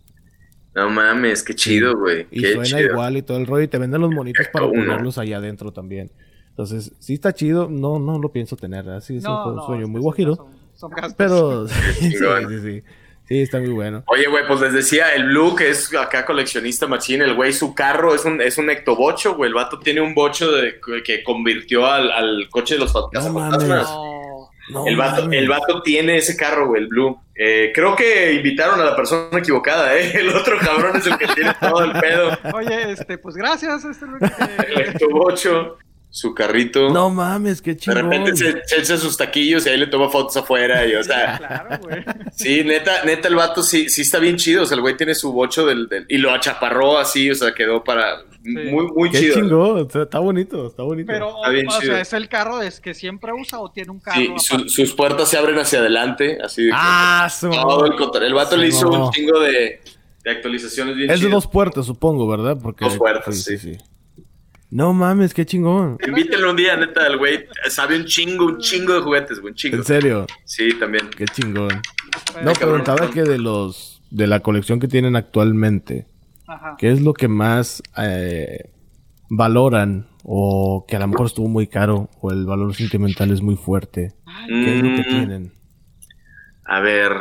No 0.74 0.88
mames, 0.88 1.42
qué 1.42 1.54
chido, 1.54 1.96
güey. 1.96 2.26
Y 2.30 2.42
Qué 2.42 2.48
suena 2.52 2.64
chido. 2.64 2.92
igual 2.92 3.16
y 3.16 3.22
todo 3.22 3.38
el 3.38 3.46
rollo. 3.46 3.64
Y 3.64 3.68
te 3.68 3.78
venden 3.78 4.00
los 4.02 4.10
monitos 4.12 4.46
para 4.52 4.66
Uno. 4.66 4.84
ponerlos 4.84 5.18
allá 5.18 5.38
adentro 5.38 5.72
también. 5.72 6.12
Entonces, 6.50 6.92
sí 7.00 7.14
está 7.14 7.32
chido. 7.32 7.68
No, 7.68 7.98
no 7.98 8.18
lo 8.20 8.30
pienso 8.30 8.56
tener. 8.56 8.88
Así 8.90 9.16
es 9.16 9.24
No, 9.24 9.48
un 9.48 9.56
no, 9.56 9.66
sueño 9.66 9.88
muy 9.88 10.00
guajiro. 10.00 10.36
Son, 10.36 10.46
son 10.74 10.90
gastos. 10.92 11.14
Pero 11.16 11.66
sí, 11.98 12.10
sí, 12.12 12.18
sí, 12.18 12.60
sí. 12.62 12.82
Sí, 13.28 13.40
está 13.42 13.58
muy 13.60 13.70
bueno. 13.70 14.02
Oye, 14.08 14.26
güey, 14.28 14.44
pues 14.48 14.60
les 14.60 14.72
decía, 14.72 15.14
el 15.14 15.26
Blue, 15.26 15.54
que 15.54 15.70
es 15.70 15.92
acá 15.94 16.26
coleccionista 16.26 16.88
machín, 16.88 17.22
el 17.22 17.34
güey, 17.34 17.52
su 17.52 17.74
carro 17.76 18.12
es 18.14 18.24
un, 18.24 18.40
es 18.40 18.58
un 18.58 18.70
ectobocho, 18.70 19.36
güey. 19.36 19.48
El 19.48 19.54
vato 19.54 19.78
tiene 19.78 20.00
un 20.00 20.14
bocho 20.14 20.50
de, 20.50 20.80
que 21.04 21.22
convirtió 21.22 21.86
al, 21.86 22.10
al 22.10 22.48
coche 22.50 22.74
de 22.74 22.80
los 22.80 22.92
No 22.94 23.02
fantasmas. 23.02 23.32
mames. 23.52 23.68
No. 23.68 24.19
No, 24.68 24.86
el, 24.86 24.96
vato, 24.96 25.30
el 25.32 25.48
vato 25.48 25.82
tiene 25.82 26.16
ese 26.18 26.36
carro, 26.36 26.68
güey, 26.68 26.82
el 26.82 26.88
Blue. 26.88 27.20
Eh, 27.34 27.72
creo 27.74 27.96
que 27.96 28.34
invitaron 28.34 28.80
a 28.80 28.84
la 28.84 28.94
persona 28.94 29.38
equivocada, 29.38 29.96
¿eh? 29.96 30.12
El 30.14 30.28
otro 30.28 30.58
cabrón 30.58 30.96
es 30.98 31.06
el 31.06 31.16
que 31.18 31.26
tiene 31.28 31.54
todo 31.60 31.82
el 31.84 31.92
pedo. 31.92 32.38
Oye, 32.54 32.92
este, 32.92 33.16
pues 33.18 33.34
gracias, 33.34 33.84
este 33.84 34.04
El 34.68 34.80
ectobocho, 34.90 35.78
su 36.10 36.34
carrito. 36.34 36.90
No 36.90 37.08
mames, 37.08 37.62
qué 37.62 37.70
de 37.72 37.76
chingón. 37.78 38.02
repente 38.10 38.36
se, 38.36 38.60
se 38.66 38.80
echa 38.80 38.96
sus 38.98 39.16
taquillos 39.16 39.64
y 39.66 39.70
ahí 39.70 39.78
le 39.78 39.86
toma 39.86 40.08
fotos 40.10 40.36
afuera. 40.36 40.86
Y, 40.86 40.94
o 40.94 41.02
sea, 41.02 41.38
Claro, 41.38 41.78
güey. 41.82 42.04
Sí, 42.36 42.62
neta, 42.62 43.04
neta, 43.04 43.26
el 43.28 43.36
vato 43.36 43.62
sí, 43.62 43.88
sí 43.88 44.02
está 44.02 44.18
bien 44.18 44.36
chido. 44.36 44.62
O 44.64 44.66
sea, 44.66 44.74
el 44.76 44.82
güey 44.82 44.96
tiene 44.96 45.14
su 45.14 45.32
bocho 45.32 45.64
del, 45.66 45.88
del- 45.88 46.04
y 46.08 46.18
lo 46.18 46.30
achaparró 46.32 46.98
así, 46.98 47.30
o 47.30 47.34
sea, 47.34 47.54
quedó 47.54 47.82
para. 47.82 48.18
Muy, 48.42 48.86
muy 48.96 49.10
Qué 49.10 49.18
chido. 49.20 49.34
chingón. 49.34 49.88
Está, 50.02 50.18
bonito, 50.18 50.66
está 50.66 50.82
bonito. 50.82 51.06
Pero, 51.12 51.36
Está 51.36 51.50
bien 51.50 51.68
o 51.68 51.70
chido. 51.78 51.92
sea, 51.92 52.00
¿es 52.00 52.12
el 52.14 52.28
carro 52.28 52.62
es 52.62 52.80
que 52.80 52.94
siempre 52.94 53.32
usa 53.32 53.58
o 53.60 53.70
tiene 53.70 53.90
un 53.90 54.00
carro? 54.00 54.18
Sí, 54.18 54.32
su- 54.38 54.68
sus 54.68 54.94
puertas 54.94 55.28
se 55.28 55.36
abren 55.36 55.58
hacia 55.58 55.80
adelante, 55.80 56.38
así 56.42 56.62
de 56.64 56.70
que 56.70 56.76
ah, 56.78 57.28
su... 57.30 57.50
todo 57.50 57.84
el 57.86 58.24
El 58.24 58.34
vato 58.34 58.56
le 58.56 58.70
Sí, 58.70 58.76
hizo 58.78 58.90
un 58.90 59.10
chingo 59.10 59.38
de, 59.40 59.80
de 60.24 60.30
actualizaciones 60.30 60.96
bien 60.96 61.10
Es 61.10 61.20
de 61.20 61.28
dos 61.28 61.46
puertas, 61.46 61.84
supongo, 61.86 62.26
¿verdad? 62.28 62.58
Porque 62.62 62.84
Dos 62.86 62.96
puertas, 62.96 63.36
sí. 63.42 63.76
No 64.70 64.92
mames, 64.92 65.34
qué 65.34 65.44
chingón. 65.44 65.98
Invítenlo 66.06 66.50
un 66.50 66.56
día, 66.56 66.76
neta, 66.76 67.04
el 67.08 67.18
güey 67.18 67.44
sabe 67.68 67.96
un 67.96 68.04
chingo, 68.04 68.46
un 68.46 68.58
chingo 68.58 68.94
de 68.94 69.00
juguetes, 69.00 69.40
güey, 69.40 69.50
un 69.50 69.56
chingo. 69.56 69.76
En 69.78 69.84
serio, 69.84 70.26
Sí, 70.44 70.72
también. 70.78 71.10
qué 71.10 71.24
chingón. 71.26 71.82
No, 72.42 72.52
preguntaba 72.52 73.10
que 73.10 73.22
de 73.22 73.38
los 73.38 74.00
de 74.10 74.26
la 74.28 74.40
colección 74.40 74.78
que 74.80 74.86
tienen 74.88 75.16
actualmente, 75.16 76.06
Ajá. 76.50 76.76
¿qué 76.78 76.90
es 76.90 77.00
lo 77.00 77.14
que 77.14 77.28
más 77.28 77.82
eh, 77.96 78.70
valoran 79.28 80.08
o 80.24 80.84
que 80.88 80.96
a 80.96 80.98
lo 80.98 81.06
mejor 81.08 81.26
estuvo 81.26 81.48
muy 81.48 81.66
caro 81.68 82.10
o 82.20 82.30
el 82.32 82.44
valor 82.44 82.74
sentimental 82.74 83.30
es 83.30 83.40
muy 83.40 83.56
fuerte? 83.56 84.12
¿Qué 84.48 84.74
es 84.74 84.80
lo 84.82 84.94
que 84.94 85.02
Mm, 85.02 85.08
tienen? 85.08 85.52
A 86.64 86.80
ver, 86.80 87.12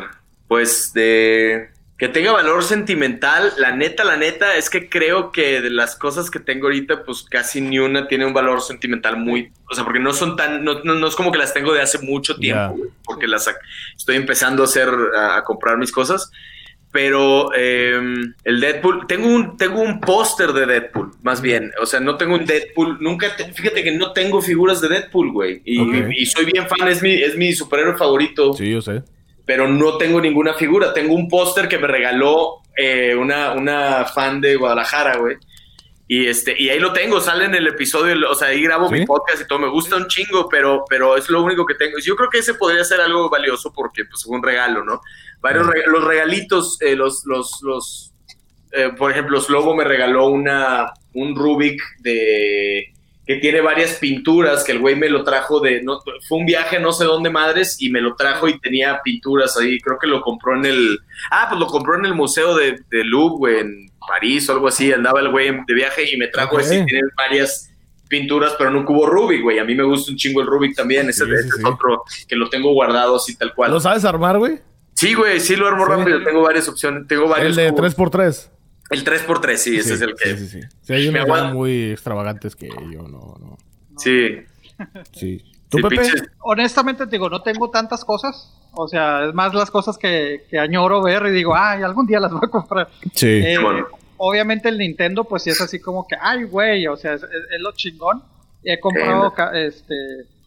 pues 0.47 0.93
de. 0.93 1.69
Que 1.97 2.07
tenga 2.07 2.31
valor 2.31 2.63
sentimental, 2.63 3.51
la 3.57 3.75
neta, 3.75 4.05
la 4.05 4.15
neta, 4.15 4.55
es 4.55 4.69
que 4.69 4.87
creo 4.89 5.33
que 5.33 5.59
de 5.61 5.69
las 5.69 5.97
cosas 5.97 6.31
que 6.31 6.39
tengo 6.39 6.67
ahorita, 6.67 7.03
pues 7.03 7.23
casi 7.29 7.59
ni 7.59 7.77
una 7.77 8.07
tiene 8.07 8.25
un 8.25 8.33
valor 8.33 8.61
sentimental 8.61 9.17
muy, 9.17 9.51
o 9.69 9.75
sea, 9.75 9.83
porque 9.83 9.99
no 9.99 10.13
son 10.13 10.37
tan, 10.37 10.63
no, 10.63 10.81
no, 10.85 10.95
no 10.95 11.07
es 11.07 11.15
como 11.15 11.29
que 11.29 11.37
las 11.39 11.53
tengo 11.53 11.73
de 11.73 11.81
hace 11.81 11.99
mucho 11.99 12.37
tiempo, 12.37 12.77
porque 13.03 13.27
las 13.27 13.53
estoy 13.97 14.15
empezando 14.15 14.63
a 14.63 14.65
hacer, 14.65 14.89
a, 15.17 15.37
a 15.37 15.43
comprar 15.43 15.77
mis 15.77 15.91
cosas. 15.91 16.31
Pero 16.91 17.51
eh, 17.55 17.99
el 18.43 18.59
Deadpool, 18.59 19.05
tengo 19.07 19.27
un, 19.27 19.57
tengo 19.57 19.79
un 19.79 19.99
póster 19.99 20.53
de 20.53 20.65
Deadpool, 20.65 21.11
más 21.21 21.39
bien. 21.39 21.71
O 21.81 21.85
sea, 21.85 21.99
no 21.99 22.17
tengo 22.17 22.33
un 22.33 22.45
Deadpool, 22.45 22.97
nunca, 22.99 23.35
te- 23.35 23.53
fíjate 23.53 23.83
que 23.83 23.91
no 23.91 24.11
tengo 24.11 24.41
figuras 24.41 24.81
de 24.81 24.87
Deadpool, 24.89 25.31
güey. 25.31 25.61
Y, 25.65 26.25
soy 26.25 26.45
bien 26.45 26.65
fan, 26.67 26.87
es 26.87 27.03
mi, 27.03 27.13
es 27.13 27.35
mi 27.37 27.53
superhéroe 27.53 27.95
favorito 27.95 28.53
Sí, 28.53 28.71
yo 28.71 28.81
sé. 28.81 29.03
pero 29.45 29.67
no 29.67 29.97
tengo 29.97 30.19
ninguna 30.19 30.55
figura. 30.55 30.91
Tengo 30.91 31.13
un 31.13 31.27
póster 31.29 31.67
que 31.67 31.77
me 31.77 31.87
regaló 31.87 32.55
eh, 32.75 33.13
una, 33.15 33.51
una 33.51 34.05
fan 34.05 34.41
de 34.41 34.55
Guadalajara, 34.55 35.17
güey. 35.17 35.37
Y, 36.11 36.25
este, 36.25 36.55
y 36.59 36.69
ahí 36.69 36.79
lo 36.79 36.91
tengo, 36.91 37.21
sale 37.21 37.45
en 37.45 37.53
el 37.53 37.67
episodio, 37.67 38.15
o 38.31 38.33
sea, 38.33 38.47
ahí 38.47 38.63
grabo 38.63 38.89
¿Sí? 38.89 38.95
mi 38.95 39.05
podcast 39.05 39.43
y 39.43 39.47
todo, 39.47 39.59
me 39.59 39.69
gusta 39.69 39.95
un 39.95 40.07
chingo, 40.07 40.49
pero, 40.49 40.83
pero 40.89 41.15
es 41.15 41.29
lo 41.29 41.43
único 41.43 41.67
que 41.67 41.75
tengo. 41.75 41.99
Yo 41.99 42.15
creo 42.15 42.31
que 42.31 42.39
ese 42.39 42.55
podría 42.55 42.83
ser 42.83 42.99
algo 42.99 43.29
valioso 43.29 43.71
porque 43.71 44.05
pues, 44.05 44.23
fue 44.23 44.35
un 44.35 44.41
regalo, 44.41 44.83
¿no? 44.83 45.01
Varios 45.41 45.67
reg- 45.67 45.85
los 45.87 46.03
regalitos, 46.03 46.81
eh, 46.81 46.95
los, 46.95 47.23
los, 47.25 47.59
los 47.61 48.13
eh, 48.71 48.91
por 48.97 49.11
ejemplo, 49.11 49.39
Slobo 49.41 49.75
me 49.75 49.83
regaló 49.83 50.27
una, 50.27 50.91
un 51.13 51.35
Rubik 51.35 51.81
de 52.01 52.93
que 53.25 53.35
tiene 53.35 53.61
varias 53.61 53.93
pinturas, 53.99 54.63
que 54.63 54.71
el 54.71 54.79
güey 54.79 54.95
me 54.95 55.07
lo 55.07 55.23
trajo 55.23 55.59
de, 55.59 55.83
no, 55.83 55.99
fue 56.27 56.39
un 56.39 56.47
viaje 56.47 56.79
no 56.79 56.91
sé 56.91 57.05
dónde 57.05 57.29
madres 57.29 57.79
y 57.79 57.91
me 57.91 58.01
lo 58.01 58.15
trajo 58.15 58.47
y 58.47 58.59
tenía 58.59 59.01
pinturas 59.03 59.55
ahí, 59.55 59.79
creo 59.79 59.99
que 59.99 60.07
lo 60.07 60.21
compró 60.21 60.55
en 60.55 60.65
el, 60.65 60.97
ah, 61.29 61.45
pues 61.47 61.59
lo 61.59 61.67
compró 61.67 61.95
en 61.95 62.05
el 62.05 62.15
museo 62.15 62.55
de, 62.55 62.79
de 62.89 63.03
Louvre, 63.03 63.37
güey, 63.37 63.59
en 63.59 63.91
París 64.07 64.49
o 64.49 64.53
algo 64.53 64.67
así, 64.67 64.91
andaba 64.91 65.19
el 65.19 65.29
güey 65.29 65.51
de 65.67 65.73
viaje 65.75 66.11
y 66.11 66.17
me 66.17 66.27
trajo 66.29 66.55
Ok. 66.55 66.61
ese 66.61 66.79
y 66.79 66.85
tiene 66.85 67.07
varias 67.15 67.71
pinturas, 68.07 68.55
pero 68.57 68.71
no 68.71 68.79
un 68.79 68.85
cubo 68.85 69.05
Rubik, 69.05 69.43
güey, 69.43 69.59
a 69.59 69.63
mí 69.63 69.75
me 69.75 69.83
gusta 69.83 70.11
un 70.11 70.17
chingo 70.17 70.41
el 70.41 70.47
Rubik 70.47 70.75
también, 70.75 71.07
ese, 71.09 71.23
Sí, 71.25 71.31
ese 71.31 71.43
sí, 71.43 71.49
es 71.59 71.65
otro 71.65 72.03
que 72.27 72.35
lo 72.35 72.49
tengo 72.49 72.73
guardado 72.73 73.17
así 73.17 73.37
tal 73.37 73.53
cual. 73.53 73.69
¿Lo 73.71 73.79
sabes 73.79 74.05
armar, 74.05 74.39
güey? 74.39 74.57
Sí, 74.99 75.13
güey, 75.13 75.39
sí 75.39 75.55
lo 75.55 75.67
armo 75.67 75.85
Sí. 75.85 75.91
rápido, 75.93 76.23
tengo 76.23 76.41
varias 76.41 76.67
opciones, 76.67 77.07
tengo 77.07 77.27
varios 77.27 77.57
El 77.57 77.65
de 77.65 77.71
cubos. 77.71 77.95
3x3. 77.95 78.49
El 78.89 79.05
3x3, 79.05 79.55
sí, 79.57 79.77
ese 79.77 79.93
es 79.93 80.01
el 80.01 80.15
que... 80.15 80.35
Sí, 80.35 80.47
sí, 80.47 80.47
sí. 80.61 80.67
Sí, 80.81 80.93
hay 80.93 81.07
unos 81.07 81.53
muy 81.53 81.91
extravagantes 81.91 82.55
que 82.55 82.67
yo 82.91 83.03
no, 83.03 83.37
no. 83.39 83.57
Sí. 83.97 84.37
Sí. 85.13 85.43
¿Tú, 85.69 85.77
Sí, 85.77 85.83
Pepe? 85.83 85.95
pinches- 86.01 86.29
Honestamente 86.39 87.05
te 87.05 87.11
digo, 87.11 87.29
no 87.29 87.41
tengo 87.43 87.69
tantas 87.69 88.03
cosas. 88.03 88.55
O 88.73 88.87
sea, 88.87 89.25
es 89.25 89.33
más 89.33 89.53
las 89.53 89.69
cosas 89.71 89.97
que, 89.97 90.43
que 90.49 90.57
añoro 90.59 91.01
ver 91.03 91.25
y 91.27 91.31
digo, 91.31 91.53
ay, 91.55 91.83
algún 91.83 92.05
día 92.07 92.19
las 92.19 92.31
voy 92.31 92.41
a 92.43 92.49
comprar. 92.49 92.89
Sí. 93.13 93.27
Eh, 93.27 93.57
bueno. 93.61 93.85
Obviamente 94.17 94.67
el 94.67 94.77
Nintendo, 94.79 95.23
pues 95.23 95.43
sí 95.43 95.49
es 95.51 95.61
así 95.61 95.79
como 95.79 96.05
que, 96.07 96.15
ay, 96.19 96.43
güey, 96.43 96.87
o 96.87 96.97
sea, 96.97 97.13
es, 97.13 97.23
es- 97.23 97.29
es 97.29 97.61
lo 97.61 97.71
chingón. 97.73 98.23
He 98.63 98.79
comprado, 98.79 99.31
este, 99.53 99.93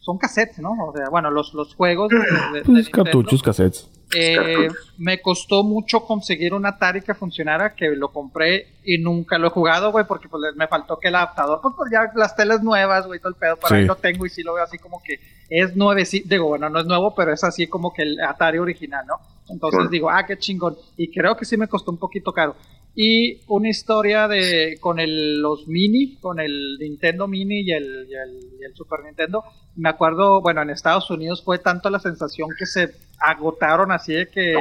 son 0.00 0.18
cassettes, 0.18 0.58
¿no? 0.58 0.72
O 0.72 0.92
sea, 0.94 1.08
bueno, 1.08 1.30
los, 1.30 1.54
los 1.54 1.74
juegos 1.74 2.10
de, 2.10 2.18
de- 2.58 2.62
pues 2.64 2.88
cartuchos, 2.90 3.42
cassettes. 3.42 3.88
Eh, 4.14 4.68
me 4.98 5.20
costó 5.20 5.62
mucho 5.62 6.04
conseguir 6.04 6.54
un 6.54 6.66
Atari 6.66 7.00
que 7.02 7.14
funcionara, 7.14 7.74
que 7.74 7.88
lo 7.96 8.08
compré 8.12 8.66
y 8.84 8.98
nunca 8.98 9.38
lo 9.38 9.46
he 9.46 9.50
jugado, 9.50 9.90
güey, 9.92 10.04
porque 10.06 10.28
pues 10.28 10.42
me 10.56 10.66
faltó 10.68 10.98
que 10.98 11.08
el 11.08 11.14
adaptador, 11.14 11.60
pues, 11.62 11.74
pues 11.76 11.90
ya 11.90 12.10
las 12.14 12.36
teles 12.36 12.62
nuevas, 12.62 13.06
güey, 13.06 13.20
todo 13.20 13.30
el 13.30 13.36
pedo, 13.36 13.56
para 13.56 13.76
Sí. 13.76 13.80
ahí 13.82 13.86
lo 13.86 13.96
tengo 13.96 14.26
y 14.26 14.30
sí 14.30 14.42
lo 14.42 14.54
veo 14.54 14.64
así 14.64 14.78
como 14.78 15.02
que 15.02 15.18
es 15.48 15.74
nueve, 15.76 16.04
sí, 16.04 16.22
digo, 16.26 16.46
bueno, 16.46 16.68
no 16.68 16.80
es 16.80 16.86
nuevo, 16.86 17.14
pero 17.14 17.32
es 17.32 17.42
así 17.44 17.66
como 17.66 17.92
que 17.92 18.02
el 18.02 18.20
Atari 18.20 18.58
original, 18.58 19.06
¿no? 19.06 19.20
Entonces 19.48 19.76
Bueno. 19.78 19.90
digo, 19.90 20.10
ah, 20.10 20.24
qué 20.26 20.38
chingón. 20.38 20.76
Y 20.96 21.10
creo 21.10 21.36
que 21.36 21.44
sí 21.44 21.56
me 21.56 21.68
costó 21.68 21.90
un 21.90 21.98
poquito 21.98 22.32
caro. 22.32 22.56
Y 22.94 23.40
una 23.48 23.70
historia 23.70 24.28
de 24.28 24.76
con 24.80 25.00
el, 25.00 25.40
los 25.40 25.66
mini, 25.66 26.16
con 26.16 26.38
el 26.40 26.76
Nintendo 26.78 27.26
Mini 27.26 27.62
y 27.62 27.72
el, 27.72 28.06
y 28.08 28.14
el, 28.14 28.60
y 28.60 28.64
el 28.64 28.74
Super 28.74 29.00
Nintendo. 29.04 29.42
Me 29.76 29.88
acuerdo, 29.88 30.42
bueno, 30.42 30.60
en 30.60 30.68
Estados 30.70 31.10
Unidos 31.10 31.42
fue 31.42 31.58
tanto 31.58 31.88
la 31.88 31.98
sensación 31.98 32.50
que 32.58 32.66
se 32.66 32.90
agotaron 33.18 33.92
así 33.92 34.12
de 34.12 34.28
que 34.28 34.52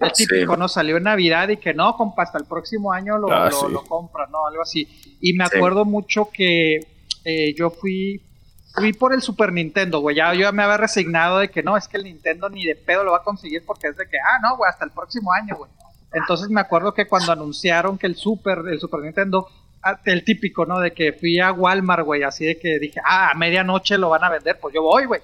el 0.00 0.10
Sí. 0.14 0.26
típico 0.26 0.56
no 0.56 0.66
salió 0.68 0.96
en 0.96 1.02
Navidad 1.02 1.48
y 1.50 1.58
que 1.58 1.74
no, 1.74 1.94
compa, 1.96 2.22
hasta 2.22 2.38
el 2.38 2.46
próximo 2.46 2.90
año 2.92 3.18
lo, 3.18 3.30
Ah, 3.30 3.50
lo, 3.50 3.56
sí. 3.56 3.66
lo 3.70 3.82
compras, 3.84 4.30
¿no? 4.30 4.46
Algo 4.46 4.62
así. 4.62 4.88
Y 5.20 5.34
me 5.34 5.46
Sí. 5.46 5.56
acuerdo 5.56 5.84
mucho 5.84 6.30
que 6.32 6.76
eh, 7.24 7.54
yo 7.54 7.68
fui 7.70 8.22
fui 8.78 8.92
por 8.92 9.12
el 9.12 9.22
Super 9.22 9.52
Nintendo, 9.52 10.00
güey. 10.00 10.16
Ya 10.16 10.32
yo 10.34 10.40
ya 10.40 10.52
me 10.52 10.62
había 10.62 10.76
resignado 10.76 11.38
de 11.38 11.50
que 11.50 11.62
no, 11.62 11.76
es 11.76 11.88
que 11.88 11.96
el 11.96 12.04
Nintendo 12.04 12.48
ni 12.48 12.64
de 12.64 12.74
pedo 12.74 13.04
lo 13.04 13.12
va 13.12 13.18
a 13.18 13.22
conseguir 13.22 13.64
porque 13.66 13.88
es 13.88 13.96
de 13.96 14.08
que, 14.08 14.18
ah, 14.18 14.38
no, 14.42 14.56
güey, 14.56 14.68
hasta 14.68 14.84
el 14.84 14.90
próximo 14.90 15.32
año, 15.32 15.56
güey. 15.56 15.70
Entonces 16.12 16.48
me 16.48 16.60
acuerdo 16.60 16.94
que 16.94 17.06
cuando 17.06 17.32
anunciaron 17.32 17.98
que 17.98 18.06
el 18.06 18.16
Super, 18.16 18.62
el 18.70 18.80
Super 18.80 19.00
Nintendo, 19.00 19.46
ah, 19.82 20.00
el 20.04 20.24
típico, 20.24 20.64
¿no? 20.64 20.80
De 20.80 20.92
que 20.92 21.12
fui 21.12 21.38
a 21.38 21.52
Walmart, 21.52 22.04
güey, 22.04 22.22
así 22.22 22.46
de 22.46 22.58
que 22.58 22.78
dije, 22.78 23.00
ah, 23.04 23.30
a 23.30 23.34
medianoche 23.34 23.98
lo 23.98 24.08
van 24.08 24.24
a 24.24 24.30
vender, 24.30 24.58
pues 24.60 24.74
yo 24.74 24.82
voy, 24.82 25.04
güey. 25.04 25.20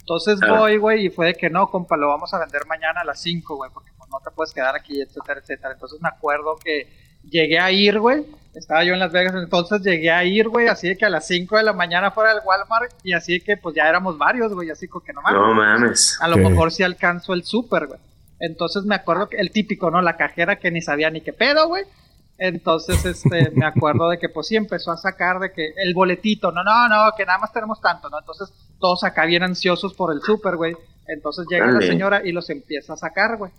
Entonces 0.00 0.40
voy, 0.40 0.78
güey, 0.78 1.06
y 1.06 1.10
fue 1.10 1.26
de 1.26 1.34
que 1.34 1.50
no, 1.50 1.70
compa, 1.70 1.96
lo 1.96 2.08
vamos 2.08 2.32
a 2.32 2.38
vender 2.38 2.62
mañana 2.66 3.02
a 3.02 3.04
las 3.04 3.20
5, 3.20 3.56
güey, 3.56 3.70
porque 3.74 3.90
pues, 3.98 4.08
no 4.08 4.20
te 4.20 4.30
puedes 4.30 4.54
quedar 4.54 4.74
aquí, 4.74 5.02
etcétera, 5.02 5.40
etcétera. 5.40 5.74
Entonces 5.74 6.00
me 6.00 6.08
acuerdo 6.08 6.56
que 6.56 6.88
llegué 7.28 7.58
a 7.58 7.70
ir, 7.70 7.98
güey. 7.98 8.24
Estaba 8.58 8.82
yo 8.82 8.92
en 8.92 8.98
Las 8.98 9.12
Vegas, 9.12 9.34
entonces 9.36 9.82
llegué 9.82 10.10
a 10.10 10.24
ir, 10.24 10.48
güey, 10.48 10.66
así 10.66 10.88
de 10.88 10.96
que 10.96 11.04
a 11.04 11.10
las 11.10 11.26
5 11.28 11.56
de 11.56 11.62
la 11.62 11.72
mañana 11.72 12.10
fuera 12.10 12.34
del 12.34 12.42
Walmart 12.44 12.92
y 13.04 13.12
así 13.12 13.34
de 13.34 13.40
que 13.44 13.56
pues 13.56 13.76
ya 13.76 13.88
éramos 13.88 14.18
varios, 14.18 14.52
güey, 14.52 14.68
así 14.70 14.88
como 14.88 15.04
que 15.04 15.12
no 15.12 15.22
mames. 15.22 15.40
No 15.40 15.54
mames. 15.54 16.18
A 16.20 16.26
lo 16.26 16.36
mejor 16.36 16.72
sí 16.72 16.82
alcanzo 16.82 17.34
el 17.34 17.44
super, 17.44 17.86
güey. 17.86 18.00
Entonces 18.40 18.84
me 18.84 18.96
acuerdo 18.96 19.28
que 19.28 19.36
el 19.36 19.52
típico, 19.52 19.92
¿no? 19.92 20.02
La 20.02 20.16
cajera 20.16 20.56
que 20.56 20.72
ni 20.72 20.82
sabía 20.82 21.08
ni 21.08 21.20
qué 21.20 21.32
pedo, 21.32 21.68
güey. 21.68 21.84
Entonces, 22.36 23.04
este, 23.04 23.50
me 23.54 23.64
acuerdo 23.66 24.10
de 24.10 24.18
que 24.18 24.28
pues 24.28 24.48
sí 24.48 24.56
empezó 24.56 24.90
a 24.90 24.96
sacar 24.96 25.38
de 25.38 25.52
que 25.52 25.72
el 25.76 25.94
boletito, 25.94 26.50
no, 26.50 26.64
no, 26.64 26.88
no, 26.88 27.12
que 27.16 27.24
nada 27.24 27.38
más 27.38 27.52
tenemos 27.52 27.80
tanto, 27.80 28.10
¿no? 28.10 28.18
Entonces 28.18 28.52
todos 28.80 29.04
acá 29.04 29.24
bien 29.24 29.44
ansiosos 29.44 29.94
por 29.94 30.12
el 30.12 30.20
super, 30.20 30.56
güey. 30.56 30.76
Entonces 31.06 31.46
llega 31.48 31.66
la 31.66 31.80
señora 31.80 32.22
y 32.24 32.32
los 32.32 32.50
empieza 32.50 32.94
a 32.94 32.96
sacar, 32.96 33.36
güey. 33.36 33.52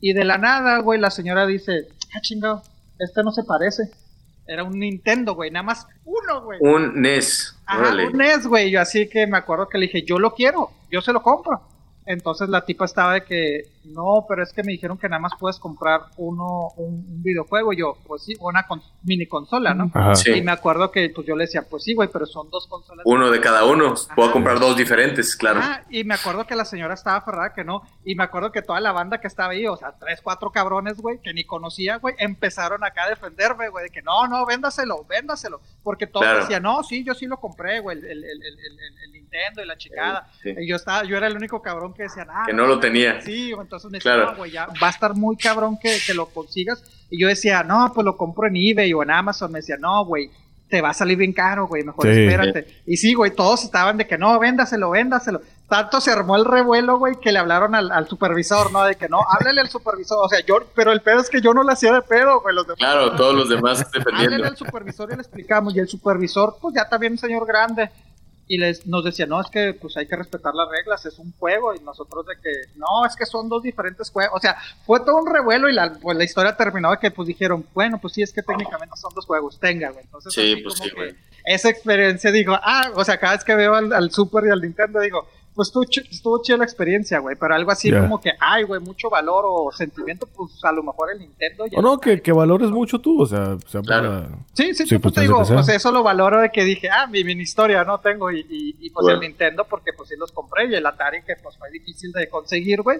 Y 0.00 0.12
de 0.12 0.24
la 0.24 0.36
nada, 0.36 0.78
güey, 0.80 1.00
la 1.00 1.10
señora 1.10 1.46
dice, 1.46 1.88
ah, 2.14 2.20
chingado, 2.20 2.62
este 2.98 3.22
no 3.22 3.32
se 3.32 3.44
parece. 3.44 3.90
Era 4.46 4.64
un 4.64 4.78
Nintendo, 4.78 5.34
güey, 5.34 5.50
nada 5.50 5.62
más 5.62 5.86
uno, 6.04 6.42
güey. 6.42 6.58
Un 6.60 7.00
NES. 7.00 7.56
Ajá, 7.66 7.80
Órale. 7.80 8.06
un 8.08 8.18
NES, 8.18 8.46
güey. 8.46 8.70
Yo 8.70 8.80
así 8.80 9.08
que 9.08 9.26
me 9.26 9.38
acuerdo 9.38 9.68
que 9.68 9.78
le 9.78 9.86
dije, 9.86 10.02
yo 10.02 10.18
lo 10.18 10.34
quiero, 10.34 10.70
yo 10.90 11.00
se 11.00 11.12
lo 11.12 11.22
compro. 11.22 11.60
Entonces 12.06 12.48
la 12.48 12.64
tipa 12.64 12.84
estaba 12.84 13.14
de 13.14 13.24
que, 13.24 13.68
no, 13.84 14.24
pero 14.28 14.42
es 14.42 14.52
que 14.52 14.62
me 14.62 14.72
dijeron 14.72 14.96
que 14.98 15.08
nada 15.08 15.20
más 15.20 15.32
puedes 15.38 15.58
comprar 15.58 16.02
uno, 16.16 16.68
un, 16.76 16.94
un 17.08 17.22
videojuego. 17.22 17.72
Y 17.72 17.78
yo, 17.78 17.96
pues 18.06 18.22
sí, 18.24 18.34
una 18.40 18.66
con- 18.66 18.82
mini 19.02 19.26
consola, 19.26 19.74
¿no? 19.74 19.90
Ajá. 19.94 20.14
Sí. 20.14 20.30
Y 20.32 20.42
me 20.42 20.52
acuerdo 20.52 20.90
que 20.90 21.10
pues 21.10 21.26
yo 21.26 21.34
le 21.36 21.44
decía, 21.44 21.62
pues 21.68 21.84
sí, 21.84 21.94
güey, 21.94 22.08
pero 22.12 22.26
son 22.26 22.48
dos 22.50 22.66
consolas. 22.66 23.04
Uno 23.06 23.30
de 23.30 23.40
cada 23.40 23.64
uno. 23.64 23.94
Puedo 24.14 24.32
comprar 24.32 24.58
dos 24.60 24.76
diferentes, 24.76 25.34
claro. 25.36 25.60
Ah, 25.62 25.82
y 25.90 26.04
me 26.04 26.14
acuerdo 26.14 26.46
que 26.46 26.54
la 26.56 26.64
señora 26.64 26.94
estaba 26.94 27.16
aferrada 27.18 27.52
que 27.52 27.64
no. 27.64 27.82
Y 28.04 28.14
me 28.14 28.24
acuerdo 28.24 28.52
que 28.52 28.62
toda 28.62 28.80
la 28.80 28.92
banda 28.92 29.18
que 29.20 29.26
estaba 29.28 29.52
ahí, 29.52 29.66
o 29.66 29.76
sea, 29.76 29.92
tres, 29.98 30.20
cuatro 30.22 30.50
cabrones, 30.50 30.98
güey, 30.98 31.18
que 31.20 31.32
ni 31.34 31.44
conocía, 31.44 31.96
güey, 31.98 32.14
empezaron 32.18 32.84
acá 32.84 33.04
a 33.04 33.08
defenderme, 33.10 33.68
güey, 33.68 33.84
de 33.84 33.90
que 33.90 34.02
no, 34.02 34.26
no, 34.28 34.46
véndaselo, 34.46 35.04
véndaselo. 35.08 35.60
Porque 35.82 36.06
todos 36.06 36.24
Claro. 36.24 36.40
decían, 36.40 36.62
no, 36.62 36.82
sí, 36.84 37.04
yo 37.04 37.14
sí 37.14 37.26
lo 37.26 37.38
compré, 37.38 37.80
güey, 37.80 37.98
el, 37.98 38.04
el, 38.04 38.24
el, 38.24 38.42
el, 38.42 38.58
el- 38.58 38.98
el 39.04 39.12
Nintendo 39.12 39.62
y 39.62 39.66
la 39.66 39.76
chicada. 39.76 40.28
Sí. 40.42 40.50
Y 40.58 40.68
yo 40.68 40.76
estaba, 40.76 41.04
yo 41.04 41.16
era 41.16 41.26
el 41.26 41.36
único 41.36 41.60
cabrón 41.62 41.92
que 41.94 42.04
decía, 42.04 42.26
ah, 42.28 42.44
Que 42.46 42.52
no 42.52 42.66
lo 42.66 42.78
tenía. 42.78 43.20
Sí, 43.22 43.52
güey, 43.52 43.66
entonces 43.72 43.90
me 43.90 43.98
decía, 43.98 44.12
Claro. 44.14 44.30
no, 44.32 44.36
güey, 44.36 44.50
ya 44.50 44.66
va 44.82 44.88
a 44.88 44.90
estar 44.90 45.14
muy 45.14 45.36
cabrón 45.36 45.78
que, 45.80 45.98
que 46.06 46.12
lo 46.14 46.26
consigas. 46.26 46.82
Y 47.10 47.20
yo 47.20 47.28
decía, 47.28 47.62
no, 47.62 47.90
pues 47.94 48.04
lo 48.04 48.16
compro 48.16 48.46
en 48.46 48.56
eBay 48.56 48.92
o 48.92 49.02
en 49.02 49.10
Amazon. 49.10 49.50
Me 49.50 49.60
decía, 49.60 49.76
no, 49.78 50.04
güey, 50.04 50.30
te 50.68 50.80
va 50.80 50.90
a 50.90 50.94
salir 50.94 51.16
bien 51.18 51.32
caro, 51.32 51.66
güey, 51.66 51.82
mejor 51.84 52.06
Sí. 52.06 52.22
espérate. 52.22 52.82
Y 52.86 52.96
sí, 52.98 53.14
güey, 53.14 53.30
todos 53.30 53.64
estaban 53.64 53.96
de 53.96 54.06
que 54.06 54.16
no, 54.18 54.38
véndaselo, 54.38 54.90
véndaselo. 54.90 55.40
Tanto 55.68 56.00
se 56.02 56.10
armó 56.10 56.36
el 56.36 56.44
revuelo, 56.44 56.98
güey, 56.98 57.14
que 57.20 57.32
le 57.32 57.38
hablaron 57.38 57.74
al, 57.74 57.90
al 57.92 58.06
supervisor, 58.06 58.70
¿no? 58.72 58.84
De 58.84 58.94
que 58.94 59.08
no, 59.08 59.20
háblale 59.26 59.60
al 59.62 59.68
supervisor. 59.70 60.18
O 60.22 60.28
sea, 60.28 60.40
yo, 60.44 60.56
pero 60.74 60.92
el 60.92 61.00
pedo 61.00 61.20
es 61.20 61.30
que 61.30 61.40
yo 61.40 61.54
no 61.54 61.62
lo 61.62 61.72
hacía 61.72 61.92
de 61.94 62.02
pedo, 62.02 62.40
güey, 62.42 62.54
los 62.54 62.66
demás. 62.66 62.78
Claro, 62.78 63.12
todos 63.16 63.34
los 63.34 63.48
demás 63.48 63.80
Háblale 63.82 64.04
defendiendo. 64.04 64.48
al 64.48 64.56
supervisor 64.56 65.10
y 65.12 65.16
le 65.16 65.22
explicamos. 65.22 65.74
Y 65.74 65.78
el 65.80 65.88
supervisor, 65.88 66.56
pues 66.60 66.74
ya 66.74 66.86
también 66.88 67.12
un 67.14 67.18
señor 67.18 67.46
grande. 67.46 67.90
Y 68.48 68.58
les, 68.58 68.86
nos 68.86 69.04
decía, 69.04 69.24
no, 69.26 69.40
es 69.40 69.48
que 69.48 69.72
pues 69.72 69.96
hay 69.96 70.06
que 70.06 70.16
respetar 70.16 70.54
las 70.54 70.68
reglas, 70.68 71.06
es 71.06 71.18
un 71.18 71.32
juego. 71.38 71.74
Y 71.74 71.80
nosotros 71.80 72.26
de 72.26 72.34
que, 72.42 72.50
no, 72.76 73.06
es 73.06 73.16
que 73.16 73.24
son 73.24 73.48
dos 73.48 73.62
diferentes 73.62 74.10
juegos. 74.10 74.34
O 74.36 74.40
sea, 74.40 74.56
fue 74.84 75.00
todo 75.00 75.16
un 75.16 75.32
revuelo 75.32 75.68
y 75.68 75.72
la, 75.72 75.92
pues, 75.94 76.16
la 76.16 76.24
historia 76.24 76.56
terminó 76.56 76.90
de 76.90 76.98
que 76.98 77.10
pues 77.10 77.28
dijeron, 77.28 77.64
bueno, 77.72 77.98
pues 78.00 78.14
sí, 78.14 78.22
es 78.22 78.32
que 78.32 78.42
técnicamente 78.42 78.96
son 78.96 79.14
dos 79.14 79.24
juegos, 79.26 79.58
tenga, 79.58 79.90
güey. 79.90 80.04
Entonces, 80.04 80.32
Sí, 80.34 80.56
pues 80.62 80.74
como 80.74 80.84
sí, 80.84 80.90
que 80.90 80.96
güey. 80.96 81.16
esa 81.44 81.70
experiencia, 81.70 82.30
digo, 82.32 82.54
ah, 82.60 82.90
o 82.94 83.04
sea, 83.04 83.18
cada 83.18 83.34
vez 83.34 83.44
que 83.44 83.54
veo 83.54 83.74
al, 83.74 83.92
al 83.92 84.10
Super 84.10 84.44
y 84.46 84.50
al 84.50 84.60
Nintendo, 84.60 85.00
digo, 85.00 85.26
pues 85.54 85.68
estuvo, 85.68 85.84
ch- 85.84 86.08
estuvo 86.10 86.40
chida 86.42 86.56
la 86.56 86.64
experiencia, 86.64 87.18
güey. 87.18 87.36
Pero 87.38 87.54
algo 87.54 87.70
así 87.70 87.90
Ya. 87.90 88.00
como 88.00 88.20
que, 88.20 88.30
ay, 88.40 88.62
güey, 88.64 88.80
mucho 88.80 89.10
valor 89.10 89.44
o 89.46 89.70
sentimiento, 89.72 90.26
pues 90.34 90.52
a 90.64 90.72
lo 90.72 90.82
mejor 90.82 91.10
el 91.12 91.18
Nintendo. 91.20 91.66
y 91.66 91.74
O 91.74 91.78
el 91.78 91.84
no, 91.84 91.98
que, 92.00 92.22
que 92.22 92.32
valores 92.32 92.70
mucho 92.70 93.00
tú, 93.00 93.20
o 93.22 93.26
sea, 93.26 93.54
o 93.54 93.68
sea 93.68 93.82
Claro. 93.82 94.08
para- 94.08 94.28
Sí, 94.54 94.74
sí, 94.74 94.84
Sí, 94.86 94.98
pues, 94.98 95.02
pues 95.02 95.14
te 95.14 95.20
digo, 95.22 95.44
sea. 95.44 95.56
pues 95.56 95.68
eso 95.68 95.92
lo 95.92 96.02
valoro 96.02 96.40
de 96.40 96.50
que 96.50 96.64
dije, 96.64 96.88
ah, 96.90 97.06
mi 97.06 97.22
mini 97.24 97.42
historia 97.42 97.84
no 97.84 97.98
tengo 97.98 98.30
y, 98.30 98.40
y, 98.40 98.76
y, 98.80 98.90
pues 98.90 99.04
Bueno. 99.04 99.20
el 99.20 99.28
Nintendo 99.28 99.66
porque 99.68 99.92
pues 99.96 100.08
sí 100.08 100.14
los 100.18 100.32
compré 100.32 100.66
y 100.70 100.74
el 100.74 100.86
Atari 100.86 101.22
que 101.22 101.34
pues 101.42 101.56
fue 101.58 101.70
difícil 101.70 102.12
de 102.12 102.28
conseguir, 102.28 102.82
güey. 102.82 102.98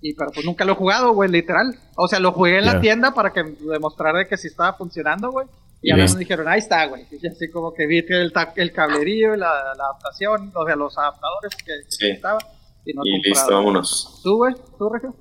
Y 0.00 0.14
pero 0.14 0.30
pues 0.32 0.44
nunca 0.44 0.64
lo 0.66 0.72
he 0.72 0.76
jugado, 0.76 1.14
güey, 1.14 1.30
literal. 1.30 1.78
O 1.96 2.08
sea, 2.08 2.18
lo 2.20 2.32
jugué 2.32 2.58
en 2.58 2.64
Ya. 2.64 2.74
la 2.74 2.80
tienda 2.80 3.14
para 3.14 3.32
que 3.32 3.42
demostrara 3.42 4.26
que 4.26 4.36
sí 4.36 4.48
estaba 4.48 4.74
funcionando, 4.74 5.30
güey. 5.30 5.46
Y 5.84 5.90
a 5.92 5.96
Ya. 5.96 6.04
mí 6.04 6.12
me 6.12 6.18
dijeron, 6.20 6.48
ahí 6.48 6.58
está, 6.60 6.86
güey. 6.86 7.04
Y 7.10 7.26
así 7.26 7.50
como 7.50 7.72
que 7.74 7.86
vi 7.86 8.04
que 8.06 8.14
el, 8.22 8.32
el 8.56 8.72
cablerío 8.72 9.34
y 9.34 9.38
la, 9.38 9.52
la 9.76 9.84
adaptación, 9.84 10.50
o 10.54 10.64
sea, 10.66 10.76
los 10.76 10.96
adaptadores 10.96 11.54
que, 11.56 11.64
que 11.64 11.72
Sí. 11.88 12.04
necesitaba. 12.06 12.38
Y 12.86 12.92
no 12.94 13.02
Y 13.04 13.20
listo, 13.22 13.52
vámonos. 13.54 14.20
¿Tú, 14.22 14.36
güey? 14.38 14.54
¿Tú, 14.78 14.88
Regio? 14.88 15.14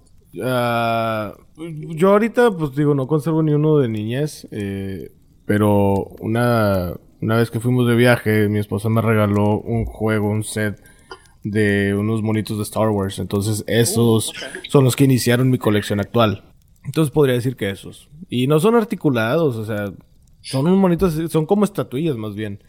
Ah, 0.44 1.34
yo 1.58 2.10
ahorita, 2.12 2.52
pues 2.52 2.76
digo, 2.76 2.96
no 2.96 3.08
conservo 3.08 3.44
ni 3.44 3.54
uno 3.54 3.78
de 3.78 3.88
niñez, 3.90 4.48
eh, 4.52 5.12
pero 5.46 6.06
una, 6.22 6.94
una 7.22 7.38
vez 7.38 7.52
que 7.52 7.60
fuimos 7.60 7.88
de 7.88 7.96
viaje, 7.96 8.48
mi 8.50 8.60
esposa 8.60 8.90
me 8.90 9.02
regaló 9.02 9.60
un 9.60 9.86
juego, 9.86 10.30
un 10.30 10.44
set 10.44 10.82
de 11.44 11.94
unos 11.94 12.22
monitos 12.22 12.58
de 12.58 12.64
Star 12.64 12.90
Wars. 12.90 13.20
Entonces, 13.20 13.64
esos 13.68 14.32
son 14.70 14.86
los 14.86 14.96
que 14.96 15.04
iniciaron 15.04 15.50
mi 15.50 15.58
colección 15.58 16.00
actual. 16.00 16.46
Entonces, 16.86 17.12
podría 17.14 17.36
decir 17.36 17.56
que 17.56 17.70
esos. 17.70 18.10
Y 18.30 18.48
no 18.48 18.60
son 18.60 18.76
articulados, 18.76 19.56
o 19.58 19.66
sea, 19.66 19.92
son 20.44 20.68
unos 20.68 20.78
monitos, 20.80 21.14
son 21.32 21.46
como 21.46 21.66
estatuillas 21.66 22.16
más 22.18 22.36
bien. 22.36 22.64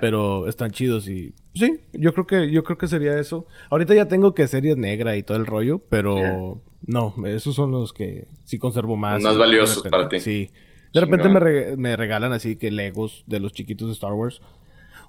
Pero 0.00 0.48
están 0.48 0.70
chidos 0.70 1.06
y 1.06 1.34
sí, 1.54 1.80
yo 1.92 2.14
creo 2.14 2.26
que 2.26 2.50
yo 2.50 2.64
creo 2.64 2.78
que 2.78 2.86
sería 2.88 3.18
eso. 3.18 3.46
Ahorita 3.68 3.94
ya 3.94 4.08
tengo 4.08 4.32
que 4.34 4.46
serie 4.48 4.74
negra 4.74 5.16
y 5.18 5.22
todo 5.22 5.36
el 5.36 5.44
rollo, 5.44 5.80
pero 5.90 6.62
no, 6.86 7.14
esos 7.26 7.54
son 7.54 7.72
los 7.72 7.92
que 7.92 8.26
sí 8.44 8.58
conservo 8.58 8.96
más. 8.96 9.20
Más 9.22 9.36
valiosos 9.36 9.76
repente- 9.76 9.90
para 9.90 10.08
ti. 10.08 10.20
Sí. 10.20 10.50
De 10.94 11.00
repente 11.02 11.28
me, 11.28 11.40
re- 11.40 11.76
me 11.76 11.94
regalan 11.94 12.32
así 12.32 12.56
que 12.56 12.70
Legos 12.70 13.22
de 13.26 13.38
los 13.38 13.52
chiquitos 13.52 13.88
de 13.88 13.92
Star 13.92 14.14
Wars. 14.14 14.40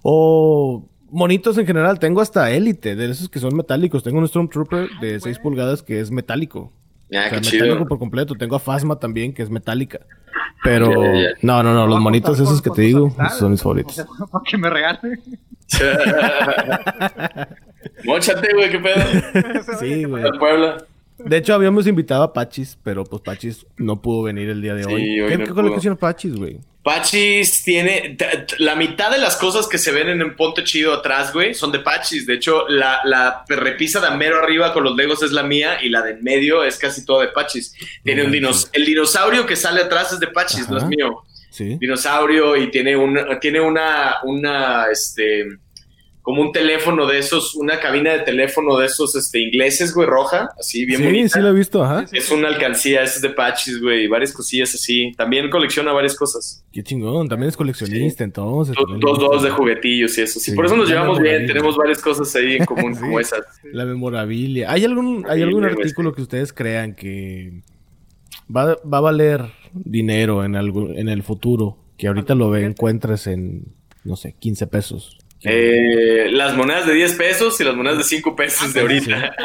O 0.03 0.89
monitos 1.09 1.57
en 1.57 1.65
general, 1.65 1.99
tengo 1.99 2.21
hasta 2.21 2.51
Elite, 2.51 2.95
de 2.95 3.09
esos 3.09 3.29
que 3.29 3.39
son 3.39 3.55
metálicos. 3.55 4.03
Tengo 4.03 4.19
un 4.19 4.27
Stormtrooper 4.27 4.89
de 5.01 5.19
6 5.19 5.39
pulgadas 5.39 5.81
que 5.83 5.99
es 5.99 6.11
metálico. 6.11 6.73
Ah, 7.03 7.07
O 7.07 7.09
sea, 7.09 7.23
metálico 7.39 7.49
chido. 7.75 7.87
por 7.87 7.99
completo. 7.99 8.35
Tengo 8.35 8.57
a 8.57 8.59
Phasma 8.59 8.99
también, 8.99 9.33
que 9.33 9.43
es 9.43 9.49
metálica. 9.49 10.05
Pero 10.63 10.91
no, 11.41 11.63
no, 11.63 11.73
no, 11.73 11.87
los 11.87 11.99
monitos 11.99 12.39
esos 12.39 12.61
que 12.61 12.69
te 12.69 12.81
digo 12.83 13.05
amistades, 13.05 13.33
son 13.33 13.51
mis 13.51 13.59
O 13.61 13.63
favoritos. 13.63 13.95
sea, 13.95 14.05
para 14.31 14.43
que 14.45 14.57
me 14.57 14.69
regalen. 14.69 15.21
Móchate, 18.05 18.53
güey, 18.53 18.69
qué 18.71 18.79
pedo. 18.79 19.73
Sí, 19.79 20.03
güey. 20.05 20.23
Puebla. 20.39 20.77
De 21.17 21.37
hecho, 21.37 21.53
habíamos 21.53 21.87
invitado 21.87 22.23
a 22.23 22.33
Pachis, 22.33 22.77
pero 22.83 23.03
pues 23.03 23.21
Pachis 23.21 23.65
no 23.77 24.01
pudo 24.01 24.23
venir 24.23 24.49
el 24.49 24.61
día 24.61 24.75
de 24.75 24.83
Sí, 24.83 24.93
hoy. 24.93 25.21
hoy 25.21 25.29
¿Qué, 25.29 25.37
no 25.37 25.45
qué 25.45 25.51
colección 25.51 25.97
Pachis, 25.97 26.35
güey? 26.35 26.59
Pachis 26.83 27.63
tiene. 27.63 28.15
La 28.59 28.75
mitad 28.75 29.11
de 29.11 29.17
las 29.17 29.35
cosas 29.35 29.67
que 29.67 29.77
se 29.77 29.91
ven 29.91 30.07
en 30.07 30.21
el 30.21 30.35
Ponte 30.35 30.63
Chido 30.63 30.93
atrás, 30.93 31.33
güey, 31.33 31.53
son 31.53 31.71
de 31.71 31.79
Pachis. 31.79 32.25
De 32.25 32.35
hecho, 32.35 32.67
la, 32.69 33.01
la 33.03 33.43
repisa 33.49 33.99
de 33.99 34.15
mero 34.15 34.37
arriba 34.41 34.71
con 34.73 34.83
los 34.85 34.95
Legos 34.95 35.21
es 35.23 35.31
la 35.31 35.43
mía 35.43 35.79
y 35.83 35.89
la 35.89 36.01
de 36.01 36.11
en 36.11 36.23
medio 36.23 36.63
es 36.63 36.77
casi 36.77 37.03
todo 37.05 37.19
de 37.21 37.27
Pachis. 37.27 37.73
Tiene 38.03 38.23
un 38.23 38.31
dinos 38.31 38.69
El 38.71 38.85
dinosaurio 38.85 39.45
que 39.45 39.55
sale 39.57 39.81
atrás 39.81 40.13
es 40.13 40.19
de 40.19 40.27
Pachis, 40.27 40.69
no 40.69 40.77
es 40.77 40.85
mío. 40.85 41.23
Sí. 41.49 41.77
Dinosaurio 41.79 42.55
y 42.55 42.71
tiene 42.71 42.95
una. 42.95 43.39
Tiene 43.39 43.59
una. 43.59 44.17
Una. 44.23 44.85
Este. 44.91 45.45
Como 46.27 46.41
un 46.41 46.51
teléfono 46.51 47.07
de 47.07 47.19
esos, 47.19 47.55
una 47.55 47.79
cabina 47.79 48.11
de 48.11 48.19
teléfono 48.19 48.77
de 48.77 48.87
esos 48.87 49.15
este, 49.15 49.39
ingleses, 49.39 49.93
güey, 49.93 50.09
roja, 50.09 50.49
así 50.59 50.83
bien 50.83 50.99
sí, 50.99 51.05
bonita. 51.05 51.29
sí 51.29 51.39
lo 51.39 51.47
he 51.47 51.53
visto, 51.53 51.81
ajá. 51.81 52.05
Es 52.11 52.29
una 52.31 52.49
alcancía, 52.49 53.01
ese 53.01 53.15
es 53.15 53.21
de 53.21 53.29
Pachis, 53.29 53.81
güey, 53.81 54.07
varias 54.07 54.33
cosillas 54.33 54.75
así. 54.75 55.13
También 55.15 55.49
colecciona 55.49 55.93
varias 55.93 56.17
cosas. 56.17 56.65
Qué 56.73 56.83
chingón, 56.83 57.29
también 57.29 57.47
es 57.47 57.55
coleccionista, 57.55 58.25
entonces. 58.25 58.75
Dos, 58.75 58.83
también 58.85 58.99
dos, 58.99 59.41
de 59.41 59.51
juguetillos 59.51 60.17
y 60.17 60.21
eso. 60.23 60.41
Sí, 60.41 60.51
Sí, 60.51 60.55
por 60.57 60.65
eso 60.65 60.75
nos 60.75 60.89
llevamos 60.89 61.17
bien, 61.21 61.47
tenemos 61.47 61.77
varias 61.77 62.01
cosas 62.01 62.35
ahí 62.35 62.57
en 62.57 62.65
común 62.65 62.93
Sí. 62.95 62.99
como 62.99 63.21
esas. 63.21 63.39
La 63.63 63.85
memorabilia. 63.85 64.69
¿Hay 64.69 64.83
algún, 64.83 65.25
hay 65.29 65.43
algún 65.43 65.63
artículo 65.63 66.13
que 66.13 66.23
ustedes 66.23 66.51
crean 66.51 66.93
que 66.93 67.61
va, 68.53 68.75
va 68.83 68.97
a 68.97 69.01
valer 69.01 69.45
dinero 69.71 70.43
en, 70.43 70.57
algún, 70.57 70.93
en 70.99 71.07
el 71.07 71.23
futuro? 71.23 71.77
Que 71.97 72.07
ahorita 72.07 72.35
lo 72.35 72.49
ve, 72.49 72.65
encuentres 72.65 73.27
en, 73.27 73.73
no 74.03 74.17
sé, 74.17 74.35
15 74.37 74.67
pesos. 74.67 75.17
Eh, 75.43 76.29
las 76.31 76.55
monedas 76.55 76.87
de 76.87 76.93
10 76.93 77.13
pesos 77.13 77.59
y 77.61 77.63
las 77.63 77.75
monedas 77.75 77.99
de 77.99 78.03
5 78.03 78.35
pesos 78.35 78.73
de 78.73 78.81
ahorita. 78.81 79.35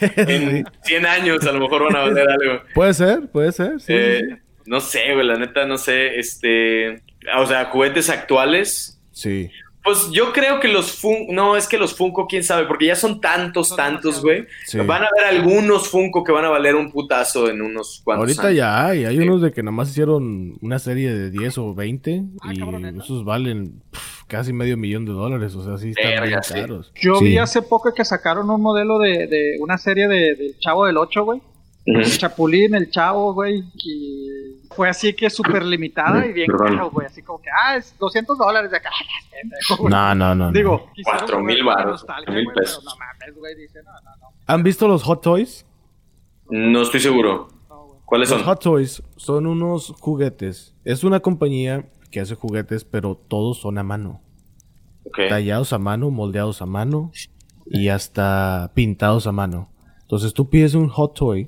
en 0.16 0.64
100 0.82 1.06
años 1.06 1.46
a 1.46 1.52
lo 1.52 1.60
mejor 1.60 1.84
van 1.84 1.96
a 1.96 2.00
valer 2.00 2.28
algo. 2.28 2.62
Puede 2.74 2.94
ser, 2.94 3.28
puede 3.28 3.52
ser, 3.52 3.80
sí. 3.80 3.92
Eh, 3.94 4.22
no 4.66 4.80
sé, 4.80 5.12
güey, 5.12 5.26
la 5.26 5.36
neta, 5.36 5.66
no 5.66 5.78
sé. 5.78 6.18
Este, 6.18 7.02
o 7.36 7.46
sea, 7.46 7.66
juguetes 7.66 8.08
actuales. 8.08 9.00
Sí. 9.12 9.50
Pues 9.82 10.10
yo 10.12 10.32
creo 10.32 10.60
que 10.60 10.68
los 10.68 10.92
Funko, 10.92 11.32
no, 11.32 11.56
es 11.56 11.66
que 11.66 11.78
los 11.78 11.94
Funko, 11.96 12.26
quién 12.26 12.44
sabe, 12.44 12.66
porque 12.66 12.86
ya 12.86 12.94
son 12.96 13.18
tantos, 13.20 13.68
Son 13.68 13.76
tantos, 13.78 14.20
güey. 14.22 14.44
Sí. 14.66 14.76
Van 14.78 15.02
a 15.02 15.06
haber 15.08 15.24
algunos 15.38 15.88
Funko 15.88 16.22
que 16.22 16.32
van 16.32 16.44
a 16.44 16.50
valer 16.50 16.74
un 16.76 16.92
putazo 16.92 17.48
en 17.48 17.62
unos 17.62 18.02
cuantos 18.04 18.20
Ahorita 18.24 18.42
años. 18.48 18.56
ya 18.56 18.86
hay, 18.86 19.04
hay 19.06 19.16
Sí. 19.16 19.22
unos 19.22 19.40
de 19.40 19.52
que 19.52 19.62
nada 19.62 19.72
más 19.72 19.88
hicieron 19.90 20.58
una 20.60 20.78
serie 20.78 21.10
de 21.14 21.30
10 21.30 21.56
o 21.58 21.74
20 21.74 22.22
Ah, 22.42 22.52
y 22.52 22.60
esos 22.98 23.24
valen 23.24 23.82
casi 24.28 24.52
medio 24.52 24.76
millón 24.76 25.06
de 25.06 25.12
dólares, 25.12 25.54
o 25.54 25.64
sea, 25.64 25.78
sí 25.78 25.90
están 25.90 26.10
Verga, 26.10 26.26
bien 26.26 26.42
sí. 26.42 26.54
caros. 26.54 26.92
Yo 27.00 27.16
Sí. 27.16 27.24
vi 27.24 27.38
hace 27.38 27.62
poco 27.62 27.92
que 27.94 28.04
sacaron 28.04 28.50
un 28.50 28.60
modelo 28.60 28.98
de, 28.98 29.26
de 29.28 29.56
una 29.60 29.78
serie 29.78 30.06
de, 30.08 30.34
del 30.36 30.58
Chavo 30.58 30.84
del 30.86 30.98
8, 30.98 31.24
güey. 31.24 31.40
El 31.86 32.04
Chapulín, 32.18 32.74
el 32.74 32.90
Chavo, 32.90 33.32
güey. 33.32 33.64
Y 33.74 34.59
fue 34.70 34.88
así 34.88 35.12
que 35.14 35.28
súper 35.28 35.64
limitada 35.64 36.26
y 36.26 36.32
bien 36.32 36.50
caro, 36.56 36.90
güey. 36.90 37.06
Así 37.06 37.22
como 37.22 37.40
que, 37.40 37.48
ah, 37.50 37.76
es 37.76 37.96
200 37.98 38.38
dólares 38.38 38.70
de 38.70 38.76
acá. 38.76 38.90
No, 39.88 40.14
no, 40.14 40.34
no. 40.34 40.52
Digo, 40.52 40.90
quisieron 40.94 41.18
Cuatro 41.20 41.38
volver 41.38 41.54
mil 41.54 41.64
cuatro 41.64 42.32
mil 42.34 42.46
pesos. 42.54 42.84
No 42.84 42.90
mames, 42.96 43.38
güey. 43.38 43.54
Dice, 43.54 43.82
no, 43.82 43.92
no, 43.92 44.16
no. 44.20 44.26
¿Han 44.46 44.62
visto 44.62 44.86
los 44.86 45.02
Hot 45.04 45.22
Toys? 45.22 45.64
No 46.50 46.82
estoy 46.82 47.00
seguro. 47.00 47.48
¿Cuáles 48.04 48.28
Los 48.28 48.40
son? 48.40 48.46
Hot 48.46 48.60
Toys 48.60 49.02
son 49.16 49.46
unos 49.46 49.94
juguetes. 49.98 50.74
Es 50.84 51.04
una 51.04 51.20
compañía 51.20 51.88
que 52.10 52.20
hace 52.20 52.34
juguetes, 52.34 52.84
pero 52.84 53.14
todos 53.14 53.58
son 53.58 53.78
a 53.78 53.82
mano. 53.82 54.20
Tallados 55.28 55.72
a 55.72 55.78
mano, 55.78 56.10
moldeados 56.10 56.60
a 56.60 56.66
mano 56.66 57.12
y 57.64 57.88
hasta 57.88 58.72
pintados 58.74 59.26
a 59.26 59.32
mano. 59.32 59.70
Entonces 60.02 60.34
tú 60.34 60.50
pides 60.50 60.74
un 60.74 60.88
Hot 60.88 61.14
Toy 61.14 61.46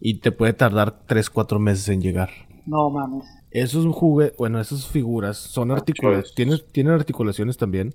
y 0.00 0.14
te 0.14 0.32
puede 0.32 0.54
tardar 0.54 1.04
3, 1.06 1.30
4 1.30 1.58
meses 1.58 1.88
en 1.90 2.00
llegar. 2.00 2.30
No 2.68 2.90
mames. 2.90 3.24
Esos 3.50 3.86
juguetes, 3.94 4.36
bueno, 4.36 4.60
esas 4.60 4.86
figuras 4.86 5.36
son 5.38 5.70
articuladas. 5.70 6.34
Tienen, 6.34 6.58
tienen 6.72 6.92
articulaciones 6.92 7.56
también. 7.56 7.94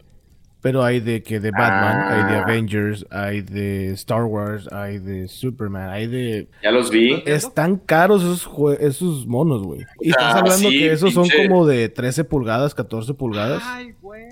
Pero 0.62 0.82
hay 0.82 1.02
de 1.02 1.22
que 1.24 1.42
de 1.42 1.52
Batman, 1.52 1.98
Ah. 1.98 2.10
hay 2.26 2.32
de 2.32 2.40
Avengers, 2.40 3.06
hay 3.12 3.42
de 3.42 3.92
Star 3.92 4.24
Wars, 4.24 4.72
hay 4.72 4.98
de 4.98 5.28
Superman, 5.28 5.90
hay 5.90 6.08
de 6.08 6.48
Ya 6.64 6.72
los 6.72 6.90
vi. 6.90 7.22
están 7.26 7.76
caros 7.78 8.24
esos, 8.24 8.48
jue- 8.48 8.78
esos 8.80 9.28
monos, 9.28 9.62
güey. 9.64 9.82
Y 10.00 10.12
estás 10.12 10.36
Ah, 10.36 10.40
hablando 10.40 10.70
sí, 10.70 10.80
que 10.80 10.94
esos 10.94 11.14
son 11.14 11.28
como 11.48 11.66
de 11.66 11.90
13 11.90 12.24
pulgadas, 12.24 12.74
14 12.76 13.14
pulgadas. 13.14 13.62
Ay, 13.66 13.94
güey. 14.02 14.24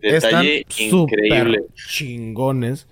Detalle 0.00 0.60
están 0.60 0.88
súper 0.90 1.24
increíble. 1.24 1.64
chingones. 1.74 2.86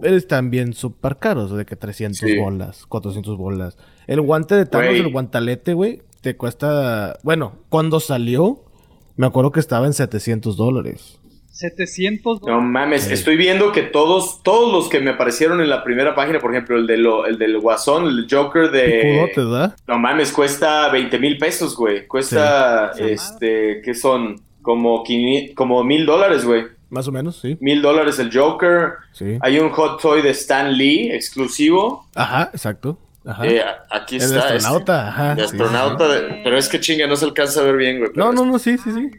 Pero 0.00 0.16
están 0.16 0.50
bien 0.50 0.72
súper 0.74 1.16
caros, 1.18 1.56
de 1.56 1.64
que 1.64 1.76
300 1.76 2.18
Sí. 2.28 2.36
bolas, 2.38 2.84
400 2.86 3.36
bolas. 3.36 3.76
El 4.06 4.20
guante 4.22 4.54
de 4.56 4.66
Thanos, 4.66 4.94
el 4.94 5.12
guantalete, 5.12 5.72
güey, 5.74 6.02
te 6.24 6.36
cuesta... 6.36 7.18
Bueno, 7.22 7.52
cuando 7.68 8.00
salió, 8.00 8.64
me 9.16 9.26
acuerdo 9.26 9.52
que 9.52 9.60
estaba 9.60 9.86
en 9.86 9.92
700 9.92 10.56
dólares. 10.56 11.20
700 11.52 12.42
No 12.42 12.60
mames, 12.60 13.04
Sí. 13.04 13.12
estoy 13.12 13.36
viendo 13.36 13.70
que 13.70 13.82
todos, 13.82 14.42
todos 14.42 14.72
los 14.72 14.88
que 14.88 14.98
me 14.98 15.10
aparecieron 15.10 15.60
en 15.60 15.70
la 15.70 15.84
primera 15.84 16.14
página, 16.16 16.40
por 16.40 16.50
ejemplo, 16.50 16.76
el, 16.76 16.86
de 16.88 16.96
lo, 16.96 17.26
el 17.26 17.38
del 17.38 17.60
Guasón, 17.60 18.06
el 18.06 18.26
Joker 18.28 18.72
de... 18.72 19.30
No 19.86 19.98
mames, 20.00 20.32
cuesta 20.32 20.90
20 20.90 21.16
mil 21.20 21.38
pesos, 21.38 21.76
güey. 21.76 22.08
Cuesta, 22.08 22.92
Sí. 22.94 23.04
este, 23.04 23.80
¿qué 23.84 23.94
son? 23.94 24.40
Como, 24.62 25.04
como 25.54 25.84
mil 25.84 26.06
dólares, 26.06 26.44
güey. 26.44 26.64
Más 26.90 27.06
o 27.06 27.12
menos, 27.12 27.36
sí. 27.40 27.56
Mil 27.60 27.82
dólares 27.82 28.18
el 28.18 28.36
Joker. 28.36 28.94
Sí. 29.12 29.36
Hay 29.40 29.58
un 29.58 29.70
Hot 29.70 30.00
Toy 30.00 30.22
de 30.22 30.30
Stan 30.30 30.72
Lee 30.76 31.10
exclusivo. 31.12 32.06
Ajá, 32.14 32.50
exacto. 32.52 32.98
Ajá. 33.26 33.46
Eh, 33.46 33.62
aquí 33.90 34.16
el 34.16 34.22
está. 34.22 34.34
de 34.34 34.40
este. 34.42 34.54
astronauta, 34.56 35.08
ajá. 35.08 35.34
De 35.34 35.42
sí, 35.42 35.48
sí, 35.48 35.56
astronauta, 35.56 36.06
sí. 36.06 36.12
de- 36.12 36.40
pero 36.44 36.58
es 36.58 36.68
que 36.68 36.80
chinga, 36.80 37.06
no 37.06 37.16
se 37.16 37.24
alcanza 37.24 37.60
a 37.60 37.64
ver 37.64 37.76
bien, 37.76 37.98
güey. 37.98 38.10
No, 38.14 38.32
no, 38.32 38.44
no, 38.44 38.58
sí, 38.58 38.76
sí, 38.78 38.90
sí. 38.92 39.10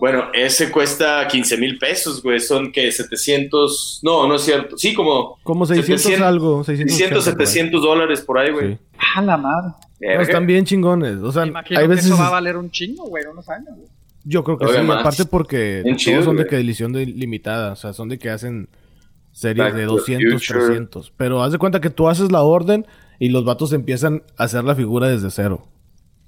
Bueno, 0.00 0.26
ese 0.32 0.70
cuesta 0.70 1.26
15 1.26 1.56
mil 1.56 1.76
pesos, 1.78 2.22
güey. 2.22 2.38
Son 2.38 2.70
que 2.70 2.92
700. 2.92 4.00
No, 4.02 4.28
no 4.28 4.36
es 4.36 4.42
cierto. 4.42 4.76
Sí, 4.78 4.94
como 4.94 5.38
Como 5.42 5.66
600 5.66 6.00
700, 6.02 6.26
algo, 6.28 6.62
600, 6.64 6.96
600, 6.96 7.24
700 7.24 7.82
dólares 7.82 8.20
por 8.20 8.38
ahí, 8.38 8.52
güey. 8.52 8.74
Sí. 8.74 8.78
A 9.16 9.22
la 9.22 9.36
madre. 9.36 9.72
No, 10.00 10.20
están 10.22 10.46
bien 10.46 10.64
chingones. 10.64 11.16
O 11.18 11.32
sea, 11.32 11.42
Me 11.42 11.48
imagino 11.48 11.80
hay 11.80 11.86
que 11.86 11.94
veces. 11.94 12.06
eso 12.06 12.16
va 12.16 12.28
a 12.28 12.30
valer 12.30 12.56
un 12.56 12.70
chingo, 12.70 13.06
güey, 13.08 13.24
unos 13.26 13.48
años. 13.48 13.70
güey. 13.74 13.88
Yo 14.24 14.44
creo 14.44 14.56
que 14.58 14.66
Todavía 14.66 14.82
sí. 14.82 14.86
más. 14.88 15.00
Aparte 15.00 15.24
porque 15.24 15.80
Bien 15.82 15.96
todos 15.96 16.04
chido, 16.04 16.22
son 16.22 16.36
de 16.36 16.42
güey. 16.44 16.50
que 16.50 16.56
edición 16.64 16.92
de 16.92 17.06
limitada. 17.06 17.72
O 17.72 17.76
sea, 17.76 17.92
son 17.92 18.08
de 18.08 18.18
que 18.18 18.30
hacen 18.30 18.68
series 19.32 19.64
Back 19.66 19.74
de 19.74 19.86
to 19.86 19.94
the 19.96 19.98
200, 20.14 20.46
Future. 20.46 20.66
300. 20.66 21.12
Pero 21.16 21.42
haz 21.42 21.50
de 21.52 21.58
cuenta 21.58 21.80
que 21.80 21.90
tú 21.90 22.08
haces 22.08 22.30
la 22.30 22.42
orden 22.42 22.86
y 23.18 23.28
los 23.28 23.44
vatos 23.44 23.72
empiezan 23.72 24.22
a 24.36 24.44
hacer 24.44 24.64
la 24.64 24.74
figura 24.74 25.08
desde 25.08 25.30
cero. 25.30 25.62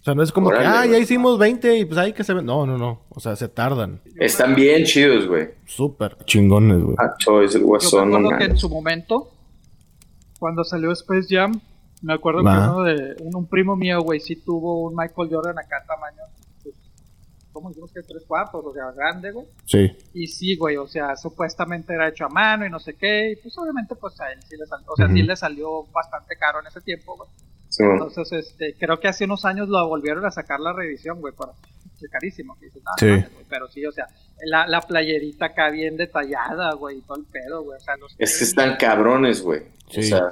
O 0.00 0.02
sea, 0.02 0.14
no 0.14 0.22
es 0.22 0.32
como 0.32 0.48
Órale, 0.48 0.64
que, 0.64 0.68
ah, 0.68 0.86
ya 0.86 0.98
hicimos 0.98 1.38
20 1.38 1.78
y 1.78 1.84
pues 1.84 1.98
hay 1.98 2.14
que 2.14 2.24
se 2.24 2.32
ven. 2.32 2.46
No, 2.46 2.64
no, 2.64 2.78
no. 2.78 3.02
O 3.10 3.20
sea, 3.20 3.36
se 3.36 3.48
tardan. 3.48 4.00
Están 4.16 4.54
bien 4.54 4.84
chidos, 4.84 5.26
güey. 5.26 5.50
Súper 5.66 6.16
chingones, 6.24 6.82
güey. 6.82 6.96
Ah, 6.98 7.14
el 7.42 7.48
Yo 7.50 7.60
Guasón, 7.60 8.10
no 8.10 8.16
acuerdo 8.16 8.38
que 8.38 8.44
en 8.44 8.56
su 8.56 8.70
momento, 8.70 9.30
cuando 10.38 10.64
salió 10.64 10.90
Space 10.92 11.26
Jam, 11.28 11.60
Me 12.00 12.14
acuerdo 12.14 12.42
que 12.42 12.48
uno 12.48 12.82
de 12.82 13.16
un, 13.20 13.46
primo 13.46 13.76
mío, 13.76 14.00
güey, 14.00 14.20
sí 14.20 14.36
tuvo 14.36 14.88
un 14.88 14.96
Michael 14.96 15.28
Jordan 15.30 15.58
acá 15.58 15.84
tamaño. 15.86 16.22
¿Cómo 17.60 17.68
dijimos 17.68 17.92
que 17.92 18.00
tres 18.02 18.24
cuartos? 18.26 18.64
O 18.64 18.72
sea, 18.72 18.90
grande, 18.92 19.32
güey. 19.32 19.46
Sí. 19.66 19.90
Y 20.14 20.26
sí, 20.26 20.56
güey, 20.56 20.78
o 20.78 20.86
sea, 20.86 21.14
supuestamente 21.14 21.92
era 21.92 22.08
hecho 22.08 22.24
a 22.24 22.30
mano 22.30 22.64
y 22.64 22.70
no 22.70 22.78
sé 22.78 22.94
qué. 22.94 23.32
Y 23.32 23.36
pues 23.36 23.56
obviamente, 23.58 23.94
pues 23.96 24.18
a 24.18 24.32
él 24.32 24.40
sí 24.48 24.56
le 24.56 24.64
salió, 24.64 24.86
o 24.90 24.96
sea, 24.96 25.08
sí 25.08 25.22
le 25.22 25.36
salió 25.36 25.84
bastante 25.92 26.36
caro 26.36 26.60
en 26.60 26.68
ese 26.68 26.80
tiempo, 26.80 27.18
güey. 27.18 27.28
Entonces, 27.78 28.32
este, 28.32 28.74
creo 28.78 28.98
que 28.98 29.08
hace 29.08 29.24
unos 29.24 29.44
años 29.44 29.68
lo 29.68 29.86
volvieron 29.88 30.24
a 30.24 30.30
sacar 30.30 30.60
la 30.60 30.72
revisión, 30.72 31.20
güey, 31.20 31.34
por 31.34 31.52
carísimo. 32.08 32.56
sí. 32.98 33.24
pero 33.48 33.68
sí, 33.68 33.84
o 33.84 33.92
sea, 33.92 34.06
la, 34.44 34.66
la, 34.66 34.80
playerita 34.80 35.46
acá 35.46 35.70
bien 35.70 35.96
detallada, 35.96 36.72
güey, 36.74 36.98
y 36.98 37.00
todo 37.02 37.18
el 37.18 37.24
pedo, 37.24 37.62
güey. 37.62 37.76
O 37.76 37.80
sea, 37.80 37.96
los 37.96 38.14
es 38.18 38.38
que 38.38 38.44
están 38.44 38.76
cabrones, 38.76 39.42
güey. 39.42 39.62
Sí. 39.90 40.00
O 40.00 40.02
sea, 40.04 40.22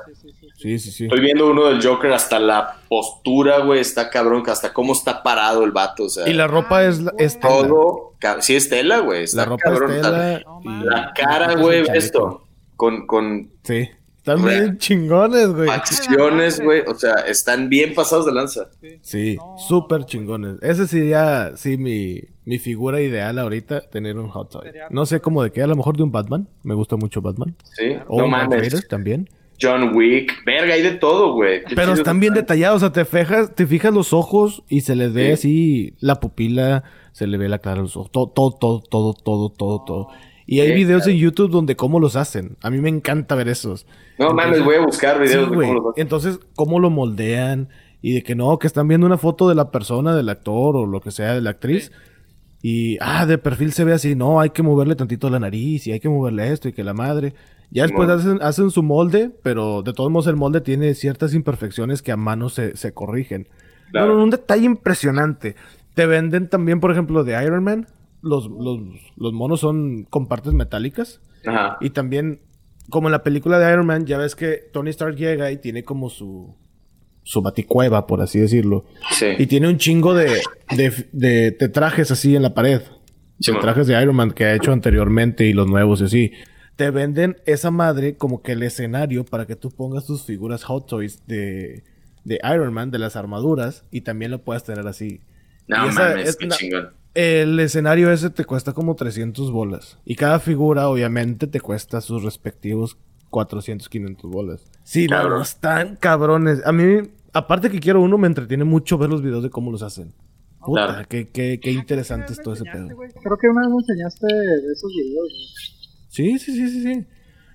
sí, 0.56 0.78
sí, 0.78 0.90
sí, 0.90 1.04
Estoy 1.04 1.20
viendo 1.20 1.50
uno 1.50 1.66
del 1.66 1.84
Joker, 1.84 2.12
hasta 2.12 2.38
la 2.38 2.76
postura, 2.88 3.58
güey, 3.58 3.80
está 3.80 4.08
cabrón, 4.08 4.44
hasta 4.46 4.72
cómo 4.72 4.92
está 4.92 5.22
parado 5.22 5.64
el 5.64 5.72
vato, 5.72 6.04
o 6.04 6.08
sea. 6.08 6.28
Y 6.28 6.32
la 6.32 6.46
ropa 6.46 6.84
es, 6.84 7.00
es 7.18 7.38
todo. 7.40 8.14
Sí, 8.40 8.56
es 8.56 8.68
tela, 8.68 9.00
güey. 9.00 9.26
La 9.34 9.44
ropa 9.44 9.64
cabrón, 9.64 9.92
es 9.92 10.02
tela. 10.02 10.42
La 10.64 11.12
cara, 11.14 11.54
güey, 11.56 11.84
esto. 11.92 12.46
Con, 12.76 13.06
con. 13.06 13.50
Sí. 13.64 13.88
Están 14.34 14.44
bien 14.44 14.78
chingones, 14.78 15.48
güey. 15.48 15.68
Acciones, 15.68 16.60
güey. 16.60 16.82
O 16.86 16.94
sea, 16.94 17.14
están 17.26 17.68
bien 17.68 17.94
pasados 17.94 18.26
de 18.26 18.32
lanza. 18.32 18.68
Sí, 19.00 19.38
súper 19.68 20.04
chingones. 20.04 20.56
Ese 20.62 20.86
sería, 20.86 21.52
sí, 21.56 21.76
mi, 21.76 22.20
mi 22.44 22.58
figura 22.58 23.00
ideal 23.00 23.38
ahorita, 23.38 23.88
tener 23.88 24.18
un 24.18 24.28
Hot 24.28 24.50
Toy. 24.50 24.68
No 24.90 25.06
sé 25.06 25.20
cómo 25.20 25.42
de 25.42 25.50
qué, 25.50 25.62
a 25.62 25.66
lo 25.66 25.76
mejor 25.76 25.96
de 25.96 26.02
un 26.02 26.12
Batman. 26.12 26.48
Me 26.62 26.74
gusta 26.74 26.96
mucho 26.96 27.20
Batman. 27.22 27.56
Sí, 27.76 27.96
o 28.06 28.20
no 28.20 28.28
mames. 28.28 28.86
también. 28.88 29.28
John 29.60 29.94
Wick, 29.96 30.44
verga, 30.44 30.74
hay 30.74 30.82
de 30.82 30.92
todo, 30.92 31.32
güey. 31.32 31.62
Pero 31.74 31.92
están 31.92 32.20
bien 32.20 32.32
detallados, 32.32 32.76
o 32.76 32.80
sea, 32.80 32.92
te 32.92 33.04
fijas, 33.04 33.54
te 33.54 33.66
fijas 33.66 33.92
los 33.92 34.12
ojos 34.12 34.62
y 34.68 34.82
se 34.82 34.94
les 34.94 35.12
ve 35.12 35.32
así 35.32 35.94
la 35.98 36.20
pupila, 36.20 36.84
se 37.12 37.26
le 37.26 37.38
ve 37.38 37.48
la 37.48 37.58
cara 37.58 37.80
los 37.80 37.96
ojos, 37.96 38.12
todo, 38.12 38.28
todo, 38.28 38.52
todo, 38.52 38.80
todo, 38.80 39.14
todo, 39.14 39.50
todo, 39.50 39.84
todo. 39.84 40.08
Y 40.50 40.60
hay 40.60 40.72
videos 40.72 41.06
en 41.06 41.18
YouTube 41.18 41.50
donde 41.50 41.76
cómo 41.76 42.00
los 42.00 42.16
hacen. 42.16 42.56
A 42.62 42.70
mí 42.70 42.80
me 42.80 42.88
encanta 42.88 43.34
ver 43.34 43.48
esos. 43.48 43.86
No 44.18 44.32
mames, 44.32 44.64
voy 44.64 44.76
a 44.76 44.80
buscar 44.80 45.20
videos 45.20 45.50
de 45.50 45.54
cómo 45.54 45.74
los 45.74 45.86
hacen. 45.90 46.02
Entonces, 46.02 46.40
cómo 46.56 46.80
lo 46.80 46.88
moldean 46.88 47.68
y 48.00 48.14
de 48.14 48.22
que 48.22 48.34
no, 48.34 48.58
que 48.58 48.66
están 48.66 48.88
viendo 48.88 49.06
una 49.06 49.18
foto 49.18 49.46
de 49.50 49.54
la 49.54 49.70
persona, 49.70 50.16
del 50.16 50.30
actor 50.30 50.74
o 50.74 50.86
lo 50.86 51.02
que 51.02 51.10
sea, 51.10 51.34
de 51.34 51.42
la 51.42 51.50
actriz. 51.50 51.92
Y, 52.62 52.96
ah, 53.02 53.26
de 53.26 53.36
perfil 53.36 53.72
se 53.72 53.84
ve 53.84 53.92
así, 53.92 54.14
no, 54.14 54.40
hay 54.40 54.48
que 54.48 54.62
moverle 54.62 54.96
tantito 54.96 55.28
la 55.28 55.38
nariz 55.38 55.86
y 55.86 55.92
hay 55.92 56.00
que 56.00 56.08
moverle 56.08 56.50
esto 56.50 56.66
y 56.66 56.72
que 56.72 56.82
la 56.82 56.94
madre. 56.94 57.34
Ya 57.70 57.82
después 57.82 58.08
hacen, 58.08 58.38
hacen, 58.40 58.70
su 58.70 58.82
molde, 58.82 59.30
pero 59.42 59.82
de 59.82 59.92
todos 59.92 60.10
modos 60.10 60.28
el 60.28 60.36
molde 60.36 60.62
tiene 60.62 60.94
ciertas 60.94 61.34
imperfecciones 61.34 62.00
que 62.00 62.10
a 62.10 62.16
mano 62.16 62.48
se, 62.48 62.74
se 62.74 62.94
corrigen. 62.94 63.48
Claro. 63.90 64.22
un 64.22 64.30
detalle 64.30 64.64
impresionante. 64.64 65.56
Te 65.92 66.06
venden 66.06 66.48
también, 66.48 66.80
por 66.80 66.90
ejemplo, 66.90 67.22
de 67.22 67.44
Iron 67.44 67.62
Man 67.64 67.86
los, 68.22 68.48
los, 68.48 69.32
monos 69.32 69.60
son 69.60 70.04
con 70.04 70.26
partes 70.26 70.52
metálicas. 70.52 71.20
Y 71.80 71.90
también, 71.90 72.40
como 72.90 73.08
en 73.08 73.12
la 73.12 73.22
película 73.22 73.58
de 73.58 73.72
Iron 73.72 73.86
Man, 73.86 74.06
ya 74.06 74.18
ves 74.18 74.34
que 74.34 74.68
Tony 74.72 74.90
Stark 74.90 75.16
llega 75.16 75.50
y 75.50 75.58
tiene 75.58 75.82
como 75.84 76.10
su, 76.10 76.54
su 77.22 77.42
baticueva, 77.42 78.06
por 78.06 78.20
así 78.20 78.38
decirlo. 78.38 78.84
Y 79.38 79.46
tiene 79.46 79.68
un 79.68 79.78
chingo 79.78 80.14
de, 80.14 80.42
de, 81.12 81.68
trajes 81.68 82.10
así 82.10 82.34
en 82.34 82.42
la 82.42 82.54
pared. 82.54 82.82
trajes 83.60 83.86
de 83.86 84.00
Iron 84.00 84.16
Man 84.16 84.32
que 84.32 84.44
ha 84.44 84.54
hecho 84.54 84.72
anteriormente 84.72 85.46
y 85.46 85.52
los 85.52 85.66
nuevos 85.66 86.00
y 86.00 86.04
así. 86.04 86.32
Te 86.76 86.90
venden 86.90 87.36
esa 87.44 87.70
madre 87.70 88.16
como 88.16 88.40
que 88.42 88.52
el 88.52 88.62
escenario 88.62 89.24
para 89.24 89.46
que 89.46 89.56
tú 89.56 89.70
pongas 89.70 90.06
tus 90.06 90.22
figuras 90.22 90.64
Hot 90.64 90.86
Toys 90.86 91.26
de, 91.26 91.82
de 92.24 92.40
Iron 92.54 92.72
Man, 92.72 92.90
de 92.90 92.98
las 92.98 93.16
armaduras, 93.16 93.84
y 93.90 94.02
también 94.02 94.30
lo 94.30 94.42
puedas 94.42 94.64
tener 94.64 94.86
así. 94.86 95.20
No 95.68 95.88
mames, 95.92 96.36
qué 96.36 96.48
chingón. 96.48 96.90
El 97.14 97.58
escenario 97.58 98.12
ese 98.12 98.30
te 98.30 98.44
cuesta 98.44 98.72
como 98.72 98.94
300 98.94 99.50
bolas. 99.50 99.98
Y 100.04 100.14
cada 100.14 100.38
figura, 100.38 100.88
obviamente, 100.88 101.46
te 101.46 101.60
cuesta 101.60 102.00
sus 102.00 102.22
respectivos 102.22 102.96
400, 103.30 103.88
500 103.88 104.30
bolas. 104.30 104.64
Sí, 104.84 105.06
no, 105.06 105.40
están 105.40 105.96
cabrones. 105.96 106.64
A 106.64 106.72
mí, 106.72 107.10
aparte 107.32 107.70
que 107.70 107.80
quiero 107.80 108.00
uno, 108.00 108.18
me 108.18 108.26
entretiene 108.26 108.64
mucho 108.64 108.98
ver 108.98 109.10
los 109.10 109.22
videos 109.22 109.42
de 109.42 109.50
cómo 109.50 109.70
los 109.70 109.82
hacen. 109.82 110.14
Puta, 110.60 111.06
qué, 111.08 111.28
qué, 111.28 111.60
qué 111.60 111.70
interesante 111.70 112.32
es 112.32 112.42
todo 112.42 112.54
ese 112.54 112.64
pedo. 112.64 112.88
Creo 112.88 113.38
que 113.38 113.48
una 113.48 113.62
vez 113.62 113.70
me 113.70 113.76
enseñaste 113.76 114.26
de 114.26 114.72
esos 114.72 114.92
videos. 114.94 115.78
Sí, 116.08 116.38
sí, 116.38 116.52
sí, 116.52 116.68
sí, 116.68 116.82
sí. 116.82 117.06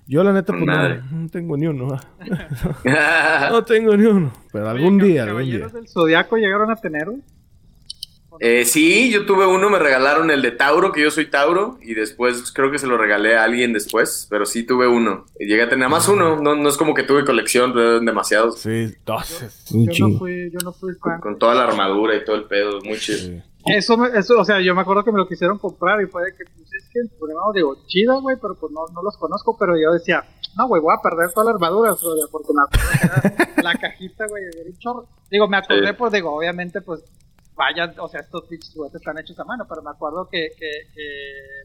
Yo 0.06 0.22
la 0.22 0.32
neta, 0.32 0.52
pues 0.52 0.64
no, 0.66 1.28
tengo 1.30 1.56
ni 1.56 1.66
uno. 1.66 1.86
no 3.50 3.64
tengo 3.64 3.96
ni 3.96 4.04
uno. 4.04 4.32
Pero 4.52 4.68
algún 4.68 4.98
día, 4.98 5.24
algún 5.24 5.44
día. 5.44 5.68
del 5.68 5.88
Zodiaco 5.88 6.36
llegaron 6.36 6.70
a 6.70 6.76
tener, 6.76 7.08
eh, 8.40 8.64
sí, 8.64 9.10
yo 9.10 9.26
tuve 9.26 9.46
uno, 9.46 9.70
me 9.70 9.78
regalaron 9.78 10.30
el 10.30 10.42
de 10.42 10.50
Tauro, 10.50 10.92
que 10.92 11.02
yo 11.02 11.10
soy 11.10 11.26
Tauro, 11.26 11.78
y 11.82 11.94
después 11.94 12.52
creo 12.52 12.70
que 12.70 12.78
se 12.78 12.86
lo 12.86 12.96
regalé 12.96 13.36
a 13.36 13.44
alguien 13.44 13.72
después, 13.72 14.26
pero 14.30 14.46
sí 14.46 14.64
tuve 14.64 14.86
uno. 14.86 15.26
Llegué 15.38 15.62
a 15.62 15.68
tener 15.68 15.88
más 15.88 16.08
uno, 16.08 16.40
no, 16.40 16.54
no 16.54 16.68
es 16.68 16.76
como 16.76 16.94
que 16.94 17.02
tuve 17.02 17.24
colección, 17.24 17.72
pero 17.72 18.00
demasiados. 18.00 18.60
Sí, 18.60 18.94
dos. 19.04 19.70
Yo, 19.70 20.08
no 20.08 20.18
fui, 20.18 20.50
yo 20.50 20.58
no 20.64 20.72
fui 20.72 20.94
fan. 20.94 21.20
Con, 21.20 21.38
toda 21.38 21.54
la 21.54 21.64
armadura 21.64 22.16
y 22.16 22.24
todo 22.24 22.36
el 22.36 22.44
pedo, 22.44 22.80
muy 22.82 22.98
chido. 22.98 23.42
Eso, 23.66 24.04
eso, 24.06 24.38
o 24.38 24.44
sea, 24.44 24.60
yo 24.60 24.74
me 24.74 24.82
acuerdo 24.82 25.04
que 25.04 25.12
me 25.12 25.18
lo 25.18 25.26
quisieron 25.26 25.58
comprar 25.58 26.00
y 26.02 26.06
fue 26.06 26.24
de 26.24 26.32
que, 26.36 26.44
pues 26.44 26.72
es 26.74 26.84
que, 26.92 27.00
pues, 27.18 27.32
digo, 27.54 27.76
chido, 27.86 28.20
güey, 28.20 28.36
pero 28.40 28.54
pues 28.54 28.70
no, 28.72 28.86
no 28.92 29.02
los 29.02 29.16
conozco, 29.16 29.56
pero 29.58 29.72
yo 29.78 29.92
decía, 29.92 30.22
no, 30.56 30.68
güey, 30.68 30.82
voy 30.82 30.94
a 30.94 31.02
perder 31.02 31.32
toda 31.32 31.46
la 31.46 31.52
armadura, 31.52 31.92
güey, 31.92 32.20
porque 32.30 32.52
me 32.52 33.62
la 33.62 33.74
cajita, 33.74 34.26
güey, 34.26 34.44
de 34.44 34.78
chorro. 34.78 35.06
Digo, 35.30 35.48
me 35.48 35.56
acordé, 35.56 35.94
pues, 35.94 36.12
digo, 36.12 36.34
obviamente, 36.34 36.82
pues, 36.82 37.02
vaya, 37.56 37.92
o 37.98 38.08
sea, 38.08 38.20
estos 38.20 38.44
pinches 38.44 38.72
juguetes 38.72 39.00
están 39.00 39.18
hechos 39.18 39.38
a 39.38 39.44
mano, 39.44 39.66
pero 39.68 39.82
me 39.82 39.90
acuerdo 39.90 40.28
que, 40.30 40.48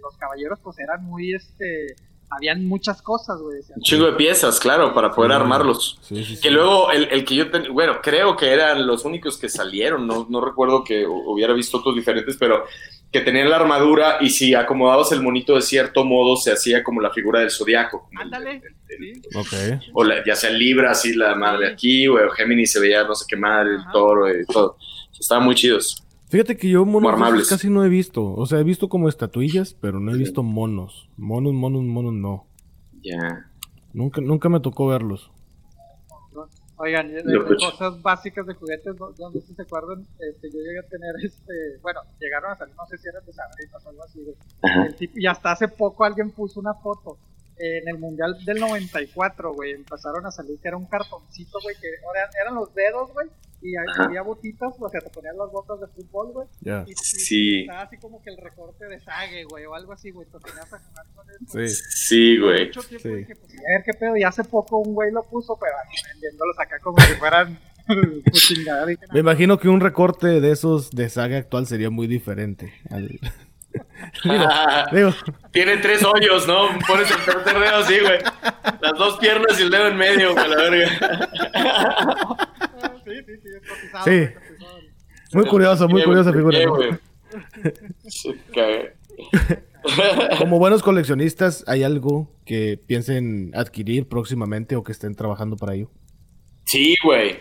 los 0.01 0.15
caballeros 0.17 0.59
pues 0.63 0.79
eran 0.79 1.03
muy, 1.03 1.33
este, 1.33 1.95
habían 2.29 2.65
muchas 2.67 3.01
cosas, 3.01 3.39
güey. 3.41 3.59
Un 3.75 3.81
chingo 3.81 4.05
de 4.05 4.13
piezas, 4.13 4.59
claro, 4.59 4.93
para 4.93 5.11
poder 5.11 5.31
armarlos. 5.31 5.99
que 6.41 6.51
luego 6.51 6.91
el, 6.91 7.25
que 7.25 7.35
yo, 7.35 7.45
bueno, 7.71 7.99
creo 8.01 8.35
que 8.35 8.51
eran 8.51 8.85
los 8.85 9.05
únicos 9.05 9.37
que 9.37 9.49
salieron, 9.49 10.07
no, 10.07 10.27
no 10.29 10.41
recuerdo 10.41 10.83
que 10.83 11.05
hubiera 11.05 11.53
visto 11.53 11.77
otros 11.77 11.95
diferentes, 11.95 12.37
pero 12.37 12.65
que 13.11 13.21
tenían 13.21 13.49
la 13.49 13.55
armadura 13.55 14.17
y 14.21 14.29
si 14.29 14.53
acomodabas 14.53 15.11
el 15.11 15.23
monito 15.23 15.55
de 15.55 15.61
cierto 15.61 16.05
modo 16.05 16.35
se 16.35 16.51
hacía 16.51 16.83
como 16.83 17.01
la 17.01 17.09
figura 17.09 17.39
del 17.39 17.49
zodiaco. 17.49 18.07
Ándale. 18.15 18.61
O 19.93 20.03
ya 20.25 20.35
sea 20.35 20.49
Libra, 20.49 20.91
así 20.91 21.13
la 21.13 21.35
madre 21.35 21.71
aquí, 21.71 22.07
o 22.07 22.29
Géminis 22.31 22.71
se 22.71 22.79
veía 22.79 23.03
no 23.03 23.15
sé 23.15 23.25
qué 23.27 23.35
madre, 23.35 23.75
el 23.75 23.83
toro 23.91 24.29
y 24.29 24.45
todo. 24.45 24.77
Estaban 25.17 25.45
muy 25.45 25.55
chidos. 25.55 26.03
Fíjate 26.29 26.57
que 26.57 26.69
yo 26.69 26.85
monos 26.85 27.49
casi 27.49 27.69
no 27.69 27.83
he 27.83 27.89
visto. 27.89 28.33
O 28.33 28.45
sea, 28.45 28.59
he 28.59 28.63
visto 28.63 28.87
como 28.87 29.09
estatuillas, 29.09 29.73
pero 29.73 29.99
no 29.99 30.13
he 30.13 30.17
visto 30.17 30.43
monos. 30.43 31.09
Monos, 31.17 31.53
monos, 31.53 31.83
monos 31.83 32.13
no. 32.13 32.45
Ya. 33.01 33.49
Nunca, 33.93 34.21
nunca 34.21 34.47
me 34.49 34.59
tocó 34.59 34.87
verlos. 34.87 35.31
Oigan, 36.81 37.11
de, 37.11 37.23
cosas 37.59 38.01
básicas 38.01 38.47
de 38.47 38.53
juguetes, 38.53 38.95
no, 38.97 39.31
sé 39.33 39.41
si 39.41 39.53
se 39.53 39.63
acuerdan, 39.63 40.07
este, 40.17 40.49
yo 40.49 40.59
llegué 40.59 40.79
a 40.79 40.87
tener, 40.87 41.13
este, 41.21 41.77
bueno, 41.81 41.99
llegaron 42.21 42.51
a 42.51 42.55
salir, 42.55 42.73
no 42.73 42.85
sé 42.85 42.97
si 42.97 43.09
eran 43.09 43.25
de 43.25 43.33
sabritas 43.33 43.85
o 43.85 43.89
algo 43.89 44.03
así, 44.05 45.11
y 45.13 45.27
hasta 45.27 45.51
hace 45.51 45.67
poco 45.67 46.05
alguien 46.05 46.31
puso 46.31 46.57
una 46.57 46.73
foto 46.75 47.17
en 47.59 47.87
el 47.87 47.97
Mundial 47.97 48.37
del 48.45 48.59
94, 48.59 49.53
güey, 49.53 49.73
empezaron 49.73 50.25
a 50.25 50.31
salir 50.31 50.59
que 50.61 50.69
era 50.69 50.77
un 50.77 50.85
cartoncito, 50.85 51.59
güey, 51.61 51.75
que 51.75 51.87
eran, 52.41 52.55
los 52.55 52.73
dedos, 52.73 53.11
güey, 53.11 53.27
y 53.61 53.73
había 53.75 54.21
botitas, 54.21 54.73
o 54.79 54.89
sea, 54.89 55.01
te 55.01 55.09
ponían 55.09 55.37
las 55.37 55.51
botas 55.51 55.81
de 55.81 55.87
fútbol, 55.87 56.31
güey. 56.31 56.47
Y, 56.87 56.93
sí. 56.95 57.61
estaba 57.61 57.81
así 57.81 57.97
como 57.97 58.21
que 58.21 58.29
el 58.29 58.37
recorte 58.37 58.85
de 58.85 58.99
Sage, 59.01 59.43
güey, 59.43 59.65
o 59.65 59.75
algo 59.75 59.91
así, 59.91 60.09
güey, 60.11 60.25
te 60.27 60.39
tenías 60.39 60.71
a 60.71 60.79
jugar 60.79 61.05
con 61.13 61.29
eso. 61.29 61.45
Sí, 61.47 61.67
sí 61.89 62.37
güey. 62.37 62.67
Mucho 62.67 62.81
tiempo 62.83 63.09
sí. 63.09 63.15
dije, 63.15 63.35
pues, 63.35 63.51
a 63.51 63.77
ver 63.77 63.83
qué 63.85 63.93
pedo, 63.99 64.15
y 64.15 64.23
hace 64.23 64.45
poco 64.45 64.77
un 64.77 64.93
güey 64.93 65.11
lo 65.11 65.23
puso, 65.23 65.57
pero 65.59 65.73
vendiéndolos 66.13 66.59
acá 66.59 66.79
como 66.79 66.97
si 66.99 67.13
fueran... 67.15 67.59
Me 69.11 69.19
imagino 69.19 69.57
que 69.57 69.67
un 69.67 69.81
recorte 69.81 70.39
de 70.39 70.51
esos 70.51 70.91
de 70.91 71.09
saga 71.09 71.37
actual 71.37 71.65
sería 71.65 71.89
muy 71.89 72.05
diferente 72.05 72.71
al... 72.91 73.19
Tiene 75.51 75.77
tres 75.77 76.03
hoyos, 76.03 76.47
¿no? 76.47 76.67
Pones 76.87 77.09
el 77.11 77.17
tercer 77.25 77.59
dedo 77.59 77.75
así, 77.75 77.99
güey. 77.99 78.19
Las 78.81 78.93
dos 78.97 79.17
piernas 79.17 79.59
y 79.59 79.63
el 79.63 79.71
dedo 79.71 79.87
en 79.87 79.97
medio, 79.97 80.33
güey, 80.33 80.49
la 80.49 80.55
verga. 80.55 81.29
Sí, 83.05 83.15
sí, 83.25 83.33
sí, 83.41 83.49
es 83.55 84.03
sí. 84.03 84.35
Muy 85.33 85.45
curioso, 85.47 85.87
muy 85.87 86.03
curiosa 86.03 86.31
figura. 86.31 86.59
Como 90.37 90.59
buenos 90.59 90.83
coleccionistas, 90.83 91.63
¿hay 91.67 91.81
algo 91.81 92.31
que 92.45 92.79
piensen 92.85 93.51
adquirir 93.55 94.07
próximamente 94.07 94.75
o 94.75 94.83
que 94.83 94.91
estén 94.91 95.15
trabajando 95.15 95.55
para 95.57 95.73
ello? 95.73 95.89
Sí, 96.65 96.95
güey. 97.03 97.37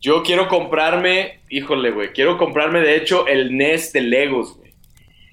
Yo 0.00 0.22
quiero 0.22 0.48
comprarme, 0.48 1.40
híjole, 1.50 1.90
güey, 1.90 2.12
quiero 2.12 2.38
comprarme 2.38 2.80
de 2.80 2.96
hecho 2.96 3.26
el 3.26 3.56
NES 3.56 3.92
de 3.92 4.00
Legos, 4.00 4.56
güey. 4.56 4.69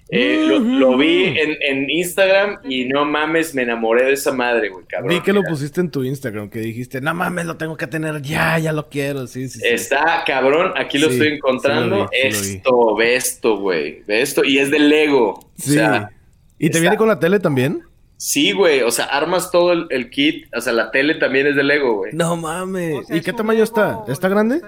Eh, 0.10 0.46
lo, 0.48 0.60
lo 0.60 0.98
vi 0.98 1.26
en, 1.38 1.58
en 1.62 1.90
Instagram 1.90 2.60
y 2.70 2.86
no 2.86 3.04
mames, 3.04 3.54
me 3.54 3.64
enamoré 3.64 4.06
de 4.06 4.14
esa 4.14 4.32
madre, 4.32 4.70
güey, 4.70 4.86
cabrón. 4.86 5.10
Vi 5.10 5.22
que 5.22 5.34
lo 5.34 5.44
pusiste 5.44 5.82
en 5.82 5.92
tu 5.92 6.04
Instagram, 6.04 6.50
que 6.50 6.60
dijiste, 6.60 7.02
no 7.02 7.14
mames, 7.14 7.46
lo 7.46 7.58
tengo 7.58 7.76
que 7.76 7.88
tener 7.88 8.22
ya, 8.22 8.58
ya 8.58 8.72
lo 8.72 8.88
quiero. 8.88 9.28
Sí, 9.28 9.50
sí, 9.50 9.60
sí. 9.60 9.68
Está 9.68 10.24
cabrón, 10.26 10.72
aquí 10.78 10.98
lo 10.98 11.08
Sí, 11.10 11.14
estoy 11.16 11.28
encontrando. 11.34 12.08
sí 12.12 12.18
lo 12.24 12.30
vi, 12.30 12.34
sí 12.34 12.40
lo 12.40 12.50
vi. 12.52 12.56
esto, 12.56 12.96
ve 12.96 13.16
esto, 13.16 13.58
güey. 13.58 14.04
Ve 14.08 14.22
esto. 14.22 14.46
Y 14.46 14.60
es 14.60 14.72
de 14.72 14.80
Lego. 14.80 15.52
Sí. 15.58 15.72
O 15.72 15.74
sea, 15.74 16.10
¿Y 16.58 16.68
te 16.70 16.78
está- 16.78 16.80
viene 16.80 16.96
con 16.98 17.08
la 17.10 17.20
tele 17.20 17.40
también? 17.42 17.82
sí, 18.16 18.52
güey. 18.54 18.82
O 18.82 18.92
sea, 18.92 19.06
armas 19.06 19.52
todo 19.52 19.74
el, 19.74 19.88
el 19.90 20.10
kit. 20.10 20.46
O 20.56 20.62
sea, 20.62 20.72
la 20.74 20.90
tele 20.90 21.16
también 21.16 21.48
es 21.48 21.56
de 21.58 21.64
Lego, 21.64 21.98
güey. 21.98 22.14
No 22.14 22.36
mames. 22.38 22.96
O 23.00 23.04
sea, 23.04 23.18
¿Y 23.18 23.22
qué 23.22 23.34
tamaño 23.34 23.64
está? 23.64 23.88
Lego 23.90 24.06
¿Está 24.08 24.30
grande? 24.30 24.62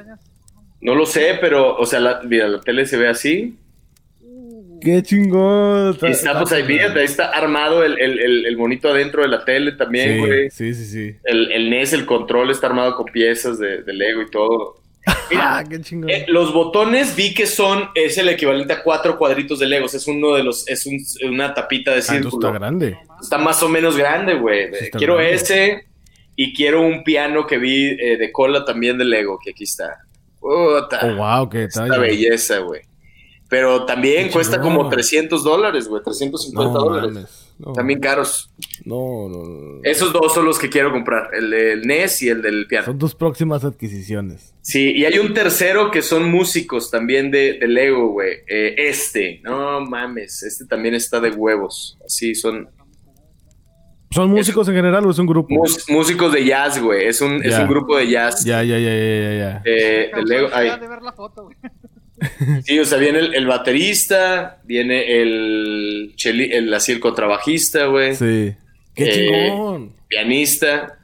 No 0.81 0.95
lo 0.95 1.05
sé, 1.05 1.37
pero, 1.41 1.75
o 1.77 1.85
sea, 1.85 1.99
la, 2.01 2.21
mira, 2.25 2.47
la 2.47 2.59
tele 2.61 2.85
se 2.85 2.97
ve 2.97 3.07
así. 3.07 3.57
Qué 4.81 5.03
chingón. 5.03 5.97
Y 6.01 6.05
está, 6.07 6.39
pues 6.39 6.51
ahí, 6.51 6.63
fíjate, 6.63 6.99
ahí 6.99 7.05
está 7.05 7.29
armado 7.29 7.83
el, 7.83 7.99
el, 7.99 8.19
el, 8.19 8.45
el 8.45 8.57
monito 8.57 8.89
adentro 8.89 9.21
de 9.21 9.27
la 9.27 9.43
tele 9.45 9.73
también, 9.73 10.19
güey. 10.19 10.49
Sí, 10.49 10.73
sí, 10.73 10.85
sí. 10.85 11.15
El, 11.23 11.51
el 11.51 11.69
NES, 11.69 11.93
el 11.93 12.05
control 12.05 12.49
está 12.51 12.67
armado 12.67 12.95
con 12.95 13.05
piezas 13.07 13.59
de, 13.59 13.83
de 13.83 13.93
Lego 13.93 14.21
y 14.21 14.29
todo. 14.31 14.75
Mira, 15.31 15.57
Ah, 15.57 15.63
qué 15.67 15.81
chingón. 15.81 16.09
Eh, 16.09 16.25
los 16.27 16.53
botones 16.53 17.15
vi 17.15 17.33
que 17.33 17.45
son, 17.47 17.89
es 17.95 18.17
el 18.17 18.29
equivalente 18.29 18.73
a 18.73 18.83
cuatro 18.83 19.17
cuadritos 19.17 19.57
de 19.59 19.65
Legos, 19.67 19.93
es 19.95 20.07
uno 20.07 20.35
de 20.35 20.43
los, 20.43 20.67
es 20.67 20.85
un- 20.85 20.99
una 21.31 21.53
tapita 21.53 21.91
de 21.91 21.99
Ah, 21.99 22.01
círculo. 22.01 22.47
está 22.47 22.59
grande. 22.59 22.97
Está 23.21 23.37
más 23.37 23.63
o 23.63 23.69
menos 23.69 23.97
grande, 23.97 24.35
güey. 24.35 24.73
Sí 24.73 24.89
quiero 24.91 25.15
grande. 25.15 25.33
ese 25.35 25.85
y 26.35 26.53
quiero 26.53 26.81
un 26.81 27.03
piano 27.03 27.45
que 27.47 27.57
vi 27.57 27.87
eh, 27.99 28.17
de 28.17 28.31
cola 28.31 28.63
también 28.65 28.97
de 28.97 29.05
Lego, 29.05 29.39
que 29.43 29.51
aquí 29.51 29.63
está. 29.63 29.97
Puta, 30.39 30.99
Oh, 31.03 31.15
wow, 31.15 31.49
qué 31.49 31.63
esta 31.65 31.83
detalle. 31.83 32.01
belleza, 32.01 32.59
güey. 32.59 32.81
Pero 33.49 33.85
también 33.85 34.27
Qué 34.27 34.33
cuesta 34.33 34.61
como 34.61 34.87
300 34.89 35.43
dólares, 35.43 35.87
güey, 35.87 36.03
350 36.03 36.63
No 36.71 36.79
dólares. 36.79 37.11
mames. 37.11 37.45
No. 37.57 37.73
También 37.73 37.99
caros. 37.99 38.51
No, 38.85 39.27
no, 39.27 39.43
no. 39.43 39.79
Esos 39.83 40.13
dos 40.13 40.33
son 40.33 40.45
los 40.45 40.57
que 40.59 40.69
quiero 40.69 40.91
comprar, 40.91 41.31
el 41.33 41.49
del 41.49 41.81
NES 41.81 42.21
y 42.21 42.29
el 42.29 42.41
del 42.41 42.67
piano. 42.67 42.85
Son 42.85 42.97
tus 42.99 43.15
próximas 43.15 43.65
adquisiciones. 43.65 44.53
Sí, 44.61 44.93
y 44.95 45.03
hay 45.05 45.17
un 45.19 45.33
tercero 45.33 45.91
que 45.91 46.01
son 46.01 46.29
músicos 46.31 46.89
también 46.91 47.31
de, 47.31 47.57
de 47.59 47.67
Lego, 47.67 48.11
güey. 48.11 48.37
Eh, 48.47 48.75
este, 48.77 49.41
no 49.43 49.81
mames, 49.81 50.41
este 50.43 50.65
también 50.65 50.93
está 50.93 51.19
de 51.19 51.31
huevos. 51.31 51.97
Así 52.05 52.35
son 52.35 52.69
¿Son 54.11 54.27
músicos 54.29 54.67
en 54.67 54.73
general 54.75 55.05
o 55.05 55.11
es 55.11 55.19
un 55.19 55.27
grupo? 55.27 55.53
mus- 55.53 55.85
músicos 55.89 56.31
de 56.33 56.43
jazz, 56.45 56.81
güey. 56.81 57.05
Es 57.07 57.21
un, 57.21 57.43
es 57.45 57.57
un 57.59 57.67
grupo 57.67 57.95
de 57.97 58.07
jazz 58.09 58.43
Ya, 58.43 58.63
ya, 58.63 58.77
ya, 58.79 58.89
ya, 58.89 58.95
ya, 58.95 59.33
ya. 59.37 59.61
eh, 59.65 60.11
de 60.15 60.23
Lego. 60.23 60.47
Ay, 60.53 60.79
de 60.79 60.87
ver 60.87 61.01
la 61.03 61.13
foto, 61.13 61.43
güey. 61.43 61.55
sí, 62.65 62.79
o 62.79 62.85
sea, 62.85 62.97
viene 62.97 63.19
el, 63.19 63.33
el 63.35 63.45
baterista, 63.47 64.59
viene 64.65 65.21
el, 65.21 66.13
cheli- 66.15 66.49
el 66.51 66.73
así 66.73 66.91
el 66.91 66.99
contrabajista, 66.99 67.85
güey. 67.85 68.15
Sí. 68.15 68.53
Qué 68.95 69.03
Eh, 69.05 69.11
chingón. 69.49 69.93
Pianista, 70.07 70.97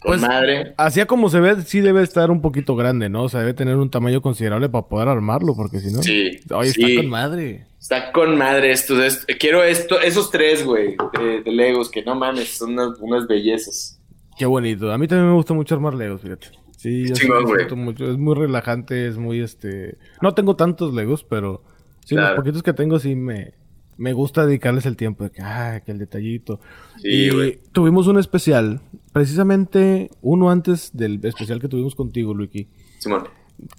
con 0.00 0.12
Pues, 0.12 0.20
madre. 0.22 0.74
Así 0.76 1.00
a 1.00 1.06
como 1.06 1.28
se 1.28 1.40
ve, 1.40 1.60
sí 1.62 1.80
debe 1.80 2.02
estar 2.02 2.30
un 2.30 2.40
poquito 2.40 2.76
grande, 2.76 3.08
¿no? 3.08 3.24
O 3.24 3.28
sea, 3.28 3.40
debe 3.40 3.54
tener 3.54 3.76
un 3.76 3.90
tamaño 3.90 4.22
considerable 4.22 4.68
para 4.68 4.86
poder 4.88 5.08
armarlo, 5.08 5.54
porque 5.54 5.80
si 5.80 5.92
no. 5.92 6.02
Sí, 6.02 6.30
Oye, 6.50 6.70
sí. 6.72 6.82
está 6.82 7.00
con 7.02 7.10
madre. 7.10 7.66
Está 7.80 8.12
con 8.12 8.36
madre 8.38 8.72
esto. 8.72 9.02
es- 9.02 9.26
quiero 9.38 9.62
esto, 9.64 10.00
esos 10.00 10.30
tres, 10.30 10.64
güey, 10.64 10.96
de, 11.18 11.42
de 11.42 11.50
Legos, 11.52 11.90
que 11.90 12.02
no 12.02 12.14
mames, 12.14 12.48
son 12.56 12.72
unas, 12.72 12.98
unas 13.00 13.26
bellezas. 13.26 13.98
Qué 14.38 14.46
bonito. 14.46 14.90
A 14.92 14.96
mí 14.98 15.06
también 15.06 15.28
me 15.28 15.34
gusta 15.34 15.52
mucho 15.52 15.74
armar 15.74 15.92
Legos, 15.94 16.22
fíjate. 16.22 16.48
Sí, 16.80 17.08
yo 17.08 17.14
sí 17.14 17.22
chingón, 17.22 17.44
disfruto 17.44 17.76
mucho. 17.76 18.10
Es 18.10 18.16
muy 18.16 18.34
relajante, 18.34 19.06
es 19.06 19.18
muy 19.18 19.40
este. 19.40 19.98
No 20.22 20.32
tengo 20.34 20.56
tantos 20.56 20.94
Legos, 20.94 21.24
pero 21.24 21.62
sí, 22.06 22.14
Claro. 22.14 22.28
los 22.30 22.36
poquitos 22.42 22.62
que 22.62 22.72
tengo 22.72 22.98
sí 22.98 23.14
me, 23.14 23.52
me 23.98 24.14
gusta 24.14 24.46
dedicarles 24.46 24.86
el 24.86 24.96
tiempo 24.96 25.24
de 25.24 25.30
que, 25.30 25.42
ah, 25.42 25.82
que 25.84 25.92
el 25.92 25.98
detallito. 25.98 26.58
Sí, 27.02 27.28
y 27.28 27.56
tuvimos 27.72 28.06
un 28.06 28.18
especial, 28.18 28.80
precisamente 29.12 30.10
uno 30.22 30.50
antes 30.50 30.90
del 30.94 31.20
especial 31.24 31.60
que 31.60 31.68
tuvimos 31.68 31.94
contigo, 31.94 32.32
Luiki, 32.32 32.68
Simón. 32.98 33.24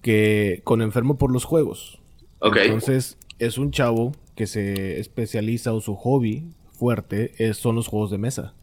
que 0.03 0.61
con 0.63 0.83
Enfermo 0.83 1.17
por 1.17 1.31
los 1.31 1.43
Juegos. 1.43 1.99
Ok. 2.39 2.57
Entonces, 2.57 3.17
es 3.39 3.57
un 3.57 3.71
chavo 3.71 4.11
que 4.35 4.45
se 4.45 4.99
especializa 4.99 5.73
o 5.73 5.81
su 5.81 5.95
hobby 5.95 6.53
fuerte 6.71 7.33
es, 7.37 7.57
son 7.57 7.75
los 7.75 7.87
juegos 7.87 8.11
de 8.11 8.17
mesa. 8.19 8.53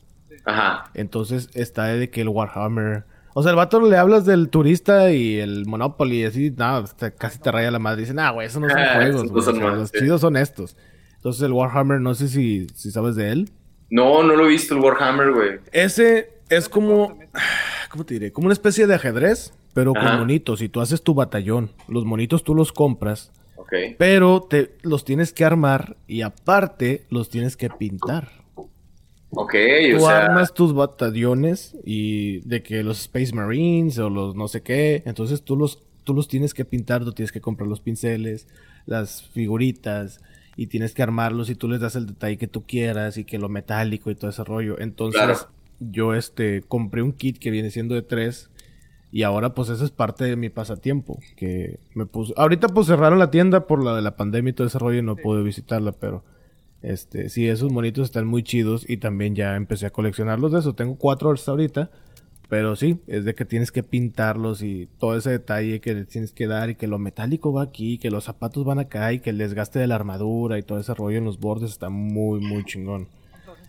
Ajá. 0.45 0.91
Entonces 0.95 1.51
está 1.55 1.87
de 1.87 2.09
que 2.09 2.21
el 2.21 2.29
Warhammer. 2.29 3.05
O 3.35 3.43
sea, 3.43 3.51
el 3.51 3.57
vato 3.57 3.81
le 3.81 3.97
hablas 3.97 4.25
del 4.25 4.49
turista 4.49 5.13
y 5.13 5.39
el 5.39 5.67
Monopoly 5.67 6.23
y 6.23 6.25
así, 6.25 6.51
nada, 6.57 6.85
te- 6.85 7.13
casi 7.15 7.39
te 7.39 7.53
raya 7.53 7.71
la 7.71 7.79
madre. 7.79 8.01
Dicen, 8.03 8.19
ah, 8.19 8.31
güey, 8.31 8.47
esos 8.49 8.61
no 8.61 8.69
son 8.69 8.79
Ah, 8.79 8.95
juegos, 8.97 9.31
no 9.33 9.43
son 9.43 9.57
o 9.57 9.59
sea, 9.61 9.71
los 9.71 9.91
sí. 9.91 9.99
chidos 9.99 10.21
son 10.21 10.37
estos. 10.37 10.77
Entonces 11.17 11.43
el 11.43 11.53
Warhammer, 11.53 12.01
no 12.01 12.15
sé 12.15 12.29
si, 12.29 12.67
si 12.75 12.91
sabes 12.91 13.15
de 13.17 13.31
él. 13.31 13.51
No, 13.91 14.23
no 14.23 14.35
lo 14.37 14.45
he 14.47 14.49
visto 14.49 14.75
el 14.75 14.81
Warhammer, 14.81 15.33
güey. 15.33 15.51
Ese 15.73 16.31
es 16.49 16.69
como, 16.69 17.19
¿cómo 17.91 18.05
te 18.05 18.15
diré? 18.15 18.33
Como 18.33 18.47
una 18.47 18.53
especie 18.55 18.87
de 18.87 18.95
ajedrez, 18.95 19.53
pero 19.75 19.93
con 19.95 20.07
Ajá. 20.07 20.19
monitos. 20.19 20.61
Y 20.63 20.69
tú 20.69 20.81
haces 20.81 21.03
tu 21.03 21.15
batallón. 21.15 21.71
Los 21.89 22.05
monitos 22.05 22.45
tú 22.45 22.55
los 22.55 22.73
compras, 22.73 23.31
Ok. 23.57 23.73
pero 23.99 24.43
te 24.49 24.73
los 24.83 25.05
tienes 25.05 25.33
que 25.33 25.45
armar 25.45 25.97
y 26.07 26.23
aparte 26.23 27.05
los 27.11 27.29
tienes 27.31 27.57
que 27.57 27.69
pintar. 27.71 28.31
Ok, 29.31 29.55
o 29.95 29.99
Tú 29.99 30.01
sea. 30.07 30.27
armas 30.27 30.55
tus 30.55 30.73
batallones 30.75 31.77
y 31.85 32.39
de 32.49 32.63
que 32.63 32.83
los 32.83 33.01
Space 33.01 33.35
Marines 33.35 33.99
o 33.99 34.09
los 34.11 34.35
no 34.35 34.49
sé 34.49 34.63
qué, 34.63 35.03
entonces 35.07 35.43
tú 35.43 35.55
los, 35.57 35.81
tú 36.05 36.15
los 36.15 36.29
tienes 36.29 36.55
que 36.55 36.65
pintar, 36.65 37.05
tú 37.05 37.13
tienes 37.13 37.31
que 37.33 37.41
comprar 37.41 37.69
los 37.69 37.81
pinceles, 37.81 38.49
las 38.87 39.23
figuritas 39.29 40.21
y 40.57 40.69
tienes 40.69 40.95
que 40.95 41.03
armarlos 41.03 41.51
y 41.51 41.55
tú 41.57 41.69
les 41.69 41.81
das 41.81 41.95
el 41.95 42.07
detalle 42.07 42.39
que 42.39 42.49
tú 42.49 42.65
quieras 42.67 43.19
y 43.19 43.25
que 43.25 43.39
lo 43.39 43.49
metálico 43.51 44.11
y 44.11 44.15
todo 44.15 44.31
ese 44.31 44.45
rollo. 44.45 44.81
Entonces 44.81 45.21
Claro. 45.23 45.39
yo 45.79 46.15
este 46.15 46.63
compré 46.67 47.03
un 47.03 47.13
kit 47.13 47.39
que 47.39 47.51
viene 47.51 47.71
siendo 47.71 47.95
de 47.95 48.03
tres 48.03 48.51
y 49.13 49.23
ahora 49.25 49.55
pues 49.55 49.69
eso 49.69 49.85
es 49.85 49.91
parte 49.91 50.25
de 50.25 50.37
mi 50.37 50.49
pasatiempo 50.51 51.19
que 51.37 51.81
me 51.95 52.07
puse. 52.07 52.33
Ahorita 52.37 52.69
pues 52.69 52.87
cerraron 52.87 53.19
la 53.19 53.31
tienda 53.31 53.67
por 53.67 53.85
la 53.85 53.95
de 53.95 54.03
la 54.03 54.17
pandemia 54.17 54.51
y 54.51 54.55
todo 54.55 54.67
ese 54.67 54.79
rollo 54.79 54.99
y 54.99 55.03
no 55.03 55.17
pude 55.17 55.43
visitarla, 55.43 55.93
pero 55.93 56.25
este, 56.83 57.29
sí, 57.29 57.49
esos 57.49 57.73
monitos 57.73 58.05
están 58.05 58.27
muy 58.27 58.43
chidos 58.43 58.89
y 58.89 58.99
también 58.99 59.35
ya 59.35 59.57
empecé 59.57 59.87
a 59.87 59.91
coleccionarlos 59.91 60.53
de 60.53 60.61
eso. 60.61 60.75
Tengo 60.75 60.97
cuatro 60.97 61.33
hasta 61.33 61.51
ahorita, 61.51 61.91
pero 62.49 62.77
sí, 62.77 63.01
es 63.07 63.25
de 63.25 63.35
que 63.35 63.45
tienes 63.45 63.73
que 63.73 63.83
pintarlos 63.83 64.63
y 64.63 64.89
todo 64.99 65.17
ese 65.17 65.31
detalle 65.31 65.81
que 65.81 66.05
tienes 66.05 66.33
que 66.33 66.47
dar 66.47 66.71
y 66.71 66.77
que 66.77 66.87
lo 66.87 66.99
metálico 66.99 67.53
va 67.53 67.63
aquí, 67.63 67.99
que 67.99 68.11
los 68.11 68.25
zapatos 68.25 68.65
van 68.65 68.79
acá 68.79 69.13
y 69.13 69.21
que 69.21 69.31
el 69.31 69.39
desgaste 69.39 69.79
de 69.79 69.87
la 69.87 69.97
armadura 69.97 70.59
y 70.59 70.63
todo 70.63 70.79
ese 70.79 70.95
rollo 70.95 71.19
en 71.19 71.25
los 71.25 71.41
bordes 71.41 71.71
está 71.71 71.89
muy, 71.91 72.41
muy 72.41 72.65
chingón. 72.65 73.09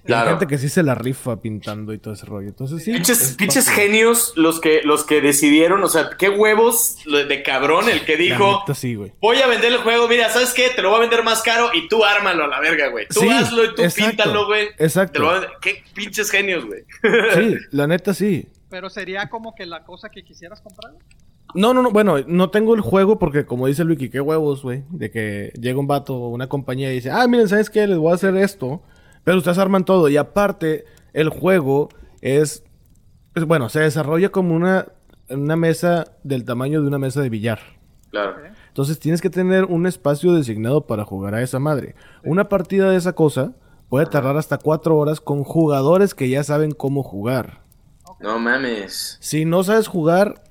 Y 0.07 0.11
Hay 0.11 0.17
Claro. 0.17 0.29
gente 0.31 0.47
que 0.47 0.57
sí 0.57 0.69
se 0.69 0.81
la 0.81 0.95
rifa 0.95 1.41
pintando 1.41 1.93
y 1.93 1.97
todo 1.99 2.13
ese 2.13 2.25
rollo. 2.25 2.47
Entonces 2.47 2.83
sí. 2.83 2.93
Pinches, 2.93 3.21
es 3.21 3.35
pinches 3.35 3.67
genios 3.69 4.33
los 4.37 4.59
que, 4.61 4.81
los 4.83 5.03
que 5.03 5.19
decidieron, 5.21 5.83
o 5.83 5.87
sea, 5.89 6.11
qué 6.17 6.29
huevos 6.29 6.97
de 7.05 7.43
cabrón 7.43 7.89
el 7.89 8.05
que 8.05 8.13
La 8.13 8.17
dijo, 8.23 8.59
neta 8.61 8.73
sí, 8.75 8.95
güey. 8.95 9.11
voy 9.21 9.37
a 9.41 9.47
vender 9.47 9.71
el 9.73 9.79
juego, 9.79 10.07
mira, 10.07 10.29
¿sabes 10.29 10.53
qué? 10.53 10.69
Te 10.75 10.81
lo 10.81 10.89
voy 10.89 10.97
a 10.97 11.01
vender 11.01 11.23
más 11.23 11.41
caro 11.41 11.69
y 11.73 11.87
tú 11.89 12.03
ármalo 12.05 12.45
a 12.45 12.47
la 12.47 12.59
verga, 12.61 12.87
güey. 12.87 13.07
Tú 13.09 13.19
Sí, 13.19 13.29
hazlo 13.29 13.65
y 13.65 13.75
tú 13.75 13.81
exacto, 13.83 14.07
píntalo, 14.23 14.45
güey. 14.47 14.67
exacto. 14.77 15.13
Te 15.13 15.19
lo 15.19 15.25
voy 15.25 15.35
a 15.35 15.39
vender- 15.41 15.57
Qué 15.61 15.83
pinches 15.93 16.31
genios, 16.31 16.65
güey. 16.65 16.83
Sí, 17.35 17.57
la 17.71 17.85
neta 17.87 18.13
sí. 18.13 18.47
Pero 18.69 18.89
sería 18.89 19.29
como 19.29 19.53
que 19.53 19.65
la 19.65 19.83
cosa 19.83 20.09
que 20.09 20.23
quisieras 20.23 20.61
comprar. 20.61 20.93
No, 21.55 21.73
no, 21.73 21.81
no, 21.81 21.89
bueno, 21.91 22.17
no 22.27 22.51
tengo 22.51 22.75
el 22.75 22.81
juego 22.81 23.17
porque 23.19 23.45
como 23.45 23.65
dice 23.67 23.81
el 23.81 23.89
Wiki, 23.89 24.09
qué 24.09 24.21
huevos, 24.21 24.61
güey, 24.61 24.83
de 24.91 25.09
que 25.09 25.51
llega 25.59 25.79
un 25.79 25.87
vato 25.87 26.15
o 26.15 26.29
una 26.29 26.47
compañía 26.47 26.91
y 26.91 26.95
dice, 26.95 27.09
ah, 27.11 27.27
miren, 27.27 27.47
¿sabes 27.49 27.69
qué? 27.71 27.87
Les 27.87 27.97
voy 27.97 28.11
a 28.11 28.15
hacer 28.15 28.35
esto, 28.37 28.83
pero 29.23 29.37
ustedes 29.37 29.57
arman 29.57 29.85
todo 29.85 30.09
y 30.09 30.17
aparte 30.17 30.85
el 31.13 31.29
juego 31.29 31.89
es, 32.21 32.63
es, 33.35 33.45
bueno, 33.45 33.69
se 33.69 33.81
desarrolla 33.81 34.29
como 34.29 34.55
una, 34.55 34.87
una 35.29 35.55
mesa 35.55 36.05
del 36.23 36.45
tamaño 36.45 36.81
de 36.81 36.87
una 36.87 36.99
mesa 36.99 37.21
de 37.21 37.29
billar. 37.29 37.59
Claro. 38.11 38.35
Entonces 38.67 38.99
tienes 38.99 39.21
que 39.21 39.29
tener 39.29 39.65
un 39.65 39.85
espacio 39.85 40.33
designado 40.33 40.87
para 40.87 41.05
jugar 41.05 41.35
a 41.35 41.41
esa 41.41 41.59
madre. 41.59 41.95
Una 42.23 42.49
partida 42.49 42.89
de 42.89 42.97
esa 42.97 43.13
cosa 43.13 43.53
puede 43.89 44.05
tardar 44.05 44.37
hasta 44.37 44.57
cuatro 44.57 44.97
horas 44.97 45.19
con 45.19 45.43
jugadores 45.43 46.15
que 46.15 46.29
ya 46.29 46.43
saben 46.43 46.71
cómo 46.71 47.03
jugar. 47.03 47.61
No 48.19 48.39
mames. 48.39 49.17
Si 49.21 49.45
no 49.45 49.63
sabes 49.63 49.87
jugar, 49.87 50.43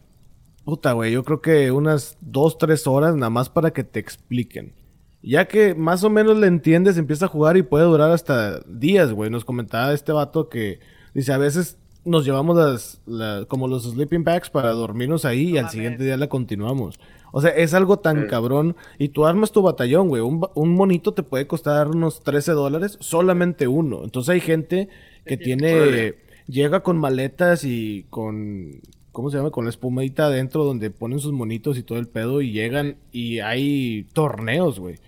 puta, 0.65 0.93
güey, 0.93 1.12
yo 1.12 1.24
creo 1.24 1.40
que 1.40 1.70
unas 1.70 2.16
dos, 2.20 2.59
tres 2.59 2.86
horas 2.86 3.15
nada 3.15 3.31
más 3.31 3.49
para 3.49 3.73
que 3.73 3.85
te 3.85 4.01
expliquen. 4.01 4.74
Ya 5.23 5.47
que 5.49 5.74
más 5.74 6.05
o 6.05 6.11
menos 6.11 6.36
le 6.39 6.47
entiendes, 6.47 6.97
empieza 6.97 7.24
a 7.27 7.28
jugar 7.28 7.57
y 7.57 7.62
puede 7.62 7.85
durar 7.85 8.11
hasta 8.12 8.61
días, 8.69 9.12
güey. 9.12 9.31
Nos 9.31 9.45
comentaba 9.45 9.93
este 9.93 10.12
vato 10.12 10.49
que 10.49 10.78
dice, 11.15 11.32
a 11.32 11.39
veces 11.39 11.77
nos 12.05 12.24
llevamos 12.24 12.57
las, 12.57 13.01
la- 13.07 13.45
como 13.49 13.66
los 13.69 13.82
sleeping 13.90 14.24
bags 14.24 14.49
para 14.49 14.70
dormirnos 14.73 15.24
ahí 15.24 15.51
y 15.51 15.59
al 15.59 15.69
siguiente 15.70 16.05
día 16.05 16.16
la 16.16 16.28
continuamos. 16.28 16.99
O 17.32 17.43
sea, 17.43 17.51
es 17.51 17.74
algo 17.74 17.99
tan 17.99 18.23
Sí. 18.23 18.27
cabrón. 18.28 18.77
Y 18.99 19.09
tú 19.09 19.27
armas 19.27 19.53
tu 19.53 19.61
batallón, 19.61 20.09
güey. 20.09 20.23
Un, 20.23 20.47
un 20.55 20.74
monito 20.74 21.12
te 21.12 21.23
puede 21.23 21.47
costar 21.47 21.89
unos 21.89 22.23
13 22.23 22.53
dólares, 22.53 22.97
solamente 23.01 23.66
uno. 23.69 24.05
Entonces 24.05 24.31
hay 24.31 24.40
gente 24.40 24.89
que 25.27 25.36
tiene 25.36 26.15
llega 26.47 26.81
con 26.82 26.97
maletas 26.97 27.65
y 27.65 28.07
con 28.09 28.81
¿cómo 29.19 29.31
se 29.31 29.36
llama? 29.36 29.51
con 29.51 29.65
la 29.65 29.70
espumadita 29.70 30.27
adentro 30.27 30.62
donde 30.62 30.93
ponen 30.93 31.19
sus 31.19 31.32
monitos 31.32 31.77
y 31.77 31.82
todo 31.82 31.99
el 31.99 32.07
pedo 32.07 32.40
y 32.40 32.53
llegan 32.53 32.99
y 33.11 33.40
hay 33.40 34.07
torneos, 34.12 34.78
güey. 34.78 35.01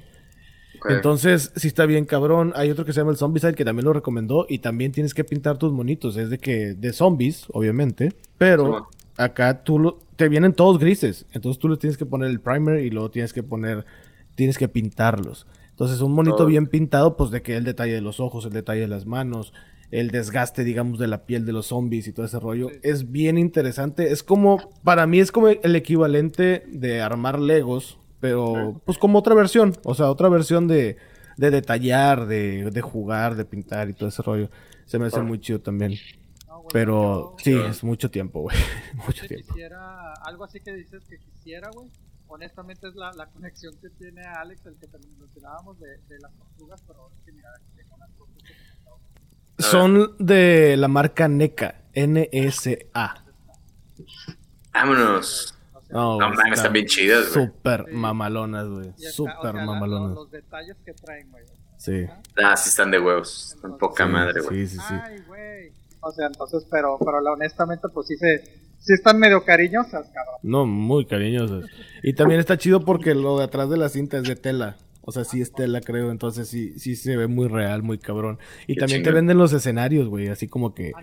Entonces, 0.88 1.52
sí 1.54 1.68
está 1.68 1.86
bien 1.86 2.06
cabrón. 2.06 2.52
Hay 2.56 2.72
otro 2.72 2.84
que 2.84 2.92
se 2.92 2.98
llama 2.98 3.12
el 3.12 3.18
Zombicide 3.18 3.54
que 3.54 3.64
también 3.64 3.84
lo 3.84 3.92
recomendó 3.92 4.46
y 4.48 4.58
también 4.58 4.90
tienes 4.90 5.14
que 5.14 5.22
pintar 5.22 5.58
tus 5.58 5.72
monitos. 5.72 6.16
Es 6.16 6.28
de 6.28 6.38
que, 6.38 6.74
de 6.74 6.92
zombies, 6.92 7.46
obviamente, 7.52 8.12
pero 8.36 8.88
acá 9.16 9.62
tú 9.62 9.78
lo, 9.78 10.00
te 10.16 10.28
vienen 10.28 10.54
todos 10.54 10.80
grises. 10.80 11.24
Entonces 11.30 11.60
tú 11.60 11.68
le 11.68 11.76
tienes 11.76 11.96
que 11.96 12.04
poner 12.04 12.30
el 12.30 12.40
primer 12.40 12.80
y 12.80 12.90
luego 12.90 13.12
tienes 13.12 13.32
que 13.32 13.44
poner, 13.44 13.86
tienes 14.34 14.58
que 14.58 14.66
pintarlos. 14.66 15.46
Entonces 15.70 16.00
un 16.00 16.14
monito 16.14 16.46
bien 16.46 16.66
pintado, 16.66 17.16
pues 17.16 17.30
de 17.30 17.42
que 17.42 17.56
el 17.56 17.62
detalle 17.62 17.92
de 17.92 18.00
los 18.00 18.18
ojos, 18.18 18.44
el 18.44 18.52
detalle 18.52 18.80
de 18.80 18.88
las 18.88 19.06
manos, 19.06 19.52
el 19.90 20.10
desgaste, 20.10 20.62
digamos, 20.64 20.98
de 20.98 21.08
la 21.08 21.26
piel 21.26 21.44
de 21.44 21.52
los 21.52 21.66
zombies 21.66 22.06
y 22.06 22.12
todo 22.12 22.26
ese 22.26 22.38
rollo. 22.38 22.68
Es 22.82 23.10
bien 23.10 23.38
interesante. 23.38 24.12
Es 24.12 24.22
como, 24.22 24.70
para 24.84 25.06
mí 25.06 25.18
es 25.18 25.32
como 25.32 25.48
el 25.48 25.76
equivalente 25.76 26.64
de 26.68 27.00
armar 27.00 27.38
Legos, 27.40 27.98
pero 28.20 28.80
pues 28.84 28.98
como 28.98 29.18
otra 29.18 29.34
versión. 29.34 29.74
O 29.84 29.94
sea, 29.94 30.10
otra 30.10 30.28
versión 30.28 30.68
de, 30.68 30.96
de 31.36 31.50
detallar, 31.50 32.26
de, 32.26 32.70
de 32.70 32.80
jugar, 32.80 33.34
de 33.34 33.44
pintar 33.44 33.88
y 33.88 33.94
todo 33.94 34.08
ese 34.08 34.22
rollo. 34.22 34.50
Se 34.84 34.98
me 34.98 35.06
hace 35.06 35.20
muy 35.22 35.40
chido 35.40 35.60
también. 35.60 35.94
pero 36.72 37.34
sí, 37.38 37.52
es 37.52 37.82
mucho 37.82 38.10
tiempo, 38.10 38.42
güey. 38.42 38.56
mucho 39.06 39.26
tiempo. 39.26 39.48
Quisiera 39.48 40.12
algo 40.24 40.44
así 40.44 40.60
que 40.60 40.72
dices 40.74 41.02
que 41.08 41.18
quisiera, 41.18 41.68
güey. 41.74 41.88
Honestamente 42.28 42.86
es 42.86 42.94
la, 42.94 43.10
la 43.14 43.26
conexión 43.26 43.74
que 43.82 43.90
tiene 43.90 44.22
Alex, 44.22 44.64
el 44.66 44.76
que 44.76 44.86
mencionábamos 45.18 45.80
de, 45.80 45.88
de 46.08 46.20
las 46.20 46.32
tortugas, 46.32 46.80
pero 46.86 47.10
que 47.24 47.32
mira, 47.32 47.48
tengo 47.74 47.96
unas 47.96 48.10
tortugas 48.16 48.52
son 49.70 50.16
de 50.18 50.76
la 50.76 50.88
marca 50.88 51.28
NECA. 51.28 51.76
N-S-A. 51.92 53.24
Vámonos. 54.72 55.54
No, 55.90 56.18
no 56.18 56.52
están 56.52 56.72
bien 56.72 56.86
chidas, 56.86 57.34
güey. 57.34 57.46
Súper 57.46 57.92
mamalonas, 57.92 58.68
güey. 58.68 58.92
Súper 58.96 59.54
mamalonas. 59.54 60.14
Los, 60.14 60.30
detalles 60.30 60.76
que 60.84 60.92
traen, 60.92 61.30
güey. 61.30 61.44
Sí. 61.76 62.06
Ah, 62.36 62.56
sí 62.56 62.68
están 62.68 62.90
de 62.90 63.00
huevos. 63.00 63.54
Están 63.56 63.76
poca 63.76 64.06
madre, 64.06 64.40
güey. 64.40 64.66
Sí, 64.66 64.76
sí, 64.76 64.84
sí. 64.86 64.94
Ay, 65.02 65.18
güey. 65.26 65.72
O 66.00 66.12
sea, 66.12 66.26
entonces, 66.26 66.66
pero, 66.70 66.98
pero 66.98 67.18
honestamente, 67.32 67.88
pues 67.92 68.06
sí 68.06 68.16
se, 68.16 68.44
sí 68.78 68.92
están 68.92 69.18
medio 69.18 69.44
cariñosas, 69.44 70.06
cabrón. 70.14 70.36
No, 70.42 70.64
muy 70.64 71.06
cariñosas. 71.06 71.64
Y 72.02 72.14
también 72.14 72.40
está 72.40 72.56
chido 72.56 72.84
porque 72.84 73.14
lo 73.14 73.38
de 73.38 73.44
atrás 73.44 73.68
de 73.68 73.76
la 73.76 73.88
cinta 73.88 74.18
es 74.18 74.24
de 74.24 74.36
tela. 74.36 74.76
O 75.10 75.12
sea, 75.12 75.24
sí 75.24 75.40
es 75.40 75.52
tela, 75.52 75.80
creo. 75.80 76.12
Entonces 76.12 76.46
sí, 76.46 76.78
sí 76.78 76.94
se 76.94 77.16
ve 77.16 77.26
muy 77.26 77.48
real, 77.48 77.82
muy 77.82 77.98
cabrón. 77.98 78.38
Y 78.68 78.76
también 78.76 79.02
te 79.02 79.10
venden 79.10 79.38
los 79.38 79.52
escenarios, 79.52 80.08
güey. 80.08 80.28
Así 80.28 80.46
como 80.46 80.72
que 80.72 80.92
¿Ah, 80.94 81.02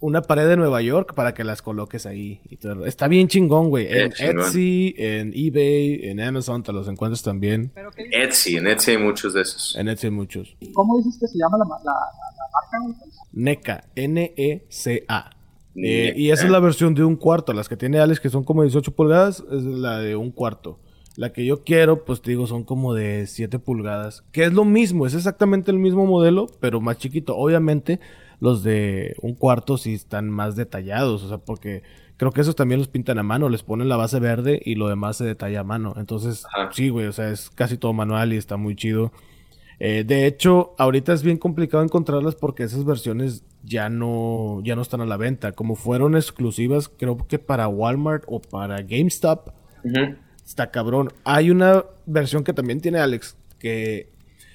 una 0.00 0.22
pared 0.22 0.48
de 0.48 0.56
Nueva 0.56 0.82
York 0.82 1.14
para 1.14 1.32
que 1.34 1.44
las 1.44 1.62
coloques 1.62 2.04
ahí. 2.04 2.40
Y 2.50 2.56
todo. 2.56 2.84
Está 2.84 3.06
bien 3.06 3.28
chingón, 3.28 3.70
güey. 3.70 3.86
En 3.88 4.12
Etsy, 4.18 4.94
en 4.98 5.32
eBay, 5.34 6.08
en 6.08 6.20
Amazon 6.20 6.64
te 6.64 6.72
los 6.72 6.88
encuentras 6.88 7.22
también. 7.22 7.72
Etsy, 8.10 8.56
en 8.56 8.66
Etsy 8.66 8.90
hay 8.90 8.98
muchos 8.98 9.32
de 9.32 9.42
esos. 9.42 9.76
En 9.76 9.88
Etsy 9.88 10.08
hay 10.08 10.12
muchos. 10.12 10.56
¿Cómo 10.72 10.98
dices 10.98 11.16
que 11.20 11.28
se 11.28 11.38
llama 11.38 11.58
la, 11.58 11.64
la, 11.64 11.94
marca? 12.84 13.06
NECA, 13.32 13.84
N-E-C-A. 13.94 15.30
Eh, 15.76 16.14
y 16.16 16.30
esa 16.30 16.44
es 16.44 16.50
la 16.50 16.60
versión 16.60 16.94
de 16.94 17.04
un 17.04 17.16
cuarto. 17.16 17.52
Las 17.52 17.68
que 17.68 17.76
tiene 17.76 17.98
Alex, 17.98 18.20
que 18.20 18.30
son 18.30 18.44
como 18.44 18.62
18 18.62 18.92
pulgadas, 18.92 19.42
es 19.50 19.62
la 19.62 19.98
de 20.00 20.16
un 20.16 20.30
cuarto. 20.30 20.80
La 21.16 21.32
que 21.32 21.44
yo 21.44 21.62
quiero, 21.62 22.04
pues 22.04 22.22
te 22.22 22.30
digo, 22.30 22.46
son 22.46 22.64
como 22.64 22.92
de 22.92 23.26
7 23.26 23.58
pulgadas. 23.60 24.24
Que 24.32 24.44
es 24.44 24.52
lo 24.52 24.64
mismo, 24.64 25.06
es 25.06 25.14
exactamente 25.14 25.70
el 25.70 25.78
mismo 25.78 26.06
modelo, 26.06 26.46
pero 26.60 26.80
más 26.80 26.98
chiquito. 26.98 27.36
Obviamente, 27.36 28.00
los 28.40 28.64
de 28.64 29.14
un 29.22 29.34
cuarto 29.34 29.78
sí 29.78 29.94
están 29.94 30.28
más 30.28 30.56
detallados. 30.56 31.22
O 31.22 31.28
sea, 31.28 31.38
porque 31.38 31.82
creo 32.16 32.32
que 32.32 32.40
esos 32.40 32.56
también 32.56 32.80
los 32.80 32.88
pintan 32.88 33.18
a 33.18 33.22
mano. 33.22 33.48
Les 33.48 33.62
ponen 33.62 33.88
la 33.88 33.96
base 33.96 34.18
verde 34.18 34.60
y 34.64 34.74
lo 34.74 34.88
demás 34.88 35.18
se 35.18 35.24
detalla 35.24 35.60
a 35.60 35.64
mano. 35.64 35.94
Entonces, 35.96 36.44
sí, 36.72 36.88
güey, 36.88 37.06
o 37.06 37.12
sea, 37.12 37.30
es 37.30 37.48
casi 37.50 37.78
todo 37.78 37.92
manual 37.92 38.32
y 38.32 38.36
está 38.36 38.56
muy 38.56 38.74
chido. 38.74 39.12
Eh, 39.78 40.04
de 40.04 40.26
hecho, 40.26 40.74
ahorita 40.78 41.12
es 41.12 41.22
bien 41.22 41.36
complicado 41.36 41.82
encontrarlas 41.82 42.34
porque 42.34 42.64
esas 42.64 42.84
versiones 42.84 43.44
ya 43.62 43.88
no, 43.88 44.60
ya 44.64 44.74
no 44.74 44.82
están 44.82 45.00
a 45.00 45.06
la 45.06 45.16
venta. 45.16 45.52
Como 45.52 45.76
fueron 45.76 46.16
exclusivas, 46.16 46.88
creo 46.88 47.16
que 47.28 47.38
para 47.38 47.68
Walmart 47.68 48.24
o 48.26 48.40
para 48.40 48.82
GameStop. 48.82 49.50
Está 50.44 50.70
cabrón. 50.70 51.10
Hay 51.24 51.50
una 51.50 51.84
versión 52.06 52.44
que 52.44 52.52
también 52.52 52.80
tiene 52.80 52.98
Alex, 52.98 53.36
que 53.58 54.12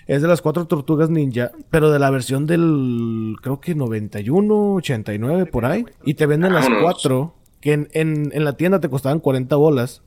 es 0.07 0.21
de 0.21 0.27
las 0.27 0.41
cuatro 0.41 0.65
tortugas 0.65 1.09
ninja, 1.09 1.51
pero 1.69 1.91
de 1.91 1.99
la 1.99 2.09
versión 2.09 2.45
del, 2.45 3.35
creo 3.41 3.59
que 3.59 3.75
91, 3.75 4.75
89, 4.75 5.45
por 5.47 5.65
ahí. 5.65 5.85
Y 6.03 6.15
te 6.15 6.25
venden 6.25 6.53
las 6.53 6.67
cuatro, 6.81 7.35
que 7.61 7.73
en, 7.73 7.89
en, 7.93 8.43
la 8.43 8.53
tienda 8.53 8.79
te 8.79 8.89
costaban 8.89 9.19
40 9.19 9.55
bolas. 9.55 10.01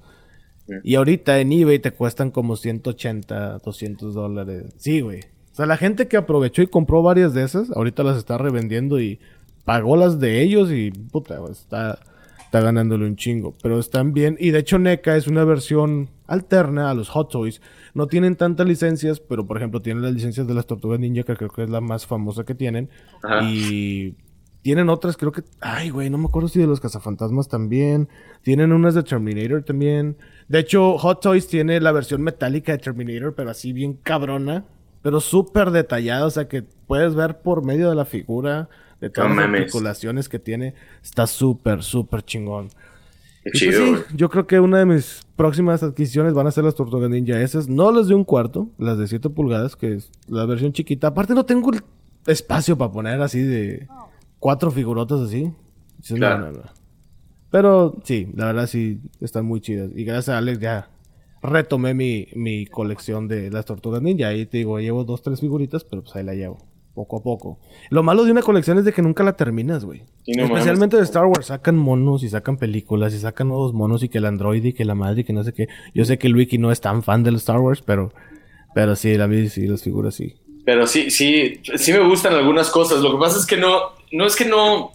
Y 0.84 0.94
ahorita 0.94 1.40
en 1.40 1.52
eBay 1.52 1.80
te 1.80 1.90
cuestan 1.90 2.30
como 2.30 2.56
180, 2.56 3.58
200 3.58 4.14
dólares. 4.14 4.74
Sí, 4.76 5.00
güey. 5.00 5.20
O 5.52 5.54
sea, 5.54 5.66
la 5.66 5.76
gente 5.76 6.08
que 6.08 6.16
aprovechó 6.16 6.62
y 6.62 6.66
compró 6.66 7.02
varias 7.02 7.34
de 7.34 7.42
esas, 7.44 7.70
ahorita 7.70 8.02
las 8.02 8.16
está 8.16 8.38
revendiendo 8.38 8.98
y 9.00 9.20
pagó 9.64 9.96
las 9.96 10.18
de 10.18 10.42
ellos 10.42 10.70
y 10.72 10.90
puta, 10.90 11.38
está 11.50 12.00
está 12.52 12.60
ganándole 12.60 13.06
un 13.06 13.16
chingo. 13.16 13.54
Pero 13.62 13.80
están 13.80 14.12
bien. 14.12 14.36
Y 14.38 14.50
de 14.50 14.58
hecho, 14.58 14.78
NECA 14.78 15.16
es 15.16 15.26
una 15.26 15.42
versión 15.42 16.10
alterna 16.26 16.90
a 16.90 16.94
los 16.94 17.08
Hot 17.08 17.30
Toys. 17.30 17.62
No 17.94 18.08
tienen 18.08 18.36
tantas 18.36 18.66
licencias, 18.66 19.20
pero 19.20 19.46
por 19.46 19.56
ejemplo, 19.56 19.80
tienen 19.80 20.02
las 20.02 20.12
licencias 20.12 20.46
de 20.46 20.52
las 20.52 20.66
Tortugas 20.66 21.00
Ninja, 21.00 21.22
que 21.22 21.34
creo 21.34 21.48
que 21.48 21.62
es 21.62 21.70
la 21.70 21.80
más 21.80 22.06
famosa 22.06 22.44
que 22.44 22.54
tienen. 22.54 22.90
Y 23.42 24.16
tienen 24.60 24.90
otras, 24.90 25.16
creo 25.16 25.32
que. 25.32 25.44
Ay, 25.62 25.88
güey, 25.88 26.10
no 26.10 26.18
me 26.18 26.26
acuerdo 26.26 26.48
si 26.48 26.58
de 26.58 26.66
los 26.66 26.78
cazafantasmas 26.78 27.48
también. 27.48 28.10
Tienen 28.42 28.72
unas 28.72 28.94
de 28.94 29.02
Terminator 29.02 29.62
también. 29.62 30.18
De 30.48 30.58
hecho, 30.58 30.98
Hot 30.98 31.22
Toys 31.22 31.48
tiene 31.48 31.80
la 31.80 31.92
versión 31.92 32.20
metálica 32.20 32.72
de 32.72 32.78
Terminator, 32.78 33.34
pero 33.34 33.48
así 33.48 33.72
bien 33.72 33.94
cabrona. 33.94 34.66
Pero 35.00 35.20
súper 35.20 35.70
detallada, 35.70 36.26
o 36.26 36.30
sea 36.30 36.48
que 36.48 36.62
puedes 36.62 37.14
ver 37.14 37.40
por 37.40 37.64
medio 37.64 37.88
de 37.88 37.96
la 37.96 38.04
figura 38.04 38.68
de 39.02 39.10
todas 39.10 39.34
las 39.34 39.48
articulaciones 39.48 40.28
que 40.28 40.38
tiene, 40.38 40.74
está 41.02 41.26
súper, 41.26 41.82
súper 41.82 42.22
chingón. 42.22 42.68
Qué 43.42 43.50
pues 43.50 43.58
chido, 43.58 44.04
yo 44.14 44.30
creo 44.30 44.46
que 44.46 44.60
una 44.60 44.78
de 44.78 44.86
mis 44.86 45.26
próximas 45.34 45.82
adquisiciones 45.82 46.34
van 46.34 46.46
a 46.46 46.52
ser 46.52 46.62
las 46.62 46.76
Tortugas 46.76 47.10
Ninja 47.10 47.40
esas, 47.40 47.68
no 47.68 47.90
las 47.90 48.06
de 48.06 48.14
un 48.14 48.22
cuarto, 48.22 48.70
las 48.78 48.98
de 48.98 49.08
7 49.08 49.28
pulgadas, 49.30 49.74
que 49.74 49.94
es 49.94 50.12
la 50.28 50.46
versión 50.46 50.72
chiquita. 50.72 51.08
Aparte 51.08 51.34
no 51.34 51.44
tengo 51.44 51.72
el 51.72 51.82
espacio 52.26 52.78
para 52.78 52.92
poner 52.92 53.20
así 53.20 53.40
de 53.40 53.88
cuatro 54.38 54.70
figurotas 54.70 55.20
así. 55.20 55.52
Pero 57.50 57.96
sí, 58.04 58.28
la 58.36 58.46
verdad 58.46 58.68
sí, 58.68 59.00
están 59.20 59.46
muy 59.46 59.60
chidas. 59.60 59.90
Y 59.96 60.04
gracias 60.04 60.28
a 60.28 60.38
Alex 60.38 60.60
ya 60.60 60.90
retomé 61.42 61.92
mi, 61.92 62.28
mi 62.36 62.66
colección 62.66 63.26
de 63.26 63.50
las 63.50 63.64
Tortugas 63.64 64.00
Ninja. 64.00 64.28
Ahí 64.28 64.46
te 64.46 64.58
digo, 64.58 64.78
llevo 64.78 65.02
dos, 65.02 65.22
tres 65.22 65.40
figuritas, 65.40 65.82
pero 65.82 66.02
pues 66.04 66.14
ahí 66.14 66.22
la 66.22 66.34
llevo 66.34 66.71
poco 66.94 67.18
a 67.18 67.22
poco. 67.22 67.58
Lo 67.90 68.02
malo 68.02 68.24
de 68.24 68.32
una 68.32 68.42
colección 68.42 68.78
es 68.78 68.84
de 68.84 68.92
que 68.92 69.02
nunca 69.02 69.22
la 69.22 69.34
terminas, 69.34 69.84
güey. 69.84 70.02
Especialmente 70.26 70.96
de 70.96 71.02
Star 71.02 71.26
Wars. 71.26 71.46
Sacan 71.46 71.76
monos 71.76 72.22
y 72.22 72.28
sacan 72.28 72.56
películas 72.56 73.14
y 73.14 73.18
sacan 73.18 73.48
nuevos 73.48 73.72
monos 73.72 74.02
y 74.02 74.08
que 74.08 74.18
el 74.18 74.26
Android 74.26 74.64
y 74.64 74.72
que 74.72 74.84
la 74.84 74.94
madre 74.94 75.22
y 75.22 75.24
que 75.24 75.32
no 75.32 75.44
sé 75.44 75.52
qué. 75.52 75.68
Yo 75.94 76.04
sé 76.04 76.18
que 76.18 76.26
el 76.26 76.36
Wiki 76.36 76.58
no 76.58 76.70
es 76.70 76.80
tan 76.80 77.02
fan 77.02 77.22
del 77.22 77.36
Star 77.36 77.58
Wars, 77.58 77.82
pero, 77.84 78.12
pero 78.74 78.94
sí, 78.96 79.16
la 79.16 79.26
mí 79.26 79.48
sí, 79.48 79.66
las 79.66 79.82
figuras 79.82 80.14
sí. 80.14 80.34
Pero 80.64 80.86
sí, 80.86 81.10
sí, 81.10 81.60
sí 81.74 81.92
me 81.92 82.06
gustan 82.06 82.34
algunas 82.34 82.70
cosas. 82.70 83.00
Lo 83.00 83.12
que 83.12 83.18
pasa 83.18 83.38
es 83.38 83.46
que 83.46 83.56
no, 83.56 83.80
no 84.12 84.26
es 84.26 84.36
que 84.36 84.44
no, 84.44 84.92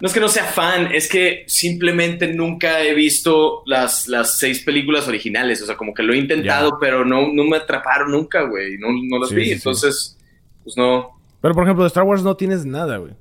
no 0.00 0.06
es 0.08 0.12
que 0.12 0.20
no 0.20 0.28
sea 0.28 0.44
fan, 0.44 0.94
es 0.94 1.08
que 1.08 1.44
simplemente 1.46 2.32
nunca 2.32 2.82
he 2.82 2.94
visto 2.94 3.62
las, 3.66 4.08
las 4.08 4.38
seis 4.38 4.60
películas 4.60 5.08
originales. 5.08 5.60
O 5.60 5.66
sea, 5.66 5.76
como 5.76 5.92
que 5.92 6.02
lo 6.02 6.14
he 6.14 6.18
intentado, 6.18 6.78
pero 6.80 7.04
no, 7.04 7.32
no 7.32 7.44
me 7.44 7.56
atraparon 7.56 8.12
nunca, 8.12 8.42
güey. 8.42 8.78
No, 8.78 8.88
no 8.90 9.18
las 9.18 9.32
vi. 9.32 9.50
Entonces, 9.50 10.16
pues 10.64 10.76
no, 10.76 11.15
pero 11.40 11.54
por 11.54 11.64
ejemplo, 11.64 11.84
de 11.84 11.88
Star 11.88 12.04
Wars 12.04 12.22
no 12.22 12.36
tienes 12.36 12.64
nada, 12.64 12.98
güey. 12.98 13.12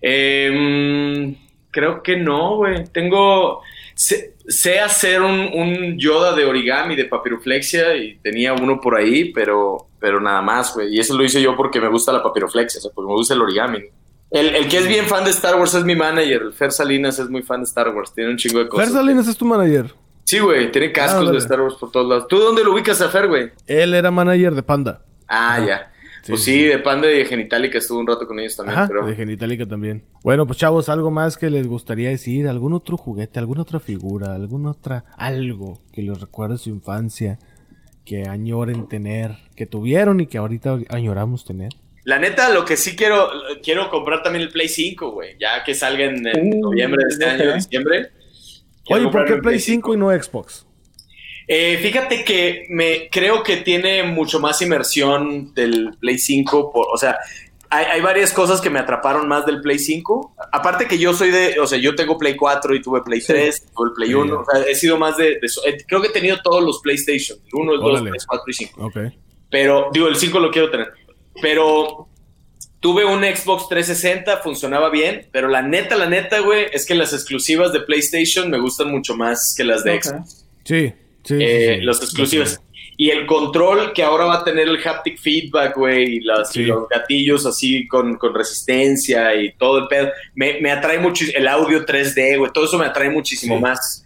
Em, 0.00 1.36
creo 1.70 2.02
que 2.02 2.16
no, 2.16 2.56
güey. 2.56 2.84
Tengo. 2.92 3.60
Sé, 3.94 4.80
hacer 4.80 5.20
un, 5.20 5.98
Yoda 5.98 6.34
de 6.34 6.46
origami 6.46 6.96
de 6.96 7.04
papiroflexia 7.04 7.96
y 7.96 8.16
tenía 8.16 8.54
uno 8.54 8.80
por 8.80 8.96
ahí, 8.96 9.30
pero, 9.32 9.88
pero 9.98 10.20
nada 10.20 10.40
más, 10.40 10.74
güey. 10.74 10.94
Y 10.94 10.98
eso 10.98 11.16
lo 11.16 11.22
hice 11.22 11.42
yo 11.42 11.54
porque 11.54 11.80
me 11.80 11.88
gusta 11.88 12.12
la 12.12 12.22
papiroflexia, 12.22 12.78
o 12.78 12.82
sea, 12.82 12.90
porque 12.94 13.08
me 13.08 13.14
gusta 13.14 13.34
el 13.34 13.42
origami. 13.42 13.80
El, 14.30 14.68
que 14.68 14.78
es 14.78 14.88
bien 14.88 15.04
fan 15.06 15.24
de 15.24 15.30
Star 15.30 15.56
Wars 15.56 15.74
es 15.74 15.84
mi 15.84 15.94
manager. 15.94 16.42
El 16.42 16.52
Fer 16.52 16.72
Salinas 16.72 17.18
es 17.18 17.28
muy 17.28 17.42
fan 17.42 17.60
de 17.60 17.64
Star 17.64 17.94
Wars. 17.94 18.12
Tiene 18.14 18.30
un 18.30 18.36
chingo 18.36 18.60
de 18.60 18.68
cosas. 18.68 18.86
Fer 18.86 18.94
Salinas 18.94 19.28
es 19.28 19.36
tu 19.36 19.44
manager. 19.44 19.92
Sí, 20.24 20.38
güey. 20.38 20.70
Tiene 20.70 20.92
cascos 20.92 21.28
ah, 21.28 21.32
de 21.32 21.38
Star 21.38 21.60
Wars 21.60 21.74
por 21.74 21.90
todos 21.90 22.08
lados. 22.08 22.28
¿Tú 22.28 22.38
dónde 22.38 22.64
lo 22.64 22.72
ubicas 22.72 23.00
a 23.00 23.08
Fer, 23.08 23.26
güey? 23.26 23.50
Él 23.66 23.92
era 23.92 24.10
manager 24.10 24.54
de 24.54 24.62
Panda. 24.62 25.02
Ah, 25.28 25.58
ya 25.66 25.90
pues 26.30 26.42
sí, 26.42 26.64
de 26.64 26.78
Panda 26.78 27.10
y 27.10 27.18
de 27.18 27.24
Genitalica 27.26 27.78
estuvo 27.78 27.98
un 27.98 28.06
rato 28.06 28.26
con 28.26 28.38
ellos 28.40 28.56
también. 28.56 28.78
Ajá, 28.78 28.92
de 29.06 29.14
Genitalica 29.14 29.66
también. 29.66 30.04
Bueno, 30.22 30.46
pues 30.46 30.58
chavos, 30.58 30.88
algo 30.88 31.10
más 31.10 31.36
que 31.36 31.50
les 31.50 31.66
gustaría 31.66 32.08
decir, 32.08 32.48
algún 32.48 32.72
otro 32.72 32.96
juguete, 32.96 33.38
alguna 33.38 33.62
otra 33.62 33.80
figura, 33.80 34.34
alguna 34.34 34.70
otra, 34.70 35.04
algo 35.16 35.80
que 35.92 36.02
les 36.02 36.20
recuerde 36.20 36.56
su 36.58 36.70
infancia, 36.70 37.38
que 38.04 38.28
añoren 38.28 38.88
tener, 38.88 39.36
que 39.56 39.66
tuvieron 39.66 40.20
y 40.20 40.26
que 40.26 40.38
ahorita 40.38 40.78
añoramos 40.88 41.44
tener. 41.44 41.72
La 42.04 42.18
neta, 42.18 42.48
lo 42.52 42.64
que 42.64 42.76
sí 42.76 42.96
quiero, 42.96 43.28
quiero 43.62 43.90
comprar 43.90 44.22
también 44.22 44.44
el 44.44 44.50
Play 44.50 44.68
5, 44.68 45.10
güey, 45.10 45.36
ya 45.38 45.62
que 45.64 45.74
salga 45.74 46.04
en, 46.04 46.26
uh, 46.26 46.60
noviembre 46.60 47.04
de 47.04 47.12
este 47.12 47.24
año, 47.26 47.54
diciembre. 47.54 48.10
Oye, 48.88 49.08
¿por 49.08 49.26
qué 49.26 49.36
Play 49.36 49.60
5 49.60 49.94
y 49.94 49.96
no 49.98 50.10
Xbox? 50.10 50.66
Eh, 51.52 51.78
fíjate 51.78 52.24
que 52.24 52.66
me 52.68 53.08
creo 53.10 53.42
que 53.42 53.56
tiene 53.56 54.04
mucho 54.04 54.38
más 54.38 54.62
inmersión 54.62 55.52
del 55.52 55.96
Play 55.98 56.16
5, 56.16 56.70
por, 56.70 56.86
o 56.94 56.96
sea, 56.96 57.18
hay, 57.68 57.86
hay, 57.86 58.00
varias 58.00 58.32
cosas 58.32 58.60
que 58.60 58.70
me 58.70 58.78
atraparon 58.78 59.26
más 59.26 59.44
del 59.46 59.60
Play 59.60 59.80
5. 59.80 60.36
Aparte 60.52 60.86
que 60.86 60.96
yo 60.96 61.12
soy 61.12 61.32
de, 61.32 61.58
o 61.58 61.66
sea, 61.66 61.76
yo 61.80 61.96
tengo 61.96 62.16
Play 62.16 62.36
4 62.36 62.76
y 62.76 62.80
tuve 62.80 63.02
Play 63.02 63.20
3, 63.20 63.52
sí. 63.52 63.62
tuve 63.74 63.88
el 63.88 63.94
Play 63.94 64.14
1, 64.14 64.26
sí. 64.26 64.32
o 64.32 64.44
sea, 64.44 64.70
he 64.70 64.74
sido 64.76 64.96
más 64.96 65.16
de, 65.16 65.40
de, 65.40 65.84
creo 65.88 66.00
que 66.00 66.06
he 66.06 66.12
tenido 66.12 66.38
todos 66.40 66.62
los 66.62 66.80
PlayStation, 66.82 67.36
el 67.44 67.60
1, 67.60 67.72
el 67.72 67.80
2, 67.80 68.00
el 68.02 68.10
3, 68.10 68.26
4 68.26 68.44
y 68.46 68.52
5. 68.52 68.86
Okay. 68.86 69.18
Pero, 69.50 69.90
digo, 69.92 70.06
el 70.06 70.14
5 70.14 70.38
lo 70.38 70.52
quiero 70.52 70.70
tener. 70.70 70.92
Pero 71.42 72.06
tuve 72.78 73.04
un 73.04 73.24
Xbox 73.24 73.68
360, 73.68 74.36
funcionaba 74.36 74.88
bien, 74.88 75.26
pero 75.32 75.48
la 75.48 75.62
neta, 75.62 75.96
la 75.96 76.08
neta, 76.08 76.38
güey, 76.38 76.66
es 76.72 76.86
que 76.86 76.94
las 76.94 77.12
exclusivas 77.12 77.72
de 77.72 77.80
PlayStation 77.80 78.48
me 78.48 78.60
gustan 78.60 78.88
mucho 78.88 79.16
más 79.16 79.52
que 79.56 79.64
las 79.64 79.82
de 79.82 79.96
okay. 79.96 80.10
Xbox. 80.12 80.46
Sí. 80.62 80.94
Sí, 81.24 81.34
eh, 81.40 81.74
sí, 81.74 81.80
sí. 81.80 81.80
Los 81.82 82.02
exclusivos. 82.02 82.60
Y 82.96 83.08
el 83.08 83.24
control 83.24 83.94
que 83.94 84.02
ahora 84.02 84.26
va 84.26 84.34
a 84.36 84.44
tener 84.44 84.68
el 84.68 84.76
haptic 84.86 85.18
feedback, 85.18 85.74
güey, 85.74 86.16
y, 86.16 86.16
y, 86.16 86.64
los 86.64 86.88
gatillos 86.88 87.46
así 87.46 87.88
con, 87.88 88.16
con, 88.18 88.34
resistencia 88.34 89.34
y 89.34 89.52
todo 89.52 89.78
el 89.78 89.88
pedo, 89.88 90.10
me, 90.34 90.60
me 90.60 90.70
atrae 90.70 90.98
mucho. 90.98 91.24
El 91.34 91.48
audio 91.48 91.86
3D, 91.86 92.36
güey, 92.36 92.52
todo 92.52 92.66
eso 92.66 92.76
me 92.76 92.84
atrae 92.84 93.08
muchísimo 93.08 93.58
más 93.58 94.04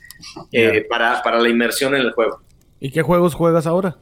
eh, 0.52 0.72
yeah. 0.72 0.82
para, 0.88 1.22
para 1.24 1.40
la 1.40 1.48
inmersión 1.48 1.94
en 1.96 2.02
el 2.02 2.12
juego. 2.12 2.40
¿Y 2.78 2.92
qué 2.92 3.02
juegos 3.02 3.34
juegas 3.34 3.66
ahora? 3.66 3.96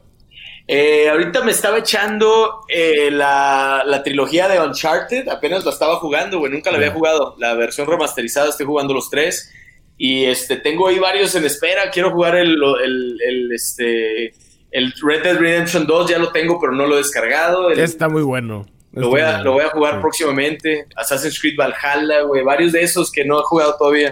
Eh, 0.67 1.09
ahorita 1.09 1.43
me 1.43 1.51
estaba 1.51 1.79
echando 1.79 2.61
eh, 2.69 3.09
la, 3.11 3.83
la, 3.85 4.01
trilogía 4.03 4.47
de 4.47 4.61
Uncharted, 4.61 5.27
apenas 5.27 5.65
la 5.65 5.71
estaba 5.71 5.95
jugando, 5.95 6.39
güey, 6.39 6.51
nunca 6.51 6.71
la 6.71 6.77
había 6.77 6.91
jugado. 6.91 7.35
La 7.37 7.53
versión 7.55 7.87
remasterizada, 7.87 8.49
estoy 8.49 8.65
jugando 8.65 8.93
los 8.93 9.09
tres. 9.09 9.51
Y 10.05 10.25
este, 10.25 10.57
tengo 10.57 10.89
ahí 10.89 10.99
varios 10.99 11.33
en 11.33 11.45
espera. 11.45 11.89
Quiero 11.89 12.11
jugar 12.11 12.35
el, 12.35 12.61
el, 12.83 13.21
el, 13.25 13.51
este, 13.53 14.33
el 14.69 14.91
Red 15.01 15.23
Dead 15.23 15.37
Redemption 15.37 15.87
2, 15.87 16.09
ya 16.09 16.17
lo 16.17 16.29
tengo, 16.33 16.59
pero 16.59 16.73
no 16.73 16.85
lo 16.85 16.95
he 16.95 16.97
descargado. 16.97 17.69
El, 17.69 17.79
Está 17.79 18.09
muy 18.09 18.21
bueno. 18.21 18.65
Lo 18.91 19.07
voy, 19.07 19.21
a, 19.21 19.41
lo 19.41 19.53
voy 19.53 19.63
a 19.63 19.69
jugar 19.69 19.93
sí. 19.93 19.99
próximamente. 20.01 20.87
Assassin's 20.97 21.39
Creed 21.39 21.55
Valhalla, 21.57 22.23
güey. 22.23 22.43
Varios 22.43 22.73
de 22.73 22.81
esos 22.81 23.09
que 23.09 23.23
no 23.23 23.39
he 23.39 23.43
jugado 23.43 23.77
todavía. 23.79 24.11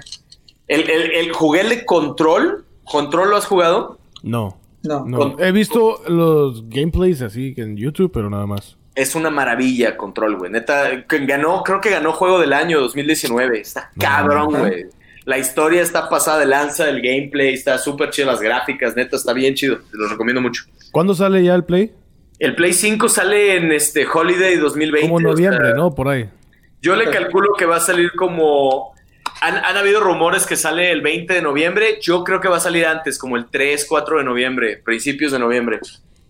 El, 0.70 0.90
el, 0.90 1.12
el 1.12 1.34
jugué 1.34 1.60
el 1.60 1.68
de 1.68 1.86
Control. 1.86 2.64
¿Control 2.86 3.30
lo 3.30 3.36
has 3.36 3.46
jugado? 3.46 4.00
No. 4.24 4.58
No. 4.84 5.04
no. 5.06 5.38
He 5.40 5.52
visto 5.52 6.04
los 6.08 6.70
gameplays 6.70 7.22
así 7.22 7.54
en 7.58 7.76
YouTube, 7.76 8.14
pero 8.14 8.30
nada 8.30 8.46
más. 8.46 8.78
Es 8.96 9.14
una 9.14 9.30
maravilla 9.30 9.98
Control, 9.98 10.38
güey. 10.38 10.52
Neta, 10.52 11.04
ganó, 11.10 11.64
creo 11.64 11.82
que 11.82 11.90
ganó 11.90 12.14
Juego 12.14 12.40
del 12.40 12.54
Año 12.54 12.80
2019. 12.80 13.60
Está 13.60 13.92
cabrón, 14.00 14.58
güey. 14.58 14.86
La 15.26 15.38
historia 15.38 15.82
está 15.82 16.10
pasada 16.10 16.40
de 16.40 16.48
lanza, 16.48 16.90
el 16.90 17.02
gameplay 17.02 17.54
está 17.54 17.78
súper 17.78 18.10
chido, 18.10 18.28
las 18.28 18.42
gráficas, 18.42 18.96
neta, 18.96 19.16
está 19.16 19.34
bien 19.34 19.54
chido. 19.54 19.78
Te 19.92 19.98
lo 19.98 20.08
recomiendo 20.08 20.42
mucho. 20.42 20.64
¿Cuándo 20.92 21.14
sale 21.14 21.44
ya 21.44 21.54
el 21.54 21.64
Play? 21.64 21.92
El 22.40 22.56
Play 22.56 22.74
5 22.74 23.08
sale 23.08 23.56
en 23.56 23.72
este 23.72 24.06
Holiday 24.12 24.56
2020. 24.58 25.08
Como 25.08 25.20
noviembre, 25.20 25.64
o 25.64 25.66
sea, 25.68 25.76
¿no? 25.76 25.94
Por 25.94 26.10
ahí. 26.10 26.28
Yo 26.82 26.96
le 26.96 27.10
calculo 27.10 27.54
que 27.58 27.66
va 27.66 27.78
a 27.78 27.82
salir 27.82 28.14
como... 28.14 28.96
Han, 29.42 29.58
han, 29.58 29.78
habido 29.78 30.00
rumores 30.02 30.46
que 30.46 30.56
sale 30.56 30.92
el 30.92 31.02
20 31.02 31.36
de 31.36 31.42
noviembre. 31.42 32.00
Yo 32.02 32.24
creo 32.24 32.42
que 32.42 32.48
va 32.48 32.58
a 32.58 32.60
salir 32.60 32.86
antes, 32.86 33.20
como 33.20 33.38
el 33.38 33.46
3, 33.46 33.86
4 33.88 34.18
de 34.20 34.24
noviembre, 34.24 34.82
principios 34.84 35.32
de 35.32 35.40
noviembre. 35.40 35.80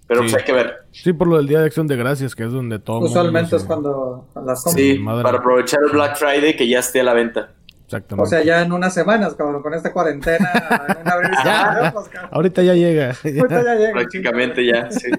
Pero 0.08 0.24
sí. 0.24 0.30
pues 0.30 0.42
hay 0.42 0.46
que 0.46 0.52
ver. 0.52 0.76
Sí, 0.92 1.14
por 1.14 1.30
lo 1.30 1.38
del 1.38 1.48
Día 1.48 1.60
de 1.62 1.68
Acción 1.68 1.88
de 1.88 1.96
Gracias, 1.96 2.36
que 2.36 2.44
es 2.44 2.52
donde 2.52 2.80
todo. 2.80 3.00
Usualmente 3.00 3.56
es 3.56 3.64
cuando 3.64 4.28
las 4.36 4.62
compras. 4.62 4.74
Sí, 4.74 5.00
para 5.00 5.38
aprovechar 5.38 5.80
el 5.86 5.92
Black 5.92 6.18
Friday 6.18 6.58
que 6.58 6.68
ya 6.68 6.80
esté 6.80 7.00
a 7.00 7.04
la 7.06 7.14
venta. 7.14 7.52
Exactamente. 7.92 8.24
O 8.24 8.26
sea, 8.26 8.42
ya 8.42 8.62
en 8.62 8.72
unas 8.72 8.94
semanas, 8.94 9.36
cabrón, 9.36 9.62
con 9.62 9.74
esta 9.74 9.92
cuarentena, 9.92 10.50
en 10.88 11.02
una 11.02 11.16
vez, 11.18 11.30
ya, 11.44 11.94
Ahorita 12.32 12.64
ya 12.64 12.74
llega. 12.74 13.08
Ahorita 13.24 13.64
ya 13.64 13.76
llega. 13.76 13.92
Prácticamente 13.92 14.66
ya, 14.66 14.90
sí. 14.90 15.12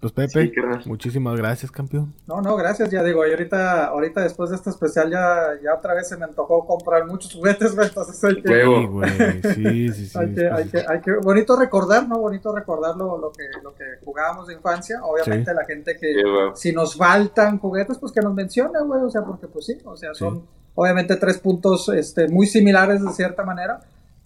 Pues 0.00 0.12
Pepe, 0.12 0.50
sí, 0.50 0.88
muchísimas 0.88 1.36
gracias, 1.36 1.70
campeón. 1.70 2.14
No, 2.26 2.40
no, 2.40 2.56
gracias, 2.56 2.90
ya 2.90 3.02
digo, 3.02 3.26
y 3.26 3.32
ahorita, 3.32 3.84
ahorita 3.88 4.22
después 4.22 4.48
de 4.48 4.56
este 4.56 4.70
especial 4.70 5.10
ya, 5.10 5.50
ya 5.62 5.74
otra 5.74 5.92
vez 5.92 6.08
se 6.08 6.16
me 6.16 6.24
antojó 6.24 6.66
comprar 6.66 7.06
muchos 7.06 7.34
juguetes, 7.34 7.74
güey, 7.76 7.88
entonces 7.88 8.24
hay 8.24 8.40
que... 8.40 8.48
Sí, 8.48 8.86
güey, 8.86 9.42
sí, 9.42 9.92
sí, 9.92 10.06
sí. 10.06 10.18
hay, 10.18 10.34
que, 10.34 10.48
hay, 10.48 10.68
que, 10.68 10.84
hay 10.88 11.00
que, 11.02 11.12
bonito 11.22 11.54
recordar, 11.54 12.08
¿no? 12.08 12.18
Bonito 12.18 12.50
recordar 12.54 12.96
lo, 12.96 13.18
lo, 13.18 13.30
que, 13.30 13.44
lo 13.62 13.74
que 13.74 13.84
jugábamos 14.02 14.46
de 14.46 14.54
infancia, 14.54 15.04
obviamente 15.04 15.50
sí. 15.50 15.56
la 15.56 15.66
gente 15.66 15.98
que, 15.98 16.14
sí, 16.54 16.70
si 16.70 16.72
nos 16.72 16.96
faltan 16.96 17.58
juguetes, 17.58 17.98
pues 17.98 18.10
que 18.10 18.22
nos 18.22 18.32
mencione, 18.32 18.80
güey, 18.80 19.02
o 19.02 19.10
sea, 19.10 19.22
porque 19.22 19.48
pues 19.48 19.66
sí, 19.66 19.76
o 19.84 19.98
sea, 19.98 20.14
son 20.14 20.46
obviamente 20.80 21.16
tres 21.16 21.38
puntos 21.38 21.90
este, 21.90 22.26
muy 22.28 22.46
similares 22.46 23.04
de 23.04 23.12
cierta 23.12 23.44
manera, 23.44 23.80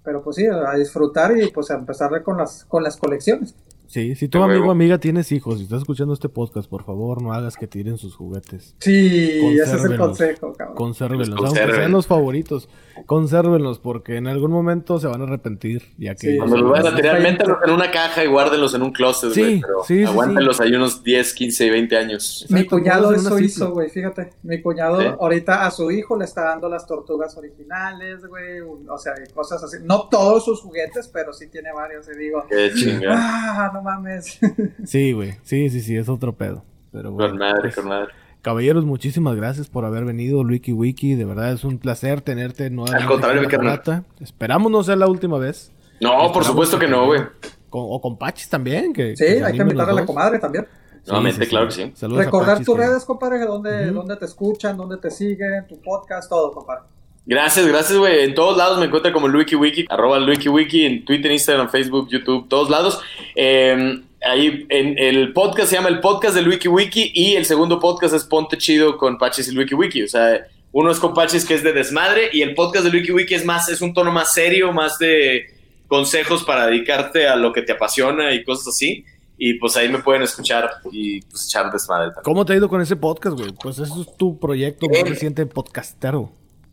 pero 0.05 0.23
pues 0.23 0.37
sí, 0.37 0.47
a 0.47 0.75
disfrutar 0.77 1.37
y 1.37 1.49
pues 1.49 1.69
a 1.73 1.75
empezar 1.75 2.23
con 2.23 2.37
las, 2.37 2.65
con 2.67 2.85
las 2.85 2.97
colecciones. 2.97 3.57
Sí, 3.89 4.15
si 4.15 4.29
tu 4.29 4.41
amigo 4.41 4.69
o 4.69 4.71
amiga 4.71 4.99
tienes 4.99 5.33
hijos 5.33 5.59
y 5.59 5.65
estás 5.65 5.81
escuchando 5.81 6.15
este 6.15 6.29
podcast, 6.29 6.71
por 6.71 6.85
favor 6.85 7.23
no 7.23 7.33
hagas 7.33 7.57
que 7.57 7.67
tiren 7.67 7.99
sus 7.99 8.15
juguetes. 8.15 8.77
Sí, 8.79 9.59
ese 9.61 9.77
es 9.77 9.85
el 9.85 9.99
consejo, 9.99 10.53
cabrón. 10.53 10.77
Consérvenlos, 10.77 11.41
aunque 11.41 11.75
sean 11.75 11.91
los 11.91 12.07
favoritos, 12.07 12.69
consérvenlos 13.07 13.79
porque 13.79 14.17
en 14.17 14.27
algún 14.27 14.51
momento 14.51 14.99
se 14.99 15.07
van 15.07 15.21
a 15.21 15.25
arrepentir. 15.25 15.83
Ya 15.99 16.15
que 16.15 16.33
sí, 16.33 16.39
cuando 16.39 16.57
los 16.57 16.71
vayan 16.71 16.93
a 16.93 16.97
tirar, 16.97 17.21
métanlos 17.21 17.59
en 17.65 17.71
una 17.71 17.91
caja 17.91 18.25
y 18.25 18.29
guárdenlos 18.29 18.75
en 18.75 18.83
un 18.83 18.93
closet, 18.93 19.33
sí, 19.33 19.41
güey, 19.41 19.61
pero 19.61 19.85
sí, 19.85 20.05
aguántenlos 20.05 20.61
ahí 20.61 20.75
unos 20.75 21.03
10, 21.03 21.35
15, 21.35 21.71
20 21.71 21.97
años. 21.97 22.47
Mi 22.49 22.65
cuñado 22.67 23.13
eso 23.13 23.39
hizo, 23.39 23.73
güey, 23.73 23.91
fíjate. 23.91 24.31
Mi 24.43 24.61
cuñado 24.63 25.01
ahorita 25.21 25.67
a 25.67 25.71
su 25.71 25.91
hijo 25.91 26.19
le 26.19 26.25
está 26.25 26.45
dando 26.45 26.69
las 26.69 26.87
tortugas 26.87 27.37
originales, 27.37 28.25
güey, 28.27 28.61
o 28.61 28.99
sea, 28.99 29.15
cosas 29.35 29.63
así. 29.63 29.79
No 29.83 30.09
todos 30.09 30.45
sus 30.45 30.61
juguetes, 30.61 31.09
pero 31.09 31.33
sí 31.33 31.49
tiene 31.49 31.73
varios 31.73 32.09
y 32.09 32.19
digo, 32.19 32.45
Qué 32.49 32.73
chingada. 32.75 33.17
Ah, 33.17 33.71
no 33.73 33.83
mames. 33.83 34.39
Sí, 34.85 35.13
güey. 35.13 35.35
Sí, 35.43 35.71
sí, 35.71 35.81
sí, 35.81 35.97
es 35.97 36.09
otro 36.09 36.35
pedo. 36.35 36.65
Pero 36.93 37.11
bueno, 37.11 37.31
con 37.31 37.39
madre, 37.39 37.61
pues, 37.63 37.75
con 37.75 37.89
madre. 37.89 38.13
Caballeros, 38.45 38.85
muchísimas 38.85 39.37
gracias 39.37 39.69
por 39.69 39.87
haber 39.87 40.05
venido, 40.05 40.43
Wiki 40.43 40.75
Wiki. 40.75 41.15
De 41.15 41.25
verdad 41.25 41.51
es 41.55 41.65
un 41.65 41.79
placer 41.79 42.21
tenerte 42.21 42.69
nuevamente. 42.69 43.03
Al 43.03 43.09
contrario, 43.09 43.41
mi 43.41 43.49
carnal. 43.49 44.05
Esperamos 44.21 44.71
no 44.71 44.85
sea 44.85 44.97
la 44.97 45.09
última 45.09 45.39
vez. 45.39 45.73
No, 45.99 46.11
Esperamos 46.11 46.33
por 46.33 46.45
supuesto 46.45 46.79
que, 46.79 46.85
que 46.85 46.93
no, 46.93 47.07
güey. 47.07 47.23
O 47.71 47.99
con 48.03 48.19
Pachis 48.19 48.51
también. 48.51 48.93
Que, 48.93 49.17
sí, 49.17 49.25
que 49.25 49.43
hay 49.43 49.53
que 49.55 49.63
invitar 49.63 49.89
a 49.89 49.95
la 49.95 50.05
comadre 50.05 50.39
también. 50.39 50.69
Nuevamente, 51.07 51.43
sí, 51.43 51.49
claro 51.49 51.69
que 51.69 51.73
sí. 51.73 51.93
Saludos 51.95 52.23
Recordar 52.23 52.57
Pachis, 52.57 52.67
tus 52.67 52.77
redes, 52.77 53.05
compadre, 53.07 53.39
dónde, 53.47 53.71
uh 53.71 53.91
-huh. 53.91 53.95
dónde 53.95 54.17
te 54.17 54.27
escuchan, 54.27 54.77
dónde 54.77 54.99
te 54.99 55.11
siguen, 55.11 55.67
tu 55.67 55.81
podcast, 55.81 56.29
todo, 56.29 56.53
compadre. 56.53 56.83
Gracias, 57.25 57.67
gracias, 57.67 57.97
güey. 57.97 58.25
En 58.25 58.35
todos 58.35 58.59
lados 58.59 58.79
me 58.79 58.85
encuentra 58.85 59.11
como 59.11 59.27
LuikiWiki, 59.27 59.87
arroba 59.89 60.19
LuikiWiki, 60.19 60.85
en 60.85 61.05
Twitter, 61.07 61.33
Instagram, 61.33 61.71
Facebook, 61.71 62.09
YouTube, 62.11 62.47
todos 62.51 62.69
lados. 62.69 63.01
Eh, 63.35 64.03
ahí 64.25 64.67
en 64.69 64.99
el 64.99 65.33
podcast 65.33 65.71
se 65.71 65.77
llama 65.77 65.89
el 65.89 66.01
podcast 66.01 66.35
del 66.35 66.49
WikiWiki 66.49 67.13
y 67.15 67.37
el 67.37 67.45
segundo 67.45 67.79
podcast 67.79 68.15
es 68.15 68.25
Ponte 68.25 68.57
Chido 68.59 68.97
con 68.97 69.19
Pachis 69.19 69.53
y 69.53 69.57
WikiWiki. 69.57 70.03
O 70.03 70.09
sea, 70.09 70.47
uno 70.73 70.91
es 70.91 70.99
con 70.99 71.15
Pachis 71.15 71.45
que 71.45 71.55
es 71.55 71.63
de 71.63 71.73
desmadre 71.73 72.31
y 72.33 72.43
el 72.43 72.55
podcast 72.55 72.85
del 72.85 72.95
WikiWiki 72.95 73.35
es 73.35 73.45
más, 73.45 73.69
es 73.69 73.81
un 73.81 73.93
tono 73.93 74.11
más 74.11 74.33
serio, 74.33 74.73
más 74.73 74.99
de 74.99 75.47
consejos 75.87 76.45
para 76.45 76.67
dedicarte 76.67 77.29
a 77.29 77.37
lo 77.37 77.53
que 77.53 77.63
te 77.63 77.73
apasiona 77.73 78.33
y 78.33 78.43
cosas 78.45 78.69
así. 78.69 79.05
Y 79.37 79.55
pues 79.55 79.77
ahí 79.77 79.89
me 79.89 79.99
pueden 79.99 80.23
escuchar 80.23 80.71
y 80.93 81.21
pues 81.23 81.47
echar 81.47 81.71
desmadre 81.71 82.07
también. 82.07 82.25
¿Cómo 82.25 82.45
te 82.45 82.53
ha 82.53 82.57
ido 82.57 82.69
con 82.69 82.81
ese 82.81 82.97
podcast, 82.97 83.37
güey? 83.37 83.53
Pues 83.53 83.79
eso 83.79 84.01
es 84.01 84.17
tu 84.17 84.39
proyecto 84.39 84.87
más 84.89 85.09
reciente 85.09 85.45
podcastero. 85.45 86.31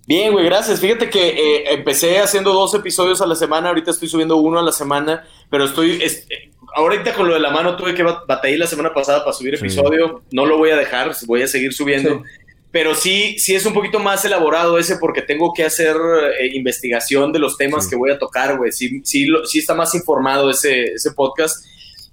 Bien, 0.07 0.32
güey, 0.32 0.45
gracias. 0.45 0.80
Fíjate 0.80 1.10
que 1.10 1.30
eh, 1.30 1.73
empecé 1.73 2.19
haciendo 2.19 2.53
dos 2.53 2.73
episodios 2.73 3.22
a 3.22 3.26
la 3.26 3.36
semana, 3.36 3.69
ahorita 3.69 3.91
estoy 3.91 4.10
subiendo 4.10 4.38
uno 4.38 4.60
a 4.60 4.64
la 4.64 4.72
semana, 4.72 5.26
pero 5.49 5.65
estoy... 5.65 5.99
Es, 6.02 6.28
ahorita 6.76 7.14
con 7.14 7.27
lo 7.27 7.34
de 7.34 7.39
la 7.39 7.52
mano 7.52 7.76
tuve 7.76 7.93
que 7.93 8.03
batallar 8.03 8.60
la 8.60 8.68
semana 8.68 8.93
pasada 8.93 9.23
para 9.23 9.34
subir 9.34 9.57
sí. 9.57 9.65
episodio, 9.65 10.23
no 10.31 10.45
lo 10.45 10.57
voy 10.57 10.72
a 10.72 10.77
dejar, 10.77 11.14
voy 11.26 11.41
a 11.41 11.48
seguir 11.48 11.73
subiendo. 11.73 12.19
Sí. 12.19 12.45
Pero 12.72 12.95
sí, 12.95 13.38
sí 13.38 13.53
es 13.53 13.65
un 13.65 13.73
poquito 13.73 13.99
más 13.99 14.23
elaborado 14.23 14.77
ese 14.77 14.95
porque 14.95 15.22
tengo 15.22 15.53
que 15.53 15.65
hacer 15.65 15.95
eh, 16.39 16.52
investigación 16.53 17.34
de 17.34 17.39
los 17.39 17.57
temas 17.57 17.84
sí. 17.84 17.89
que 17.89 17.95
voy 17.98 18.11
a 18.11 18.18
tocar, 18.18 18.57
güey. 18.57 18.72
Sí, 18.72 19.02
sí, 19.03 19.26
lo, 19.26 19.45
sí 19.45 19.60
está 19.60 19.73
más 19.73 19.93
informado 19.93 20.49
ese, 20.49 20.85
ese 20.93 21.11
podcast 21.11 21.65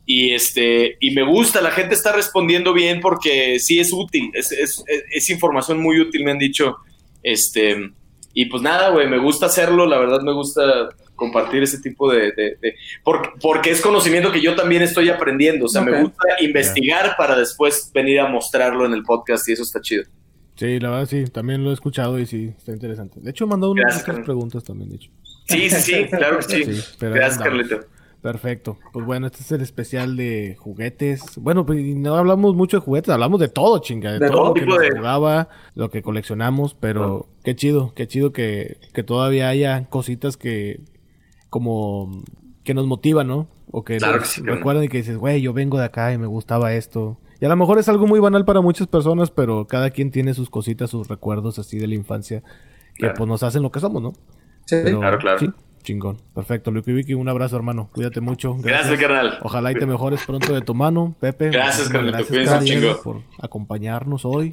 y 0.05 0.33
este 0.33 0.97
y 1.01 1.11
me 1.11 1.23
gusta, 1.23 1.61
la 1.61 1.71
gente 1.71 1.95
está 1.95 2.13
respondiendo 2.13 2.73
bien 2.73 3.01
porque 3.01 3.61
sí 3.61 3.79
es 3.79 3.93
útil, 3.93 4.31
es, 4.33 4.51
es, 4.51 4.83
es 5.13 5.31
información 5.31 5.81
muy 5.81 6.01
útil, 6.01 6.25
me 6.25 6.33
han 6.33 6.39
dicho. 6.39 6.77
Este, 7.23 7.91
y 8.33 8.47
pues 8.47 8.63
nada, 8.63 8.91
güey, 8.91 9.07
me 9.07 9.19
gusta 9.19 9.47
hacerlo, 9.47 9.87
la 9.87 9.99
verdad 9.99 10.23
me 10.23 10.33
gusta 10.33 10.89
compartir 11.19 11.63
ese 11.63 11.81
tipo 11.81 12.11
de... 12.11 12.33
de, 12.33 12.57
de 12.63 12.75
porque, 13.05 13.31
porque, 13.43 13.71
es 13.71 13.83
conocimiento 13.83 14.33
que 14.33 14.41
yo 14.41 14.55
también 14.55 14.83
estoy 14.83 15.11
aprendiendo, 15.11 15.67
o 15.67 15.69
sea, 15.69 15.83
okay. 15.83 15.93
me 15.93 16.03
gusta 16.05 16.25
investigar 16.41 17.05
yeah. 17.05 17.17
para 17.17 17.37
después 17.37 17.91
venir 17.93 18.21
a 18.21 18.29
mostrarlo 18.29 18.87
en 18.87 18.95
el 18.95 19.03
podcast 19.03 19.47
y 19.49 19.53
eso 19.53 19.65
está 19.65 19.81
chido. 19.81 20.05
Sí, 20.55 20.81
la 20.81 20.91
verdad 20.91 21.07
sí, 21.07 21.25
también 21.27 21.63
lo 21.63 21.71
he 21.71 21.75
escuchado 21.75 22.19
y 22.19 22.27
sí, 22.27 22.55
está 22.57 22.73
interesante. 22.73 23.21
De 23.21 23.31
hecho, 23.31 23.45
he 23.45 23.47
mandado 23.49 23.73
unas 23.73 24.03
preguntas 24.03 24.65
también, 24.65 24.91
de 24.91 24.97
hecho. 24.97 25.11
Sí, 25.47 25.69
sí, 25.71 25.81
sí, 25.81 26.05
claro 26.07 26.39
que 26.39 26.43
sí. 26.43 26.65
sí 26.65 26.97
Gracias, 27.01 27.39
Carlito. 27.39 27.81
Perfecto. 28.21 28.79
Pues 28.93 29.07
bueno, 29.07 29.29
este 29.29 29.43
es 29.43 29.53
el 29.53 29.61
especial 29.61 30.17
de 30.17 30.57
juguetes. 30.59 31.23
Bueno, 31.37 31.65
pues 31.65 31.81
no 31.85 32.17
hablamos 32.17 32.57
mucho 32.57 32.79
de 32.79 32.81
juguetes, 32.81 33.11
hablamos 33.11 33.39
de 33.39 33.49
todo, 33.49 33.79
chinga. 33.79 34.13
De, 34.13 34.19
de 34.19 34.29
todo, 34.29 34.37
todo, 34.37 34.49
lo 34.49 34.55
que 34.55 34.67
nos 34.67 34.79
de... 34.81 34.91
jugaba, 34.91 35.49
lo 35.75 35.91
que 35.91 36.03
coleccionamos, 36.03 36.75
pero 36.75 37.01
no. 37.07 37.27
qué 37.45 37.55
chido, 37.55 37.93
qué 37.95 38.09
chido 38.09 38.33
que, 38.33 38.79
que 38.93 39.05
todavía 39.05 39.49
haya 39.49 39.87
cositas 39.89 40.37
que 40.37 40.81
como 41.51 42.23
que 42.65 42.75
nos 42.75 42.87
motiva, 42.87 43.25
¿no? 43.25 43.49
O 43.71 43.85
que 43.85 43.99
recuerdan 43.99 44.85
y 44.85 44.89
que 44.89 44.99
dices, 44.99 45.17
güey, 45.17 45.41
yo 45.41 45.53
vengo 45.53 45.79
de 45.79 45.85
acá 45.85 46.13
y 46.13 46.19
me 46.19 46.27
gustaba 46.27 46.75
esto. 46.75 47.19
Y 47.41 47.45
a 47.45 47.49
lo 47.49 47.57
mejor 47.57 47.79
es 47.79 47.89
algo 47.89 48.07
muy 48.07 48.21
banal 48.21 48.45
para 48.45 48.61
muchas 48.61 48.89
personas, 48.89 49.31
pero 49.31 49.67
cada 49.67 49.91
quien 49.91 50.11
tiene 50.11 50.35
sus 50.35 50.51
cositas, 50.51 50.91
sus 50.91 51.09
recuerdos 51.09 51.59
así 51.59 51.79
de 51.79 51.87
la 51.87 51.95
infancia 51.95 52.43
que 52.95 53.11
pues 53.11 53.29
nos 53.29 53.43
hacen 53.43 53.63
lo 53.63 53.71
que 53.71 53.81
somos, 53.81 54.03
¿no? 54.03 54.13
Sí, 54.67 54.77
claro, 54.83 55.19
claro. 55.19 55.39
Sí, 55.39 55.51
chingón. 55.83 56.19
Perfecto. 56.35 56.71
Lucky 56.71 56.93
Vicky, 56.93 57.15
un 57.15 57.29
abrazo, 57.29 57.57
hermano. 57.57 57.89
Cuídate 57.93 58.21
mucho. 58.21 58.57
Gracias, 58.59 58.99
carnal. 59.01 59.39
Ojalá 59.43 59.73
y 59.73 59.77
te 59.77 59.87
mejores 59.87 60.25
pronto 60.27 60.53
de 60.53 60.61
tu 60.61 60.75
mano, 60.75 61.15
Pepe. 61.21 61.51
Gracias, 61.51 61.89
carnal. 61.89 62.27
Gracias, 62.29 62.99
por 62.99 63.23
acompañarnos 63.41 64.25
hoy. 64.25 64.53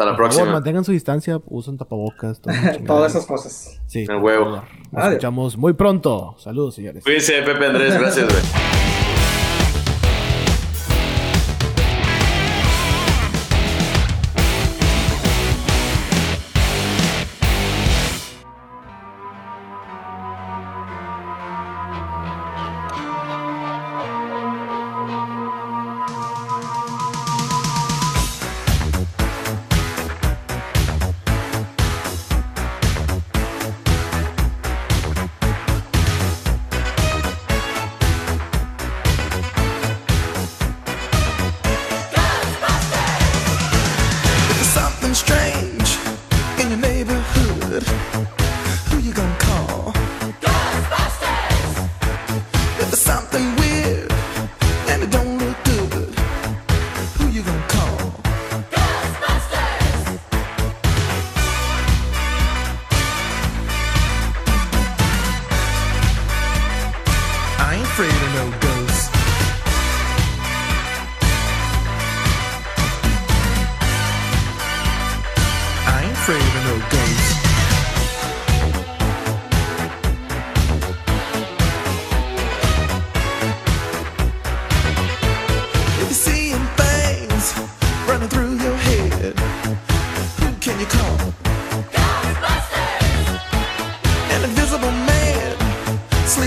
Hasta 0.00 0.12
la 0.12 0.16
próxima. 0.16 0.44
Favor, 0.44 0.54
mantengan 0.54 0.82
su 0.82 0.92
distancia, 0.92 1.38
usen 1.46 1.76
tapabocas. 1.76 2.40
Todas 2.86 3.12
esas 3.14 3.26
cosas. 3.26 3.80
Sí. 3.86 4.06
El 4.08 4.16
huevo. 4.16 4.62
Nos 4.90 5.04
escuchamos 5.04 5.58
muy 5.58 5.74
pronto. 5.74 6.36
Saludos, 6.38 6.76
señores. 6.76 7.04
Cuídense, 7.04 7.42
Pepe 7.42 7.66
Andrés. 7.66 7.98
Gracias, 7.98 8.26
güey. 8.26 8.40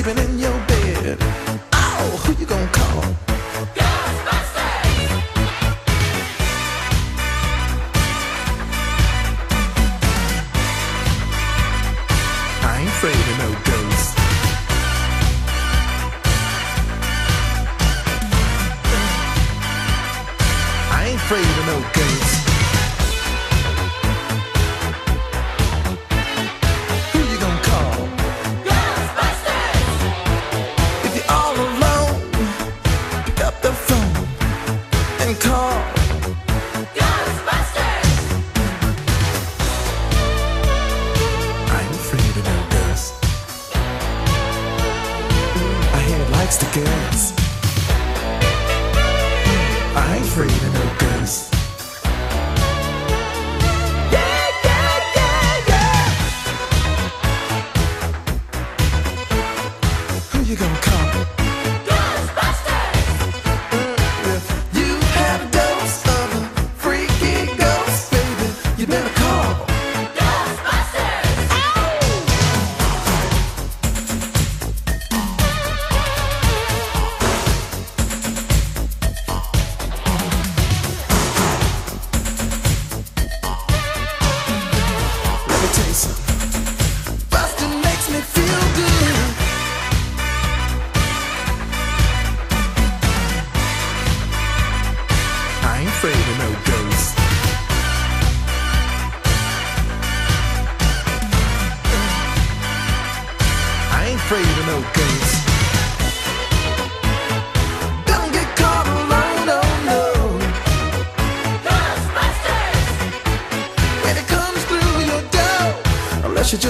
sleeping 0.03 0.23
in 0.25 0.39
your 0.39 0.52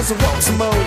just 0.06 0.22
wants 0.22 0.46
some 0.46 0.58
more. 0.58 0.83